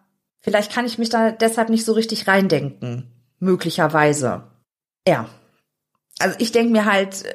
vielleicht 0.42 0.72
kann 0.72 0.86
ich 0.86 0.98
mich 0.98 1.10
da 1.10 1.32
deshalb 1.32 1.70
nicht 1.70 1.86
so 1.86 1.94
richtig 1.94 2.28
reindenken. 2.28 3.12
Möglicherweise. 3.40 4.44
Ja. 5.08 5.30
Also 6.20 6.36
ich 6.40 6.52
denke 6.52 6.72
mir 6.72 6.86
halt, 6.86 7.26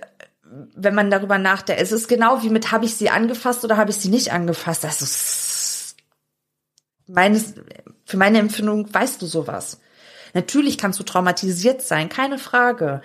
wenn 0.74 0.94
man 0.94 1.10
darüber 1.10 1.38
nachdenkt, 1.38 1.82
es 1.82 1.92
ist 1.92 2.08
genau 2.08 2.42
wie 2.42 2.48
mit, 2.48 2.72
habe 2.72 2.86
ich 2.86 2.94
sie 2.94 3.10
angefasst 3.10 3.64
oder 3.64 3.76
habe 3.76 3.90
ich 3.90 3.96
sie 3.96 4.08
nicht 4.08 4.32
angefasst? 4.32 4.84
Ist 4.84 5.96
meines, 7.06 7.54
für 8.04 8.16
meine 8.16 8.38
Empfindung 8.38 8.92
weißt 8.92 9.20
du 9.20 9.26
sowas. 9.26 9.80
Natürlich 10.34 10.78
kannst 10.78 10.98
du 10.98 11.04
traumatisiert 11.04 11.82
sein, 11.82 12.08
keine 12.08 12.38
Frage. 12.38 13.02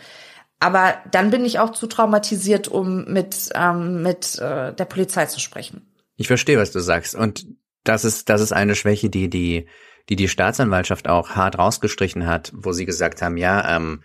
Aber 0.60 0.96
dann 1.12 1.30
bin 1.30 1.44
ich 1.44 1.60
auch 1.60 1.72
zu 1.72 1.88
traumatisiert, 1.88 2.68
um 2.68 3.06
mit, 3.06 3.50
ähm, 3.54 4.02
mit 4.02 4.40
äh, 4.40 4.74
der 4.74 4.86
Polizei 4.86 5.26
zu 5.26 5.40
sprechen. 5.40 5.94
Ich 6.16 6.28
verstehe, 6.28 6.58
was 6.58 6.72
du 6.72 6.80
sagst. 6.80 7.16
Und 7.16 7.46
das 7.84 8.06
ist, 8.06 8.30
das 8.30 8.42
ist 8.42 8.54
eine 8.54 8.76
Schwäche, 8.76 9.10
die 9.10 9.30
die, 9.30 9.68
die 10.10 10.16
die 10.16 10.28
Staatsanwaltschaft 10.28 11.08
auch 11.08 11.32
hart 11.32 11.58
rausgestrichen 11.58 12.26
hat, 12.26 12.52
wo 12.56 12.72
sie 12.72 12.86
gesagt 12.86 13.22
haben, 13.22 13.38
ja, 13.38 13.76
ähm, 13.76 14.04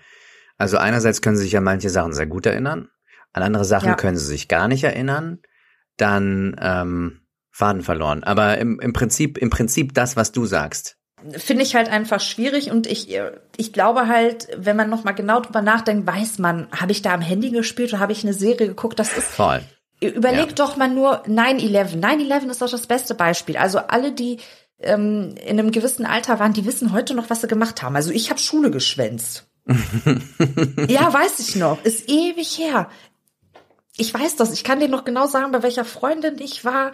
also 0.57 0.77
einerseits 0.77 1.23
können 1.23 1.37
sie 1.37 1.45
sich 1.45 1.57
an 1.57 1.65
manche 1.65 1.91
Sachen 1.91 2.13
sehr 2.13 2.27
gut 2.27 2.47
erinnern, 2.47 2.89
an 3.33 3.43
andere 3.43 3.65
Sachen 3.65 3.89
Ja. 3.91 3.95
können 3.95 4.17
sie 4.17 4.27
sich 4.27 4.49
gar 4.49 4.69
nicht 4.69 4.85
erinnern, 4.85 5.39
dann 5.97 6.57
ähm, 6.61 7.21
Faden 7.51 7.83
verloren. 7.83 8.25
Aber 8.25 8.59
im, 8.59 8.81
im 8.81 8.93
Prinzip, 8.93 9.39
im 9.39 9.51
Prinzip 9.51 9.95
das, 9.95 10.17
was 10.17 10.33
du 10.33 10.47
sagst. 10.47 10.97
Finde 11.37 11.65
ich 11.65 11.75
halt 11.75 11.89
einfach 11.89 12.21
schwierig 12.21 12.71
und 12.71 12.87
ich, 12.87 13.19
ich 13.57 13.73
glaube 13.73 14.07
halt, 14.07 14.49
wenn 14.57 14.77
man 14.77 14.89
noch 14.89 15.03
mal 15.03 15.13
genau 15.13 15.41
drüber 15.41 15.63
nachdenkt, 15.63 16.07
weiß 16.07 16.39
man, 16.39 16.69
habe 16.71 16.93
ich 16.93 17.03
da 17.03 17.13
am 17.13 17.21
Handy 17.21 17.51
gespielt 17.51 17.93
oder 17.93 18.01
habe 18.01 18.13
ich 18.13 18.23
eine 18.23 18.35
Serie 18.35 18.69
geguckt? 18.69 19.01
Das 19.01 19.17
ist 19.17 19.27
Voll. 19.27 19.63
Überleg 20.01 20.49
Ja. 20.49 20.53
doch 20.55 20.77
mal 20.77 20.89
nur 20.89 21.25
9-11. 21.27 22.01
9-11 22.01 22.51
ist 22.51 22.63
doch 22.63 22.71
das 22.71 22.87
beste 22.87 23.15
Beispiel. 23.15 23.57
Also 23.57 23.79
alle, 23.79 24.13
die 24.13 24.39
ähm, 24.81 25.35
in 25.45 25.59
einem 25.59 25.73
gewissen 25.73 26.07
Alter 26.07 26.39
waren, 26.39 26.53
die 26.53 26.65
wissen 26.67 26.93
heute 26.93 27.15
noch, 27.15 27.31
was 27.31 27.41
sie 27.41 27.49
gemacht 27.49 27.83
haben. 27.83 27.97
Also 27.97 28.11
ich 28.13 28.31
habe 28.31 28.39
Schule 28.41 28.71
geschwänzt. 28.71 29.47
ja, 30.89 31.13
weiß 31.13 31.41
ich 31.41 31.57
noch. 31.57 31.85
Ist 31.85 32.09
ewig 32.09 32.59
her. 32.59 32.89
Ich 33.97 34.15
weiß 34.15 34.37
das. 34.37 34.53
Ich 34.53 34.63
kann 34.65 34.79
dir 34.81 34.89
noch 34.89 35.05
genau 35.05 35.27
sagen, 35.27 35.51
bei 35.53 35.63
welcher 35.63 35.85
Freundin 35.85 36.39
ich 36.41 36.65
war. 36.65 36.93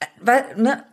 Äh, 0.00 0.06
Weil, 0.20 0.44
ne? 0.56 0.84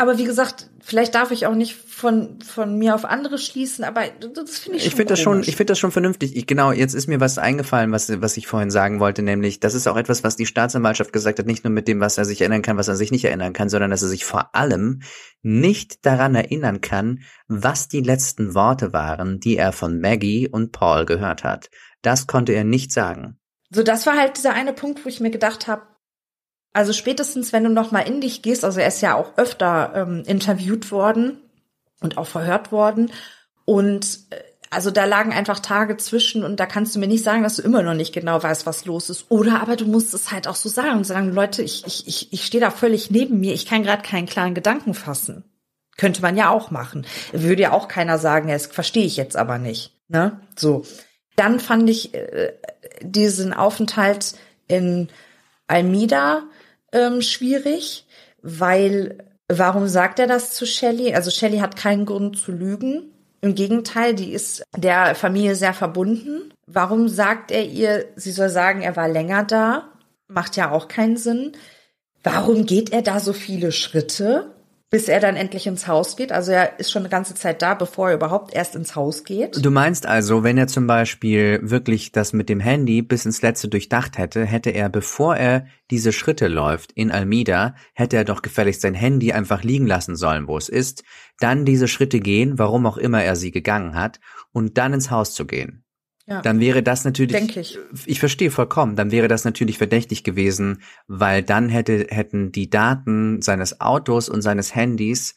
Aber 0.00 0.16
wie 0.16 0.24
gesagt, 0.24 0.70
vielleicht 0.80 1.16
darf 1.16 1.32
ich 1.32 1.46
auch 1.48 1.56
nicht 1.56 1.74
von, 1.74 2.40
von 2.40 2.78
mir 2.78 2.94
auf 2.94 3.04
andere 3.04 3.36
schließen, 3.36 3.84
aber 3.84 4.02
das 4.32 4.58
finde 4.58 4.78
ich 4.78 4.84
schon 4.84 4.88
Ich 4.90 4.94
finde 4.94 5.06
das 5.06 5.20
schon, 5.20 5.40
ich 5.40 5.56
finde 5.56 5.72
das 5.72 5.80
schon 5.80 5.90
vernünftig. 5.90 6.36
Ich, 6.36 6.46
genau, 6.46 6.70
jetzt 6.70 6.94
ist 6.94 7.08
mir 7.08 7.18
was 7.18 7.36
eingefallen, 7.36 7.90
was, 7.90 8.08
was 8.22 8.36
ich 8.36 8.46
vorhin 8.46 8.70
sagen 8.70 9.00
wollte, 9.00 9.22
nämlich, 9.22 9.58
das 9.58 9.74
ist 9.74 9.88
auch 9.88 9.96
etwas, 9.96 10.22
was 10.22 10.36
die 10.36 10.46
Staatsanwaltschaft 10.46 11.12
gesagt 11.12 11.40
hat, 11.40 11.46
nicht 11.46 11.64
nur 11.64 11.72
mit 11.72 11.88
dem, 11.88 11.98
was 11.98 12.16
er 12.16 12.24
sich 12.24 12.40
erinnern 12.40 12.62
kann, 12.62 12.76
was 12.76 12.86
er 12.86 12.94
sich 12.94 13.10
nicht 13.10 13.24
erinnern 13.24 13.52
kann, 13.52 13.68
sondern 13.68 13.90
dass 13.90 14.02
er 14.02 14.08
sich 14.08 14.24
vor 14.24 14.54
allem 14.54 15.00
nicht 15.42 16.06
daran 16.06 16.36
erinnern 16.36 16.80
kann, 16.80 17.24
was 17.48 17.88
die 17.88 18.00
letzten 18.00 18.54
Worte 18.54 18.92
waren, 18.92 19.40
die 19.40 19.56
er 19.56 19.72
von 19.72 20.00
Maggie 20.00 20.48
und 20.48 20.70
Paul 20.70 21.06
gehört 21.06 21.42
hat. 21.42 21.70
Das 22.02 22.28
konnte 22.28 22.52
er 22.52 22.62
nicht 22.62 22.92
sagen. 22.92 23.40
So, 23.70 23.82
das 23.82 24.06
war 24.06 24.16
halt 24.16 24.36
dieser 24.36 24.54
eine 24.54 24.72
Punkt, 24.72 25.04
wo 25.04 25.08
ich 25.08 25.18
mir 25.18 25.30
gedacht 25.30 25.66
habe, 25.66 25.82
also 26.72 26.92
spätestens, 26.92 27.52
wenn 27.52 27.64
du 27.64 27.70
noch 27.70 27.90
mal 27.90 28.00
in 28.00 28.20
dich 28.20 28.42
gehst, 28.42 28.64
also 28.64 28.80
er 28.80 28.88
ist 28.88 29.00
ja 29.00 29.14
auch 29.14 29.36
öfter 29.36 29.92
ähm, 29.94 30.22
interviewt 30.26 30.90
worden 30.90 31.38
und 32.00 32.18
auch 32.18 32.26
verhört 32.26 32.72
worden 32.72 33.10
und 33.64 34.20
äh, 34.30 34.36
also 34.70 34.90
da 34.90 35.04
lagen 35.04 35.32
einfach 35.32 35.60
Tage 35.60 35.96
zwischen 35.96 36.44
und 36.44 36.60
da 36.60 36.66
kannst 36.66 36.94
du 36.94 36.98
mir 36.98 37.06
nicht 37.06 37.24
sagen, 37.24 37.42
dass 37.42 37.56
du 37.56 37.62
immer 37.62 37.82
noch 37.82 37.94
nicht 37.94 38.12
genau 38.12 38.42
weißt, 38.42 38.66
was 38.66 38.84
los 38.84 39.08
ist. 39.08 39.26
Oder 39.30 39.62
aber 39.62 39.76
du 39.76 39.86
musst 39.86 40.12
es 40.12 40.30
halt 40.30 40.46
auch 40.46 40.56
so 40.56 40.68
sagen 40.68 40.98
und 40.98 41.04
sagen, 41.04 41.32
Leute, 41.32 41.62
ich, 41.62 41.86
ich, 41.86 42.06
ich, 42.06 42.32
ich 42.32 42.44
stehe 42.44 42.60
da 42.60 42.70
völlig 42.70 43.10
neben 43.10 43.40
mir, 43.40 43.54
ich 43.54 43.66
kann 43.66 43.82
gerade 43.82 44.02
keinen 44.02 44.26
klaren 44.26 44.54
Gedanken 44.54 44.94
fassen. 44.94 45.44
Könnte 45.96 46.22
man 46.22 46.36
ja 46.36 46.50
auch 46.50 46.70
machen. 46.70 47.06
Würde 47.32 47.62
ja 47.62 47.72
auch 47.72 47.88
keiner 47.88 48.18
sagen, 48.18 48.48
ja, 48.48 48.54
das 48.54 48.66
verstehe 48.66 49.06
ich 49.06 49.16
jetzt 49.16 49.36
aber 49.36 49.58
nicht. 49.58 49.92
Ne? 50.08 50.40
So. 50.56 50.84
Dann 51.34 51.60
fand 51.60 51.88
ich 51.88 52.14
äh, 52.14 52.52
diesen 53.00 53.52
Aufenthalt 53.52 54.34
in 54.66 55.08
Almida 55.66 56.42
ähm, 56.92 57.22
schwierig, 57.22 58.06
weil 58.42 59.18
warum 59.48 59.88
sagt 59.88 60.18
er 60.18 60.26
das 60.26 60.54
zu 60.54 60.66
Shelley? 60.66 61.14
Also 61.14 61.30
Shelley 61.30 61.58
hat 61.58 61.76
keinen 61.76 62.06
Grund 62.06 62.38
zu 62.38 62.52
lügen. 62.52 63.12
Im 63.40 63.54
Gegenteil, 63.54 64.14
die 64.14 64.32
ist 64.32 64.64
der 64.76 65.14
Familie 65.14 65.54
sehr 65.54 65.74
verbunden. 65.74 66.52
Warum 66.66 67.08
sagt 67.08 67.50
er 67.50 67.64
ihr, 67.64 68.06
sie 68.16 68.32
soll 68.32 68.48
sagen, 68.48 68.82
er 68.82 68.96
war 68.96 69.08
länger 69.08 69.44
da? 69.44 69.92
Macht 70.26 70.56
ja 70.56 70.70
auch 70.70 70.88
keinen 70.88 71.16
Sinn. 71.16 71.52
Warum 72.24 72.66
geht 72.66 72.92
er 72.92 73.02
da 73.02 73.20
so 73.20 73.32
viele 73.32 73.70
Schritte, 73.72 74.50
bis 74.90 75.08
er 75.08 75.20
dann 75.20 75.36
endlich 75.36 75.66
ins 75.66 75.86
Haus 75.86 76.16
geht? 76.16 76.32
Also 76.32 76.52
er 76.52 76.78
ist 76.78 76.90
schon 76.90 77.02
eine 77.02 77.10
ganze 77.10 77.34
Zeit 77.34 77.60
da, 77.60 77.74
bevor 77.74 78.08
er 78.08 78.14
überhaupt 78.14 78.54
erst 78.54 78.74
ins 78.74 78.96
Haus 78.96 79.24
geht. 79.24 79.64
Du 79.64 79.70
meinst 79.70 80.06
also, 80.06 80.44
wenn 80.44 80.56
er 80.56 80.66
zum 80.66 80.86
Beispiel 80.86 81.60
wirklich 81.62 82.12
das 82.12 82.32
mit 82.32 82.48
dem 82.48 82.60
Handy 82.60 83.02
bis 83.02 83.26
ins 83.26 83.42
Letzte 83.42 83.68
durchdacht 83.68 84.16
hätte, 84.16 84.44
hätte 84.44 84.70
er, 84.70 84.88
bevor 84.88 85.36
er 85.36 85.66
diese 85.90 86.12
Schritte 86.12 86.48
läuft 86.48 86.92
in 86.92 87.10
Almida, 87.10 87.74
hätte 87.94 88.16
er 88.16 88.24
doch 88.24 88.42
gefälligst 88.42 88.80
sein 88.80 88.94
Handy 88.94 89.32
einfach 89.32 89.62
liegen 89.62 89.86
lassen 89.86 90.16
sollen, 90.16 90.48
wo 90.48 90.56
es 90.56 90.68
ist, 90.68 91.04
dann 91.38 91.64
diese 91.64 91.88
Schritte 91.88 92.20
gehen, 92.20 92.58
warum 92.58 92.86
auch 92.86 92.96
immer 92.96 93.22
er 93.22 93.36
sie 93.36 93.50
gegangen 93.50 93.94
hat, 93.94 94.20
und 94.52 94.78
dann 94.78 94.94
ins 94.94 95.10
Haus 95.10 95.34
zu 95.34 95.46
gehen. 95.46 95.84
Ja. 96.28 96.42
Dann 96.42 96.60
wäre 96.60 96.82
das 96.82 97.06
natürlich, 97.06 97.32
Denke 97.32 97.60
ich. 97.60 97.78
ich 98.04 98.20
verstehe 98.20 98.50
vollkommen, 98.50 98.96
dann 98.96 99.10
wäre 99.10 99.28
das 99.28 99.46
natürlich 99.46 99.78
verdächtig 99.78 100.24
gewesen, 100.24 100.82
weil 101.06 101.42
dann 101.42 101.70
hätte, 101.70 102.06
hätten 102.10 102.52
die 102.52 102.68
Daten 102.68 103.40
seines 103.40 103.80
Autos 103.80 104.28
und 104.28 104.42
seines 104.42 104.74
Handys 104.74 105.34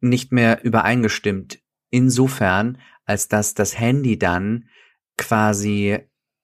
nicht 0.00 0.32
mehr 0.32 0.64
übereingestimmt. 0.64 1.60
Insofern, 1.90 2.78
als 3.04 3.28
dass 3.28 3.52
das 3.52 3.78
Handy 3.78 4.18
dann 4.18 4.70
quasi 5.18 5.98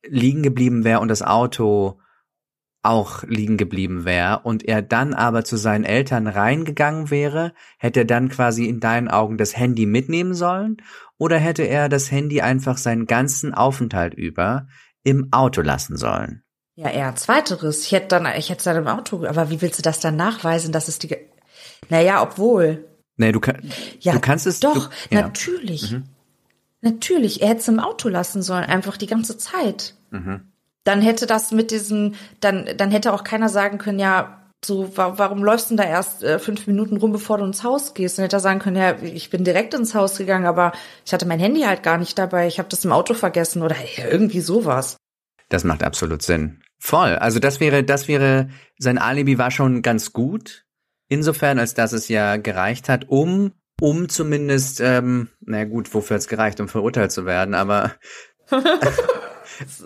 liegen 0.07 0.43
geblieben 0.43 0.85
wäre 0.85 1.01
und 1.01 1.09
das 1.09 1.23
Auto 1.23 1.99
auch 2.83 3.25
liegen 3.25 3.57
geblieben 3.57 4.05
wäre 4.05 4.41
und 4.45 4.65
er 4.65 4.83
dann 4.83 5.15
aber 5.15 5.45
zu 5.45 5.57
seinen 5.57 5.85
Eltern 5.85 6.27
reingegangen 6.27 7.11
wäre, 7.11 7.55
hätte 7.79 8.01
er 8.01 8.07
dann 8.07 8.29
quasi 8.29 8.67
in 8.67 8.81
deinen 8.81 9.09
Augen 9.09 9.39
das 9.39 9.57
Handy 9.57 9.87
mitnehmen 9.87 10.35
sollen 10.35 10.77
oder 11.19 11.39
hätte 11.39 11.65
er 11.65 11.89
das 11.89 12.11
Handy 12.11 12.41
einfach 12.41 12.79
seinen 12.79 13.07
ganzen 13.07 13.53
Aufenthalt 13.55 14.15
über 14.15 14.69
im 15.03 15.33
Auto 15.33 15.61
lassen 15.61 15.97
sollen? 15.97 16.43
Ja, 16.75 16.91
eher 16.91 17.17
zweiteres. 17.17 17.85
Ich 17.85 17.93
hätte 17.93 18.09
dann, 18.09 18.27
ich 18.37 18.51
hätte 18.51 18.59
es 18.59 18.65
dann 18.65 18.77
im 18.77 18.87
Auto, 18.87 19.27
aber 19.27 19.51
wie 19.51 19.61
willst 19.61 19.79
du 19.79 19.83
das 19.83 19.99
dann 19.99 20.15
nachweisen, 20.15 20.71
dass 20.71 20.87
es 20.87 21.01
die, 21.01 21.17
naja, 21.89 22.23
obwohl. 22.23 22.85
Nee, 23.17 23.33
du, 23.33 23.41
kann, 23.41 23.61
Ja, 23.99 24.13
du 24.13 24.21
kannst 24.21 24.47
es 24.47 24.61
Doch, 24.61 24.75
du, 24.75 25.15
ja. 25.15 25.23
Mhm. 25.23 25.27
natürlich. 25.27 25.97
Natürlich, 26.81 27.43
er 27.43 27.49
hätte 27.49 27.61
es 27.61 27.69
im 27.69 27.81
Auto 27.81 28.09
lassen 28.09 28.43
sollen, 28.43 28.65
einfach 28.65 28.97
die 28.97 29.09
ganze 29.09 29.37
Zeit. 29.37 29.95
Mhm. 30.11 30.53
Dann 30.85 31.03
hätte 31.03 31.27
das 31.27 31.51
mit 31.51 31.73
diesem, 31.73 32.15
dann, 32.39 32.69
dann 32.77 32.93
hätte 32.93 33.13
auch 33.13 33.25
keiner 33.25 33.49
sagen 33.49 33.79
können, 33.79 33.99
ja, 33.99 34.38
so, 34.65 34.97
wa 34.97 35.19
warum 35.19 35.45
läufst 35.45 35.71
du 35.71 35.77
denn 35.77 35.85
da 35.85 35.91
erst 35.91 36.23
äh, 36.23 36.39
fünf 36.39 36.67
Minuten 36.67 36.97
rum, 36.97 37.13
bevor 37.13 37.39
du 37.39 37.45
ins 37.45 37.63
Haus 37.63 37.95
gehst? 37.95 38.19
Dann 38.19 38.25
hätte 38.25 38.37
er 38.37 38.41
sagen 38.41 38.59
können, 38.59 38.77
ja, 38.77 38.97
ich 39.03 39.31
bin 39.31 39.45
direkt 39.45 39.75
ins 39.75 39.95
Haus 39.95 40.19
gegangen, 40.19 40.47
aber 40.47 40.73
ich 41.05 41.13
hatte 41.13 41.27
mein 41.27 41.39
Handy 41.39 41.63
halt 41.63 41.83
gar 41.83 41.99
nicht 41.99 42.19
dabei, 42.19 42.47
ich 42.47 42.59
habe 42.59 42.69
das 42.69 42.85
im 42.85 42.93
Auto 42.93 43.15
vergessen 43.15 43.63
oder 43.63 43.77
ja, 43.97 44.09
irgendwie 44.09 44.41
sowas. 44.41 44.97
Das 45.49 45.65
macht 45.65 45.83
absolut 45.83 46.23
Sinn. 46.23 46.61
Voll. 46.79 47.17
Also 47.17 47.39
das 47.39 47.61
wäre, 47.61 47.85
das 47.85 48.09
wäre, 48.09 48.49
sein 48.79 48.99
Alibi 48.99 49.39
war 49.39 49.51
schon 49.51 49.83
ganz 49.83 50.13
gut. 50.13 50.65
Insofern, 51.09 51.59
als 51.59 51.75
dass 51.75 51.93
es 51.93 52.09
ja 52.09 52.37
gereicht 52.37 52.89
hat, 52.89 53.09
um, 53.09 53.53
um 53.81 54.09
zumindest, 54.09 54.81
ähm, 54.81 55.29
na 55.41 55.65
gut, 55.65 55.95
wofür 55.95 56.17
es 56.17 56.29
gereicht, 56.29 56.61
um 56.61 56.69
verurteilt 56.69 57.13
zu 57.13 57.25
werden, 57.25 57.55
aber 57.55 57.93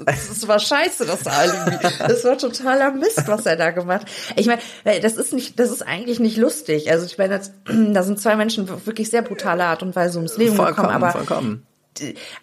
Das 0.04 0.46
war 0.48 0.58
scheiße, 0.58 1.06
das 1.06 1.26
Alibi. 1.26 1.78
Das 1.98 2.24
war 2.24 2.36
totaler 2.36 2.92
Mist, 2.92 3.26
was 3.26 3.46
er 3.46 3.56
da 3.56 3.70
gemacht. 3.70 4.06
Ich 4.36 4.46
meine, 4.46 4.60
das 5.00 5.14
ist 5.14 5.32
nicht, 5.32 5.58
das 5.58 5.70
ist 5.70 5.82
eigentlich 5.82 6.20
nicht 6.20 6.36
lustig. 6.36 6.90
Also 6.90 7.06
ich 7.06 7.18
meine, 7.18 7.40
da 7.92 8.02
sind 8.02 8.20
zwei 8.20 8.36
Menschen 8.36 8.68
wirklich 8.86 9.10
sehr 9.10 9.22
brutale 9.22 9.64
Art 9.64 9.82
und 9.82 9.96
Weise 9.96 10.18
ums 10.18 10.36
Leben 10.36 10.56
vollkommen, 10.56 10.88
gekommen. 10.88 11.04
Aber, 11.04 11.12
vollkommen. 11.12 11.66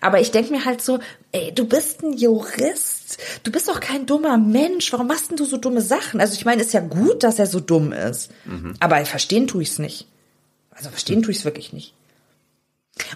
aber 0.02 0.22
ich 0.22 0.32
denke 0.32 0.52
mir 0.52 0.66
halt 0.66 0.82
so, 0.82 1.00
ey, 1.32 1.54
du 1.54 1.68
bist 1.68 2.04
ein 2.04 2.14
Jurist. 2.14 3.18
Du 3.44 3.52
bist 3.52 3.68
doch 3.68 3.80
kein 3.80 4.06
dummer 4.06 4.38
Mensch. 4.38 4.92
Warum 4.92 5.08
machst 5.08 5.30
denn 5.30 5.38
du 5.38 5.46
so 5.46 5.58
dumme 5.58 5.82
Sachen? 5.82 6.22
Also 6.22 6.34
ich 6.34 6.46
meine, 6.46 6.62
ist 6.62 6.74
ja 6.74 6.82
gut, 6.82 7.24
dass 7.24 7.40
er 7.40 7.48
so 7.48 7.60
dumm 7.60 7.92
ist. 7.92 8.32
Aber 8.80 9.04
verstehen 9.06 9.48
tue 9.48 9.64
ich's 9.64 9.80
nicht. 9.80 10.08
Also 10.72 10.90
verstehen 10.90 11.22
tue 11.22 11.32
ich's 11.32 11.46
wirklich 11.46 11.74
nicht. 11.74 11.94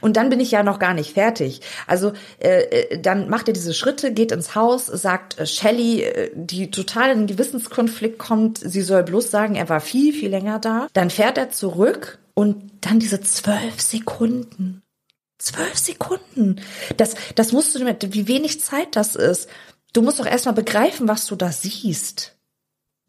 Und 0.01 0.17
dann 0.17 0.29
bin 0.29 0.39
ich 0.39 0.51
ja 0.51 0.63
noch 0.63 0.79
gar 0.79 0.93
nicht 0.93 1.13
fertig. 1.13 1.61
Also 1.87 2.13
äh, 2.39 2.63
äh, 2.63 2.99
dann 2.99 3.29
macht 3.29 3.47
er 3.47 3.53
diese 3.53 3.73
Schritte, 3.73 4.13
geht 4.13 4.31
ins 4.31 4.55
Haus, 4.55 4.87
sagt 4.87 5.39
äh, 5.39 5.45
Shelley, 5.45 6.03
äh, 6.03 6.31
die 6.33 6.71
total 6.71 7.11
in 7.11 7.27
Gewissenskonflikt 7.27 8.19
kommt, 8.19 8.57
sie 8.57 8.81
soll 8.81 9.03
bloß 9.03 9.31
sagen, 9.31 9.55
er 9.55 9.69
war 9.69 9.81
viel, 9.81 10.13
viel 10.13 10.29
länger 10.29 10.59
da. 10.59 10.87
Dann 10.93 11.09
fährt 11.09 11.37
er 11.37 11.49
zurück 11.49 12.19
und 12.33 12.71
dann 12.81 12.99
diese 12.99 13.21
zwölf 13.21 13.81
Sekunden. 13.81 14.81
Zwölf 15.37 15.77
Sekunden. 15.77 16.61
Das, 16.97 17.15
das 17.35 17.51
musst 17.51 17.75
du, 17.75 17.79
wie 17.85 18.27
wenig 18.27 18.61
Zeit 18.61 18.95
das 18.95 19.15
ist. 19.15 19.49
Du 19.91 20.01
musst 20.01 20.19
doch 20.19 20.25
erstmal 20.25 20.55
begreifen, 20.55 21.07
was 21.07 21.25
du 21.25 21.35
da 21.35 21.51
siehst. 21.51 22.35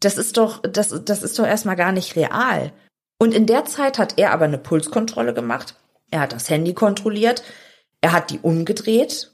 Das 0.01 0.17
ist 0.17 0.37
doch, 0.37 0.61
das, 0.61 0.93
das 1.05 1.23
ist 1.23 1.39
doch 1.39 1.45
erstmal 1.45 1.75
gar 1.75 1.91
nicht 1.91 2.15
real. 2.15 2.71
Und 3.17 3.33
in 3.33 3.45
der 3.45 3.65
Zeit 3.65 3.97
hat 3.97 4.17
er 4.17 4.31
aber 4.31 4.45
eine 4.45 4.57
Pulskontrolle 4.57 5.33
gemacht. 5.33 5.75
Er 6.11 6.21
hat 6.21 6.33
das 6.33 6.49
Handy 6.49 6.73
kontrolliert. 6.73 7.43
Er 8.01 8.11
hat 8.11 8.29
die 8.29 8.39
umgedreht. 8.39 9.31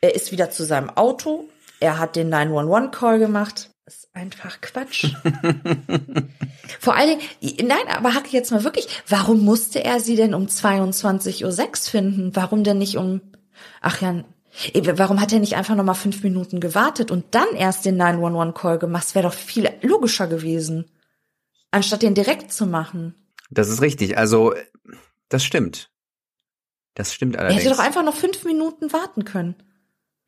Er 0.00 0.14
ist 0.14 0.32
wieder 0.32 0.50
zu 0.50 0.64
seinem 0.64 0.90
Auto. 0.90 1.48
er 1.80 1.98
hat 1.98 2.16
den 2.16 2.32
911-Call 2.32 3.18
gemacht. 3.18 3.70
Das 3.84 3.96
ist 3.96 4.08
einfach 4.14 4.60
Quatsch. 4.60 5.12
Vor 6.80 6.94
allen 6.94 7.18
Dingen, 7.40 7.66
nein, 7.66 7.88
aber 7.88 8.14
Hacke 8.14 8.30
jetzt 8.30 8.52
mal 8.52 8.62
wirklich, 8.62 8.86
warum 9.08 9.44
musste 9.44 9.82
er 9.82 9.98
sie 9.98 10.14
denn 10.14 10.34
um 10.34 10.46
22.06 10.46 11.44
Uhr 11.44 11.90
finden? 11.90 12.36
Warum 12.36 12.62
denn 12.62 12.78
nicht 12.78 12.96
um, 12.96 13.20
ach 13.80 14.00
ja, 14.00 14.22
warum 14.74 15.20
hat 15.20 15.32
er 15.32 15.40
nicht 15.40 15.56
einfach 15.56 15.74
nochmal 15.74 15.96
fünf 15.96 16.22
Minuten 16.22 16.60
gewartet 16.60 17.10
und 17.10 17.34
dann 17.34 17.54
erst 17.56 17.84
den 17.84 18.00
911-Call 18.00 18.78
gemacht? 18.78 19.04
Das 19.04 19.14
wäre 19.14 19.26
doch 19.26 19.34
viel 19.34 19.68
logischer 19.82 20.28
gewesen, 20.28 20.90
anstatt 21.72 22.02
den 22.02 22.14
direkt 22.14 22.52
zu 22.52 22.66
machen. 22.66 23.14
Das 23.50 23.68
ist 23.68 23.82
richtig. 23.82 24.16
Also, 24.16 24.54
das 25.32 25.44
stimmt. 25.44 25.90
Das 26.94 27.14
stimmt 27.14 27.36
Er 27.36 27.42
allerdings. 27.42 27.62
hätte 27.64 27.74
doch 27.74 27.82
einfach 27.82 28.04
noch 28.04 28.16
fünf 28.16 28.44
Minuten 28.44 28.92
warten 28.92 29.24
können. 29.24 29.54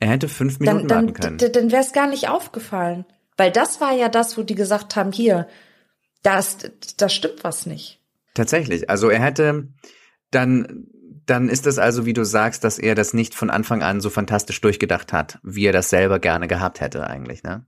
er 0.01 0.09
hätte 0.09 0.29
fünf 0.29 0.59
Minuten 0.61 0.89
Dann, 0.89 0.97
warten 1.07 1.15
dann, 1.21 1.37
können. 1.39 1.53
dann 1.53 1.73
wäre 1.73 1.83
es 1.83 1.93
gar 1.93 2.07
nicht 2.07 2.29
aufgefallen. 2.29 3.05
Weil 3.37 3.51
das 3.51 3.81
war 3.81 3.93
ja 3.93 4.09
das, 4.09 4.39
wo 4.39 4.43
die 4.43 4.55
gesagt 4.55 4.97
haben, 4.97 5.13
hier, 5.13 5.49
das, 6.23 6.59
da 6.97 7.09
stimmt 7.09 7.43
was 7.45 7.67
nicht. 7.67 8.01
Tatsächlich. 8.35 8.89
Also 8.89 9.11
er 9.11 9.21
hätte 9.21 9.69
dann, 10.31 10.87
dann 11.27 11.49
ist 11.49 11.67
es 11.67 11.79
also, 11.79 12.07
wie 12.07 12.13
du 12.15 12.25
sagst, 12.25 12.65
dass 12.65 12.79
er 12.79 12.95
das 12.95 13.13
nicht 13.13 13.35
von 13.35 13.51
Anfang 13.51 13.83
an 13.83 14.01
so 14.01 14.09
fantastisch 14.11 14.61
durchgedacht 14.61 15.13
hat, 15.13 15.39
wie 15.43 15.67
er 15.67 15.73
das 15.73 15.91
selber 15.91 16.19
gerne 16.19 16.49
gehabt 16.49 16.81
hätte 16.81 17.07
eigentlich, 17.07 17.43
ne? 17.43 17.67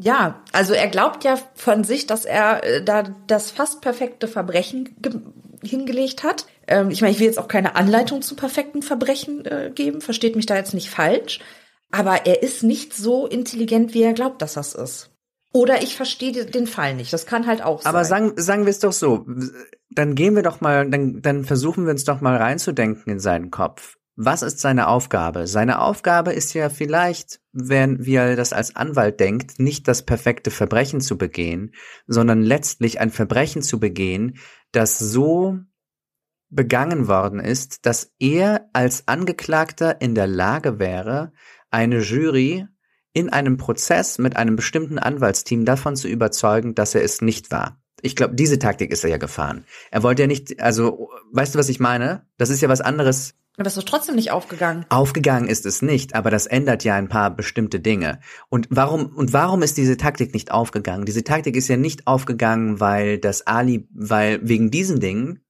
Ja, 0.00 0.44
also 0.52 0.74
er 0.74 0.86
glaubt 0.86 1.24
ja 1.24 1.36
von 1.56 1.82
sich, 1.82 2.06
dass 2.06 2.24
er 2.24 2.62
äh, 2.62 2.84
da 2.84 3.02
das 3.26 3.50
fast 3.50 3.80
perfekte 3.80 4.28
Verbrechen 4.28 4.94
ge- 5.02 5.20
hingelegt 5.64 6.22
hat. 6.22 6.46
Ähm, 6.68 6.90
ich 6.90 7.00
meine, 7.00 7.12
ich 7.12 7.18
will 7.18 7.26
jetzt 7.26 7.38
auch 7.38 7.48
keine 7.48 7.74
Anleitung 7.74 8.22
zum 8.22 8.36
perfekten 8.36 8.82
Verbrechen 8.82 9.44
äh, 9.44 9.72
geben, 9.74 10.00
versteht 10.00 10.36
mich 10.36 10.46
da 10.46 10.56
jetzt 10.56 10.74
nicht 10.74 10.90
falsch. 10.90 11.40
Aber 11.90 12.26
er 12.26 12.42
ist 12.42 12.62
nicht 12.62 12.94
so 12.94 13.26
intelligent, 13.26 13.94
wie 13.94 14.02
er 14.02 14.12
glaubt, 14.12 14.42
dass 14.42 14.54
das 14.54 14.74
ist. 14.74 15.10
Oder 15.52 15.82
ich 15.82 15.96
verstehe 15.96 16.44
den 16.44 16.66
Fall 16.66 16.94
nicht. 16.94 17.12
Das 17.12 17.24
kann 17.24 17.46
halt 17.46 17.62
auch 17.62 17.84
Aber 17.86 18.04
sein. 18.04 18.28
sagen, 18.28 18.42
sagen 18.42 18.64
wir 18.66 18.70
es 18.70 18.80
doch 18.80 18.92
so, 18.92 19.24
dann 19.90 20.14
gehen 20.14 20.36
wir 20.36 20.42
doch 20.42 20.60
mal, 20.60 20.88
dann, 20.90 21.22
dann 21.22 21.44
versuchen 21.44 21.86
wir 21.86 21.92
uns 21.92 22.04
doch 22.04 22.20
mal 22.20 22.36
reinzudenken 22.36 23.10
in 23.10 23.18
seinen 23.18 23.50
Kopf. 23.50 23.96
Was 24.20 24.42
ist 24.42 24.58
seine 24.58 24.88
Aufgabe? 24.88 25.46
Seine 25.46 25.80
Aufgabe 25.80 26.32
ist 26.32 26.52
ja 26.52 26.68
vielleicht, 26.68 27.40
wenn, 27.52 28.04
wie 28.04 28.16
er 28.16 28.36
das 28.36 28.52
als 28.52 28.76
Anwalt 28.76 29.20
denkt, 29.20 29.60
nicht 29.60 29.88
das 29.88 30.04
perfekte 30.04 30.50
Verbrechen 30.50 31.00
zu 31.00 31.16
begehen, 31.16 31.72
sondern 32.06 32.42
letztlich 32.42 33.00
ein 33.00 33.10
Verbrechen 33.10 33.62
zu 33.62 33.78
begehen, 33.78 34.38
das 34.72 34.98
so 34.98 35.58
begangen 36.50 37.08
worden 37.08 37.40
ist, 37.40 37.86
dass 37.86 38.12
er 38.18 38.68
als 38.72 39.06
Angeklagter 39.06 40.00
in 40.00 40.14
der 40.14 40.26
Lage 40.26 40.78
wäre, 40.78 41.32
eine 41.70 42.00
Jury 42.00 42.66
in 43.12 43.28
einem 43.30 43.56
Prozess 43.56 44.18
mit 44.18 44.36
einem 44.36 44.56
bestimmten 44.56 44.98
Anwaltsteam 44.98 45.64
davon 45.64 45.96
zu 45.96 46.08
überzeugen, 46.08 46.74
dass 46.74 46.94
er 46.94 47.02
es 47.02 47.20
nicht 47.20 47.50
war. 47.50 47.80
Ich 48.00 48.14
glaube, 48.14 48.34
diese 48.34 48.58
Taktik 48.58 48.92
ist 48.92 49.02
er 49.02 49.10
ja 49.10 49.16
gefahren. 49.16 49.64
Er 49.90 50.02
wollte 50.02 50.22
ja 50.22 50.28
nicht, 50.28 50.60
also, 50.60 51.10
weißt 51.32 51.54
du, 51.54 51.58
was 51.58 51.68
ich 51.68 51.80
meine? 51.80 52.26
Das 52.36 52.48
ist 52.48 52.62
ja 52.62 52.68
was 52.68 52.80
anderes. 52.80 53.34
Aber 53.56 53.66
es 53.66 53.76
ist 53.76 53.88
trotzdem 53.88 54.14
nicht 54.14 54.30
aufgegangen. 54.30 54.86
Aufgegangen 54.88 55.48
ist 55.48 55.66
es 55.66 55.82
nicht, 55.82 56.14
aber 56.14 56.30
das 56.30 56.46
ändert 56.46 56.84
ja 56.84 56.94
ein 56.94 57.08
paar 57.08 57.34
bestimmte 57.34 57.80
Dinge. 57.80 58.20
Und 58.48 58.68
warum, 58.70 59.06
und 59.16 59.32
warum 59.32 59.62
ist 59.62 59.76
diese 59.76 59.96
Taktik 59.96 60.32
nicht 60.32 60.52
aufgegangen? 60.52 61.06
Diese 61.06 61.24
Taktik 61.24 61.56
ist 61.56 61.66
ja 61.66 61.76
nicht 61.76 62.06
aufgegangen, 62.06 62.78
weil 62.78 63.18
das 63.18 63.48
Ali, 63.48 63.88
weil 63.92 64.38
wegen 64.48 64.70
diesen 64.70 65.00
Dingen, 65.00 65.40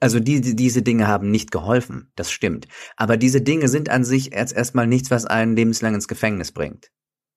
also 0.00 0.18
die, 0.18 0.40
die, 0.40 0.56
diese 0.56 0.82
Dinge 0.82 1.06
haben 1.06 1.30
nicht 1.30 1.50
geholfen. 1.50 2.10
Das 2.16 2.32
stimmt. 2.32 2.66
Aber 2.96 3.18
diese 3.18 3.42
Dinge 3.42 3.68
sind 3.68 3.90
an 3.90 4.02
sich 4.04 4.32
erst 4.32 4.54
erstmal 4.54 4.86
nichts, 4.86 5.10
was 5.10 5.26
einen 5.26 5.54
lebenslang 5.54 5.94
ins 5.94 6.08
Gefängnis 6.08 6.52
bringt. 6.52 6.90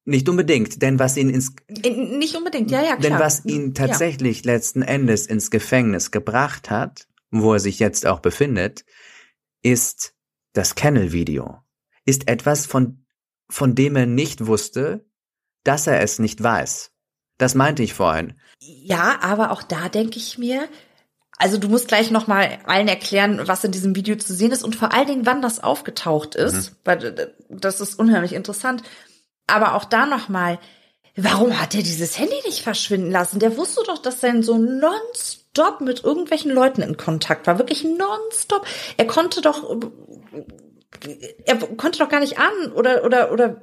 Nicht 0.06 0.28
unbedingt, 0.28 0.82
denn 0.82 1.00
was 1.00 1.16
ihn 1.16 1.30
ins, 1.30 1.54
In, 1.84 2.18
nicht 2.18 2.36
unbedingt, 2.36 2.72
ja, 2.72 2.82
ja, 2.82 2.96
klar. 2.96 3.00
denn 3.00 3.20
was 3.20 3.46
ihn 3.46 3.74
tatsächlich 3.74 4.44
letzten 4.44 4.82
Endes 4.82 5.28
ins 5.28 5.50
Gefängnis 5.50 6.12
gebracht 6.12 6.70
hat, 6.70 7.08
wo 7.32 7.54
er 7.54 7.60
sich 7.60 7.80
jetzt 7.80 8.06
auch 8.06 8.20
befindet, 8.20 8.86
ist 9.62 10.14
das 10.54 10.76
Kennel-Video. 10.76 11.60
Ist 12.06 12.28
etwas, 12.28 12.66
von, 12.66 13.06
von 13.50 13.76
dem 13.76 13.96
er 13.96 14.06
nicht 14.06 14.46
wusste, 14.46 15.06
dass 15.64 15.88
er 15.88 16.02
es 16.02 16.20
nicht 16.20 16.44
weiß. 16.44 16.92
Das 17.38 17.56
meinte 17.56 17.82
ich 17.82 17.94
vorhin. 17.94 18.34
Ja, 18.60 19.20
aber 19.22 19.52
auch 19.52 19.64
da 19.64 19.90
denke 19.90 20.18
ich 20.18 20.38
mir, 20.38 20.68
also 21.44 21.58
du 21.58 21.68
musst 21.68 21.90
gleich 21.90 22.10
noch 22.10 22.26
mal 22.26 22.60
allen 22.66 22.88
erklären, 22.88 23.42
was 23.46 23.66
in 23.66 23.74
diesem 23.74 23.98
Video 23.98 24.16
zu 24.16 24.34
sehen 24.34 24.54
ist 24.54 24.64
und 24.64 24.78
vor 24.78 24.94
allen 24.94 25.08
Dingen, 25.08 25.26
wann 25.26 25.42
das 25.42 25.62
aufgetaucht 25.62 26.36
ist, 26.36 26.78
weil 26.86 27.04
äh, 27.04 27.28
das 27.50 27.82
ist 27.82 28.00
unheimlich 28.00 28.32
interessant. 28.32 28.82
Aber 29.46 29.76
auch 29.76 29.84
da 29.84 30.06
noch 30.06 30.30
mal, 30.30 30.58
warum 31.18 31.60
hat 31.60 31.76
er 31.76 31.84
dieses 31.84 32.18
Handy 32.18 32.36
nicht 32.46 32.62
verschwinden 32.62 33.12
lassen? 33.12 33.40
Der 33.40 33.58
wusste 33.58 33.84
doch, 33.86 33.98
dass 33.98 34.22
sein 34.22 34.42
Sohn 34.42 34.80
nonstop 34.80 35.82
mit 35.82 36.06
irgendwelchen 36.06 36.50
Leuten 36.50 36.82
in 36.82 36.96
Kontakt 36.96 37.46
war, 37.46 37.60
wirklich 37.60 37.84
nonstop. 37.84 38.66
Er 38.96 39.06
konnte 39.06 39.42
doch, 39.42 39.70
er 41.44 41.58
konnte 41.76 42.00
doch 42.00 42.10
gar 42.10 42.22
nicht 42.22 42.38
ahnen 42.38 42.72
oder 42.72 43.04
oder 43.04 43.34
oder 43.34 43.62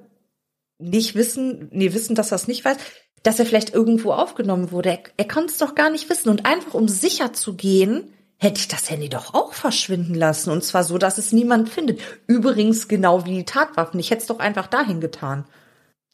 nicht 0.78 1.14
wissen, 1.14 1.70
nee, 1.72 1.94
wissen, 1.94 2.14
dass 2.14 2.30
er 2.30 2.36
es 2.36 2.46
nicht 2.46 2.62
weiß, 2.62 2.76
dass 3.22 3.38
er 3.38 3.46
vielleicht 3.46 3.74
irgendwo 3.74 4.12
aufgenommen 4.12 4.70
wurde. 4.70 4.90
Er, 4.90 4.98
er 5.16 5.28
konnte 5.28 5.52
es 5.52 5.58
doch 5.58 5.74
gar 5.74 5.90
nicht 5.90 6.08
wissen. 6.08 6.28
Und 6.28 6.46
einfach 6.46 6.74
um 6.74 6.88
sicher 6.88 7.32
zu 7.32 7.54
gehen, 7.54 8.12
hätte 8.38 8.60
ich 8.60 8.68
das 8.68 8.88
Handy 8.88 9.08
doch 9.08 9.34
auch 9.34 9.52
verschwinden 9.52 10.14
lassen. 10.14 10.50
Und 10.50 10.64
zwar 10.64 10.84
so, 10.84 10.96
dass 10.96 11.18
es 11.18 11.32
niemand 11.32 11.68
findet. 11.68 12.00
Übrigens 12.26 12.88
genau 12.88 13.26
wie 13.26 13.34
die 13.34 13.44
Tatwaffen. 13.44 14.00
Ich 14.00 14.10
hätte 14.10 14.22
es 14.22 14.26
doch 14.26 14.38
einfach 14.38 14.66
dahin 14.66 15.00
getan. 15.00 15.44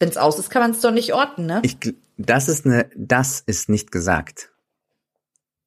Wenn 0.00 0.08
es 0.08 0.16
aus 0.16 0.38
ist, 0.38 0.50
kann 0.50 0.62
man 0.62 0.72
es 0.72 0.80
doch 0.80 0.90
nicht 0.90 1.14
orten, 1.14 1.46
ne? 1.46 1.62
Ich, 1.62 1.78
das 2.18 2.48
ist 2.48 2.66
eine, 2.66 2.90
das 2.96 3.40
ist 3.40 3.68
nicht 3.68 3.92
gesagt. 3.92 4.50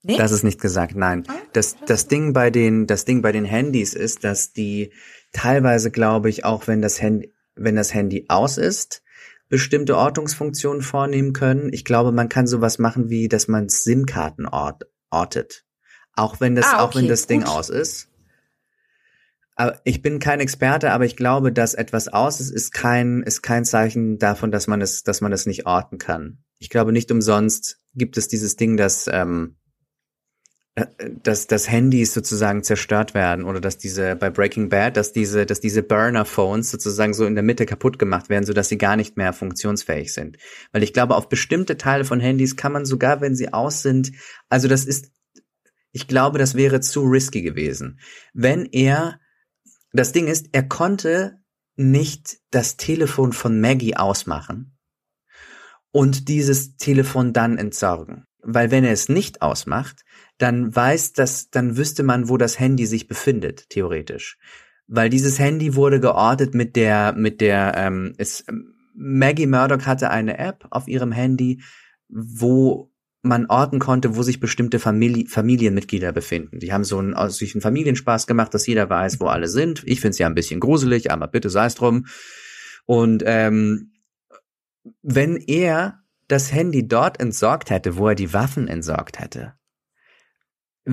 nee? 0.04 0.18
Das 0.18 0.32
ist 0.32 0.44
nicht 0.44 0.62
gesagt, 0.62 0.96
nein. 0.96 1.24
Das, 1.54 1.78
das 1.88 2.08
Ding 2.08 2.34
bei 2.34 2.52
den, 2.52 2.86
das 2.86 3.06
Ding 3.06 3.22
bei 3.22 3.32
den 3.32 3.46
Handys 3.46 3.94
ist, 3.94 4.24
dass 4.24 4.52
die 4.52 4.92
teilweise, 5.32 5.90
glaube 5.90 6.30
ich, 6.30 6.44
auch 6.44 6.68
wenn 6.68 6.82
das 6.82 7.02
Handy, 7.02 7.34
wenn 7.56 7.76
das 7.76 7.94
Handy 7.94 8.26
aus 8.28 8.58
ist, 8.58 9.02
bestimmte 9.50 9.98
Ortungsfunktionen 9.98 10.82
vornehmen 10.82 11.34
können. 11.34 11.74
Ich 11.74 11.84
glaube, 11.84 12.12
man 12.12 12.30
kann 12.30 12.48
sowas 12.48 12.80
machen 12.80 13.10
wie, 13.10 13.28
dass 13.28 13.48
man 13.48 13.68
SIM-Karten 13.68 14.46
ort, 14.46 14.84
ortet. 15.10 15.66
Auch 16.16 16.40
wenn 16.40 16.56
das, 16.56 16.68
Ah, 16.68 16.84
auch 16.84 16.96
wenn 16.96 17.02
okay, 17.06 17.10
das 17.10 17.28
Ding 17.28 17.42
gut. 17.42 17.50
aus 17.50 17.70
ist. 17.70 18.08
Aber 19.56 19.82
ich 19.84 20.02
bin 20.02 20.20
kein 20.20 20.40
Experte, 20.40 20.92
aber 20.92 21.04
ich 21.06 21.18
glaube, 21.18 21.52
dass 21.52 21.74
etwas 21.74 22.08
aus 22.08 22.40
ist, 22.40 22.52
ist 22.52 22.72
kein, 22.72 23.24
ist 23.24 23.42
kein 23.42 23.66
Zeichen 23.66 24.18
davon, 24.18 24.52
dass 24.52 24.68
man 24.68 24.82
es, 24.82 25.04
dass 25.04 25.20
man 25.20 25.34
es 25.34 25.46
nicht 25.46 25.66
orten 25.66 25.98
kann. 25.98 26.44
Ich 26.60 26.70
glaube, 26.70 26.94
nicht 26.94 27.12
umsonst 27.12 27.82
gibt 27.94 28.18
es 28.18 28.30
dieses 28.30 28.56
Ding, 28.56 28.78
dass, 28.78 29.10
ähm, 29.12 29.58
äh, 29.58 29.59
dass, 31.24 31.48
dass 31.48 31.70
Handys 31.70 32.14
sozusagen 32.14 32.64
zerstört 32.64 33.14
werden 33.14 33.46
oder 33.46 33.62
dass 33.62 33.78
diese 33.78 34.16
bei 34.16 34.30
Breaking 34.30 34.70
Bad, 34.70 34.98
dass 34.98 35.14
diese, 35.14 35.46
dass 35.46 35.60
diese 35.60 35.84
Burner-Phones 35.84 36.72
sozusagen 36.72 37.14
so 37.14 37.26
in 37.26 37.36
der 37.36 37.44
Mitte 37.44 37.66
kaputt 37.66 38.00
gemacht 38.00 38.30
werden, 38.30 38.46
sodass 38.46 38.70
sie 38.70 38.78
gar 38.78 38.96
nicht 38.96 39.18
mehr 39.18 39.34
funktionsfähig 39.34 40.14
sind. 40.14 40.38
Weil 40.72 40.84
ich 40.84 40.94
glaube, 40.94 41.16
auf 41.16 41.30
bestimmte 41.30 41.78
Teile 41.78 42.06
von 42.06 42.20
Handys 42.20 42.56
kann 42.56 42.72
man 42.72 42.86
sogar, 42.86 43.22
wenn 43.22 43.36
sie 43.36 43.54
aus 43.54 43.82
sind, 43.82 44.12
also 44.50 44.68
das 44.68 44.86
ist, 44.86 45.12
ich 45.92 46.08
glaube, 46.08 46.38
das 46.38 46.56
wäre 46.56 46.80
zu 46.82 47.02
risky 47.04 47.42
gewesen. 47.42 48.00
Wenn 48.34 48.66
er, 48.66 49.20
das 49.92 50.12
Ding 50.12 50.28
ist, 50.28 50.50
er 50.52 50.64
konnte 50.64 51.40
nicht 51.76 52.38
das 52.52 52.78
Telefon 52.78 53.34
von 53.34 53.62
Maggie 53.62 53.96
ausmachen 53.96 54.78
und 55.92 56.28
dieses 56.28 56.76
Telefon 56.76 57.34
dann 57.34 57.58
entsorgen. 57.58 58.26
Weil 58.42 58.72
wenn 58.72 58.84
er 58.84 58.92
es 58.92 59.10
nicht 59.10 59.42
ausmacht, 59.42 60.04
dann 60.40 60.76
weiß 60.76 61.14
das, 61.14 61.52
dann 61.52 61.78
wüsste 61.78 62.02
man, 62.02 62.30
wo 62.30 62.38
das 62.38 62.60
Handy 62.60 62.86
sich 62.86 63.08
befindet, 63.08 63.70
theoretisch. 63.70 64.38
Weil 64.88 65.10
dieses 65.10 65.38
Handy 65.38 65.76
wurde 65.76 66.00
geortet 66.00 66.56
mit 66.56 66.76
der, 66.76 67.14
mit 67.14 67.42
der, 67.42 67.74
ähm, 67.76 68.14
es, 68.18 68.46
Maggie 68.96 69.46
Murdoch 69.46 69.86
hatte 69.86 70.10
eine 70.10 70.40
App 70.40 70.66
auf 70.72 70.88
ihrem 70.88 71.12
Handy, 71.12 71.62
wo 72.08 72.92
man 73.22 73.48
orten 73.48 73.80
konnte, 73.80 74.16
wo 74.16 74.24
sich 74.24 74.40
bestimmte 74.40 74.80
Famili 74.80 75.28
Familienmitglieder 75.28 76.14
befinden. 76.14 76.60
Die 76.60 76.72
haben 76.72 76.86
so 76.86 76.98
einen, 77.00 77.30
sich 77.30 77.54
einen 77.54 77.62
Familienspaß 77.62 78.26
gemacht, 78.26 78.54
dass 78.54 78.66
jeder 78.66 78.90
weiß, 78.90 79.20
wo 79.20 79.28
alle 79.28 79.50
sind. 79.50 79.84
Ich 79.86 80.00
finde 80.00 80.12
es 80.12 80.20
ja 80.20 80.28
ein 80.28 80.36
bisschen 80.36 80.62
gruselig, 80.62 81.12
aber 81.12 81.28
bitte 81.28 81.50
sei 81.50 81.66
es 81.66 81.76
drum. 81.76 82.06
Und 82.86 83.24
ähm, 83.26 83.92
wenn 85.02 85.36
er 85.36 86.00
das 86.30 86.54
Handy 86.54 86.88
dort 86.88 87.20
entsorgt 87.20 87.70
hätte, 87.70 87.98
wo 87.98 88.08
er 88.08 88.16
die 88.16 88.34
Waffen 88.34 88.70
entsorgt 88.70 89.20
hätte, 89.20 89.59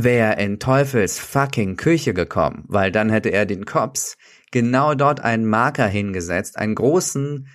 wäre 0.05 0.37
er 0.37 0.39
in 0.39 0.59
Teufels 0.59 1.19
fucking 1.19 1.77
Küche 1.77 2.15
gekommen, 2.15 2.65
weil 2.69 2.93
dann 2.93 3.11
hätte 3.11 3.31
er 3.31 3.47
den 3.47 3.65
Cops 3.65 4.17
genau 4.53 4.95
dort 4.95 5.21
einen 5.21 5.47
Marker 5.47 5.87
hingesetzt, 5.87 6.59
einen 6.59 6.75
großen 6.75 7.49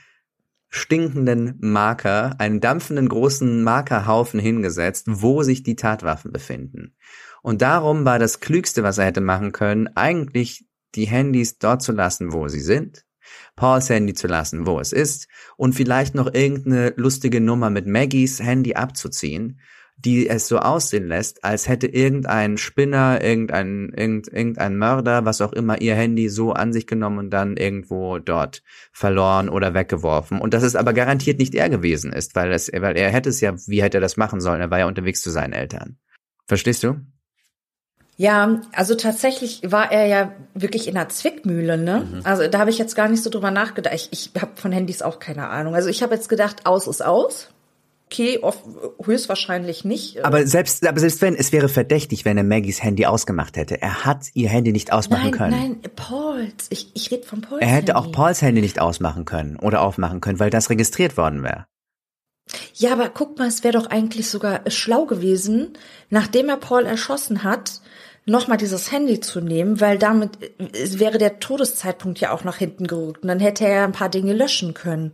stinkenden 0.69 1.57
Marker, 1.59 2.35
einen 2.39 2.59
dampfenden 2.59 3.09
großen 3.09 3.63
Markerhaufen 3.63 4.39
hingesetzt, 4.39 5.05
wo 5.07 5.43
sich 5.43 5.63
die 5.63 5.75
Tatwaffen 5.75 6.31
befinden. 6.31 6.95
Und 7.43 7.61
darum 7.61 8.05
war 8.05 8.19
das 8.19 8.39
Klügste, 8.39 8.81
was 8.81 8.97
er 8.97 9.05
hätte 9.05 9.21
machen 9.21 9.51
können, 9.51 9.89
eigentlich 9.95 10.65
die 10.95 11.05
Handys 11.05 11.57
dort 11.57 11.81
zu 11.81 11.91
lassen, 11.91 12.33
wo 12.33 12.47
sie 12.47 12.59
sind, 12.59 13.05
Pauls 13.55 13.89
Handy 13.89 14.13
zu 14.13 14.27
lassen, 14.27 14.65
wo 14.65 14.79
es 14.79 14.93
ist 14.93 15.27
und 15.57 15.73
vielleicht 15.73 16.15
noch 16.15 16.33
irgendeine 16.33 16.93
lustige 16.95 17.41
Nummer 17.41 17.69
mit 17.69 17.85
Maggies 17.85 18.41
Handy 18.41 18.73
abzuziehen, 18.73 19.59
die 19.97 20.27
es 20.27 20.47
so 20.47 20.57
aussehen 20.57 21.07
lässt, 21.07 21.43
als 21.43 21.67
hätte 21.67 21.87
irgendein 21.87 22.57
Spinner, 22.57 23.23
irgendein, 23.23 23.93
irgend, 23.95 24.27
irgendein 24.27 24.77
Mörder, 24.77 25.25
was 25.25 25.41
auch 25.41 25.53
immer, 25.53 25.79
ihr 25.81 25.95
Handy 25.95 26.29
so 26.29 26.53
an 26.53 26.73
sich 26.73 26.87
genommen 26.87 27.19
und 27.19 27.29
dann 27.29 27.57
irgendwo 27.57 28.17
dort 28.17 28.63
verloren 28.91 29.49
oder 29.49 29.73
weggeworfen. 29.73 30.39
Und 30.39 30.53
dass 30.53 30.63
es 30.63 30.75
aber 30.75 30.93
garantiert 30.93 31.39
nicht 31.39 31.53
er 31.53 31.69
gewesen 31.69 32.13
ist, 32.13 32.35
weil, 32.35 32.51
es, 32.51 32.71
weil 32.73 32.97
er 32.97 33.09
hätte 33.09 33.29
es 33.29 33.41
ja, 33.41 33.53
wie 33.67 33.83
hätte 33.83 33.97
er 33.97 34.01
das 34.01 34.17
machen 34.17 34.41
sollen? 34.41 34.61
Er 34.61 34.71
war 34.71 34.79
ja 34.79 34.87
unterwegs 34.87 35.21
zu 35.21 35.29
seinen 35.29 35.53
Eltern. 35.53 35.97
Verstehst 36.47 36.83
du? 36.83 36.95
Ja, 38.17 38.61
also 38.73 38.93
tatsächlich 38.95 39.61
war 39.65 39.91
er 39.91 40.05
ja 40.05 40.31
wirklich 40.53 40.87
in 40.87 40.95
einer 40.95 41.09
Zwickmühle, 41.09 41.77
ne? 41.77 42.07
Mhm. 42.11 42.21
Also 42.23 42.47
da 42.47 42.59
habe 42.59 42.69
ich 42.69 42.77
jetzt 42.77 42.95
gar 42.95 43.07
nicht 43.07 43.23
so 43.23 43.29
drüber 43.29 43.51
nachgedacht. 43.51 43.95
Ich, 43.95 44.09
ich 44.11 44.31
habe 44.39 44.51
von 44.55 44.71
Handys 44.71 45.01
auch 45.01 45.19
keine 45.19 45.47
Ahnung. 45.47 45.73
Also 45.73 45.89
ich 45.89 46.03
habe 46.03 46.13
jetzt 46.13 46.29
gedacht, 46.29 46.65
aus 46.65 46.87
ist 46.87 47.03
aus. 47.03 47.49
Okay, 48.11 48.39
oft, 48.41 48.65
höchstwahrscheinlich 49.05 49.85
nicht. 49.85 50.25
Aber 50.25 50.45
selbst, 50.45 50.85
aber 50.85 50.99
selbst 50.99 51.21
wenn, 51.21 51.33
es 51.33 51.53
wäre 51.53 51.69
verdächtig, 51.69 52.25
wenn 52.25 52.37
er 52.37 52.43
Maggies 52.43 52.83
Handy 52.83 53.05
ausgemacht 53.05 53.55
hätte. 53.55 53.81
Er 53.81 54.03
hat 54.03 54.25
ihr 54.33 54.49
Handy 54.49 54.73
nicht 54.73 54.91
ausmachen 54.91 55.29
nein, 55.29 55.31
können. 55.31 55.51
nein, 55.51 55.81
Pauls. 55.95 56.67
Ich, 56.71 56.91
ich 56.93 57.09
rede 57.09 57.23
von 57.23 57.39
Pauls. 57.39 57.61
Er 57.61 57.69
hätte 57.69 57.93
Handy. 57.93 58.09
auch 58.09 58.11
Pauls 58.11 58.41
Handy 58.41 58.59
nicht 58.59 58.81
ausmachen 58.81 59.23
können 59.23 59.55
oder 59.55 59.81
aufmachen 59.81 60.19
können, 60.19 60.41
weil 60.41 60.49
das 60.49 60.69
registriert 60.69 61.15
worden 61.15 61.41
wäre. 61.41 61.67
Ja, 62.73 62.91
aber 62.91 63.07
guck 63.07 63.39
mal, 63.39 63.47
es 63.47 63.63
wäre 63.63 63.77
doch 63.77 63.85
eigentlich 63.85 64.29
sogar 64.29 64.69
schlau 64.69 65.05
gewesen, 65.05 65.77
nachdem 66.09 66.49
er 66.49 66.57
Paul 66.57 66.85
erschossen 66.85 67.43
hat, 67.43 67.79
nochmal 68.25 68.57
dieses 68.57 68.91
Handy 68.91 69.21
zu 69.21 69.39
nehmen, 69.39 69.79
weil 69.79 69.97
damit 69.97 70.31
äh, 70.59 70.99
wäre 70.99 71.17
der 71.17 71.39
Todeszeitpunkt 71.39 72.19
ja 72.19 72.33
auch 72.33 72.43
nach 72.43 72.57
hinten 72.57 72.87
gerückt 72.87 73.23
und 73.23 73.29
dann 73.29 73.39
hätte 73.39 73.63
er 73.63 73.75
ja 73.75 73.83
ein 73.85 73.93
paar 73.93 74.09
Dinge 74.09 74.33
löschen 74.33 74.73
können. 74.73 75.13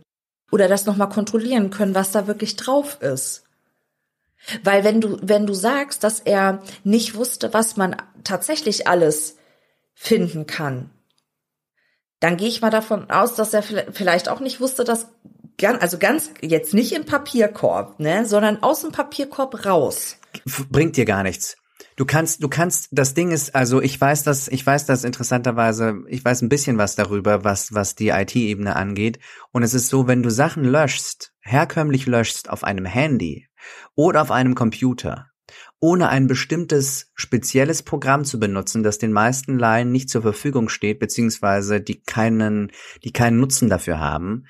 Oder 0.50 0.68
das 0.68 0.86
nochmal 0.86 1.08
kontrollieren 1.08 1.70
können, 1.70 1.94
was 1.94 2.10
da 2.10 2.26
wirklich 2.26 2.56
drauf 2.56 3.00
ist. 3.02 3.44
Weil 4.64 4.84
wenn 4.84 5.00
du, 5.00 5.18
wenn 5.20 5.46
du 5.46 5.52
sagst, 5.52 6.04
dass 6.04 6.20
er 6.20 6.62
nicht 6.84 7.14
wusste, 7.14 7.52
was 7.52 7.76
man 7.76 7.96
tatsächlich 8.24 8.86
alles 8.86 9.36
finden 9.94 10.46
kann, 10.46 10.90
dann 12.20 12.36
gehe 12.36 12.48
ich 12.48 12.60
mal 12.60 12.70
davon 12.70 13.10
aus, 13.10 13.34
dass 13.34 13.54
er 13.54 13.62
vielleicht 13.62 14.28
auch 14.28 14.40
nicht 14.40 14.60
wusste, 14.60 14.84
dass 14.84 15.08
also 15.62 15.98
ganz 15.98 16.30
jetzt 16.40 16.72
nicht 16.72 16.92
im 16.92 17.04
Papierkorb, 17.04 17.98
ne, 17.98 18.24
sondern 18.24 18.62
aus 18.62 18.82
dem 18.82 18.92
Papierkorb 18.92 19.66
raus. 19.66 20.16
Bringt 20.70 20.96
dir 20.96 21.04
gar 21.04 21.22
nichts. 21.24 21.56
Du 21.98 22.06
kannst, 22.06 22.44
du 22.44 22.48
kannst, 22.48 22.90
das 22.92 23.14
Ding 23.14 23.32
ist, 23.32 23.56
also 23.56 23.82
ich 23.82 24.00
weiß 24.00 24.22
das, 24.22 24.46
ich 24.46 24.64
weiß 24.64 24.86
das 24.86 25.02
interessanterweise, 25.02 26.04
ich 26.06 26.24
weiß 26.24 26.42
ein 26.42 26.48
bisschen 26.48 26.78
was 26.78 26.94
darüber, 26.94 27.42
was, 27.42 27.74
was 27.74 27.96
die 27.96 28.10
IT-Ebene 28.10 28.76
angeht. 28.76 29.18
Und 29.50 29.64
es 29.64 29.74
ist 29.74 29.88
so, 29.88 30.06
wenn 30.06 30.22
du 30.22 30.30
Sachen 30.30 30.62
löschst, 30.62 31.32
herkömmlich 31.40 32.06
löschst 32.06 32.50
auf 32.50 32.62
einem 32.62 32.84
Handy 32.84 33.48
oder 33.96 34.22
auf 34.22 34.30
einem 34.30 34.54
Computer, 34.54 35.26
ohne 35.80 36.08
ein 36.08 36.28
bestimmtes 36.28 37.10
spezielles 37.14 37.82
Programm 37.82 38.24
zu 38.24 38.38
benutzen, 38.38 38.84
das 38.84 38.98
den 38.98 39.10
meisten 39.10 39.58
Laien 39.58 39.90
nicht 39.90 40.08
zur 40.08 40.22
Verfügung 40.22 40.68
steht, 40.68 41.00
beziehungsweise 41.00 41.80
die 41.80 42.04
keinen, 42.04 42.70
die 43.02 43.12
keinen 43.12 43.40
Nutzen 43.40 43.68
dafür 43.68 43.98
haben, 43.98 44.44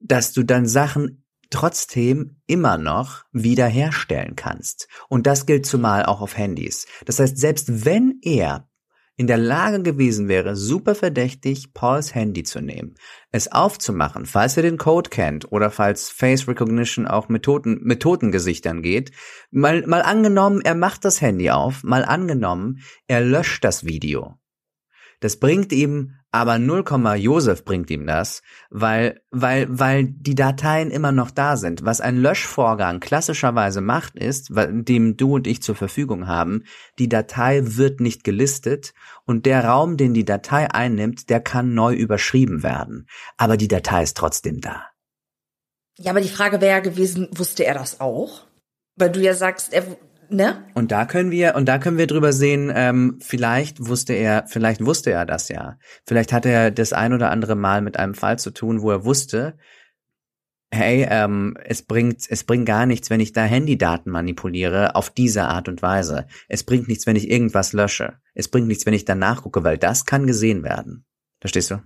dass 0.00 0.32
du 0.32 0.42
dann 0.42 0.66
Sachen 0.66 1.23
trotzdem 1.50 2.36
immer 2.46 2.78
noch 2.78 3.24
wiederherstellen 3.32 4.36
kannst. 4.36 4.88
Und 5.08 5.26
das 5.26 5.46
gilt 5.46 5.66
zumal 5.66 6.04
auch 6.06 6.20
auf 6.20 6.36
Handys. 6.36 6.86
Das 7.04 7.18
heißt, 7.18 7.38
selbst 7.38 7.84
wenn 7.84 8.18
er 8.22 8.68
in 9.16 9.26
der 9.26 9.38
Lage 9.38 9.82
gewesen 9.82 10.28
wäre, 10.28 10.56
super 10.56 10.94
verdächtig 10.94 11.72
Pauls 11.72 12.14
Handy 12.14 12.42
zu 12.42 12.60
nehmen, 12.60 12.94
es 13.30 13.50
aufzumachen, 13.50 14.26
falls 14.26 14.56
er 14.56 14.64
den 14.64 14.76
Code 14.76 15.10
kennt 15.10 15.50
oder 15.52 15.70
falls 15.70 16.10
Face 16.10 16.48
Recognition 16.48 17.06
auch 17.06 17.28
mit, 17.28 17.44
Toten, 17.44 17.80
mit 17.82 18.02
Totengesichtern 18.02 18.82
geht, 18.82 19.12
mal, 19.50 19.86
mal 19.86 20.02
angenommen, 20.02 20.60
er 20.62 20.74
macht 20.74 21.04
das 21.04 21.20
Handy 21.20 21.50
auf, 21.50 21.84
mal 21.84 22.04
angenommen, 22.04 22.80
er 23.06 23.20
löscht 23.20 23.62
das 23.62 23.84
Video. 23.84 24.36
Das 25.20 25.38
bringt 25.38 25.72
ihm 25.72 26.14
aber 26.34 26.58
0, 26.58 26.84
Josef 27.16 27.64
bringt 27.64 27.90
ihm 27.90 28.08
das, 28.08 28.42
weil, 28.68 29.22
weil, 29.30 29.68
weil 29.70 30.04
die 30.08 30.34
Dateien 30.34 30.90
immer 30.90 31.12
noch 31.12 31.30
da 31.30 31.56
sind. 31.56 31.84
Was 31.84 32.00
ein 32.00 32.16
Löschvorgang 32.16 32.98
klassischerweise 32.98 33.80
macht, 33.80 34.18
ist, 34.18 34.48
dem 34.52 35.16
du 35.16 35.36
und 35.36 35.46
ich 35.46 35.62
zur 35.62 35.76
Verfügung 35.76 36.26
haben, 36.26 36.64
die 36.98 37.08
Datei 37.08 37.60
wird 37.62 38.00
nicht 38.00 38.24
gelistet 38.24 38.94
und 39.24 39.46
der 39.46 39.64
Raum, 39.64 39.96
den 39.96 40.12
die 40.12 40.24
Datei 40.24 40.68
einnimmt, 40.68 41.30
der 41.30 41.38
kann 41.38 41.72
neu 41.72 41.94
überschrieben 41.94 42.64
werden. 42.64 43.06
Aber 43.36 43.56
die 43.56 43.68
Datei 43.68 44.02
ist 44.02 44.16
trotzdem 44.16 44.60
da. 44.60 44.86
Ja, 45.98 46.10
aber 46.10 46.20
die 46.20 46.28
Frage 46.28 46.60
wäre 46.60 46.78
ja 46.78 46.80
gewesen, 46.80 47.28
wusste 47.30 47.64
er 47.64 47.74
das 47.74 48.00
auch? 48.00 48.42
Weil 48.96 49.12
du 49.12 49.20
ja 49.20 49.34
sagst, 49.34 49.72
er, 49.72 49.84
ne? 50.30 50.64
Und 50.74 50.92
da 50.92 51.04
können 51.04 51.30
wir, 51.30 51.54
und 51.54 51.66
da 51.66 51.78
können 51.78 51.98
wir 51.98 52.06
drüber 52.06 52.32
sehen, 52.32 52.72
ähm, 52.74 53.18
vielleicht 53.20 53.86
wusste 53.86 54.12
er, 54.12 54.44
vielleicht 54.46 54.84
wusste 54.84 55.10
er 55.10 55.26
das 55.26 55.48
ja. 55.48 55.78
Vielleicht 56.06 56.32
hatte 56.32 56.48
er 56.48 56.70
das 56.70 56.92
ein 56.92 57.12
oder 57.12 57.30
andere 57.30 57.56
Mal 57.56 57.82
mit 57.82 57.98
einem 57.98 58.14
Fall 58.14 58.38
zu 58.38 58.50
tun, 58.50 58.82
wo 58.82 58.90
er 58.90 59.04
wusste, 59.04 59.56
hey, 60.74 61.06
ähm, 61.08 61.56
es 61.64 61.82
bringt, 61.82 62.24
es 62.28 62.44
bringt 62.44 62.66
gar 62.66 62.86
nichts, 62.86 63.08
wenn 63.10 63.20
ich 63.20 63.32
da 63.32 63.44
Handydaten 63.44 64.10
manipuliere 64.10 64.94
auf 64.96 65.10
diese 65.10 65.44
Art 65.44 65.68
und 65.68 65.82
Weise. 65.82 66.26
Es 66.48 66.64
bringt 66.64 66.88
nichts, 66.88 67.06
wenn 67.06 67.16
ich 67.16 67.30
irgendwas 67.30 67.72
lösche. 67.72 68.14
Es 68.34 68.48
bringt 68.48 68.66
nichts, 68.66 68.84
wenn 68.84 68.94
ich 68.94 69.04
dann 69.04 69.18
nachgucke, 69.18 69.64
weil 69.64 69.78
das 69.78 70.04
kann 70.04 70.26
gesehen 70.26 70.62
werden. 70.64 71.06
Verstehst 71.40 71.70
du? 71.70 71.80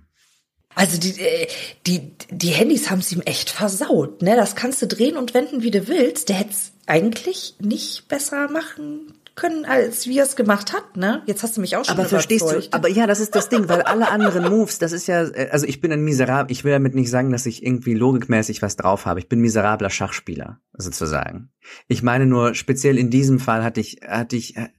Also 0.75 0.99
die, 0.99 1.19
äh, 1.19 1.47
die, 1.87 2.13
die 2.29 2.49
Handys 2.49 2.89
haben 2.89 2.99
es 2.99 3.11
ihm 3.11 3.21
echt 3.21 3.49
versaut, 3.49 4.21
ne? 4.21 4.35
Das 4.35 4.55
kannst 4.55 4.81
du 4.81 4.87
drehen 4.87 5.17
und 5.17 5.33
wenden, 5.33 5.63
wie 5.63 5.71
du 5.71 5.87
willst. 5.87 6.29
Der 6.29 6.37
hätte 6.37 6.51
es 6.51 6.71
eigentlich 6.85 7.55
nicht 7.59 8.07
besser 8.07 8.49
machen 8.49 9.13
können, 9.39 9.65
als 9.65 10.05
wie 10.05 10.17
er 10.19 10.25
es 10.25 10.35
gemacht 10.35 10.73
hat, 10.73 10.97
ne? 10.97 11.23
Jetzt 11.25 11.43
hast 11.43 11.55
du 11.55 11.61
mich 11.61 11.75
auch 11.77 11.85
schon 11.85 11.97
Aber 11.97 12.07
verstehst 12.07 12.51
du, 12.51 12.61
aber 12.71 12.89
ja, 12.89 13.07
das 13.07 13.19
ist 13.19 13.35
das 13.35 13.47
Ding, 13.47 13.69
weil 13.69 13.81
alle 13.83 14.09
anderen 14.09 14.49
Moves, 14.49 14.79
das 14.79 14.91
ist 14.91 15.07
ja, 15.07 15.23
äh, 15.23 15.49
also 15.51 15.65
ich 15.65 15.79
bin 15.81 15.91
ein 15.91 16.03
miserabel, 16.03 16.51
ich 16.51 16.63
will 16.63 16.73
damit 16.73 16.93
nicht 16.93 17.09
sagen, 17.09 17.31
dass 17.31 17.45
ich 17.45 17.63
irgendwie 17.63 17.93
logikmäßig 17.93 18.61
was 18.61 18.75
drauf 18.75 19.05
habe. 19.05 19.19
Ich 19.19 19.29
bin 19.29 19.39
miserabler 19.39 19.89
Schachspieler, 19.89 20.59
sozusagen. 20.73 21.51
Ich 21.87 22.03
meine 22.03 22.25
nur, 22.25 22.53
speziell 22.53 22.97
in 22.97 23.09
diesem 23.09 23.39
Fall 23.39 23.63
hatte 23.63 23.79
ich, 23.79 24.01
hatte 24.05 24.35
ich 24.35 24.57
äh, 24.57 24.69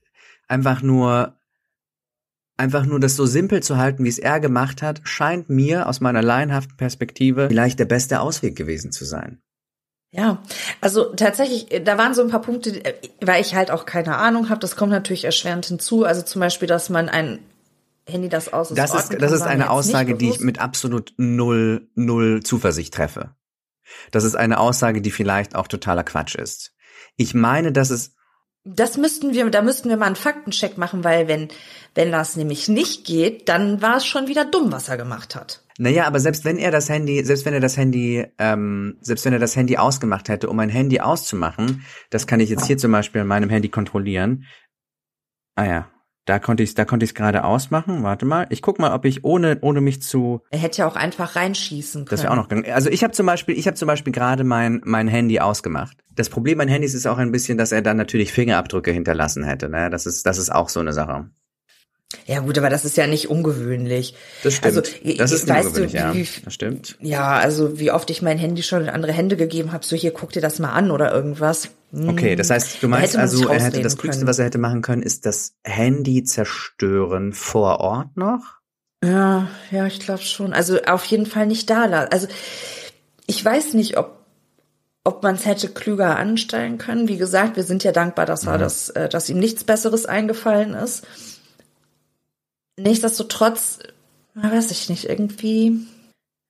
einfach 0.47 0.83
nur, 0.83 1.40
einfach 2.61 2.85
nur 2.85 3.01
das 3.01 3.17
so 3.17 3.27
simpel 3.27 3.63
zu 3.63 3.77
halten, 3.79 4.05
wie 4.05 4.09
es 4.09 4.19
er 4.19 4.39
gemacht 4.39 4.83
hat, 4.83 5.01
scheint 5.05 5.49
mir 5.49 5.89
aus 5.89 6.01
meiner 6.01 6.23
laienhaften 6.23 6.77
Perspektive 6.77 7.49
vielleicht 7.49 7.79
der 7.79 7.87
beste 7.87 8.21
Ausweg 8.21 8.55
gewesen 8.55 8.93
zu 8.93 9.05
sein. 9.05 9.41
Ja, 10.13 10.43
also 10.81 11.15
tatsächlich, 11.15 11.69
da 11.85 11.97
waren 11.97 12.15
so 12.15 12.23
ein 12.23 12.29
paar 12.29 12.43
Punkte, 12.43 12.83
weil 13.21 13.41
ich 13.41 13.55
halt 13.55 13.71
auch 13.71 13.87
keine 13.87 14.17
Ahnung 14.17 14.49
habe. 14.49 14.61
Das 14.61 14.77
kommt 14.77 14.91
natürlich 14.91 15.25
erschwerend 15.25 15.67
hinzu. 15.67 16.05
Also 16.05 16.23
zum 16.23 16.41
Beispiel, 16.41 16.67
dass 16.67 16.91
man 16.91 17.09
ein 17.09 17.39
Handy, 18.07 18.29
das 18.29 18.53
aus 18.53 18.71
Das 18.75 18.95
ist, 18.95 19.23
das 19.23 19.33
ist 19.33 19.43
eine 19.43 19.71
Aussage, 19.71 20.17
die 20.17 20.31
ich 20.31 20.41
mit 20.41 20.61
absolut 20.61 21.15
null, 21.17 21.89
null 21.95 22.43
Zuversicht 22.43 22.93
treffe. 22.93 23.37
Das 24.11 24.25
ist 24.25 24.35
eine 24.35 24.59
Aussage, 24.59 25.01
die 25.01 25.11
vielleicht 25.11 25.55
auch 25.55 25.69
totaler 25.69 26.05
Quatsch 26.05 26.35
ist. 26.35 26.73
Ich 27.17 27.35
meine, 27.35 27.73
dass 27.73 27.91
es 27.91 28.15
Das 28.65 28.99
müssten 28.99 29.33
wir, 29.33 29.49
da 29.51 29.63
müssten 29.63 29.89
wir 29.89 29.97
mal 29.97 30.07
einen 30.07 30.17
Faktencheck 30.17 30.77
machen, 30.77 31.03
weil 31.03 31.29
wenn, 31.29 31.49
wenn 31.95 32.13
das 32.13 32.37
nämlich 32.37 32.69
nicht 32.69 33.07
geht, 33.07 33.49
dann 33.49 33.81
war 33.81 33.97
es 33.97 34.07
schon 34.07 34.29
wieder 34.29 34.45
dumm, 34.45 34.71
was 34.71 34.89
er 34.89 34.99
gemacht 34.99 35.35
hat. 35.35 35.65
Naja, 35.79 36.07
aber 36.07 36.21
selbst 36.21 36.45
wenn 36.45 36.59
er 36.59 36.71
das 36.71 36.91
Handy, 36.91 37.25
selbst 37.25 37.47
wenn 37.47 37.55
er 37.55 37.61
das 37.61 37.79
Handy, 37.79 38.27
ähm, 38.39 38.99
selbst 39.01 39.25
wenn 39.25 39.33
er 39.33 39.39
das 39.39 39.57
Handy 39.57 39.79
ausgemacht 39.79 40.29
hätte, 40.29 40.51
um 40.51 40.59
ein 40.61 40.69
Handy 40.69 41.01
auszumachen, 41.01 41.87
das 42.11 42.27
kann 42.27 42.41
ich 42.41 42.51
jetzt 42.51 42.67
hier 42.67 42.77
zum 42.77 42.93
Beispiel 42.93 43.23
an 43.23 43.29
meinem 43.29 43.49
Handy 43.49 43.71
kontrollieren. 43.71 44.45
Ah 45.55 45.65
ja, 45.65 45.91
da 46.27 46.39
konnte 46.39 46.63
ich, 46.63 46.75
da 46.75 46.85
konnte 46.85 47.05
ich 47.05 47.11
es 47.11 47.15
gerade 47.15 47.45
ausmachen. 47.45 48.03
Warte 48.03 48.27
mal, 48.27 48.47
ich 48.51 48.63
guck 48.63 48.79
mal, 48.79 48.93
ob 48.93 49.05
ich 49.05 49.25
ohne, 49.25 49.59
ohne 49.63 49.81
mich 49.81 50.03
zu, 50.03 50.43
Er 50.51 50.59
hätte 50.59 50.79
ja 50.79 50.87
auch 50.89 50.97
einfach 50.97 51.35
reinschießen 51.37 52.05
können. 52.05 52.11
das 52.11 52.23
wäre 52.23 52.33
auch 52.33 52.37
noch 52.37 52.49
gegangen. 52.49 52.73
Also 52.73 52.91
ich 52.91 53.03
habe 53.03 53.13
zum 53.13 53.27
Beispiel, 53.27 53.59
ich 53.59 53.67
habe 53.67 53.77
zum 53.77 53.87
Beispiel 53.87 54.13
gerade 54.13 54.45
mein 54.45 54.81
mein 54.85 55.09
Handy 55.09 55.41
ausgemacht. 55.41 55.97
Das 56.15 56.29
Problem 56.29 56.61
an 56.61 56.69
Handys 56.69 56.95
ist 56.95 57.07
auch 57.07 57.19
ein 57.19 57.33
bisschen, 57.33 57.59
dass 57.59 57.73
er 57.73 57.83
dann 57.83 57.97
natürlich 57.97 58.33
Fingerabdrücke 58.33 58.91
hinterlassen 58.93 59.45
hätte. 59.45 59.69
Ne, 59.69 59.91
das 59.91 60.07
ist, 60.07 60.27
das 60.27 60.39
ist 60.39 60.51
auch 60.51 60.69
so 60.69 60.81
eine 60.81 60.93
Sache. 60.93 61.31
Ja 62.27 62.41
gut, 62.41 62.59
aber 62.59 62.71
das 62.71 62.85
ist 62.85 62.97
ja 62.97 63.07
nicht 63.07 63.31
ungewöhnlich. 63.31 64.15
Das 64.43 64.55
stimmt. 64.55 64.77
Also, 64.77 65.17
das 65.17 65.31
ist 65.33 65.49
weißt 65.49 65.69
ungewöhnlich, 65.69 65.93
du, 65.93 65.99
ja. 65.99 66.15
wie, 66.15 66.27
Das 66.45 66.55
stimmt. 66.55 66.97
Ja, 67.01 67.39
also 67.39 67.79
wie 67.79 67.93
oft 67.93 68.11
ich 68.11 68.21
mein 68.21 68.37
Handy 68.37 68.63
schon 68.63 68.83
in 68.83 68.89
andere 68.89 69.13
Hände 69.13 69.37
gegeben 69.37 69.73
habe, 69.73 69.85
so 69.85 69.95
hier 69.95 70.11
guck 70.13 70.33
dir 70.33 70.43
das 70.43 70.59
mal 70.59 70.73
an 70.73 70.91
oder 70.91 71.13
irgendwas. 71.13 71.71
Hm. 71.93 72.09
Okay, 72.09 72.37
das 72.37 72.51
heißt, 72.51 72.83
du 72.83 72.89
meinst 72.89 73.17
also, 73.17 73.49
er 73.49 73.61
hätte 73.61 73.83
das 73.83 73.97
Klügste, 73.97 74.21
können. 74.21 74.29
was 74.29 74.39
er 74.39 74.45
hätte 74.47 74.59
machen 74.59 74.83
können, 74.83 75.03
ist 75.03 75.27
das 75.27 75.57
Handy 75.65 76.23
zerstören 76.25 77.33
vor 77.33 77.81
Ort 77.81 78.17
noch? 78.17 78.59
Ja, 79.03 79.49
ja, 79.71 79.87
ich 79.87 79.99
glaube 79.99 80.23
schon. 80.23 80.53
Also 80.53 80.81
auf 80.83 81.05
jeden 81.07 81.27
Fall 81.27 81.47
nicht 81.47 81.69
da. 81.71 81.87
la- 81.87 82.05
Also 82.05 82.29
ich 83.27 83.45
weiß 83.45 83.75
nicht, 83.75 83.97
ob 83.97 84.21
ob 85.03 85.23
man 85.23 85.35
es 85.35 85.47
hätte 85.47 85.71
klüger 85.71 86.19
anstellen 86.19 86.77
können. 86.77 87.09
Wie 87.09 87.17
gesagt, 87.17 87.57
wir 87.57 87.65
sind 87.65 87.83
ja 87.85 87.91
dankbar, 87.91 88.27
dass 88.27 88.47
er 88.47 88.59
das, 88.59 88.91
äh, 88.91 89.09
dass 89.09 89.31
ihm 89.31 89.39
nichts 89.39 89.65
Besseres 89.65 90.05
eingefallen 90.05 90.75
ist. 90.75 91.07
Nichtsdestotrotz, 92.79 93.79
weiß 94.35 94.71
ich 94.71 94.89
nicht, 94.91 95.05
irgendwie. 95.07 95.81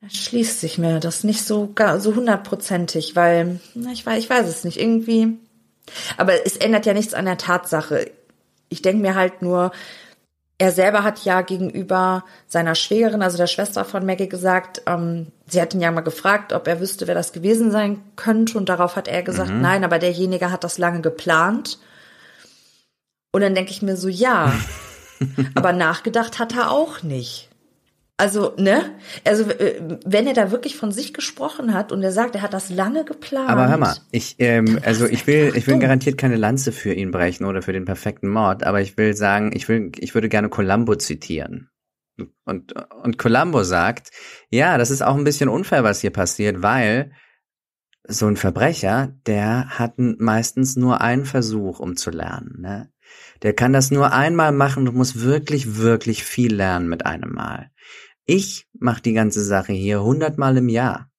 Schließt 0.09 0.61
sich 0.61 0.79
mir 0.79 0.99
das 1.01 1.25
nicht 1.25 1.45
so 1.45 1.71
gar, 1.75 2.01
so 2.01 2.15
hundertprozentig, 2.15 3.17
weil 3.17 3.61
ich 3.93 4.07
weiß, 4.07 4.19
ich 4.19 4.31
weiß 4.31 4.49
es 4.49 4.65
nicht 4.65 4.79
irgendwie. 4.81 5.39
Aber 6.17 6.47
es 6.47 6.57
ändert 6.57 6.87
ja 6.87 6.95
nichts 6.95 7.15
an 7.15 7.27
der 7.27 7.37
Tatsache. 7.39 8.11
Ich 8.69 8.81
denke 8.83 9.03
mir 9.03 9.15
halt 9.15 9.43
nur, 9.43 9.73
er 10.57 10.73
selber 10.73 11.05
hat 11.05 11.25
ja 11.25 11.41
gegenüber 11.43 12.25
seiner 12.47 12.75
Schwägerin, 12.75 13.23
also 13.23 13.37
der 13.37 13.47
Schwester 13.47 13.85
von 13.85 14.07
Maggie, 14.07 14.29
gesagt, 14.29 14.83
ähm, 14.87 15.29
sie 15.47 15.61
hat 15.61 15.75
ihn 15.75 15.81
ja 15.81 15.91
mal 15.91 16.01
gefragt, 16.03 16.53
ob 16.53 16.67
er 16.69 16.81
wüsste, 16.81 17.07
wer 17.07 17.15
das 17.15 17.33
gewesen 17.33 17.71
sein 17.71 18.03
könnte. 18.17 18.57
Und 18.57 18.69
darauf 18.69 18.97
hat 18.97 19.09
er 19.09 19.23
gesagt, 19.23 19.51
Mhm. 19.51 19.61
nein, 19.61 19.85
aber 19.85 19.99
derjenige 19.99 20.51
hat 20.51 20.65
das 20.65 20.79
lange 20.79 21.01
geplant. 21.01 21.79
Und 23.33 23.43
dann 23.43 23.55
denke 23.55 23.71
ich 23.71 23.83
mir 23.83 23.97
so, 23.97 24.09
ja, 24.09 24.53
aber 25.55 25.73
nachgedacht 25.73 26.39
hat 26.39 26.55
er 26.55 26.71
auch 26.71 27.03
nicht. 27.03 27.50
Also, 28.21 28.55
ne? 28.59 28.99
Also, 29.25 29.45
äh, 29.51 29.81
wenn 30.05 30.27
er 30.27 30.35
da 30.35 30.51
wirklich 30.51 30.77
von 30.77 30.93
sich 30.93 31.15
gesprochen 31.15 31.73
hat 31.73 31.91
und 31.91 32.03
er 32.03 32.13
sagt, 32.13 32.35
er 32.35 32.43
hat 32.43 32.53
das 32.53 32.69
lange 32.69 33.05
geplant. 33.07 33.49
Aber 33.49 33.69
hör 33.69 33.79
mal, 33.79 33.97
ich, 34.13 34.37
ähm, 34.39 34.79
also 34.85 35.07
ich 35.07 35.27
will, 35.27 35.53
ich 35.57 35.67
will 35.67 35.79
garantiert 35.79 36.19
keine 36.19 36.37
Lanze 36.37 36.71
für 36.71 36.93
ihn 36.93 37.13
brechen 37.13 37.47
oder 37.47 37.63
für 37.63 37.73
den 37.73 37.87
perfekten 37.87 38.29
Mord, 38.29 38.63
aber 38.63 38.83
ich 38.83 38.99
will 38.99 39.17
sagen, 39.17 39.53
ich 39.55 39.69
will, 39.69 39.91
ich 39.97 40.15
würde 40.15 40.29
gerne 40.29 40.51
Columbo 40.51 40.97
zitieren. 40.97 41.71
Und, 42.45 42.75
und 43.03 43.17
Columbo 43.17 43.63
sagt, 43.63 44.11
ja, 44.51 44.77
das 44.77 44.91
ist 44.91 45.03
auch 45.03 45.17
ein 45.17 45.25
bisschen 45.25 45.49
unfair, 45.49 45.83
was 45.83 46.03
hier 46.03 46.11
passiert, 46.11 46.63
weil 46.63 47.13
so 48.07 48.27
ein 48.27 48.37
Verbrecher, 48.37 49.15
der 49.27 49.79
hat 49.79 49.95
meistens 49.97 50.77
nur 50.77 51.01
einen 51.01 51.25
Versuch, 51.25 51.81
um 51.81 51.97
zu 51.97 52.11
lernen, 52.11 52.61
ne? 52.61 52.93
Der 53.43 53.55
kann 53.55 53.73
das 53.73 53.91
nur 53.91 54.13
einmal 54.13 54.53
machen 54.53 54.87
und 54.87 54.95
muss 54.95 55.21
wirklich, 55.23 55.77
wirklich 55.77 56.25
viel 56.25 56.55
lernen 56.55 56.89
mit 56.89 57.07
einem 57.07 57.33
Mal. 57.33 57.71
Ich 58.31 58.69
mache 58.79 59.03
die 59.03 59.13
ganze 59.13 59.43
Sache 59.43 59.73
hier 59.73 60.05
hundertmal 60.05 60.57
im 60.57 60.69
Jahr. 60.69 61.11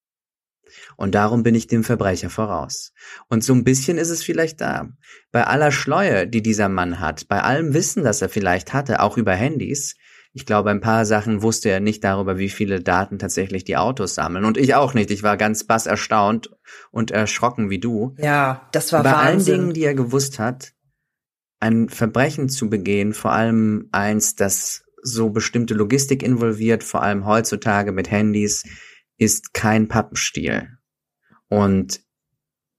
Und 0.95 1.13
darum 1.13 1.43
bin 1.43 1.55
ich 1.55 1.67
dem 1.67 1.83
Verbrecher 1.83 2.29
voraus. 2.29 2.93
Und 3.27 3.43
so 3.43 3.51
ein 3.51 3.65
bisschen 3.65 3.97
ist 3.97 4.11
es 4.11 4.23
vielleicht 4.23 4.61
da. 4.61 4.87
Bei 5.29 5.45
aller 5.45 5.73
Schleue, 5.73 6.25
die 6.25 6.41
dieser 6.41 6.69
Mann 6.69 7.01
hat, 7.01 7.27
bei 7.27 7.41
allem 7.41 7.73
Wissen, 7.73 8.05
das 8.05 8.21
er 8.21 8.29
vielleicht 8.29 8.71
hatte, 8.71 9.01
auch 9.01 9.17
über 9.17 9.33
Handys, 9.33 9.97
ich 10.31 10.45
glaube, 10.45 10.69
ein 10.69 10.79
paar 10.79 11.05
Sachen 11.05 11.41
wusste 11.41 11.69
er 11.69 11.81
nicht 11.81 12.01
darüber, 12.05 12.37
wie 12.37 12.47
viele 12.47 12.79
Daten 12.79 13.19
tatsächlich 13.19 13.65
die 13.65 13.75
Autos 13.75 14.15
sammeln. 14.15 14.45
Und 14.45 14.57
ich 14.57 14.75
auch 14.75 14.93
nicht. 14.93 15.11
Ich 15.11 15.21
war 15.21 15.35
ganz 15.35 15.65
bass 15.65 15.87
erstaunt 15.87 16.49
und 16.91 17.11
erschrocken 17.11 17.69
wie 17.69 17.79
du. 17.79 18.15
Ja, 18.19 18.69
das 18.71 18.93
war 18.93 19.03
Bei 19.03 19.15
allen 19.15 19.39
Wahnsinn. 19.39 19.59
Dingen, 19.59 19.73
die 19.73 19.83
er 19.83 19.95
gewusst 19.95 20.39
hat, 20.39 20.71
ein 21.59 21.89
Verbrechen 21.89 22.47
zu 22.47 22.69
begehen, 22.69 23.11
vor 23.13 23.33
allem 23.33 23.89
eins, 23.91 24.35
das 24.35 24.85
so 25.01 25.29
bestimmte 25.29 25.73
Logistik 25.73 26.23
involviert, 26.23 26.83
vor 26.83 27.03
allem 27.03 27.25
heutzutage 27.25 27.91
mit 27.91 28.11
Handys, 28.11 28.63
ist 29.17 29.53
kein 29.53 29.87
Pappenstiel. 29.87 30.69
Und 31.47 32.01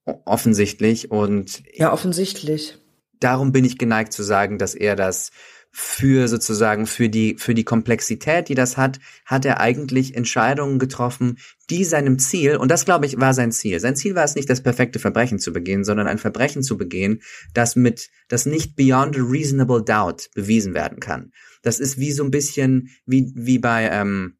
offensichtlich 0.04 1.10
und 1.10 1.62
ja, 1.74 1.92
offensichtlich. 1.92 2.78
darum 3.20 3.52
bin 3.52 3.64
ich 3.64 3.78
geneigt 3.78 4.12
zu 4.12 4.22
sagen, 4.22 4.58
dass 4.58 4.74
er 4.74 4.96
das 4.96 5.30
für 5.74 6.28
sozusagen 6.28 6.86
für 6.86 7.08
die 7.08 7.36
für 7.38 7.54
die 7.54 7.64
Komplexität, 7.64 8.50
die 8.50 8.54
das 8.54 8.76
hat, 8.76 8.98
hat 9.24 9.46
er 9.46 9.58
eigentlich 9.58 10.14
Entscheidungen 10.14 10.78
getroffen, 10.78 11.38
die 11.70 11.84
seinem 11.84 12.18
Ziel 12.18 12.56
und 12.56 12.70
das 12.70 12.84
glaube 12.84 13.06
ich 13.06 13.18
war 13.20 13.32
sein 13.32 13.52
Ziel. 13.52 13.80
Sein 13.80 13.96
Ziel 13.96 14.14
war 14.14 14.24
es 14.24 14.34
nicht, 14.34 14.50
das 14.50 14.62
perfekte 14.62 14.98
Verbrechen 14.98 15.38
zu 15.38 15.52
begehen, 15.52 15.84
sondern 15.84 16.08
ein 16.08 16.18
Verbrechen 16.18 16.62
zu 16.62 16.76
begehen, 16.76 17.22
das 17.54 17.74
mit 17.74 18.10
das 18.28 18.44
nicht 18.44 18.76
beyond 18.76 19.16
a 19.16 19.22
reasonable 19.22 19.82
doubt 19.82 20.28
bewiesen 20.34 20.74
werden 20.74 21.00
kann. 21.00 21.32
Das 21.62 21.80
ist 21.80 21.98
wie 21.98 22.12
so 22.12 22.24
ein 22.24 22.30
bisschen 22.30 22.90
wie 23.06 23.32
wie 23.34 23.58
bei 23.58 23.88
ähm, 23.90 24.34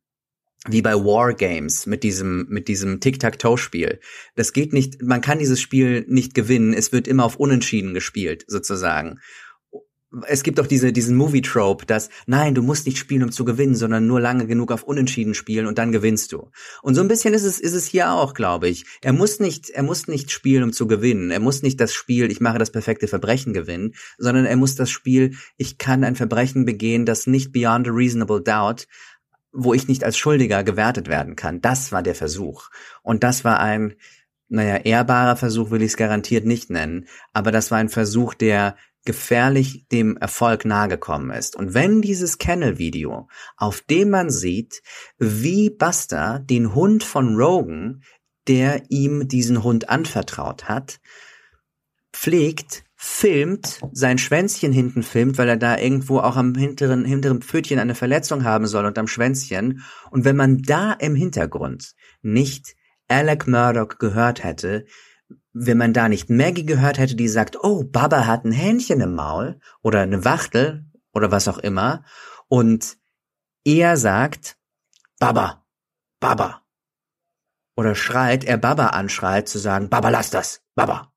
wie 0.69 0.83
bei 0.83 0.95
War 0.95 1.35
Games 1.35 1.87
mit 1.87 2.05
diesem 2.05 2.47
mit 2.49 2.69
diesem 2.69 3.01
Tic-Tac-Toe-Spiel. 3.01 4.01
Das 4.37 4.53
geht 4.53 4.73
nicht, 4.73 5.03
man 5.03 5.21
kann 5.21 5.39
dieses 5.39 5.61
Spiel 5.61 6.05
nicht 6.09 6.35
gewinnen, 6.35 6.73
es 6.73 6.93
wird 6.93 7.09
immer 7.09 7.25
auf 7.25 7.37
Unentschieden 7.37 7.95
gespielt, 7.95 8.45
sozusagen. 8.47 9.19
Es 10.27 10.43
gibt 10.43 10.61
auch 10.61 10.67
diese, 10.67 10.93
diesen 10.93 11.17
Movie-Trope, 11.17 11.87
dass, 11.87 12.11
nein, 12.27 12.55
du 12.55 12.63
musst 12.63 12.87
nicht 12.87 12.99
spielen, 12.99 13.23
um 13.23 13.33
zu 13.33 13.45
gewinnen, 13.45 13.75
sondern 13.75 14.07
nur 14.07 14.21
lange 14.21 14.47
genug 14.47 14.71
auf 14.71 14.83
Unentschieden 14.83 15.35
spielen 15.35 15.67
und 15.67 15.79
dann 15.79 15.91
gewinnst 15.91 16.33
du. 16.33 16.51
Und 16.83 16.95
so 16.95 17.01
ein 17.01 17.09
bisschen 17.09 17.33
ist 17.33 17.45
es, 17.45 17.59
ist 17.59 17.73
es 17.73 17.87
hier 17.87 18.13
auch, 18.13 18.35
glaube 18.35 18.69
ich. 18.69 18.85
Er 19.01 19.13
muss 19.13 19.41
nicht, 19.41 19.71
er 19.71 19.83
muss 19.83 20.09
nicht 20.09 20.31
spielen, 20.31 20.65
um 20.65 20.73
zu 20.73 20.87
gewinnen. 20.87 21.31
Er 21.31 21.41
muss 21.41 21.63
nicht 21.63 21.81
das 21.81 21.95
Spiel, 21.95 22.31
ich 22.31 22.41
mache 22.41 22.59
das 22.59 22.71
perfekte 22.71 23.09
Verbrechen 23.09 23.55
gewinnen, 23.55 23.95
sondern 24.19 24.45
er 24.45 24.57
muss 24.57 24.75
das 24.75 24.91
Spiel, 24.91 25.35
ich 25.57 25.79
kann 25.79 26.05
ein 26.05 26.17
Verbrechen 26.17 26.65
begehen, 26.65 27.07
das 27.07 27.27
nicht 27.27 27.53
beyond 27.53 27.89
a 27.89 27.93
reasonable 27.93 28.43
doubt 28.43 28.87
wo 29.53 29.75
ich 29.75 29.87
nicht 29.87 30.03
als 30.03 30.17
Schuldiger 30.17 30.65
gewertet 30.65 31.09
werden 31.09 31.37
kann. 31.37 31.61
Das 31.61 31.93
war 31.93 32.03
der 32.03 32.15
Versuch. 32.15 32.71
Und 33.03 33.23
das 33.23 33.45
war 33.45 33.61
ein, 33.61 33.95
naja, 34.49 34.77
ehrbarer 34.77 35.37
Versuch 35.37 35.71
will 35.71 35.83
ich 35.83 35.93
es 35.93 35.97
garantiert 35.97 36.47
nicht 36.47 36.71
nennen, 36.71 37.07
aber 37.33 37.53
das 37.53 37.71
war 37.71 37.79
ein 37.79 37.89
Versuch, 37.89 38.35
der 38.35 38.77
gefährlich 39.05 39.87
dem 39.89 40.17
Erfolg 40.17 40.65
nahegekommen 40.65 41.31
ist. 41.31 41.57
Und 41.57 41.75
wenn 41.75 42.03
dieses 42.03 42.39
Kennel-Video, 42.39 43.29
auf 43.57 43.81
dem 43.83 44.11
man 44.11 44.31
sieht, 44.31 44.83
wie 45.19 45.71
Buster 45.71 46.41
den 46.41 46.75
Hund 46.75 47.03
von 47.03 47.37
Rogan, 47.37 48.03
der 48.49 48.83
ihm 48.91 49.29
diesen 49.29 49.63
Hund 49.63 49.89
anvertraut 49.89 50.69
hat, 50.69 51.01
pflegt, 52.13 52.85
filmt, 52.95 53.81
sein 53.93 54.19
Schwänzchen 54.19 54.73
hinten 54.73 55.03
filmt, 55.03 55.37
weil 55.37 55.49
er 55.49 55.57
da 55.57 55.77
irgendwo 55.77 56.21
auch 56.21 56.37
am 56.37 56.55
hinteren, 56.55 57.05
hinteren 57.05 57.43
Pfötchen 57.43 57.81
eine 57.81 57.97
Verletzung 57.97 58.45
haben 58.45 58.67
soll 58.67 58.87
und 58.87 58.97
am 58.97 59.09
Schwänzchen. 59.09 59.83
Und 60.11 60.25
wenn 60.25 60.37
man 60.37 60.63
da 60.63 60.93
im 60.93 61.17
Hintergrund 61.17 61.95
nicht 62.23 62.77
Alec 63.09 63.49
Murdoch 63.49 63.99
gehört 63.99 64.45
hätte, 64.45 64.85
wenn 65.53 65.79
man 65.79 65.93
da 65.93 66.09
nicht 66.09 66.31
Maggie 66.31 66.67
gehört 66.67 66.99
hätte, 66.99 67.15
die 67.15 67.29
sagt, 67.29 67.57
oh, 67.63 67.85
Baba 67.85 68.27
hat 68.27 68.45
ein 68.45 68.53
Hähnchen 68.53 69.01
im 69.01 69.15
Maul 69.15 69.61
oder 69.83 70.01
eine 70.01 70.25
Wachtel 70.25 70.87
oder 71.13 71.31
was 71.31 71.49
auch 71.49 71.59
immer, 71.59 72.05
und 72.49 72.97
er 73.65 73.97
sagt, 73.97 74.57
Baba, 75.19 75.65
Baba, 76.21 76.63
oder 77.77 77.95
schreit, 77.95 78.45
er 78.45 78.59
Baba 78.59 78.89
anschreit, 78.89 79.49
zu 79.49 79.59
sagen, 79.59 79.89
Baba, 79.89 80.09
lass 80.09 80.31
das, 80.31 80.63
Baba. 80.75 81.13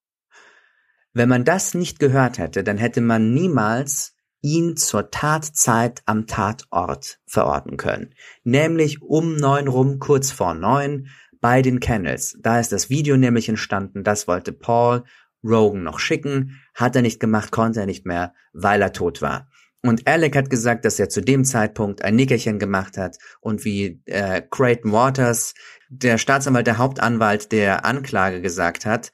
Wenn 1.14 1.30
man 1.30 1.46
das 1.46 1.74
nicht 1.74 2.00
gehört 2.00 2.38
hätte, 2.38 2.64
dann 2.64 2.78
hätte 2.78 3.02
man 3.02 3.34
niemals 3.34 4.16
ihn 4.42 4.78
zur 4.78 5.10
Tatzeit 5.10 6.04
am 6.06 6.28
Tatort 6.28 7.20
verorten 7.26 7.78
können. 7.78 8.14
Nämlich 8.44 9.02
um 9.02 9.36
neun 9.36 9.68
rum, 9.68 10.00
kurz 10.00 10.32
vor 10.32 10.54
neun, 10.54 11.08
bei 11.46 11.62
den 11.62 11.80
Kennels. 11.80 12.36
Da 12.42 12.60
ist 12.60 12.72
das 12.72 12.90
Video 12.90 13.18
nämlich 13.18 13.48
entstanden, 13.48 14.04
das 14.04 14.28
wollte 14.28 14.52
Paul 14.52 15.04
Rogan 15.44 15.84
noch 15.84 16.00
schicken, 16.00 16.60
hat 16.74 16.96
er 16.96 17.04
nicht 17.04 17.20
gemacht, 17.20 17.52
konnte 17.52 17.82
er 17.82 17.86
nicht 17.86 18.04
mehr, 18.04 18.34
weil 18.54 18.82
er 18.82 18.94
tot 18.94 19.22
war. 19.22 19.48
Und 19.84 20.08
Alec 20.08 20.36
hat 20.36 20.50
gesagt, 20.50 20.86
dass 20.86 20.98
er 20.98 21.08
zu 21.08 21.22
dem 21.22 21.46
Zeitpunkt 21.46 22.02
ein 22.02 22.16
Nickerchen 22.16 22.58
gemacht 22.58 22.98
hat 22.98 23.20
und 23.42 23.64
wie 23.64 24.02
äh, 24.06 24.42
Creighton 24.50 24.92
Waters, 24.92 25.54
der 25.88 26.18
Staatsanwalt, 26.18 26.66
der 26.66 26.80
Hauptanwalt 26.80 27.52
der 27.52 27.86
Anklage 27.86 28.42
gesagt 28.42 28.88
hat, 28.88 29.12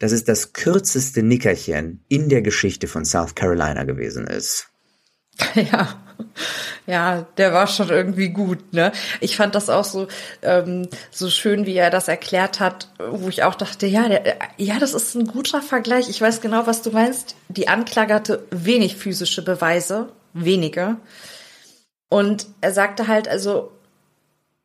dass 0.00 0.10
es 0.10 0.24
das 0.24 0.52
kürzeste 0.52 1.22
Nickerchen 1.22 2.04
in 2.08 2.28
der 2.28 2.42
Geschichte 2.42 2.88
von 2.88 3.04
South 3.04 3.36
Carolina 3.36 3.84
gewesen 3.84 4.26
ist. 4.26 4.72
Ja, 5.54 5.88
ja, 6.86 7.26
der 7.36 7.52
war 7.52 7.66
schon 7.66 7.90
irgendwie 7.90 8.30
gut, 8.30 8.72
ne? 8.72 8.92
Ich 9.20 9.36
fand 9.36 9.54
das 9.54 9.70
auch 9.70 9.84
so 9.84 10.08
ähm, 10.42 10.88
so 11.10 11.30
schön, 11.30 11.66
wie 11.66 11.76
er 11.76 11.90
das 11.90 12.08
erklärt 12.08 12.60
hat, 12.60 12.88
wo 12.98 13.28
ich 13.28 13.42
auch 13.44 13.54
dachte, 13.54 13.86
ja, 13.86 14.08
der, 14.08 14.36
ja, 14.56 14.78
das 14.78 14.94
ist 14.94 15.14
ein 15.14 15.26
guter 15.26 15.62
Vergleich. 15.62 16.08
Ich 16.08 16.20
weiß 16.20 16.40
genau, 16.40 16.66
was 16.66 16.82
du 16.82 16.90
meinst. 16.90 17.36
Die 17.48 17.68
Anklage 17.68 18.14
hatte 18.14 18.46
wenig 18.50 18.96
physische 18.96 19.44
Beweise, 19.44 20.08
wenige. 20.32 20.96
Und 22.08 22.46
er 22.60 22.72
sagte 22.72 23.06
halt, 23.06 23.28
also 23.28 23.70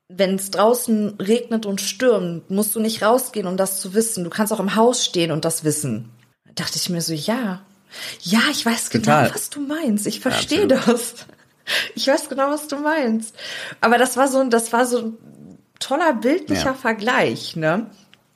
wenn 0.08 0.36
es 0.36 0.52
draußen 0.52 1.16
regnet 1.20 1.66
und 1.66 1.82
stürmt, 1.82 2.50
musst 2.50 2.76
du 2.76 2.80
nicht 2.80 3.02
rausgehen, 3.02 3.48
um 3.48 3.58
das 3.58 3.80
zu 3.80 3.94
wissen. 3.94 4.24
Du 4.24 4.30
kannst 4.30 4.54
auch 4.54 4.60
im 4.60 4.76
Haus 4.76 5.06
stehen 5.06 5.32
und 5.32 5.46
das 5.46 5.64
wissen. 5.64 6.10
Da 6.46 6.64
dachte 6.64 6.78
ich 6.78 6.90
mir 6.90 7.02
so, 7.02 7.14
ja, 7.14 7.62
ja, 8.22 8.42
ich 8.52 8.66
weiß 8.66 8.90
Total. 8.90 9.24
genau, 9.24 9.36
was 9.36 9.50
du 9.50 9.62
meinst. 9.62 10.08
Ich 10.08 10.20
verstehe 10.20 10.64
absolut. 10.64 10.88
das. 10.88 11.16
Ich 11.96 12.08
weiß 12.08 12.28
genau, 12.30 12.50
was 12.50 12.68
du 12.68 12.78
meinst. 12.78 13.36
Aber 13.80 13.98
das 13.98 14.18
war 14.18 14.28
so 14.28 14.40
ein, 14.40 14.50
das 14.50 14.74
war 14.74 14.86
so 14.86 15.00
ein 15.00 15.18
toller 15.80 16.14
bildlicher 16.14 16.66
Ja. 16.66 16.74
Vergleich, 16.74 17.56
ne? 17.56 17.90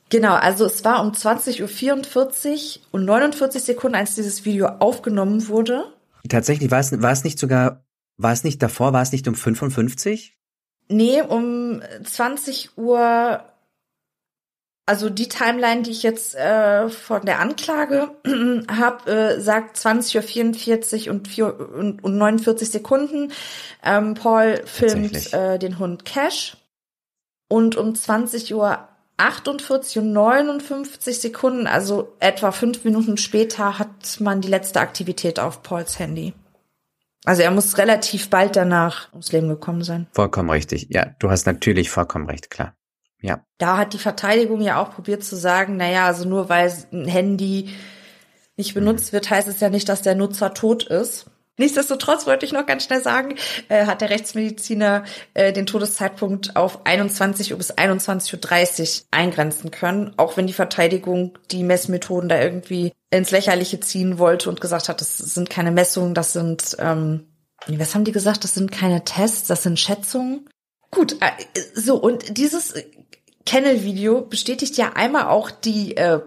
Genau, 0.10 0.36
also 0.36 0.66
es 0.66 0.86
war 0.86 1.02
um 1.02 1.12
20.44 1.12 2.78
Uhr 2.78 2.82
und 2.92 3.06
49 3.06 3.62
Sekunden, 3.62 3.96
als 3.96 4.16
dieses 4.16 4.46
Video 4.46 4.68
aufgenommen 4.68 5.48
wurde. 5.50 5.84
Tatsächlich 6.30 6.72
war 6.72 6.80
es, 6.80 7.02
war 7.02 7.12
es 7.12 7.24
nicht 7.26 7.38
sogar, 7.38 7.84
war 8.16 8.32
es 8.32 8.44
nicht 8.44 8.62
davor, 8.64 8.94
war 8.94 9.02
es 9.02 9.12
nicht 9.12 9.28
um 9.28 9.36
55? 9.36 10.38
Nee, 10.90 11.22
um 11.22 11.82
20 12.06 12.78
Uhr, 12.78 13.44
also 14.88 15.10
die 15.10 15.28
Timeline, 15.28 15.84
die 15.84 15.92
ich 15.92 16.02
jetzt 16.02 16.34
äh, 16.34 16.88
von 16.88 17.26
der 17.26 17.40
Anklage 17.40 18.10
habe, 18.72 19.12
äh, 19.12 19.42
sagt 19.42 19.78
20.44 19.78 21.08
Uhr 21.08 21.14
und, 21.14 21.38
und, 21.74 22.04
und 22.04 22.18
49 22.18 22.70
Sekunden. 22.70 23.34
Ähm, 23.84 24.14
Paul 24.14 24.62
filmt 24.66 25.34
äh, 25.34 25.60
den 25.60 25.78
Hund 25.78 26.06
Cash. 26.06 26.56
Und 27.50 27.76
um 27.76 27.96
20 27.96 28.54
Uhr 28.54 28.88
48 29.18 29.98
und 30.00 30.14
59 30.14 31.20
Sekunden, 31.20 31.68
also 31.68 32.14
etwa 32.20 32.52
fünf 32.52 32.86
Minuten 32.86 33.18
später, 33.18 33.80
hat 33.80 34.22
man 34.22 34.40
die 34.40 34.48
letzte 34.48 34.80
Aktivität 34.80 35.38
auf 35.40 35.64
Pauls 35.64 36.00
Handy. 36.00 36.34
Also 37.26 37.42
er 37.42 37.52
muss 37.52 37.78
relativ 37.78 38.30
bald 38.30 38.56
danach 38.56 39.12
ums 39.12 39.34
Leben 39.34 39.50
gekommen 39.50 39.84
sein. 39.84 40.08
Vollkommen 40.14 40.50
richtig. 40.50 40.88
Ja, 40.92 41.08
du 41.20 41.30
hast 41.30 41.46
natürlich 41.46 41.90
vollkommen 41.90 42.28
recht, 42.28 42.50
klar. 42.50 42.77
Ja. 43.22 43.44
Da 43.58 43.78
hat 43.78 43.94
die 43.94 44.00
Verteidigung 44.00 44.62
ja 44.62 44.82
auch 44.82 44.94
probiert 44.94 45.24
zu 45.24 45.36
sagen, 45.36 45.78
naja, 45.78 46.06
also 46.06 46.28
nur 46.28 46.50
weil 46.50 46.72
ein 46.92 47.08
Handy 47.08 47.70
nicht 48.58 48.74
benutzt 48.74 49.14
wird, 49.14 49.30
heißt 49.30 49.48
es 49.48 49.60
ja 49.60 49.70
nicht, 49.70 49.90
dass 49.90 50.02
der 50.02 50.16
Nutzer 50.16 50.54
tot 50.54 50.84
ist. 50.84 51.28
Nichtsdestotrotz 51.60 52.28
wollte 52.28 52.46
ich 52.46 52.52
noch 52.52 52.68
ganz 52.68 52.84
schnell 52.84 53.02
sagen, 53.02 53.36
äh, 53.68 53.86
hat 53.88 54.02
der 54.02 54.12
Rechtsmediziner 54.12 55.04
äh, 55.34 55.52
den 55.52 55.66
Todeszeitpunkt 55.66 56.56
auf 56.56 56.86
21 56.86 57.52
Uhr 57.52 57.58
bis 57.58 57.74
21.30 57.74 59.02
Uhr 59.02 59.08
eingrenzen 59.10 59.72
können, 59.72 60.14
auch 60.18 60.38
wenn 60.38 60.46
die 60.46 60.54
Verteidigung 60.54 61.38
die 61.50 61.64
Messmethoden 61.64 62.30
da 62.30 62.40
irgendwie 62.40 62.94
ins 63.10 63.32
Lächerliche 63.32 63.80
ziehen 63.80 64.20
wollte 64.20 64.50
und 64.50 64.62
gesagt 64.62 64.88
hat, 64.88 65.02
das 65.02 65.18
sind 65.18 65.50
keine 65.50 65.72
Messungen, 65.72 66.14
das 66.14 66.34
sind, 66.34 66.78
ähm, 66.78 67.26
was 67.66 67.96
haben 67.96 68.06
die 68.06 68.12
gesagt, 68.12 68.44
das 68.44 68.54
sind 68.54 68.72
keine 68.72 69.04
Tests, 69.04 69.48
das 69.48 69.64
sind 69.64 69.80
Schätzungen. 69.80 70.48
Gut, 70.92 71.18
äh, 71.22 71.32
so, 71.74 71.98
und 71.98 72.38
dieses 72.38 72.76
Kennel-Video 73.48 74.22
bestätigt 74.22 74.78
ja 74.78 74.92
einmal 74.94 75.28
auch 75.28 75.50
die 75.50 75.96
äh, 75.98 76.20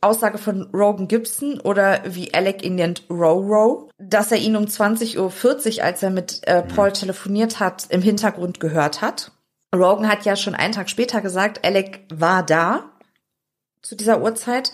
Aussage 0.00 0.38
von 0.38 0.68
Rogan 0.74 1.08
Gibson 1.08 1.60
oder 1.60 2.02
wie 2.04 2.34
Alec 2.34 2.64
ihn 2.64 2.74
nennt, 2.74 3.04
Roro, 3.08 3.90
dass 3.98 4.32
er 4.32 4.38
ihn 4.38 4.56
um 4.56 4.64
20.40 4.64 5.18
Uhr, 5.78 5.84
als 5.84 6.02
er 6.02 6.10
mit 6.10 6.46
äh, 6.46 6.62
Paul 6.62 6.92
telefoniert 6.92 7.60
hat, 7.60 7.86
im 7.90 8.02
Hintergrund 8.02 8.60
gehört 8.60 9.00
hat. 9.00 9.32
Rogan 9.74 10.08
hat 10.08 10.24
ja 10.24 10.36
schon 10.36 10.54
einen 10.54 10.72
Tag 10.72 10.90
später 10.90 11.20
gesagt, 11.20 11.64
Alec 11.64 12.04
war 12.12 12.44
da 12.44 12.90
zu 13.82 13.96
dieser 13.96 14.20
Uhrzeit. 14.20 14.72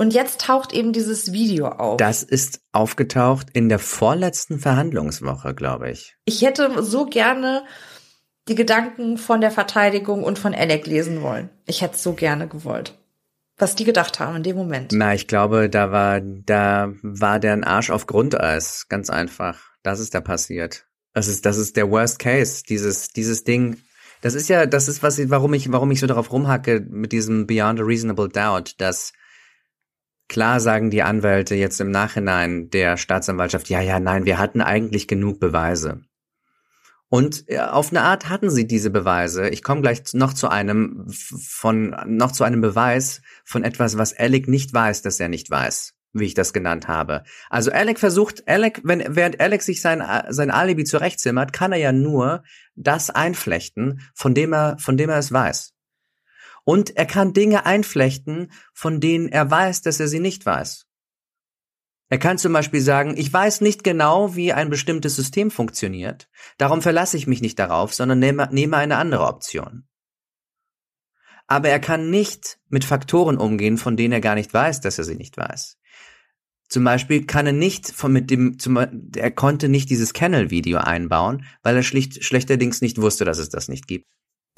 Und 0.00 0.14
jetzt 0.14 0.42
taucht 0.42 0.72
eben 0.72 0.92
dieses 0.92 1.32
Video 1.32 1.68
auf. 1.68 1.96
Das 1.96 2.22
ist 2.22 2.60
aufgetaucht 2.70 3.48
in 3.52 3.68
der 3.68 3.80
vorletzten 3.80 4.60
Verhandlungswoche, 4.60 5.54
glaube 5.54 5.90
ich. 5.90 6.16
Ich 6.24 6.42
hätte 6.42 6.84
so 6.84 7.06
gerne 7.06 7.64
die 8.48 8.54
Gedanken 8.54 9.18
von 9.18 9.40
der 9.40 9.50
Verteidigung 9.50 10.24
und 10.24 10.38
von 10.38 10.54
Alec 10.54 10.86
lesen 10.86 11.22
wollen. 11.22 11.50
Ich 11.66 11.82
hätte 11.82 11.94
es 11.94 12.02
so 12.02 12.14
gerne 12.14 12.48
gewollt 12.48 12.94
was 13.58 13.74
die 13.74 13.84
gedacht 13.84 14.20
haben 14.20 14.36
in 14.36 14.42
dem 14.42 14.56
Moment. 14.56 14.92
Na, 14.92 15.14
ich 15.14 15.26
glaube, 15.26 15.68
da 15.68 15.90
war, 15.90 16.20
da 16.20 16.92
war 17.02 17.40
der 17.40 17.52
ein 17.52 17.64
Arsch 17.64 17.90
auf 17.90 18.06
Grundeis. 18.06 18.86
Ganz 18.88 19.10
einfach. 19.10 19.60
Das 19.82 20.00
ist 20.00 20.14
da 20.14 20.20
passiert. 20.20 20.86
Das 21.12 21.26
ist, 21.28 21.44
das 21.44 21.58
ist 21.58 21.76
der 21.76 21.90
Worst 21.90 22.20
Case. 22.20 22.62
Dieses, 22.68 23.08
dieses 23.08 23.44
Ding. 23.44 23.78
Das 24.20 24.34
ist 24.34 24.48
ja, 24.48 24.66
das 24.66 24.88
ist 24.88 25.02
was, 25.02 25.18
warum 25.30 25.54
ich, 25.54 25.70
warum 25.70 25.90
ich 25.90 26.00
so 26.00 26.06
darauf 26.06 26.32
rumhacke 26.32 26.84
mit 26.88 27.12
diesem 27.12 27.46
Beyond 27.46 27.80
a 27.80 27.84
Reasonable 27.84 28.28
Doubt, 28.28 28.80
dass 28.80 29.12
klar 30.28 30.60
sagen 30.60 30.90
die 30.90 31.02
Anwälte 31.02 31.54
jetzt 31.54 31.80
im 31.80 31.90
Nachhinein 31.90 32.70
der 32.70 32.96
Staatsanwaltschaft, 32.96 33.68
ja, 33.68 33.80
ja, 33.80 33.98
nein, 34.00 34.24
wir 34.24 34.38
hatten 34.38 34.60
eigentlich 34.60 35.08
genug 35.08 35.40
Beweise. 35.40 36.02
Und 37.10 37.46
auf 37.50 37.90
eine 37.90 38.02
Art 38.02 38.28
hatten 38.28 38.50
sie 38.50 38.66
diese 38.66 38.90
Beweise. 38.90 39.48
Ich 39.48 39.62
komme 39.62 39.80
gleich 39.80 40.02
noch 40.12 40.34
zu 40.34 40.48
einem 40.48 41.06
von 41.08 41.96
noch 42.06 42.32
zu 42.32 42.44
einem 42.44 42.60
Beweis 42.60 43.22
von 43.44 43.64
etwas, 43.64 43.96
was 43.96 44.16
Alec 44.16 44.46
nicht 44.46 44.74
weiß, 44.74 45.00
dass 45.00 45.18
er 45.18 45.28
nicht 45.28 45.50
weiß, 45.50 45.94
wie 46.12 46.26
ich 46.26 46.34
das 46.34 46.52
genannt 46.52 46.86
habe. 46.86 47.24
Also 47.48 47.72
Alec 47.72 47.98
versucht, 47.98 48.46
Alec, 48.46 48.82
wenn 48.84 49.16
während 49.16 49.40
Alec 49.40 49.62
sich 49.62 49.80
sein 49.80 50.02
sein 50.28 50.50
Alibi 50.50 50.84
zurechtzimmert, 50.84 51.54
kann 51.54 51.72
er 51.72 51.78
ja 51.78 51.92
nur 51.92 52.42
das 52.74 53.08
einflechten, 53.08 54.02
von 54.14 54.34
dem 54.34 54.52
er 54.52 54.76
von 54.78 54.98
dem 54.98 55.08
er 55.08 55.18
es 55.18 55.32
weiß. 55.32 55.72
Und 56.64 56.94
er 56.94 57.06
kann 57.06 57.32
Dinge 57.32 57.64
einflechten, 57.64 58.52
von 58.74 59.00
denen 59.00 59.28
er 59.28 59.50
weiß, 59.50 59.80
dass 59.80 59.98
er 59.98 60.08
sie 60.08 60.20
nicht 60.20 60.44
weiß. 60.44 60.87
Er 62.10 62.18
kann 62.18 62.38
zum 62.38 62.52
Beispiel 62.52 62.80
sagen, 62.80 63.16
ich 63.16 63.32
weiß 63.32 63.60
nicht 63.60 63.84
genau, 63.84 64.34
wie 64.34 64.52
ein 64.52 64.70
bestimmtes 64.70 65.14
System 65.14 65.50
funktioniert, 65.50 66.28
darum 66.56 66.80
verlasse 66.80 67.16
ich 67.16 67.26
mich 67.26 67.42
nicht 67.42 67.58
darauf, 67.58 67.92
sondern 67.92 68.18
nehme, 68.18 68.48
nehme 68.50 68.76
eine 68.78 68.96
andere 68.96 69.26
Option. 69.26 69.84
Aber 71.46 71.68
er 71.68 71.80
kann 71.80 72.10
nicht 72.10 72.58
mit 72.68 72.84
Faktoren 72.84 73.38
umgehen, 73.38 73.78
von 73.78 73.96
denen 73.96 74.12
er 74.12 74.20
gar 74.20 74.34
nicht 74.34 74.52
weiß, 74.52 74.80
dass 74.80 74.98
er 74.98 75.04
sie 75.04 75.16
nicht 75.16 75.36
weiß. 75.36 75.78
Zum 76.68 76.84
Beispiel 76.84 77.24
kann 77.24 77.46
er 77.46 77.54
nicht 77.54 77.90
von 77.90 78.12
mit 78.12 78.30
dem, 78.30 78.58
zum, 78.58 78.76
er 78.76 79.30
konnte 79.30 79.70
nicht 79.70 79.88
dieses 79.88 80.12
Kennel-Video 80.12 80.78
einbauen, 80.78 81.46
weil 81.62 81.76
er 81.76 81.82
schlicht 81.82 82.22
schlechterdings 82.22 82.82
nicht 82.82 83.00
wusste, 83.00 83.24
dass 83.24 83.38
es 83.38 83.48
das 83.48 83.68
nicht 83.68 83.86
gibt. 83.86 84.04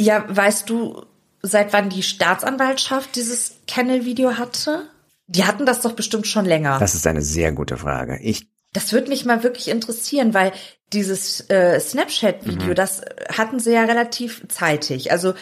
Ja, 0.01 0.25
weißt 0.29 0.69
du, 0.69 1.07
seit 1.43 1.73
wann 1.73 1.89
die 1.89 2.03
Staatsanwaltschaft 2.03 3.15
dieses 3.15 3.61
Kennel-Video 3.69 4.39
hatte? 4.39 4.89
Die 5.31 5.45
hatten 5.45 5.65
das 5.65 5.81
doch 5.81 5.93
bestimmt 5.93 6.27
schon 6.27 6.45
länger. 6.45 6.79
Das 6.81 6.95
ist 6.95 7.07
eine 7.07 7.23
sehr 7.23 7.53
gute 7.53 7.77
Frage. 7.77 8.19
Ich 8.21 8.51
das 8.73 8.93
würde 8.93 9.09
mich 9.09 9.25
mal 9.25 9.43
wirklich 9.43 9.69
interessieren, 9.69 10.33
weil 10.33 10.53
dieses 10.93 11.49
äh, 11.51 11.81
Snapchat-Video, 11.81 12.69
mhm. 12.69 12.75
das 12.75 13.03
hatten 13.37 13.59
sie 13.59 13.73
ja 13.73 13.85
relativ 13.85 14.47
zeitig. 14.49 15.11
Also 15.11 15.35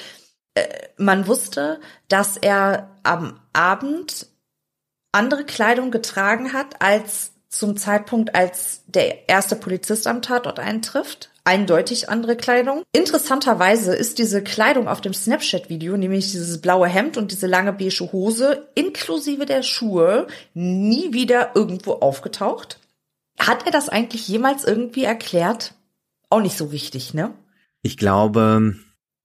äh, 0.55 0.66
man 0.97 1.27
wusste, 1.27 1.81
dass 2.09 2.39
er 2.39 2.97
am 3.02 3.39
Abend 3.52 4.28
andere 5.12 5.44
Kleidung 5.44 5.90
getragen 5.90 6.52
hat 6.52 6.81
als 6.81 7.32
zum 7.51 7.77
Zeitpunkt, 7.77 8.35
als 8.35 8.82
der 8.86 9.28
erste 9.28 9.56
Polizist 9.56 10.06
am 10.06 10.23
Tatort 10.23 10.59
eintrifft 10.59 11.31
eindeutig 11.48 12.10
andere 12.10 12.36
Kleidung. 12.36 12.82
Interessanterweise 12.92 13.94
ist 13.94 14.18
diese 14.18 14.42
Kleidung 14.42 14.86
auf 14.86 15.00
dem 15.00 15.14
Snapchat-Video, 15.14 15.96
nämlich 15.96 16.30
dieses 16.30 16.60
blaue 16.60 16.88
Hemd 16.88 17.16
und 17.16 17.32
diese 17.32 17.46
lange 17.46 17.72
beige 17.72 18.12
Hose 18.12 18.68
inklusive 18.74 19.46
der 19.46 19.62
Schuhe, 19.62 20.26
nie 20.52 21.14
wieder 21.14 21.52
irgendwo 21.54 21.92
aufgetaucht. 21.94 22.80
Hat 23.38 23.64
er 23.64 23.72
das 23.72 23.88
eigentlich 23.88 24.28
jemals 24.28 24.64
irgendwie 24.64 25.04
erklärt? 25.04 25.72
Auch 26.28 26.42
nicht 26.42 26.58
so 26.58 26.70
wichtig, 26.70 27.14
ne? 27.14 27.32
Ich 27.80 27.96
glaube, 27.96 28.74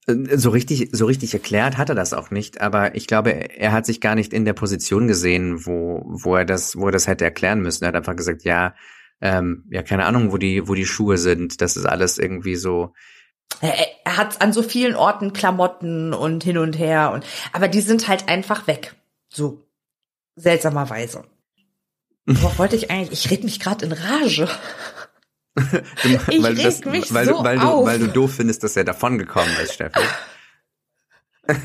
äh, 0.08 0.38
so 0.38 0.50
richtig, 0.52 0.92
so 0.94 1.06
richtig 1.06 1.34
erklärt 1.34 1.78
hat 1.78 1.90
er 1.90 1.96
das 1.96 2.14
auch 2.14 2.32
nicht, 2.32 2.62
aber 2.62 2.96
ich 2.96 3.06
glaube, 3.06 3.32
er 3.32 3.74
hat 3.74 3.86
sich 3.86 4.00
gar 4.00 4.16
nicht 4.16 4.32
in 4.32 4.46
der 4.46 4.54
Position 4.54 5.10
gesehen, 5.10 5.66
wo, 5.66 6.06
wo 6.06 6.38
er 6.38 6.46
das, 6.46 6.78
wo 6.78 6.86
er 6.86 6.94
das 6.94 7.08
hätte 7.08 7.26
erklären 7.26 7.60
müssen. 7.60 7.84
Er 7.84 7.90
hat 7.90 7.96
einfach 7.96 8.16
gesagt, 8.16 8.46
ja, 8.46 8.76
ähm, 9.24 9.64
ja, 9.70 9.82
keine 9.84 10.06
Ahnung, 10.06 10.34
wo 10.34 10.38
die, 10.38 10.68
wo 10.68 10.76
die 10.76 10.86
Schuhe 10.86 11.18
sind. 11.18 11.62
Das 11.62 11.78
ist 11.78 11.86
alles 11.86 12.18
irgendwie 12.18 12.58
so. 12.58 12.94
Er, 13.62 13.88
hat 14.06 14.42
an 14.42 14.52
so 14.52 14.62
vielen 14.62 14.96
Orten 14.96 15.32
Klamotten 15.32 16.14
und 16.14 16.44
hin 16.44 16.58
und 16.58 16.78
her 16.78 17.12
und, 17.14 17.26
aber 17.54 17.70
die 17.70 17.80
sind 17.80 18.10
halt 18.10 18.28
einfach 18.28 18.68
weg. 18.68 18.96
So. 19.30 19.66
Seltsamerweise. 20.36 21.24
Worauf 22.26 22.60
wollte 22.60 22.76
ich 22.76 22.92
eigentlich? 22.92 23.26
Ich 23.26 23.32
red 23.32 23.46
mich 23.46 23.62
gerade 23.62 23.86
in 23.86 23.94
Rage. 23.94 24.50
ich 26.28 26.44
weil 26.44 26.56
reg 26.56 26.64
das, 26.64 26.84
mich 26.84 27.14
weil, 27.14 27.26
so 27.26 27.44
weil, 27.46 27.60
du, 27.60 27.66
auf. 27.66 27.86
weil 27.86 28.00
du 28.00 28.10
doof 28.10 28.36
findest, 28.36 28.62
dass 28.64 28.76
er 28.76 28.84
davon 28.84 29.18
gekommen 29.18 29.56
ist, 29.64 29.76
Steffi. 29.76 30.02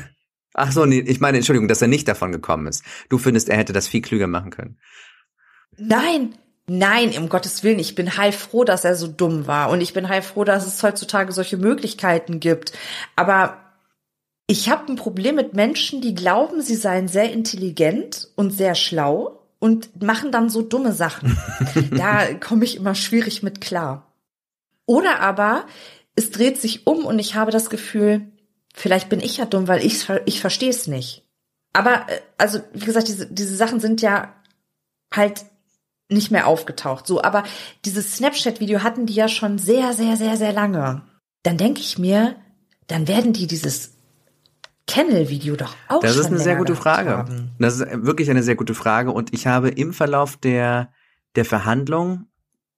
Ach 0.53 0.71
so, 0.71 0.85
nee, 0.85 0.99
ich 0.99 1.19
meine, 1.19 1.37
Entschuldigung, 1.37 1.67
dass 1.67 1.81
er 1.81 1.89
nicht 1.89 2.07
davon 2.07 2.31
gekommen 2.31 2.67
ist. 2.67 2.85
Du 3.09 3.17
findest, 3.17 3.49
er 3.49 3.57
hätte 3.57 3.73
das 3.73 3.89
viel 3.89 4.01
klüger 4.01 4.27
machen 4.27 4.49
können. 4.49 4.79
Nein, 5.77 6.35
Nein, 6.69 7.17
um 7.17 7.29
Gottes 7.29 7.63
Willen, 7.63 7.79
ich 7.79 7.95
bin 7.95 8.17
heilfroh, 8.17 8.63
dass 8.63 8.85
er 8.85 8.95
so 8.95 9.07
dumm 9.07 9.47
war. 9.47 9.69
Und 9.69 9.81
ich 9.81 9.93
bin 9.93 10.07
heilfroh, 10.07 10.43
dass 10.43 10.67
es 10.67 10.81
heutzutage 10.83 11.31
solche 11.31 11.57
Möglichkeiten 11.57 12.39
gibt. 12.39 12.73
Aber 13.15 13.57
ich 14.47 14.69
habe 14.69 14.91
ein 14.91 14.95
Problem 14.95 15.35
mit 15.35 15.53
Menschen, 15.53 16.01
die 16.01 16.15
glauben, 16.15 16.61
sie 16.61 16.75
seien 16.75 17.07
sehr 17.07 17.31
intelligent 17.31 18.29
und 18.35 18.51
sehr 18.51 18.75
schlau 18.75 19.39
und 19.59 20.01
machen 20.01 20.31
dann 20.31 20.49
so 20.49 20.61
dumme 20.61 20.93
Sachen. 20.93 21.37
da 21.91 22.33
komme 22.35 22.65
ich 22.65 22.77
immer 22.77 22.95
schwierig 22.95 23.43
mit 23.43 23.61
klar. 23.61 24.13
Oder 24.85 25.19
aber 25.19 25.65
es 26.15 26.31
dreht 26.31 26.59
sich 26.59 26.87
um 26.87 27.05
und 27.05 27.19
ich 27.19 27.35
habe 27.35 27.51
das 27.51 27.69
Gefühl, 27.69 28.31
vielleicht 28.73 29.09
bin 29.09 29.19
ich 29.19 29.37
ja 29.37 29.45
dumm, 29.45 29.67
weil 29.67 29.85
ich, 29.85 30.07
ich 30.25 30.41
verstehe 30.41 30.69
es 30.69 30.87
nicht. 30.87 31.25
Aber, 31.73 32.09
äh, 32.09 32.19
also, 32.37 32.59
wie 32.73 32.85
gesagt, 32.85 33.07
diese, 33.07 33.27
diese 33.27 33.55
Sachen 33.55 33.79
sind 33.79 34.01
ja 34.01 34.33
halt 35.13 35.45
nicht 36.09 36.31
mehr 36.31 36.47
aufgetaucht. 36.47 37.07
So, 37.07 37.21
aber 37.21 37.43
dieses 37.85 38.15
Snapchat-Video 38.17 38.83
hatten 38.83 39.05
die 39.05 39.13
ja 39.13 39.27
schon 39.27 39.57
sehr, 39.57 39.93
sehr, 39.93 40.17
sehr, 40.17 40.37
sehr 40.37 40.51
lange. 40.51 41.03
Dann 41.43 41.57
denke 41.57 41.81
ich 41.81 41.97
mir, 41.97 42.35
dann 42.87 43.07
werden 43.07 43.33
die 43.33 43.47
dieses 43.47 43.95
Kennel-Video 44.87 45.55
doch 45.55 45.75
auch 45.87 46.01
Das 46.01 46.17
ist 46.17 46.25
eine 46.25 46.39
sehr 46.39 46.55
gute 46.55 46.75
Frage. 46.75 47.11
Haben. 47.11 47.51
Das 47.59 47.79
ist 47.79 48.05
wirklich 48.05 48.29
eine 48.29 48.41
sehr 48.41 48.55
gute 48.55 48.73
Frage. 48.73 49.11
Und 49.11 49.33
ich 49.33 49.45
habe 49.45 49.69
im 49.69 49.93
Verlauf 49.93 50.35
der, 50.35 50.91
der 51.35 51.45
Verhandlung 51.45 52.25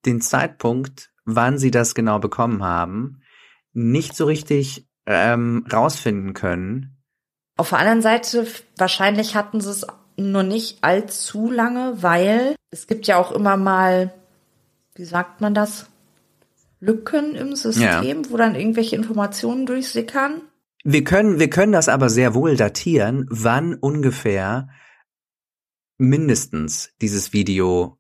den 0.06 0.20
Zeitpunkt, 0.20 1.12
wann 1.24 1.58
sie 1.58 1.72
das 1.72 1.96
genau 1.96 2.20
bekommen 2.20 2.64
haben, 2.64 3.22
nicht 3.72 4.16
so 4.16 4.26
richtig 4.26 4.88
ähm, 5.06 5.66
rausfinden 5.72 6.34
können. 6.34 6.98
Auf 7.58 7.70
der 7.70 7.80
anderen 7.80 8.02
Seite, 8.02 8.46
wahrscheinlich 8.78 9.36
hatten 9.36 9.62
sie 9.62 9.70
es 9.70 9.86
nur 10.22 10.44
nicht 10.44 10.84
allzu 10.84 11.50
lange, 11.50 12.02
weil 12.02 12.56
es 12.70 12.88
gibt 12.88 13.08
ja 13.08 13.18
auch 13.18 13.32
immer 13.32 13.58
mal, 13.58 14.14
wie 14.96 15.06
sagt 15.06 15.42
man 15.42 15.54
das? 15.54 15.88
Lücken 16.80 17.36
im 17.36 17.56
System, 17.56 18.24
ja. 18.24 18.30
wo 18.30 18.38
dann 18.38 18.56
irgendwelche 18.56 18.96
Informationen 18.96 19.66
durchsickern. 19.66 20.42
Wir 20.84 21.04
können, 21.04 21.40
wir 21.40 21.50
können 21.50 21.74
das 21.74 21.90
aber 21.90 22.10
sehr 22.10 22.34
wohl 22.34 22.56
datieren, 22.56 23.28
wann 23.30 23.76
ungefähr 23.76 24.70
mindestens 26.00 26.92
dieses 27.02 27.34
Video 27.34 28.00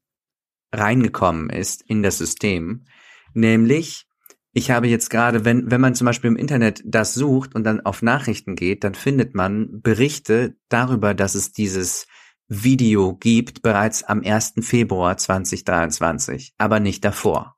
reingekommen 0.72 1.50
ist 1.50 1.84
in 1.84 2.02
das 2.02 2.18
System. 2.18 2.86
Nämlich, 3.34 4.08
ich 4.54 4.72
habe 4.72 4.88
jetzt 4.88 5.10
gerade, 5.10 5.46
wenn, 5.46 5.72
wenn 5.72 5.82
man 5.82 5.96
zum 5.96 6.06
Beispiel 6.06 6.30
im 6.30 6.36
Internet 6.36 6.82
das 6.86 7.14
sucht 7.14 7.56
und 7.56 7.64
dann 7.64 7.82
auf 7.82 8.02
Nachrichten 8.02 8.56
geht, 8.56 8.84
dann 8.84 8.96
findet 8.96 9.34
man 9.34 9.82
Berichte 9.82 10.56
darüber, 10.70 11.14
dass 11.14 11.36
es 11.36 11.54
dieses 11.54 12.08
Video 12.48 13.16
gibt, 13.16 13.62
bereits 13.62 14.04
am 14.04 14.22
1. 14.26 14.56
Februar 14.62 15.16
2023, 15.16 16.54
aber 16.58 16.82
nicht 16.82 17.06
davor. 17.06 17.56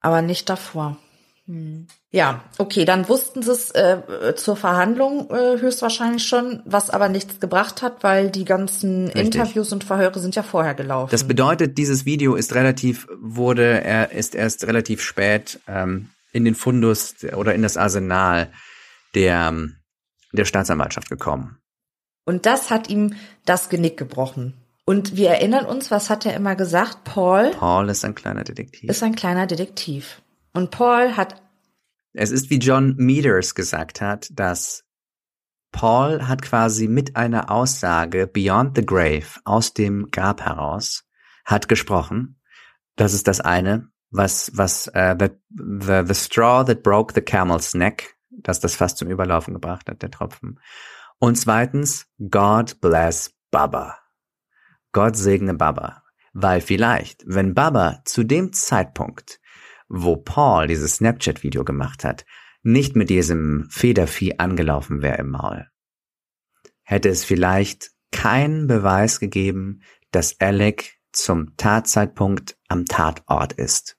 Aber 0.00 0.22
nicht 0.22 0.48
davor. 0.48 0.96
Hm. 1.46 1.88
Ja, 2.10 2.44
okay, 2.58 2.84
dann 2.84 3.08
wussten 3.08 3.42
sie 3.42 3.50
es 3.50 3.72
äh, 3.72 4.34
zur 4.36 4.56
Verhandlung 4.56 5.28
äh, 5.30 5.60
höchstwahrscheinlich 5.60 6.26
schon, 6.26 6.62
was 6.64 6.90
aber 6.90 7.08
nichts 7.08 7.40
gebracht 7.40 7.82
hat, 7.82 8.04
weil 8.04 8.30
die 8.30 8.44
ganzen 8.44 9.06
Richtig. 9.06 9.34
Interviews 9.34 9.72
und 9.72 9.82
Verhöre 9.84 10.18
sind 10.20 10.36
ja 10.36 10.44
vorher 10.44 10.74
gelaufen. 10.74 11.10
Das 11.10 11.24
bedeutet, 11.24 11.76
dieses 11.76 12.04
Video 12.04 12.36
ist 12.36 12.54
relativ, 12.54 13.08
wurde, 13.20 13.82
er 13.82 14.12
ist 14.12 14.36
erst 14.36 14.66
relativ 14.66 15.02
spät 15.02 15.60
ähm, 15.66 16.10
in 16.36 16.44
den 16.44 16.54
Fundus 16.54 17.14
oder 17.34 17.54
in 17.54 17.62
das 17.62 17.76
Arsenal 17.76 18.52
der, 19.14 19.54
der 20.32 20.44
Staatsanwaltschaft 20.44 21.08
gekommen. 21.08 21.58
Und 22.26 22.44
das 22.44 22.70
hat 22.70 22.90
ihm 22.90 23.14
das 23.44 23.68
Genick 23.68 23.96
gebrochen. 23.96 24.54
Und 24.84 25.16
wir 25.16 25.30
erinnern 25.30 25.64
uns, 25.64 25.90
was 25.90 26.10
hat 26.10 26.26
er 26.26 26.34
immer 26.34 26.54
gesagt? 26.54 27.04
Paul 27.04 27.50
Paul 27.52 27.88
ist 27.88 28.04
ein 28.04 28.14
kleiner 28.14 28.44
Detektiv. 28.44 28.88
ist 28.88 29.02
ein 29.02 29.16
kleiner 29.16 29.46
Detektiv. 29.46 30.22
Und 30.52 30.70
Paul 30.70 31.16
hat, 31.16 31.42
Es 32.12 32.30
ist 32.30 32.50
wie 32.50 32.58
John 32.58 32.94
Meters 32.96 33.54
gesagt 33.54 34.00
hat, 34.00 34.28
dass 34.32 34.84
Paul 35.72 36.28
hat 36.28 36.42
quasi 36.42 36.86
mit 36.86 37.16
einer 37.16 37.50
Aussage 37.50 38.26
Beyond 38.26 38.76
the 38.76 38.86
Grave 38.86 39.26
aus 39.44 39.74
dem 39.74 40.10
Grab 40.10 40.42
heraus 40.42 41.04
hat 41.44 41.68
gesprochen. 41.68 42.40
Das 42.96 43.12
ist 43.14 43.28
das 43.28 43.40
eine, 43.40 43.88
was 44.16 44.50
was 44.54 44.88
äh, 44.88 45.16
the, 45.18 45.30
the 45.50 46.02
the 46.06 46.14
straw 46.14 46.64
that 46.64 46.82
broke 46.82 47.14
the 47.14 47.22
camel's 47.22 47.74
neck, 47.74 48.16
dass 48.30 48.60
das 48.60 48.76
fast 48.76 48.98
zum 48.98 49.08
Überlaufen 49.08 49.54
gebracht 49.54 49.88
hat, 49.88 50.02
der 50.02 50.10
Tropfen. 50.10 50.60
Und 51.18 51.36
zweitens 51.36 52.06
God 52.30 52.80
bless 52.80 53.34
Baba. 53.50 53.98
Gott 54.92 55.16
segne 55.16 55.54
Baba, 55.54 56.02
weil 56.32 56.60
vielleicht, 56.60 57.22
wenn 57.26 57.54
Baba 57.54 58.00
zu 58.04 58.24
dem 58.24 58.52
Zeitpunkt 58.52 59.40
wo 59.88 60.16
Paul 60.16 60.66
dieses 60.66 60.96
Snapchat-Video 60.96 61.64
gemacht 61.64 62.04
hat, 62.04 62.24
nicht 62.62 62.96
mit 62.96 63.10
diesem 63.10 63.68
Federvieh 63.70 64.38
angelaufen 64.38 65.02
wäre 65.02 65.18
im 65.18 65.30
Maul, 65.30 65.68
hätte 66.82 67.08
es 67.08 67.24
vielleicht 67.24 67.92
keinen 68.10 68.66
Beweis 68.66 69.20
gegeben, 69.20 69.82
dass 70.10 70.40
Alec 70.40 70.98
zum 71.12 71.56
Tatzeitpunkt 71.56 72.58
am 72.68 72.84
Tatort 72.84 73.52
ist. 73.52 73.95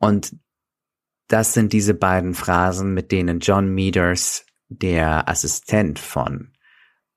Und 0.00 0.34
das 1.28 1.54
sind 1.54 1.72
diese 1.72 1.94
beiden 1.94 2.34
Phrasen, 2.34 2.92
mit 2.92 3.12
denen 3.12 3.38
John 3.38 3.72
Meters, 3.72 4.44
der 4.68 5.28
Assistent 5.28 5.98
von 5.98 6.52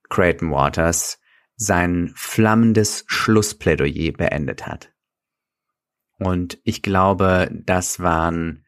Creighton 0.10 0.52
Waters, 0.52 1.20
sein 1.56 2.12
flammendes 2.16 3.06
Schlussplädoyer 3.08 4.12
beendet 4.12 4.68
hat. 4.68 4.92
Und 6.20 6.60
ich 6.64 6.84
glaube, 6.84 7.50
das 7.52 8.00
waren 8.00 8.66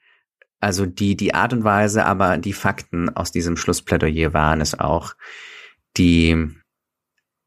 also 0.60 0.86
die, 0.86 1.16
die 1.16 1.36
Art 1.36 1.54
und 1.54 1.64
Weise, 1.64 2.06
aber 2.06 2.38
die 2.38 2.54
Fakten 2.54 3.16
aus 3.16 3.32
diesem 3.32 3.58
Schlussplädoyer 3.58 4.34
waren 4.34 4.62
es 4.62 4.80
auch, 4.80 5.14
die 5.98 6.56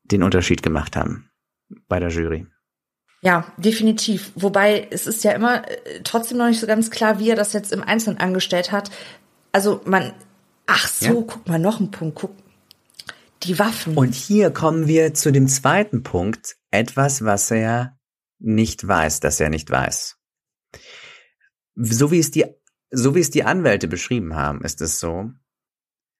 den 0.05 0.23
Unterschied 0.23 0.62
gemacht 0.62 0.97
haben 0.97 1.31
bei 1.89 1.99
der 1.99 2.11
Jury. 2.11 2.47
Ja, 3.20 3.53
definitiv. 3.57 4.32
Wobei 4.36 4.86
es 4.90 5.07
ist 5.07 5.24
ja 5.24 5.32
immer 5.32 5.69
äh, 5.69 6.01
trotzdem 6.05 6.39
noch 6.39 6.47
nicht 6.49 6.61
so 6.61 6.66
ganz 6.66 6.90
klar, 6.90 7.19
wie 7.19 7.31
er 7.31 7.36
das 7.36 7.53
jetzt 7.53 7.73
im 7.73 7.82
Einzelnen 7.82 8.19
angestellt 8.19 8.70
hat. 8.73 8.90
Also 9.53 9.81
man, 9.85 10.12
ach 10.66 10.89
so, 10.89 11.07
Ja. 11.07 11.12
guck 11.27 11.49
mal, 11.49 11.59
noch 11.59 11.81
ein 11.81 11.90
Punkt, 11.90 12.16
guck. 12.16 12.32
Die 13.45 13.59
Waffen. 13.59 13.97
Und 13.97 14.15
hier 14.15 14.51
kommen 14.51 14.89
wir 14.89 15.15
zu 15.15 15.31
dem 15.31 15.49
zweiten 15.49 16.03
Punkt, 16.03 16.57
etwas, 16.70 17.24
was 17.24 17.51
er 17.51 17.97
nicht 18.40 18.86
weiß, 18.86 19.20
dass 19.20 19.40
er 19.40 19.49
nicht 19.49 19.70
weiß. 19.70 20.16
So 21.77 22.11
wie 22.11 22.19
es 22.19 22.31
die, 22.31 22.47
so 22.90 23.15
wie 23.15 23.20
es 23.20 23.31
die 23.31 23.45
Anwälte 23.45 23.86
beschrieben 23.89 24.35
haben, 24.35 24.62
ist 24.62 24.81
es 24.81 24.99
so, 24.99 25.31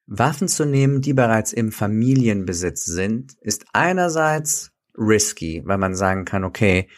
Waffen 0.07 0.49
zu 0.49 0.65
nehmen, 0.65 1.01
die 1.03 1.13
bereits 1.13 1.53
im 1.53 1.71
Familienbesitz 1.71 2.85
sind, 2.85 3.35
ist 3.41 3.67
einerseits 3.73 4.71
risky, 4.99 5.63
weil 5.65 5.79
man 5.79 5.95
sagen 5.95 6.25
kann, 6.25 6.45
okay, 6.45 6.89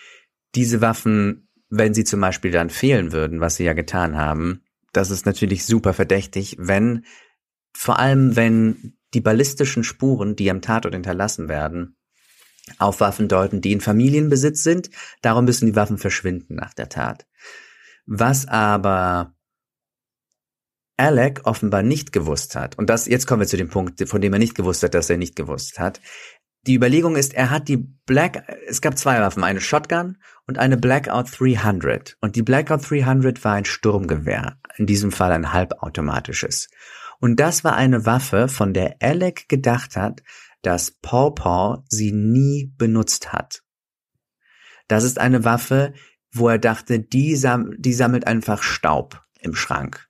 diese 0.55 0.81
Waffen, 0.81 1.49
wenn 1.69 1.95
sie 1.95 2.05
zum 2.05 2.21
Beispiel 2.21 2.51
dann 2.51 2.71
fehlen 2.71 3.13
würden, 3.13 3.41
was 3.41 3.57
sie 3.57 3.65
ja 3.65 3.73
getan 3.73 4.17
haben, 4.17 4.63
das 4.93 5.11
ist 5.11 5.27
natürlich 5.27 5.65
super 5.65 5.93
verdächtig, 5.93 6.57
wenn, 6.59 7.05
vor 7.73 7.99
allem 7.99 8.35
wenn 8.35 8.97
die 9.15 9.21
ballistischen 9.21 9.85
Spuren, 9.85 10.37
die 10.37 10.51
am 10.51 10.63
Tatort 10.63 10.95
hinterlassen 10.95 11.49
werden, 11.49 11.97
auf 12.79 13.01
Waffen 13.01 13.29
deuten, 13.29 13.61
die 13.61 13.73
in 13.73 13.81
Familienbesitz 13.81 14.63
sind. 14.63 14.91
Darum 15.23 15.45
müssen 15.45 15.67
die 15.67 15.77
Waffen 15.77 15.99
verschwinden 15.99 16.55
nach 16.55 16.75
der 16.75 16.89
Tat. 16.89 17.27
Was 18.07 18.47
aber 18.47 19.35
Alec 20.97 21.41
offenbar 21.45 21.83
nicht 21.83 22.13
gewusst 22.13 22.55
hat, 22.55 22.79
und 22.79 22.91
das, 22.91 23.07
jetzt 23.07 23.27
kommen 23.27 23.41
wir 23.41 23.47
zu 23.47 23.57
dem 23.57 23.71
Punkt, 23.71 24.07
von 24.09 24.21
dem 24.21 24.33
er 24.33 24.39
nicht 24.39 24.55
gewusst 24.55 24.83
hat, 24.83 24.95
dass 24.95 25.11
er 25.11 25.17
nicht 25.17 25.35
gewusst 25.35 25.79
hat. 25.79 26.01
Die 26.67 26.75
Überlegung 26.75 27.17
ist, 27.17 27.33
er 27.33 27.51
hat 27.51 27.69
die 27.69 27.79
Black, 27.79 28.45
es 28.69 28.83
gab 28.83 28.99
zwei 28.99 29.19
Waffen, 29.21 29.45
eine 29.45 29.61
Shotgun 29.61 30.19
und 30.47 30.59
eine 30.59 30.77
Blackout 30.77 31.29
300. 31.39 32.19
Und 32.21 32.37
die 32.37 32.43
Blackout 32.43 32.89
300 32.91 33.43
war 33.45 33.55
ein 33.55 33.65
Sturmgewehr, 33.65 34.59
in 34.77 34.87
diesem 34.87 35.11
Fall 35.11 35.33
ein 35.33 35.53
halbautomatisches. 35.53 36.69
Und 37.19 37.41
das 37.41 37.65
war 37.65 37.77
eine 37.77 38.05
Waffe, 38.05 38.49
von 38.49 38.75
der 38.75 38.97
Alec 39.01 39.49
gedacht 39.49 39.97
hat, 39.97 40.23
dass 40.63 40.91
Paw 40.91 41.31
Paw 41.31 41.83
sie 41.89 42.13
nie 42.13 42.75
benutzt 42.77 43.33
hat. 43.33 43.63
Das 44.89 45.05
ist 45.05 45.19
eine 45.19 45.45
Waffe, 45.45 45.95
wo 46.33 46.49
er 46.49 46.59
dachte, 46.59 47.01
die, 47.01 47.37
sam 47.37 47.75
die 47.79 47.93
sammelt 47.93 48.27
einfach 48.27 48.63
Staub 48.63 49.23
im 49.41 49.55
Schrank. 49.55 50.09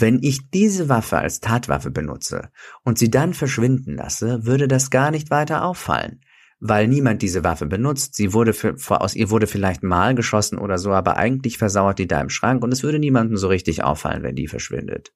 Wenn 0.00 0.22
ich 0.22 0.50
diese 0.50 0.88
Waffe 0.88 1.18
als 1.18 1.40
Tatwaffe 1.40 1.90
benutze 1.90 2.50
und 2.84 2.98
sie 2.98 3.10
dann 3.10 3.34
verschwinden 3.34 3.96
lasse, 3.96 4.46
würde 4.46 4.68
das 4.68 4.90
gar 4.90 5.10
nicht 5.10 5.30
weiter 5.30 5.64
auffallen, 5.64 6.20
weil 6.60 6.86
niemand 6.86 7.22
diese 7.22 7.42
Waffe 7.42 7.66
benutzt. 7.66 8.14
Sie 8.14 8.32
wurde 8.32 8.52
für, 8.52 8.76
aus 9.00 9.16
ihr 9.16 9.30
wurde 9.30 9.46
vielleicht 9.46 9.82
mal 9.82 10.14
geschossen 10.14 10.58
oder 10.58 10.78
so, 10.78 10.92
aber 10.92 11.16
eigentlich 11.16 11.58
versauert 11.58 11.98
die 11.98 12.06
da 12.06 12.20
im 12.20 12.30
Schrank 12.30 12.62
und 12.62 12.72
es 12.72 12.82
würde 12.82 12.98
niemandem 12.98 13.36
so 13.36 13.48
richtig 13.48 13.82
auffallen, 13.82 14.22
wenn 14.22 14.36
die 14.36 14.46
verschwindet. 14.46 15.12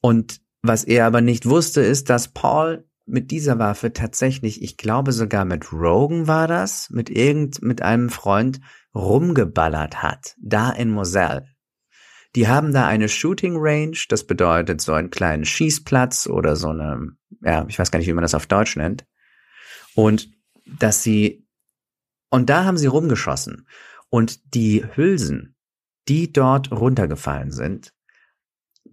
Und 0.00 0.40
was 0.62 0.82
er 0.82 1.06
aber 1.06 1.20
nicht 1.20 1.46
wusste, 1.46 1.82
ist, 1.82 2.10
dass 2.10 2.28
Paul 2.28 2.88
mit 3.06 3.30
dieser 3.30 3.58
Waffe 3.58 3.92
tatsächlich, 3.92 4.62
ich 4.62 4.76
glaube 4.76 5.12
sogar 5.12 5.44
mit 5.44 5.72
Rogan 5.72 6.26
war 6.26 6.48
das, 6.48 6.88
mit 6.90 7.10
irgend, 7.10 7.62
mit 7.62 7.82
einem 7.82 8.08
Freund 8.08 8.60
rumgeballert 8.94 10.02
hat, 10.02 10.34
da 10.40 10.70
in 10.70 10.90
Moselle. 10.90 11.53
Die 12.34 12.48
haben 12.48 12.72
da 12.72 12.86
eine 12.86 13.08
Shooting 13.08 13.54
Range, 13.56 13.96
das 14.08 14.26
bedeutet 14.26 14.80
so 14.80 14.92
einen 14.92 15.10
kleinen 15.10 15.44
Schießplatz 15.44 16.26
oder 16.26 16.56
so 16.56 16.68
eine, 16.68 17.12
ja, 17.42 17.64
ich 17.68 17.78
weiß 17.78 17.90
gar 17.90 17.98
nicht, 17.98 18.08
wie 18.08 18.12
man 18.12 18.22
das 18.22 18.34
auf 18.34 18.46
Deutsch 18.46 18.76
nennt. 18.76 19.06
Und 19.94 20.30
dass 20.66 21.02
sie, 21.02 21.46
und 22.30 22.50
da 22.50 22.64
haben 22.64 22.76
sie 22.76 22.86
rumgeschossen. 22.86 23.68
Und 24.10 24.54
die 24.54 24.84
Hülsen, 24.94 25.54
die 26.08 26.32
dort 26.32 26.72
runtergefallen 26.72 27.52
sind, 27.52 27.92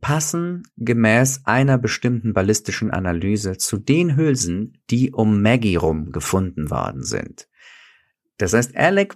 passen 0.01 0.63
gemäß 0.77 1.41
einer 1.45 1.77
bestimmten 1.77 2.34
ballistischen 2.34 2.91
Analyse 2.91 3.57
zu 3.57 3.77
den 3.77 4.15
Hülsen, 4.15 4.81
die 4.89 5.11
um 5.11 5.41
Maggie 5.41 5.76
rum 5.76 6.11
gefunden 6.11 6.69
worden 6.69 7.03
sind. 7.03 7.47
Das 8.38 8.53
heißt, 8.53 8.76
Alec 8.76 9.15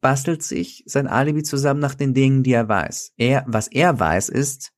bastelt 0.00 0.42
sich 0.42 0.82
sein 0.86 1.06
Alibi 1.06 1.42
zusammen 1.42 1.80
nach 1.80 1.94
den 1.94 2.14
Dingen, 2.14 2.42
die 2.42 2.52
er 2.52 2.68
weiß. 2.68 3.12
Er, 3.16 3.44
was 3.46 3.68
er 3.68 3.98
weiß, 3.98 4.28
ist, 4.28 4.72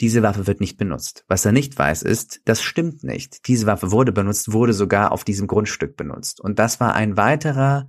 diese 0.00 0.22
Waffe 0.22 0.46
wird 0.46 0.60
nicht 0.60 0.76
benutzt. 0.76 1.24
Was 1.28 1.44
er 1.44 1.52
nicht 1.52 1.78
weiß, 1.78 2.02
ist, 2.02 2.40
das 2.44 2.62
stimmt 2.62 3.04
nicht. 3.04 3.46
Diese 3.46 3.66
Waffe 3.66 3.92
wurde 3.92 4.12
benutzt, 4.12 4.52
wurde 4.52 4.72
sogar 4.72 5.12
auf 5.12 5.24
diesem 5.24 5.46
Grundstück 5.46 5.96
benutzt. 5.96 6.40
Und 6.40 6.58
das 6.58 6.80
war 6.80 6.94
ein 6.94 7.16
weiterer 7.16 7.88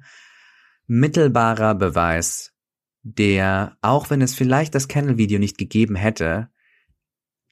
mittelbarer 0.87 1.73
Beweis, 1.73 2.53
der, 3.01 3.77
auch 3.81 4.09
wenn 4.09 4.21
es 4.21 4.35
vielleicht 4.35 4.75
das 4.75 4.87
Kennel-Video 4.87 5.39
nicht 5.39 5.57
gegeben 5.57 5.95
hätte, 5.95 6.49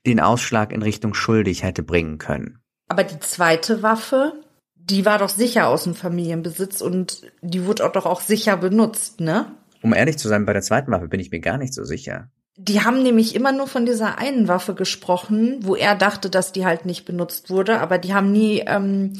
den 0.06 0.20
Ausschlag 0.20 0.72
in 0.72 0.82
Richtung 0.82 1.14
schuldig 1.14 1.64
hätte 1.64 1.82
bringen 1.82 2.18
können. 2.18 2.60
Aber 2.90 3.04
die 3.04 3.20
zweite 3.20 3.82
Waffe, 3.82 4.43
die 4.89 5.05
war 5.05 5.18
doch 5.18 5.30
sicher 5.30 5.68
aus 5.68 5.84
dem 5.84 5.95
Familienbesitz 5.95 6.81
und 6.81 7.22
die 7.41 7.65
wurde 7.65 7.85
auch 7.85 7.91
doch 7.91 8.05
auch 8.05 8.22
sicher 8.22 8.57
benutzt, 8.57 9.22
ne? 9.22 9.47
Um 9.81 9.93
ehrlich 9.93 10.18
zu 10.18 10.27
sein, 10.27 10.45
bei 10.45 10.53
der 10.53 10.61
zweiten 10.61 10.91
Waffe 10.91 11.07
bin 11.07 11.19
ich 11.19 11.31
mir 11.31 11.39
gar 11.39 11.57
nicht 11.57 11.73
so 11.73 11.84
sicher. 11.84 12.30
Die 12.55 12.81
haben 12.81 13.01
nämlich 13.01 13.35
immer 13.35 13.51
nur 13.51 13.68
von 13.68 13.85
dieser 13.85 14.18
einen 14.18 14.47
Waffe 14.47 14.76
gesprochen, 14.76 15.60
wo 15.61 15.76
er 15.76 15.95
dachte, 15.95 16.30
dass 16.30 16.51
die 16.51 16.65
halt 16.65 16.85
nicht 16.85 17.05
benutzt 17.05 17.49
wurde, 17.49 17.80
aber 17.80 17.97
die 17.97 18.14
haben 18.14 18.31
nie, 18.31 18.64
ähm, 18.65 19.14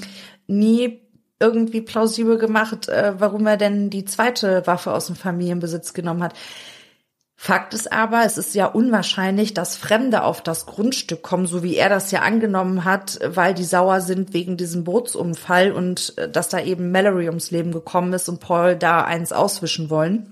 nie 0.48 1.02
irgendwie 1.40 1.82
plausibel 1.82 2.38
gemacht, 2.38 2.88
äh, 2.90 3.14
warum 3.18 3.48
er 3.48 3.58
denn 3.58 3.90
die 3.90 4.06
zweite 4.06 4.66
Waffe 4.66 4.94
aus 4.94 5.08
dem 5.08 5.16
Familienbesitz 5.16 5.94
genommen 5.94 6.24
hat. 6.24 6.36
Fakt 7.46 7.74
ist 7.74 7.92
aber, 7.92 8.24
es 8.24 8.38
ist 8.38 8.56
ja 8.56 8.68
unwahrscheinlich, 8.68 9.54
dass 9.54 9.76
Fremde 9.76 10.24
auf 10.24 10.42
das 10.42 10.66
Grundstück 10.66 11.24
kommen, 11.24 11.46
so 11.46 11.62
wie 11.62 11.76
er 11.76 11.90
das 11.90 12.10
ja 12.10 12.22
angenommen 12.22 12.86
hat, 12.86 13.20
weil 13.22 13.54
die 13.54 13.66
sauer 13.66 14.00
sind 14.00 14.32
wegen 14.32 14.56
diesem 14.56 14.86
Bootsunfall 14.86 15.74
und 15.74 16.18
äh, 16.18 16.30
dass 16.30 16.48
da 16.48 16.62
eben 16.62 16.94
Mallory 16.94 17.28
ums 17.28 17.52
Leben 17.52 17.74
gekommen 17.74 18.14
ist 18.14 18.30
und 18.30 18.40
Paul 18.40 18.78
da 18.78 19.04
eins 19.04 19.34
auswischen 19.34 19.90
wollen. 19.90 20.32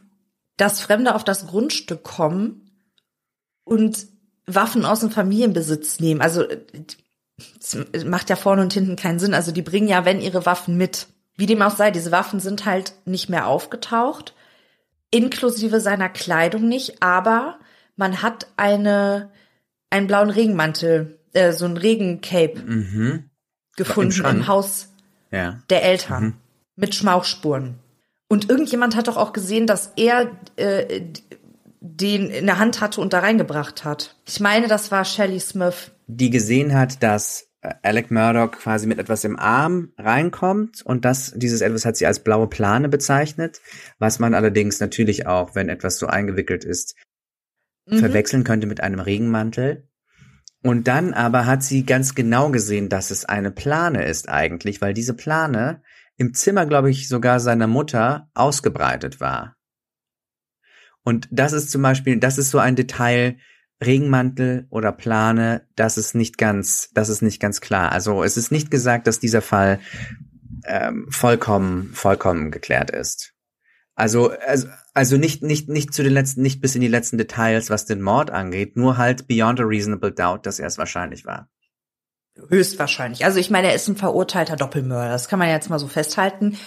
Dass 0.55 0.79
Fremde 0.79 1.13
auf 1.13 1.25
das 1.25 1.47
Grundstück 1.47 2.01
kommen 2.03 2.71
und 3.65 4.07
Waffen 4.45 4.85
aus 4.85 5.01
dem 5.01 5.11
Familienbesitz 5.11 5.99
nehmen. 5.99 6.21
Also 6.21 6.45
es 7.91 8.05
macht 8.05 8.29
ja 8.29 8.38
vorne 8.38 8.61
und 8.61 8.71
hinten 8.71 8.95
keinen 8.95 9.19
Sinn. 9.19 9.33
Also 9.33 9.51
die 9.51 9.63
bringen 9.63 9.89
ja, 9.89 10.05
wenn 10.05 10.21
ihre 10.21 10.45
Waffen 10.45 10.77
mit. 10.77 11.07
Wie 11.35 11.45
dem 11.45 11.61
auch 11.61 11.75
sei, 11.75 11.91
diese 11.91 12.13
Waffen 12.13 12.39
sind 12.39 12.65
halt 12.65 12.93
nicht 13.03 13.27
mehr 13.27 13.47
aufgetaucht 13.47 14.33
inklusive 15.11 15.79
seiner 15.79 16.09
Kleidung 16.09 16.67
nicht, 16.67 17.01
aber 17.03 17.59
man 17.95 18.21
hat 18.21 18.47
eine 18.57 19.29
einen 19.89 20.07
blauen 20.07 20.29
Regenmantel, 20.29 21.19
äh, 21.33 21.51
so 21.51 21.65
ein 21.65 21.75
Regencape 21.75 22.57
Mhm. 22.65 23.29
gefunden 23.75 24.23
im 24.25 24.47
Haus 24.47 24.88
Ja. 25.31 25.59
der 25.69 25.83
Eltern 25.83 26.23
Mhm. 26.23 26.33
mit 26.77 26.95
Schmauchspuren. 26.95 27.75
Und 28.29 28.49
irgendjemand 28.49 28.95
hat 28.95 29.09
doch 29.09 29.17
auch 29.17 29.33
gesehen, 29.33 29.67
dass 29.67 29.91
er 29.97 30.31
äh, 30.55 31.01
den 31.81 32.29
in 32.29 32.45
der 32.45 32.59
Hand 32.59 32.79
hatte 32.79 33.01
und 33.01 33.11
da 33.11 33.19
reingebracht 33.19 33.83
hat. 33.83 34.15
Ich 34.25 34.39
meine, 34.39 34.67
das 34.69 34.91
war 34.91 35.03
Shelley 35.03 35.39
Smith. 35.41 35.91
Die 36.07 36.29
gesehen 36.29 36.73
hat, 36.73 37.03
dass 37.03 37.47
Alec 37.61 38.09
Murdoch 38.09 38.51
quasi 38.51 38.88
mit 38.88 38.97
etwas 38.97 39.23
im 39.23 39.38
Arm 39.38 39.93
reinkommt 39.97 40.81
und 40.83 41.05
das, 41.05 41.33
dieses 41.35 41.61
etwas 41.61 41.85
hat 41.85 41.95
sie 41.95 42.07
als 42.07 42.23
blaue 42.23 42.47
Plane 42.47 42.89
bezeichnet, 42.89 43.61
was 43.99 44.19
man 44.19 44.33
allerdings 44.33 44.79
natürlich 44.79 45.27
auch, 45.27 45.53
wenn 45.53 45.69
etwas 45.69 45.97
so 45.97 46.07
eingewickelt 46.07 46.63
ist, 46.65 46.95
Mhm. 47.88 47.99
verwechseln 47.99 48.43
könnte 48.43 48.67
mit 48.67 48.81
einem 48.81 48.99
Regenmantel. 48.99 49.88
Und 50.63 50.88
dann 50.88 51.13
aber 51.13 51.45
hat 51.47 51.63
sie 51.63 51.85
ganz 51.85 52.13
genau 52.13 52.51
gesehen, 52.51 52.89
dass 52.89 53.09
es 53.09 53.25
eine 53.25 53.51
Plane 53.51 54.05
ist 54.05 54.29
eigentlich, 54.29 54.81
weil 54.81 54.93
diese 54.93 55.15
Plane 55.15 55.81
im 56.17 56.33
Zimmer, 56.33 56.67
glaube 56.67 56.91
ich, 56.91 57.07
sogar 57.07 57.39
seiner 57.39 57.67
Mutter 57.67 58.29
ausgebreitet 58.35 59.19
war. 59.19 59.55
Und 61.03 61.27
das 61.31 61.51
ist 61.51 61.71
zum 61.71 61.81
Beispiel, 61.81 62.19
das 62.19 62.38
ist 62.38 62.51
so 62.51 62.59
ein 62.59 62.75
Detail, 62.75 63.38
Regenmantel 63.83 64.67
oder 64.69 64.91
Plane, 64.91 65.67
das 65.75 65.97
ist 65.97 66.15
nicht 66.15 66.37
ganz, 66.37 66.89
das 66.93 67.09
ist 67.09 67.21
nicht 67.21 67.39
ganz 67.39 67.61
klar. 67.61 67.91
Also 67.91 68.23
es 68.23 68.37
ist 68.37 68.51
nicht 68.51 68.71
gesagt, 68.71 69.07
dass 69.07 69.19
dieser 69.19 69.41
Fall 69.41 69.79
ähm, 70.65 71.07
vollkommen, 71.09 71.91
vollkommen 71.93 72.51
geklärt 72.51 72.91
ist. 72.91 73.33
Also, 73.95 74.31
also, 74.47 74.67
also 74.93 75.17
nicht, 75.17 75.43
nicht, 75.43 75.69
nicht 75.69 75.93
zu 75.93 76.03
den 76.03 76.13
letzten, 76.13 76.41
nicht 76.41 76.61
bis 76.61 76.75
in 76.75 76.81
die 76.81 76.87
letzten 76.87 77.17
Details, 77.17 77.69
was 77.69 77.85
den 77.85 78.01
Mord 78.01 78.31
angeht, 78.31 78.77
nur 78.77 78.97
halt 78.97 79.27
beyond 79.27 79.59
a 79.59 79.63
reasonable 79.63 80.11
doubt, 80.11 80.45
dass 80.45 80.59
er 80.59 80.67
es 80.67 80.77
wahrscheinlich 80.77 81.25
war. 81.25 81.49
Höchstwahrscheinlich. 82.49 83.25
Also 83.25 83.39
ich 83.39 83.49
meine, 83.49 83.67
er 83.67 83.75
ist 83.75 83.87
ein 83.87 83.97
verurteilter 83.97 84.55
Doppelmörder. 84.55 85.11
Das 85.11 85.27
kann 85.27 85.39
man 85.39 85.49
jetzt 85.49 85.69
mal 85.69 85.79
so 85.79 85.87
festhalten. 85.87 86.57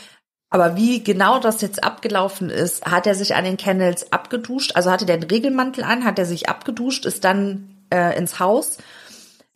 Aber 0.50 0.76
wie 0.76 1.02
genau 1.02 1.40
das 1.40 1.60
jetzt 1.62 1.82
abgelaufen 1.82 2.48
ist, 2.50 2.86
hat 2.86 3.06
er 3.06 3.14
sich 3.14 3.34
an 3.34 3.44
den 3.44 3.56
Kennels 3.56 4.12
abgeduscht, 4.12 4.72
also 4.76 4.90
hatte 4.90 5.06
der 5.06 5.16
einen 5.16 5.24
Regelmantel 5.24 5.82
an, 5.82 6.04
hat 6.04 6.18
er 6.18 6.26
sich 6.26 6.48
abgeduscht, 6.48 7.06
ist 7.06 7.24
dann 7.24 7.76
äh, 7.90 8.16
ins 8.16 8.38
Haus, 8.38 8.78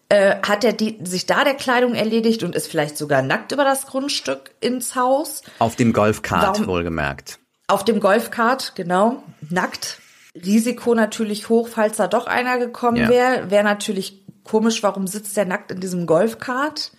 äh, 0.09 0.37
hat 0.43 0.65
er 0.65 0.73
die, 0.73 0.99
sich 1.05 1.27
da 1.27 1.45
der 1.45 1.55
Kleidung 1.55 1.95
erledigt 1.95 2.43
und 2.43 2.57
ist 2.57 2.69
vielleicht 2.69 2.99
sogar 2.99 3.23
nackt 3.23 3.53
über 3.53 3.65
das 3.65 3.87
Grundstück 3.87 4.51
ins 4.61 4.97
Haus. 4.97 5.43
Auf 5.59 5.77
dem 5.77 5.93
Golfkart, 5.93 6.67
wohlgemerkt. 6.67 7.39
Auf 7.69 7.85
dem 7.85 8.01
Golfkart, 8.01 8.75
genau, 8.75 9.23
nackt. 9.51 10.01
Risiko 10.35 10.95
natürlich 10.95 11.49
hoch, 11.49 11.69
falls 11.69 11.97
da 11.99 12.07
doch 12.07 12.27
einer 12.27 12.59
gekommen 12.59 12.97
Ja. 12.97 13.09
wäre. 13.09 13.51
Wäre 13.51 13.65
natürlich 13.65 14.25
komisch, 14.45 14.83
warum 14.83 15.07
sitzt 15.07 15.37
der 15.37 15.45
nackt 15.45 15.71
in 15.71 15.81
diesem 15.81 16.07
Golfkart? 16.07 16.93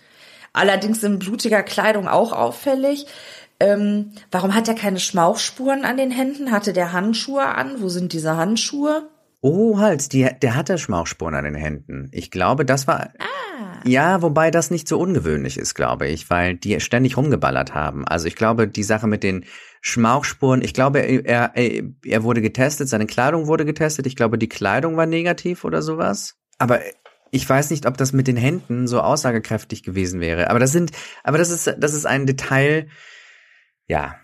Allerdings 0.52 1.02
in 1.02 1.18
blutiger 1.18 1.62
Kleidung 1.62 2.08
auch 2.08 2.32
auffällig. 2.32 3.06
Ähm, 3.60 4.12
warum 4.30 4.54
hat 4.54 4.68
er 4.68 4.74
keine 4.74 4.98
Schmauchspuren 4.98 5.84
an 5.84 5.98
den 5.98 6.10
Händen? 6.10 6.50
Hatte 6.50 6.72
der 6.72 6.92
Handschuhe 6.92 7.44
an? 7.44 7.76
Wo 7.80 7.88
sind 7.88 8.12
diese 8.12 8.36
Handschuhe? 8.36 9.08
Oh, 9.42 9.78
halt, 9.78 10.12
die, 10.12 10.28
der 10.42 10.54
hatte 10.54 10.78
Schmauchspuren 10.78 11.34
an 11.34 11.44
den 11.44 11.54
Händen. 11.54 12.08
Ich 12.12 12.30
glaube, 12.30 12.64
das 12.64 12.86
war. 12.86 13.10
Ja, 13.84 14.20
wobei 14.20 14.50
das 14.50 14.70
nicht 14.70 14.88
so 14.88 14.98
ungewöhnlich 14.98 15.56
ist, 15.56 15.74
glaube 15.74 16.06
ich, 16.06 16.28
weil 16.28 16.56
die 16.56 16.78
ständig 16.80 17.16
rumgeballert 17.16 17.74
haben. 17.74 18.06
Also 18.06 18.26
ich 18.26 18.36
glaube, 18.36 18.68
die 18.68 18.82
Sache 18.82 19.06
mit 19.06 19.22
den 19.22 19.46
Schmauchspuren, 19.80 20.60
ich 20.62 20.74
glaube, 20.74 21.00
er, 21.00 21.52
er, 21.54 21.82
er 22.04 22.22
wurde 22.22 22.42
getestet, 22.42 22.88
seine 22.88 23.06
Kleidung 23.06 23.46
wurde 23.46 23.64
getestet. 23.64 24.06
Ich 24.06 24.16
glaube, 24.16 24.36
die 24.36 24.48
Kleidung 24.48 24.96
war 24.96 25.06
negativ 25.06 25.64
oder 25.64 25.80
sowas. 25.80 26.36
Aber 26.58 26.80
ich 27.30 27.48
weiß 27.48 27.70
nicht, 27.70 27.86
ob 27.86 27.96
das 27.96 28.12
mit 28.12 28.26
den 28.26 28.36
Händen 28.36 28.86
so 28.86 29.00
aussagekräftig 29.00 29.82
gewesen 29.82 30.20
wäre. 30.20 30.50
Aber 30.50 30.58
das 30.58 30.72
sind, 30.72 30.92
aber 31.24 31.38
das 31.38 31.48
ist, 31.50 31.74
das 31.78 31.94
ist 31.94 32.04
ein 32.04 32.26
Detail, 32.26 32.88
ja. 33.90 34.14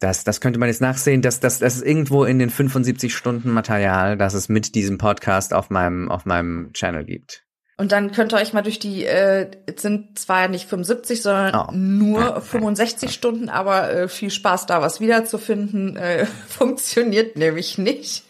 Das, 0.00 0.24
das 0.24 0.40
könnte 0.40 0.58
man 0.58 0.68
jetzt 0.68 0.80
nachsehen, 0.80 1.22
dass 1.22 1.38
das, 1.38 1.60
das 1.60 1.76
ist 1.76 1.86
irgendwo 1.86 2.24
in 2.24 2.40
den 2.40 2.50
75 2.50 3.14
Stunden 3.14 3.50
Material, 3.50 4.16
das 4.16 4.34
es 4.34 4.48
mit 4.48 4.74
diesem 4.74 4.98
Podcast 4.98 5.54
auf 5.54 5.70
meinem, 5.70 6.10
auf 6.10 6.24
meinem 6.24 6.72
Channel 6.72 7.04
gibt. 7.04 7.44
Und 7.76 7.92
dann 7.92 8.10
könnt 8.10 8.32
ihr 8.34 8.38
euch 8.38 8.52
mal 8.52 8.62
durch 8.62 8.80
die, 8.80 9.04
äh, 9.04 9.48
es 9.66 9.80
sind 9.82 10.18
zwar 10.18 10.48
nicht 10.48 10.68
75, 10.68 11.22
sondern 11.22 11.54
Oh. 11.54 11.70
nur 11.72 12.20
Ja. 12.20 12.40
65 12.40 13.12
Stunden, 13.12 13.48
aber 13.48 13.92
äh, 13.92 14.08
viel 14.08 14.30
Spaß 14.30 14.66
da 14.66 14.82
was 14.82 15.00
wiederzufinden, 15.00 15.96
äh, 15.96 16.26
funktioniert 16.48 17.36
nämlich 17.36 17.78
nicht. 17.78 18.24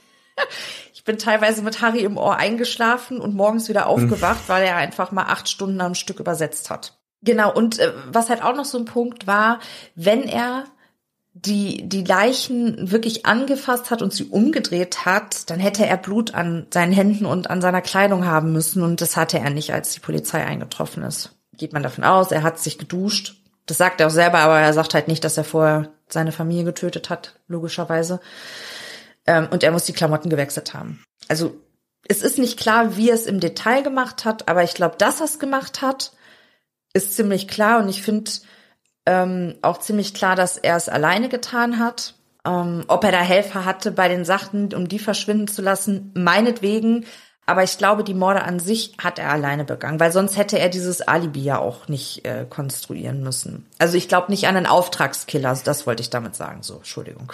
Ich 0.95 1.05
bin 1.05 1.17
teilweise 1.19 1.63
mit 1.63 1.81
Harry 1.81 2.01
im 2.01 2.19
Ohr 2.19 2.37
eingeschlafen 2.37 3.19
und 3.19 3.35
morgens 3.35 3.69
wieder 3.71 3.87
aufgewacht, 3.87 4.43
weil 4.49 4.65
er 4.65 4.77
einfach 4.77 5.11
mal 5.11 5.25
acht 5.25 5.49
Stunden 5.49 5.81
am 5.81 5.95
Stück 5.95 6.21
übersetzt 6.21 6.69
hat. 6.71 6.99
Genau, 7.23 7.53
und 7.53 7.79
äh, 7.79 7.93
was 8.11 8.29
halt 8.29 8.43
auch 8.43 8.57
noch 8.57 8.65
so 8.65 8.79
ein 8.79 8.85
Punkt 8.85 9.27
war, 9.27 9.61
wenn 9.95 10.25
er 10.25 10.65
die, 11.35 11.89
die 11.89 12.05
Leichen 12.05 12.91
wirklich 12.91 13.25
angefasst 13.25 13.91
hat 13.91 14.03
und 14.03 14.13
sie 14.13 14.25
umgedreht 14.25 15.07
hat, 15.07 15.49
dann 15.49 15.61
hätte 15.61 15.87
er 15.87 15.97
Blut 15.97 16.35
an 16.35 16.67
seinen 16.71 16.93
Händen 16.93 17.25
und 17.25 17.49
an 17.49 17.63
seiner 17.63 17.81
Kleidung 17.81 18.27
haben 18.27 18.53
müssen 18.53 18.83
und 18.83 19.01
das 19.01 19.17
hatte 19.17 19.39
er 19.39 19.51
nicht, 19.51 19.73
als 19.73 19.93
die 19.93 20.01
Polizei 20.01 20.45
eingetroffen 20.45 21.03
ist. 21.05 21.31
Geht 21.57 21.73
man 21.73 21.83
davon 21.83 22.05
aus, 22.05 22.33
er 22.33 22.43
hat 22.43 22.59
sich 22.59 22.77
geduscht. 22.77 23.37
Das 23.67 23.79
sagt 23.79 24.01
er 24.01 24.09
auch 24.09 24.13
selber, 24.13 24.41
aber 24.41 24.59
er 24.59 24.73
sagt 24.75 24.93
halt 24.93 25.09
nicht, 25.09 25.25
dass 25.25 25.39
er 25.39 25.45
vorher 25.45 25.91
seine 26.09 26.33
Familie 26.33 26.65
getötet 26.65 27.09
hat, 27.09 27.37
logischerweise. 27.47 28.21
Ähm, 29.27 29.49
und 29.51 29.63
er 29.63 29.71
muss 29.71 29.85
die 29.85 29.93
Klamotten 29.93 30.29
gewechselt 30.29 30.75
haben. 30.75 31.03
Also 31.29 31.55
es 32.09 32.23
ist 32.23 32.39
nicht 32.39 32.59
klar, 32.59 32.97
wie 32.97 33.09
er 33.09 33.15
es 33.15 33.27
im 33.27 33.41
Detail 33.41 33.83
gemacht 33.83 34.25
hat, 34.25 34.49
aber 34.49 34.65
ich 34.65 34.75
glaube, 34.75 34.97
dass 34.99 35.21
er 35.21 35.27
es 35.27 35.39
gemacht 35.39 35.81
hat, 35.81 36.13
ist 36.95 37.15
ziemlich 37.15 37.49
klar 37.49 37.81
und 37.81 37.89
ich 37.89 38.03
finde 38.03 38.31
ähm, 39.07 39.57
auch 39.63 39.79
ziemlich 39.79 40.15
klar, 40.15 40.37
dass 40.37 40.57
er 40.57 40.77
es 40.77 40.89
alleine 40.89 41.29
getan 41.29 41.79
hat. 41.79 42.15
Ähm, 42.45 42.85
ob 42.89 43.05
er 43.05 43.13
da 43.13 43.21
Helfer 43.21 43.65
hatte 43.65 43.93
bei 43.93 44.09
den 44.09 44.25
Sachen, 44.25 44.75
um 44.75 44.89
die 44.89 44.99
verschwinden 44.99 45.49
zu 45.49 45.63
lassen, 45.63 46.11
meinetwegen. 46.15 47.07
Aber 47.47 47.63
ich 47.65 47.77
glaube, 47.79 48.05
die 48.05 48.15
Morde 48.15 48.43
an 48.43 48.61
sich 48.61 48.95
hat 49.03 49.19
er 49.19 49.31
alleine 49.31 49.65
begangen, 49.65 50.01
weil 50.01 50.13
sonst 50.13 50.37
hätte 50.37 50.59
er 50.59 50.69
dieses 50.69 51.03
Alibi 51.03 51.43
ja 51.43 51.59
auch 51.59 51.89
nicht 51.89 52.25
äh, 52.25 52.47
konstruieren 52.49 53.23
müssen. 53.23 53.67
Also 53.79 53.97
ich 53.97 54.09
glaube 54.09 54.31
nicht 54.31 54.47
an 54.47 54.57
einen 54.57 54.67
Auftragskiller, 54.67 55.57
das 55.65 55.87
wollte 55.87 56.03
ich 56.03 56.11
damit 56.11 56.37
sagen. 56.37 56.63
So, 56.63 56.77
Entschuldigung. 56.77 57.33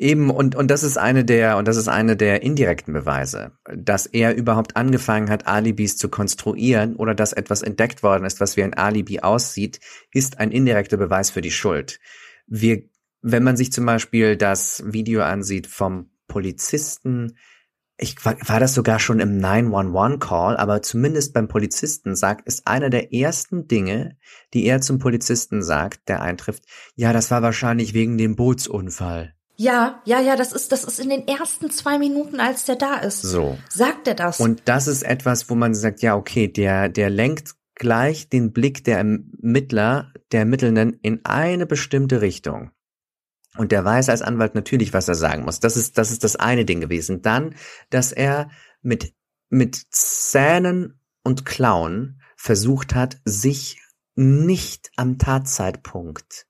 Eben, 0.00 0.30
und, 0.30 0.54
und 0.54 0.70
das 0.70 0.82
ist 0.82 0.96
eine 0.96 1.26
der, 1.26 1.58
und 1.58 1.68
das 1.68 1.76
ist 1.76 1.86
eine 1.86 2.16
der 2.16 2.42
indirekten 2.42 2.94
Beweise, 2.94 3.52
dass 3.70 4.06
er 4.06 4.34
überhaupt 4.34 4.74
angefangen 4.74 5.28
hat, 5.28 5.46
Alibis 5.46 5.98
zu 5.98 6.08
konstruieren 6.08 6.96
oder 6.96 7.14
dass 7.14 7.34
etwas 7.34 7.60
entdeckt 7.60 8.02
worden 8.02 8.24
ist, 8.24 8.40
was 8.40 8.56
wie 8.56 8.62
ein 8.62 8.72
Alibi 8.72 9.20
aussieht, 9.20 9.78
ist 10.10 10.38
ein 10.38 10.52
indirekter 10.52 10.96
Beweis 10.96 11.28
für 11.28 11.42
die 11.42 11.50
Schuld. 11.50 12.00
Wir, 12.46 12.82
wenn 13.20 13.42
man 13.42 13.58
sich 13.58 13.72
zum 13.72 13.84
Beispiel 13.84 14.38
das 14.38 14.82
Video 14.86 15.20
ansieht 15.20 15.66
vom 15.66 16.08
Polizisten, 16.28 17.36
ich 17.98 18.24
war, 18.24 18.36
war 18.48 18.58
das 18.58 18.72
sogar 18.72 19.00
schon 19.00 19.20
im 19.20 19.38
911-Call, 19.38 20.56
aber 20.56 20.80
zumindest 20.80 21.34
beim 21.34 21.46
Polizisten 21.46 22.16
sagt, 22.16 22.46
ist 22.46 22.66
einer 22.66 22.88
der 22.88 23.12
ersten 23.12 23.68
Dinge, 23.68 24.16
die 24.54 24.64
er 24.64 24.80
zum 24.80 24.98
Polizisten 24.98 25.62
sagt, 25.62 26.08
der 26.08 26.22
eintrifft, 26.22 26.64
ja, 26.94 27.12
das 27.12 27.30
war 27.30 27.42
wahrscheinlich 27.42 27.92
wegen 27.92 28.16
dem 28.16 28.34
Bootsunfall. 28.34 29.34
Ja, 29.60 30.00
ja, 30.06 30.20
ja, 30.20 30.36
das 30.36 30.52
ist, 30.52 30.72
das 30.72 30.84
ist 30.84 30.98
in 30.98 31.10
den 31.10 31.28
ersten 31.28 31.70
zwei 31.70 31.98
Minuten, 31.98 32.40
als 32.40 32.64
der 32.64 32.76
da 32.76 32.94
ist. 32.96 33.20
So. 33.20 33.58
Sagt 33.68 34.08
er 34.08 34.14
das? 34.14 34.40
Und 34.40 34.62
das 34.64 34.86
ist 34.86 35.02
etwas, 35.02 35.50
wo 35.50 35.54
man 35.54 35.74
sagt, 35.74 36.00
ja, 36.00 36.16
okay, 36.16 36.48
der, 36.48 36.88
der 36.88 37.10
lenkt 37.10 37.56
gleich 37.74 38.30
den 38.30 38.54
Blick 38.54 38.84
der 38.84 38.96
Ermittler, 38.96 40.14
der 40.32 40.40
Ermittelnden 40.40 40.98
in 41.02 41.20
eine 41.26 41.66
bestimmte 41.66 42.22
Richtung. 42.22 42.70
Und 43.58 43.70
der 43.70 43.84
weiß 43.84 44.08
als 44.08 44.22
Anwalt 44.22 44.54
natürlich, 44.54 44.94
was 44.94 45.08
er 45.08 45.14
sagen 45.14 45.44
muss. 45.44 45.60
Das 45.60 45.76
ist, 45.76 45.98
das 45.98 46.10
ist 46.10 46.24
das 46.24 46.36
eine 46.36 46.64
Ding 46.64 46.80
gewesen. 46.80 47.20
Dann, 47.20 47.54
dass 47.90 48.12
er 48.12 48.48
mit, 48.80 49.12
mit 49.50 49.78
Zähnen 49.90 50.98
und 51.22 51.44
Klauen 51.44 52.22
versucht 52.34 52.94
hat, 52.94 53.18
sich 53.26 53.78
nicht 54.14 54.90
am 54.96 55.18
Tatzeitpunkt 55.18 56.46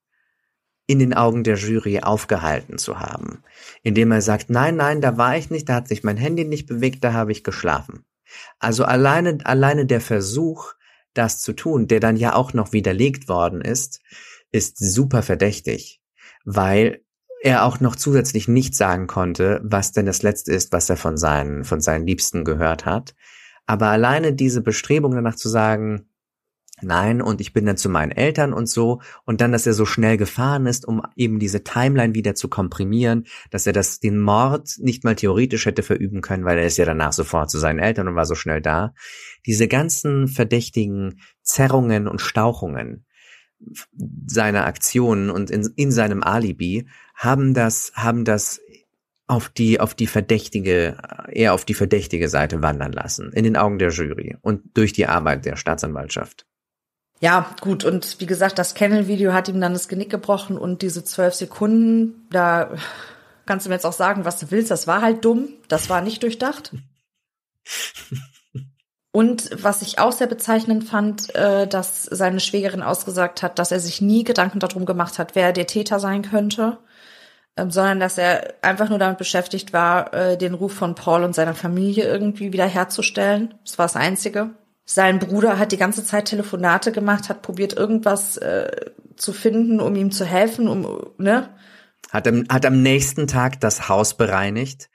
in 0.91 0.99
den 0.99 1.15
Augen 1.15 1.45
der 1.45 1.57
Jury 1.57 2.01
aufgehalten 2.01 2.77
zu 2.77 2.99
haben, 2.99 3.45
indem 3.85 4.11
er 4.11 4.23
sagt, 4.23 4.51
nein, 4.51 4.75
nein, 4.75 5.01
da 5.01 5.17
war 5.17 5.37
ich 5.37 5.49
nicht, 5.49 5.69
da 5.69 5.75
hat 5.75 5.87
sich 5.87 6.03
mein 6.03 6.17
Handy 6.17 6.45
nicht 6.45 6.67
bewegt, 6.67 7.05
da 7.05 7.13
habe 7.13 7.31
ich 7.31 7.45
geschlafen. 7.45 8.05
Also 8.59 8.85
alleine, 8.85 9.39
alleine 9.45 9.87
der 9.87 10.01
Versuch, 10.01 10.73
das 11.15 11.41
zu 11.41 11.53
tun, 11.53 11.87
der 11.87 12.01
dann 12.01 12.17
ja 12.17 12.35
auch 12.35 12.55
noch 12.55 12.73
widerlegt 12.73 13.29
worden 13.29 13.61
ist, 13.61 14.01
ist 14.51 14.79
super 14.79 15.23
verdächtig, 15.23 16.03
weil 16.45 17.05
er 17.41 17.65
auch 17.65 17.79
noch 17.79 17.95
zusätzlich 17.95 18.49
nicht 18.49 18.75
sagen 18.75 19.07
konnte, 19.07 19.61
was 19.63 19.93
denn 19.93 20.07
das 20.07 20.25
Letzte 20.25 20.53
ist, 20.53 20.73
was 20.73 20.91
er 20.91 20.97
von 20.97 21.17
seinen, 21.17 21.63
von 21.63 21.81
seinen 21.81 22.05
Liebsten 22.05 22.45
gehört 22.45 22.85
hat. 22.85 23.15
Aber 23.65 23.87
alleine 23.87 24.33
diese 24.33 24.61
Bestrebung 24.61 25.15
danach 25.15 25.37
zu 25.37 25.49
sagen, 25.49 26.10
Nein, 26.83 27.23
und 27.23 27.41
ich 27.41 27.53
bin 27.53 27.67
dann 27.67 27.77
zu 27.77 27.89
meinen 27.89 28.13
Eltern 28.13 28.53
und 28.53 28.69
so. 28.69 29.01
Und 29.25 29.41
dann, 29.41 29.53
dass 29.53 29.67
er 29.67 29.73
so 29.73 29.85
schnell 29.85 30.17
gefahren 30.17 30.67
ist, 30.67 30.87
um 30.87 31.03
eben 31.17 31.39
diese 31.39 31.63
Timeline 31.63 32.15
wieder 32.15 32.35
zu 32.35 32.49
komprimieren, 32.49 33.27
dass 33.51 33.67
er 33.67 33.73
das, 33.73 34.01
den 34.01 34.19
Mord 34.19 34.77
nicht 34.79 35.05
mal 35.05 35.15
theoretisch 35.15 35.67
hätte 35.67 35.83
verüben 35.83 36.21
können, 36.21 36.45
weil 36.45 36.59
er 36.59 36.67
ist 36.67 36.79
ja 36.79 36.85
danach 36.85 37.13
sofort 37.13 37.51
zu 37.51 37.59
seinen 37.59 37.79
Eltern 37.79 38.09
und 38.09 38.17
war 38.17 38.27
so 38.27 38.35
schnell 38.35 38.61
da. 38.61 38.95
Diese 39.47 39.69
ganzen 39.69 40.29
verdächtigen 40.29 41.21
Zerrungen 41.43 42.09
und 42.09 42.21
Stauchungen 42.21 43.05
seiner 44.27 44.67
Aktionen 44.67 45.31
und 45.31 45.51
in, 45.51 45.69
in 45.77 45.93
seinem 45.93 46.23
Alibi 46.23 46.87
haben 47.15 47.53
das, 47.53 47.93
haben 47.95 48.25
das 48.25 48.61
auf 49.31 49.49
die, 49.49 49.79
auf 49.79 49.95
die 49.95 50.09
verdächtige, 50.09 50.97
eher 51.31 51.55
auf 51.55 51.65
die 51.65 51.75
verdächtige 51.75 52.29
Seite 52.29 52.63
wandern 52.63 52.93
lassen, 52.93 53.33
in 53.33 53.45
den 53.45 53.57
Augen 53.57 53.79
der 53.79 53.91
Jury 53.91 54.37
und 54.41 54.77
durch 54.77 54.93
die 54.93 55.07
Arbeit 55.07 55.45
der 55.45 55.57
Staatsanwaltschaft. 55.57 56.47
Ja, 57.21 57.55
gut. 57.61 57.85
Und 57.85 58.19
wie 58.19 58.27
gesagt, 58.27 58.59
das 58.59 58.75
Kennel-Video 58.75 59.33
hat 59.33 59.49
ihm 59.49 59.61
dann 59.61 59.75
das 59.75 59.89
Genick 59.89 60.11
gebrochen 60.11 60.57
und 60.57 60.81
diese 60.83 61.05
zwölf 61.05 61.35
Sekunden, 61.35 62.27
da 62.31 62.71
kannst 63.45 63.67
du 63.67 63.71
mir 63.71 63.75
jetzt 63.75 63.85
auch 63.85 63.93
sagen, 63.93 64.25
was 64.25 64.41
du 64.41 64.51
willst. 64.51 64.71
Das 64.71 64.87
war 64.87 65.03
halt 65.03 65.25
dumm. 65.25 65.51
Das 65.69 65.91
war 65.91 66.01
nicht 66.01 66.23
durchdacht. 66.23 66.73
Und 69.13 69.51
was 69.61 69.83
ich 69.83 69.99
auch 69.99 70.13
sehr 70.13 70.29
bezeichnend 70.29 70.85
fand, 70.85 71.35
äh, 71.35 71.67
dass 71.67 72.05
seine 72.05 72.39
Schwägerin 72.39 72.83
ausgesagt 72.83 73.43
hat, 73.43 73.59
dass 73.59 73.73
er 73.73 73.81
sich 73.81 74.01
nie 74.01 74.23
Gedanken 74.23 74.61
darum 74.61 74.87
gemacht 74.87 75.19
hat, 75.19 75.35
wer 75.35 75.53
der 75.53 75.67
Täter 75.67 75.99
sein 75.99 76.23
könnte, 76.23 76.79
ähm, 77.57 77.73
sondern 77.73 77.99
dass 77.99 78.19
er 78.19 78.55
einfach 78.63 78.89
nur 78.89 79.01
damit 79.01 79.19
beschäftigt 79.19 79.73
war, 79.73 80.15
äh, 80.15 80.39
den 80.39 80.55
Ruf 80.55 80.75
von 80.75 80.95
Paul 80.95 81.25
und 81.25 81.35
seiner 81.35 81.57
Familie 81.57 82.05
irgendwie 82.05 82.53
wiederherzustellen. 82.53 83.55
Das 83.65 83.79
war 83.79 83.87
das 83.87 83.97
Einzige. 83.97 84.51
Sein 84.93 85.21
Bruder 85.21 85.57
hat 85.57 85.71
die 85.71 85.77
ganze 85.77 86.05
Zeit 86.05 86.25
Telefonate 86.25 86.91
gemacht, 86.91 87.29
hat 87.29 87.43
probiert 87.43 87.75
irgendwas 87.75 88.37
äh, 88.39 88.91
zu 89.15 89.33
finden, 89.33 89.79
um 89.79 89.95
ihm 89.95 90.11
zu 90.11 90.25
helfen, 90.25 90.67
um 90.67 91.13
ne? 91.17 91.55
Hat 92.11 92.27
am, 92.27 92.45
hat 92.49 92.67
am 92.67 92.83
nächsten 92.83 93.29
Tag 93.29 93.61
das 93.61 93.89
Haus 93.89 94.17
bereinigt. 94.17 94.91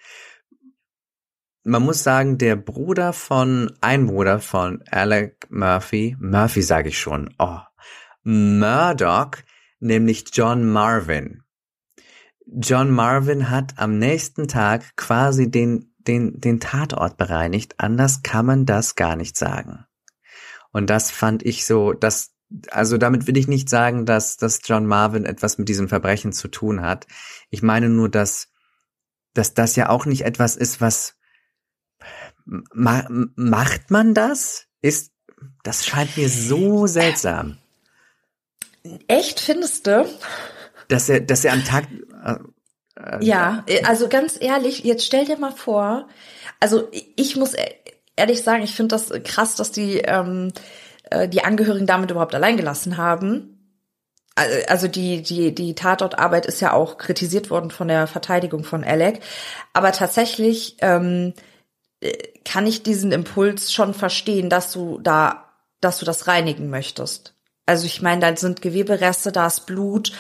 Man 1.64 1.82
muss 1.84 2.04
sagen, 2.04 2.38
der 2.38 2.58
Bruder 2.58 3.14
von, 3.14 3.72
ein 3.80 4.08
Bruder 4.08 4.42
von 4.42 4.84
Alec 4.92 5.48
Murphy, 5.50 6.18
Murphy 6.20 6.62
sage 6.62 6.90
ich 6.90 7.00
schon, 7.00 7.34
oh, 7.40 7.60
Murdoch, 8.24 9.38
nämlich 9.80 10.26
John 10.34 10.70
Marvin. 10.70 11.42
John 12.46 12.92
Marvin 12.92 13.50
hat 13.50 13.76
am 13.78 13.98
nächsten 13.98 14.50
Tag 14.50 14.98
quasi 14.98 15.50
den 15.50 15.95
den, 16.08 16.40
den 16.40 16.60
Tatort 16.60 17.18
bereinigt. 17.18 17.76
Anders 17.78 18.24
kann 18.24 18.46
man 18.46 18.66
das 18.66 18.96
gar 18.96 19.16
nicht 19.16 19.38
sagen. 19.38 19.86
Und 20.72 20.90
das 20.90 21.12
fand 21.12 21.44
ich 21.44 21.66
so, 21.66 21.94
dass, 21.94 22.34
also 22.70 22.98
damit 22.98 23.28
will 23.28 23.38
ich 23.38 23.48
nicht 23.48 23.70
sagen, 23.70 24.06
dass, 24.06 24.38
dass 24.38 24.62
John 24.66 24.86
Marvin 24.86 25.26
etwas 25.26 25.58
mit 25.58 25.70
diesem 25.70 25.88
Verbrechen 25.88 26.34
zu 26.34 26.48
tun 26.48 26.82
hat. 26.82 27.08
Ich 27.50 27.62
meine 27.62 27.90
nur, 27.90 28.10
dass, 28.10 28.50
dass 29.34 29.54
das 29.54 29.76
ja 29.76 29.90
auch 29.90 30.06
nicht 30.06 30.26
etwas 30.26 30.56
ist, 30.56 30.82
was, 30.82 31.16
ma, 32.46 33.08
macht 33.36 33.92
man 33.92 34.14
das? 34.14 34.68
Ist, 34.82 35.14
das 35.64 35.86
scheint 35.86 36.16
mir 36.18 36.30
so 36.30 36.88
seltsam. 36.88 37.58
Echt, 39.08 39.40
findest 39.40 39.88
du? 39.88 40.08
Dass 40.88 41.10
er, 41.10 41.22
dass 41.22 41.44
er 41.46 41.54
am 41.54 41.64
Tag, 41.64 41.88
äh, 42.24 42.36
ja, 43.20 43.64
äh, 43.68 43.84
also 43.84 44.08
ganz 44.08 44.38
ehrlich, 44.40 44.84
jetzt 44.84 45.06
stell 45.06 45.26
dir 45.26 45.38
mal 45.38 45.52
vor, 45.52 46.08
also 46.60 46.90
ich 46.92 47.36
muss 47.36 47.54
e-, 47.54 47.76
ehrlich 48.16 48.42
sagen, 48.44 48.64
ich 48.64 48.74
finde 48.74 48.96
das 48.96 49.12
krass, 49.24 49.56
dass 49.56 49.72
die 49.72 49.98
ähm, 50.00 50.52
äh, 51.10 51.28
die 51.28 51.44
Angehörigen 51.44 51.88
damit 51.88 52.12
überhaupt 52.12 52.36
allein 52.36 52.58
gelassen 52.58 52.98
haben. 52.98 53.52
Also 54.68 54.90
die 54.90 55.22
die 55.22 55.56
die 55.56 55.76
Tatortarbeit 55.76 56.46
ist 56.46 56.60
ja 56.60 56.74
auch 56.74 56.98
kritisiert 56.98 57.50
worden 57.50 57.72
von 57.72 57.88
der 57.88 58.06
Verteidigung 58.06 58.66
von 58.66 58.84
Alec, 58.84 59.22
aber 59.72 59.94
tatsächlich 59.94 60.76
ähm, 60.82 61.34
kann 62.44 62.68
ich 62.68 62.84
diesen 62.84 63.14
Impuls 63.14 63.72
schon 63.72 63.94
verstehen, 63.94 64.50
dass 64.50 64.74
du 64.74 65.00
da 65.02 65.54
dass 65.80 66.00
du 66.00 66.06
das 66.06 66.28
reinigen 66.28 66.70
möchtest. 66.70 67.34
Also 67.66 67.86
ich 67.86 68.02
meine, 68.02 68.20
da 68.20 68.36
sind 68.36 68.62
Gewebereste, 68.62 69.32
da 69.32 69.48
ist 69.48 69.66
Blut. 69.66 70.12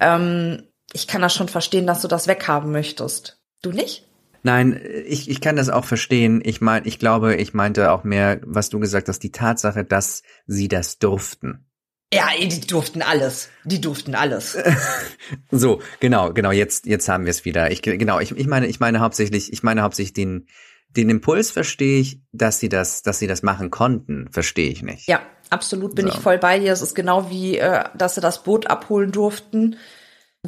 Ähm, 0.00 0.64
ich 0.92 1.06
kann 1.06 1.22
das 1.22 1.34
schon 1.34 1.48
verstehen, 1.48 1.86
dass 1.86 2.02
du 2.02 2.08
das 2.08 2.26
weghaben 2.26 2.72
möchtest. 2.72 3.40
Du 3.62 3.70
nicht? 3.70 4.06
Nein, 4.42 4.80
ich, 5.06 5.30
ich 5.30 5.40
kann 5.40 5.56
das 5.56 5.68
auch 5.68 5.84
verstehen. 5.84 6.42
Ich 6.44 6.60
meine, 6.60 6.86
ich 6.86 6.98
glaube, 6.98 7.36
ich 7.36 7.54
meinte 7.54 7.92
auch 7.92 8.02
mehr, 8.02 8.40
was 8.44 8.70
du 8.70 8.80
gesagt 8.80 9.08
hast, 9.08 9.20
die 9.20 9.30
Tatsache, 9.30 9.84
dass 9.84 10.22
sie 10.46 10.68
das 10.68 10.98
durften. 10.98 11.66
Ja, 12.12 12.26
die 12.38 12.60
durften 12.60 13.02
alles. 13.02 13.48
Die 13.64 13.80
durften 13.80 14.14
alles. 14.14 14.58
so, 15.50 15.80
genau, 16.00 16.32
genau, 16.32 16.50
jetzt, 16.50 16.86
jetzt 16.86 17.08
haben 17.08 17.24
wir 17.24 17.30
es 17.30 17.44
wieder. 17.44 17.70
Ich, 17.70 17.82
genau, 17.82 18.20
ich, 18.20 18.36
ich 18.36 18.46
meine, 18.46 18.66
ich 18.66 18.80
meine 18.80 19.00
hauptsächlich, 19.00 19.52
ich 19.52 19.62
meine 19.62 19.82
hauptsächlich 19.82 20.12
den, 20.12 20.48
den 20.88 21.08
Impuls 21.08 21.52
verstehe 21.52 22.00
ich, 22.00 22.20
dass 22.32 22.58
sie 22.58 22.68
das, 22.68 23.02
dass 23.02 23.18
sie 23.18 23.28
das 23.28 23.42
machen 23.42 23.70
konnten, 23.70 24.28
verstehe 24.30 24.70
ich 24.70 24.82
nicht. 24.82 25.08
Ja, 25.08 25.22
absolut 25.48 25.94
bin 25.94 26.08
so. 26.08 26.12
ich 26.12 26.20
voll 26.20 26.38
bei 26.38 26.58
dir. 26.58 26.72
Es 26.72 26.82
ist 26.82 26.94
genau 26.94 27.30
wie, 27.30 27.56
äh, 27.56 27.84
dass 27.96 28.16
sie 28.16 28.20
das 28.20 28.42
Boot 28.42 28.66
abholen 28.66 29.12
durften 29.12 29.76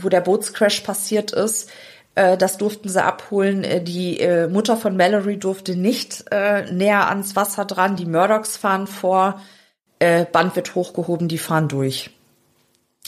wo 0.01 0.09
der 0.09 0.21
Bootscrash 0.21 0.81
passiert 0.81 1.33
ist. 1.33 1.71
Äh, 2.15 2.37
das 2.37 2.59
durften 2.59 2.89
sie 2.89 3.03
abholen. 3.03 3.65
Äh, 3.65 3.83
die 3.83 4.21
äh, 4.21 4.49
Mutter 4.49 4.77
von 4.77 4.97
Mallory 4.97 5.39
durfte 5.39 5.77
nicht 5.77 6.25
näher 6.31 7.09
ans 7.09 7.37
Wasser 7.37 7.65
dran. 7.65 7.97
Die 7.97 8.07
Murdochs 8.07 8.57
fahren 8.57 8.87
vor. 8.87 9.41
Band 9.99 10.55
wird 10.55 10.75
hochgehoben, 10.75 11.29
die 11.29 11.39
fahren 11.39 11.69
durch. 11.69 12.11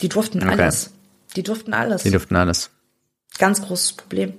Die 0.01 0.09
durften 0.09 0.41
okay. 0.41 0.53
alles. 0.53 0.93
Die 1.35 1.43
durften 1.43 1.73
alles. 1.73 2.01
Die 2.01 2.09
durften 2.09 2.35
alles. 2.35 2.71
Ganz 3.37 3.61
großes 3.61 3.93
Problem. 3.93 4.33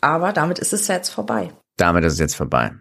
Aber 0.00 0.32
damit 0.32 0.60
ist 0.60 0.72
es 0.72 0.86
ja 0.86 0.94
jetzt 0.94 1.08
vorbei. 1.08 1.50
Damit 1.76 2.04
ist 2.04 2.12
es 2.12 2.18
jetzt 2.20 2.36
vorbei. 2.36 2.72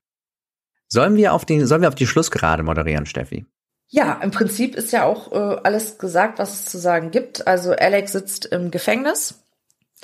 Sollen 0.88 1.16
wir 1.16 1.34
auf 1.34 1.46
die, 1.46 1.66
sollen 1.66 1.82
wir 1.82 1.88
auf 1.88 1.96
die 1.96 2.06
Schlussgerade 2.06 2.62
moderieren, 2.62 3.08
Steffi? 3.08 3.48
Ja, 3.94 4.20
im 4.24 4.32
Prinzip 4.32 4.74
ist 4.74 4.92
ja 4.92 5.06
auch 5.06 5.32
äh, 5.32 5.60
alles 5.62 6.00
gesagt, 6.00 6.40
was 6.40 6.52
es 6.52 6.66
zu 6.66 6.80
sagen 6.80 7.12
gibt. 7.12 7.46
Also 7.46 7.74
Alex 7.74 8.14
sitzt 8.14 8.46
im 8.46 8.72
Gefängnis, 8.72 9.46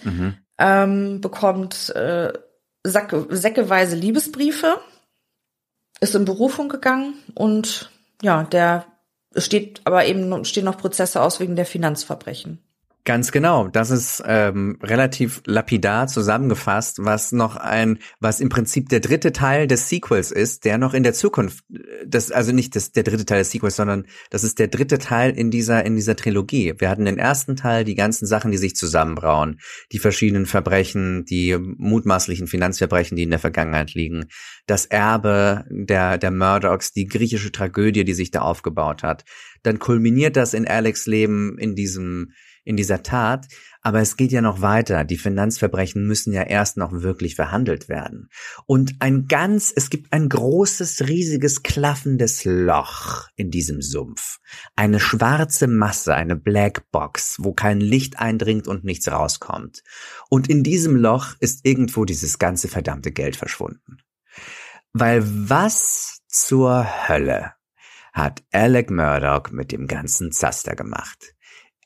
mhm. 0.03 0.37
ähm, 0.59 1.21
bekommt 1.21 1.89
äh, 1.95 2.31
Sacke, 2.83 3.25
säckeweise 3.31 3.95
Liebesbriefe, 3.95 4.79
ist 6.01 6.13
in 6.13 6.25
Berufung 6.25 6.69
gegangen 6.69 7.15
und 7.33 7.89
ja, 8.21 8.43
der 8.43 8.85
steht 9.35 9.81
aber 9.85 10.05
eben 10.05 10.45
stehen 10.45 10.65
noch 10.65 10.77
Prozesse 10.77 11.19
aus 11.19 11.39
wegen 11.39 11.55
der 11.55 11.65
Finanzverbrechen. 11.65 12.63
Ganz 13.09 13.31
genau. 13.31 13.67
Das 13.67 13.89
ist 13.89 14.21
ähm, 14.27 14.77
relativ 14.83 15.41
lapidar 15.47 16.05
zusammengefasst, 16.05 17.03
was 17.03 17.31
noch 17.31 17.55
ein, 17.55 17.97
was 18.19 18.39
im 18.39 18.49
Prinzip 18.49 18.87
der 18.89 18.99
dritte 18.99 19.31
Teil 19.31 19.65
des 19.65 19.89
Sequels 19.89 20.29
ist, 20.29 20.63
der 20.63 20.77
noch 20.77 20.93
in 20.93 21.01
der 21.01 21.15
Zukunft, 21.15 21.65
das 22.05 22.31
also 22.31 22.51
nicht 22.51 22.75
das, 22.75 22.91
der 22.91 23.01
dritte 23.01 23.25
Teil 23.25 23.39
des 23.39 23.49
Sequels, 23.49 23.77
sondern 23.77 24.05
das 24.29 24.43
ist 24.43 24.59
der 24.59 24.67
dritte 24.67 24.99
Teil 24.99 25.31
in 25.35 25.49
dieser 25.49 25.83
in 25.87 25.95
dieser 25.95 26.15
Trilogie. 26.15 26.75
Wir 26.77 26.87
hatten 26.87 27.05
den 27.05 27.17
ersten 27.17 27.55
Teil, 27.55 27.83
die 27.83 27.95
ganzen 27.95 28.27
Sachen, 28.27 28.51
die 28.51 28.59
sich 28.59 28.75
zusammenbrauen, 28.75 29.59
die 29.91 29.97
verschiedenen 29.97 30.45
Verbrechen, 30.45 31.25
die 31.25 31.57
mutmaßlichen 31.57 32.45
Finanzverbrechen, 32.45 33.17
die 33.17 33.23
in 33.23 33.31
der 33.31 33.39
Vergangenheit 33.39 33.95
liegen, 33.95 34.27
das 34.67 34.85
Erbe 34.85 35.65
der 35.71 36.19
der 36.19 36.29
Murdochs, 36.29 36.93
die 36.93 37.07
griechische 37.07 37.51
Tragödie, 37.51 38.05
die 38.05 38.13
sich 38.13 38.29
da 38.29 38.41
aufgebaut 38.41 39.01
hat. 39.01 39.25
Dann 39.63 39.79
kulminiert 39.79 40.35
das 40.35 40.53
in 40.53 40.67
Alex 40.67 41.07
Leben 41.07 41.57
in 41.57 41.73
diesem 41.73 42.33
in 42.69 42.77
dieser 42.77 43.01
Tat. 43.01 43.47
Aber 43.81 43.99
es 43.99 44.15
geht 44.15 44.31
ja 44.31 44.41
noch 44.41 44.61
weiter. 44.61 45.03
Die 45.03 45.17
Finanzverbrechen 45.17 46.05
müssen 46.05 46.33
ja 46.33 46.43
erst 46.43 46.77
noch 46.77 46.91
wirklich 46.91 47.35
verhandelt 47.35 47.89
werden. 47.89 48.29
Und 48.67 48.95
ein 48.99 49.27
ganz, 49.27 49.73
es 49.75 49.89
gibt 49.89 50.13
ein 50.13 50.29
großes, 50.29 51.07
riesiges, 51.07 51.63
klaffendes 51.63 52.45
Loch 52.45 53.27
in 53.35 53.49
diesem 53.49 53.81
Sumpf. 53.81 54.37
Eine 54.75 54.99
schwarze 54.99 55.67
Masse, 55.67 56.13
eine 56.13 56.35
Blackbox, 56.35 57.37
wo 57.39 57.53
kein 57.53 57.79
Licht 57.79 58.19
eindringt 58.19 58.67
und 58.67 58.83
nichts 58.83 59.09
rauskommt. 59.09 59.81
Und 60.29 60.47
in 60.47 60.61
diesem 60.61 60.95
Loch 60.95 61.35
ist 61.39 61.65
irgendwo 61.65 62.05
dieses 62.05 62.37
ganze 62.37 62.67
verdammte 62.67 63.11
Geld 63.11 63.35
verschwunden. 63.35 63.97
Weil 64.93 65.23
was 65.25 66.19
zur 66.27 66.85
Hölle 67.07 67.53
hat 68.13 68.43
Alec 68.51 68.91
Murdoch 68.91 69.49
mit 69.51 69.71
dem 69.71 69.87
ganzen 69.87 70.31
Zaster 70.31 70.75
gemacht? 70.75 71.33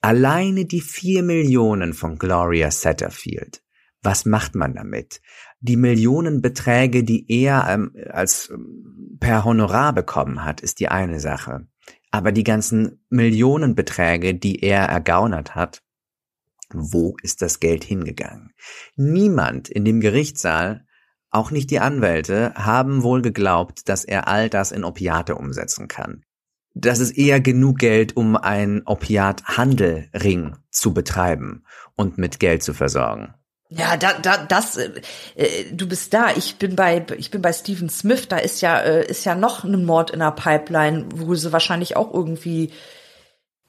Alleine 0.03 0.65
die 0.65 0.81
vier 0.81 1.23
Millionen 1.23 1.93
von 1.93 2.17
Gloria 2.17 2.71
Satterfield. 2.71 3.63
Was 4.01 4.25
macht 4.25 4.53
man 4.53 4.75
damit? 4.75 5.21
Die 5.61 5.77
Millionenbeträge, 5.77 7.05
die 7.05 7.25
er 7.31 7.69
ähm, 7.69 7.95
als 8.09 8.49
ähm, 8.49 9.17
per 9.21 9.45
Honorar 9.45 9.93
bekommen 9.93 10.43
hat, 10.43 10.59
ist 10.59 10.81
die 10.81 10.89
eine 10.89 11.21
Sache. 11.21 11.67
Aber 12.11 12.33
die 12.33 12.43
ganzen 12.43 13.05
Millionenbeträge, 13.09 14.35
die 14.35 14.61
er 14.61 14.81
ergaunert 14.81 15.55
hat, 15.55 15.81
wo 16.73 17.15
ist 17.23 17.41
das 17.41 17.61
Geld 17.61 17.85
hingegangen? 17.85 18.51
Niemand 18.97 19.69
in 19.69 19.85
dem 19.85 20.01
Gerichtssaal, 20.01 20.85
auch 21.29 21.49
nicht 21.49 21.71
die 21.71 21.79
Anwälte, 21.79 22.53
haben 22.55 23.03
wohl 23.03 23.21
geglaubt, 23.21 23.87
dass 23.87 24.03
er 24.03 24.27
all 24.27 24.49
das 24.49 24.73
in 24.73 24.83
Opiate 24.83 25.35
umsetzen 25.35 25.87
kann 25.87 26.25
das 26.73 26.99
ist 26.99 27.17
eher 27.17 27.39
genug 27.39 27.79
Geld, 27.79 28.17
um 28.17 28.35
ein 28.35 28.81
Opiathandelring 28.85 30.55
zu 30.71 30.93
betreiben 30.93 31.63
und 31.95 32.17
mit 32.17 32.39
Geld 32.39 32.63
zu 32.63 32.73
versorgen. 32.73 33.33
Ja, 33.69 33.97
da, 33.97 34.13
da, 34.13 34.37
das, 34.37 34.77
äh, 34.77 34.91
äh, 35.35 35.71
du 35.71 35.87
bist 35.87 36.13
da. 36.13 36.31
Ich 36.35 36.57
bin 36.57 36.75
bei, 36.75 37.03
ich 37.17 37.31
bin 37.31 37.41
bei 37.41 37.53
Stephen 37.53 37.89
Smith. 37.89 38.27
Da 38.27 38.37
ist 38.37 38.61
ja, 38.61 38.79
äh, 38.79 39.05
ist 39.07 39.25
ja 39.25 39.33
noch 39.33 39.63
ein 39.63 39.85
Mord 39.85 40.11
in 40.11 40.19
der 40.19 40.31
Pipeline, 40.31 41.05
wo 41.13 41.33
sie 41.33 41.51
wahrscheinlich 41.51 41.95
auch 41.95 42.13
irgendwie, 42.13 42.71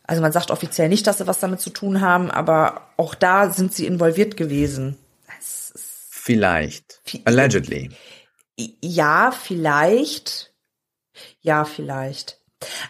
also 0.02 0.20
man 0.20 0.32
sagt 0.32 0.51
offiziell 0.51 0.90
nicht, 0.90 1.06
dass 1.06 1.18
sie 1.18 1.26
was 1.26 1.40
damit 1.40 1.60
zu 1.60 1.70
tun 1.70 2.02
haben, 2.02 2.31
aber 2.31 2.89
auch 2.98 3.14
da 3.14 3.48
sind 3.48 3.72
sie 3.72 3.86
involviert 3.86 4.36
gewesen. 4.36 4.98
Vielleicht. 5.40 7.01
Allegedly. 7.24 7.90
Ja, 8.82 9.31
vielleicht. 9.31 10.52
Ja, 11.40 11.64
vielleicht. 11.64 12.43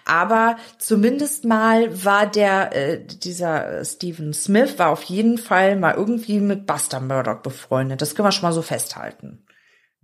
Aber 0.05 0.57
zumindest 0.79 1.45
mal 1.45 2.05
war 2.05 2.27
der, 2.27 2.75
äh, 2.75 3.05
dieser 3.05 3.85
Stephen 3.85 4.33
Smith 4.33 4.79
war 4.79 4.91
auf 4.91 5.03
jeden 5.05 5.39
Fall 5.39 5.77
mal 5.77 5.95
irgendwie 5.95 6.41
mit 6.41 6.67
Buster 6.67 7.01
Murdoch 7.01 7.43
befreundet. 7.43 8.01
Das 8.01 8.15
können 8.15 8.27
wir 8.27 8.33
schon 8.33 8.49
mal 8.49 8.53
so 8.53 8.63
festhalten. 8.63 9.45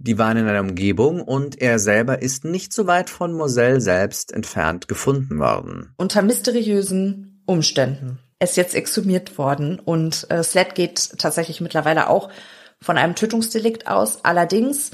Die 0.03 0.17
waren 0.17 0.39
in 0.39 0.49
einer 0.49 0.61
Umgebung 0.61 1.21
und 1.21 1.61
er 1.61 1.79
selber 1.79 2.23
ist 2.23 2.45
nicht 2.45 2.73
so 2.73 2.87
weit 2.87 3.11
von 3.11 3.35
Moselle 3.35 3.83
selbst 3.83 4.33
entfernt 4.33 4.89
gefunden 4.89 5.39
worden. 5.39 5.93
Unter 5.99 6.23
mysteriösen 6.23 7.43
Umständen. 7.45 8.19
Er 8.39 8.49
ist 8.49 8.57
jetzt 8.57 8.75
exhumiert 8.75 9.37
worden 9.37 9.79
und 9.79 10.27
äh, 10.31 10.43
Sled 10.43 10.75
geht 10.75 11.19
tatsächlich 11.19 11.61
mittlerweile 11.61 12.09
auch 12.09 12.31
von 12.81 12.97
einem 12.97 13.15
Tötungsdelikt 13.15 13.87
aus. 13.87 14.25
Allerdings, 14.25 14.93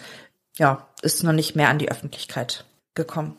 ja, 0.56 0.88
ist 1.02 1.22
noch 1.22 1.32
nicht 1.32 1.54
mehr 1.54 1.68
an 1.68 1.78
die 1.78 1.88
Öffentlichkeit 1.88 2.64
gekommen. 2.94 3.36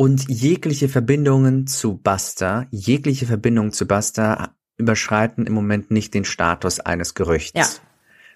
Und 0.00 0.28
jegliche 0.28 0.88
Verbindungen 0.88 1.66
zu 1.66 1.96
Buster, 1.96 2.68
jegliche 2.70 3.26
Verbindungen 3.26 3.72
zu 3.72 3.84
Buster 3.84 4.54
überschreiten 4.76 5.44
im 5.44 5.54
Moment 5.54 5.90
nicht 5.90 6.14
den 6.14 6.24
Status 6.24 6.78
eines 6.78 7.14
Gerüchts. 7.14 7.58
Ja. 7.58 7.66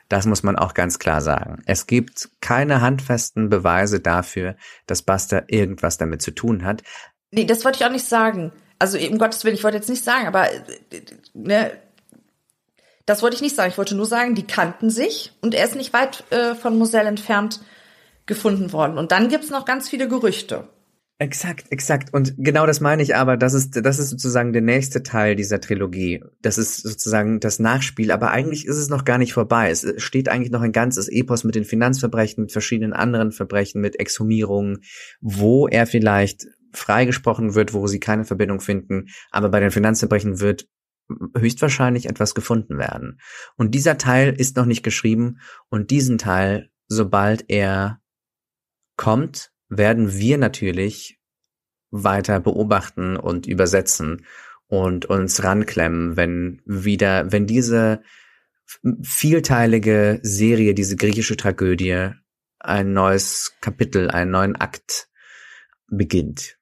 Das 0.08 0.26
muss 0.26 0.42
man 0.42 0.56
auch 0.56 0.74
ganz 0.74 0.98
klar 0.98 1.20
sagen. 1.20 1.62
Es 1.64 1.86
gibt 1.86 2.30
keine 2.40 2.80
handfesten 2.80 3.48
Beweise 3.48 4.00
dafür, 4.00 4.56
dass 4.88 5.02
Buster 5.02 5.44
irgendwas 5.46 5.98
damit 5.98 6.20
zu 6.20 6.32
tun 6.32 6.64
hat. 6.64 6.82
Nee, 7.30 7.44
das 7.44 7.64
wollte 7.64 7.78
ich 7.78 7.86
auch 7.86 7.92
nicht 7.92 8.08
sagen. 8.08 8.50
Also 8.80 8.98
um 8.98 9.18
Gottes 9.18 9.44
Willen, 9.44 9.54
ich 9.54 9.62
wollte 9.62 9.76
jetzt 9.76 9.88
nicht 9.88 10.02
sagen, 10.02 10.26
aber 10.26 10.48
ne, 11.32 11.70
das 13.06 13.22
wollte 13.22 13.36
ich 13.36 13.42
nicht 13.42 13.54
sagen. 13.54 13.70
Ich 13.70 13.78
wollte 13.78 13.94
nur 13.94 14.06
sagen, 14.06 14.34
die 14.34 14.48
kannten 14.48 14.90
sich 14.90 15.32
und 15.42 15.54
er 15.54 15.64
ist 15.64 15.76
nicht 15.76 15.92
weit 15.92 16.24
äh, 16.30 16.56
von 16.56 16.76
Moselle 16.76 17.08
entfernt 17.08 17.60
gefunden 18.26 18.72
worden. 18.72 18.98
Und 18.98 19.12
dann 19.12 19.28
gibt's 19.28 19.50
noch 19.50 19.64
ganz 19.64 19.88
viele 19.88 20.08
Gerüchte. 20.08 20.68
Exakt, 21.22 21.70
exakt. 21.70 22.12
Und 22.12 22.34
genau 22.36 22.66
das 22.66 22.80
meine 22.80 23.00
ich 23.00 23.14
aber, 23.14 23.36
das 23.36 23.54
ist, 23.54 23.76
das 23.86 24.00
ist 24.00 24.10
sozusagen 24.10 24.52
der 24.52 24.60
nächste 24.60 25.04
Teil 25.04 25.36
dieser 25.36 25.60
Trilogie. 25.60 26.24
Das 26.40 26.58
ist 26.58 26.82
sozusagen 26.82 27.38
das 27.38 27.60
Nachspiel, 27.60 28.10
aber 28.10 28.32
eigentlich 28.32 28.66
ist 28.66 28.76
es 28.76 28.88
noch 28.88 29.04
gar 29.04 29.18
nicht 29.18 29.32
vorbei. 29.32 29.70
Es 29.70 29.86
steht 29.98 30.28
eigentlich 30.28 30.50
noch 30.50 30.62
ein 30.62 30.72
ganzes 30.72 31.06
Epos 31.06 31.44
mit 31.44 31.54
den 31.54 31.64
Finanzverbrechen, 31.64 32.42
mit 32.42 32.50
verschiedenen 32.50 32.92
anderen 32.92 33.30
Verbrechen, 33.30 33.80
mit 33.80 34.00
Exhumierungen, 34.00 34.80
wo 35.20 35.68
er 35.68 35.86
vielleicht 35.86 36.48
freigesprochen 36.72 37.54
wird, 37.54 37.72
wo 37.72 37.86
sie 37.86 38.00
keine 38.00 38.24
Verbindung 38.24 38.60
finden, 38.60 39.06
aber 39.30 39.48
bei 39.48 39.60
den 39.60 39.70
Finanzverbrechen 39.70 40.40
wird 40.40 40.66
höchstwahrscheinlich 41.36 42.06
etwas 42.06 42.34
gefunden 42.34 42.78
werden. 42.78 43.20
Und 43.56 43.76
dieser 43.76 43.96
Teil 43.96 44.34
ist 44.36 44.56
noch 44.56 44.66
nicht 44.66 44.82
geschrieben 44.82 45.38
und 45.68 45.92
diesen 45.92 46.18
Teil, 46.18 46.70
sobald 46.88 47.44
er 47.46 48.00
kommt, 48.96 49.51
werden 49.76 50.12
wir 50.12 50.38
natürlich 50.38 51.18
weiter 51.90 52.40
beobachten 52.40 53.16
und 53.16 53.46
übersetzen 53.46 54.26
und 54.66 55.06
uns 55.06 55.42
ranklemmen, 55.42 56.16
wenn 56.16 56.62
wieder, 56.64 57.32
wenn 57.32 57.46
diese 57.46 58.02
vielteilige 59.02 60.20
Serie, 60.22 60.74
diese 60.74 60.96
griechische 60.96 61.36
Tragödie 61.36 62.10
ein 62.58 62.92
neues 62.92 63.56
Kapitel, 63.60 64.10
einen 64.10 64.30
neuen 64.30 64.56
Akt 64.56 65.08
beginnt. 65.88 66.58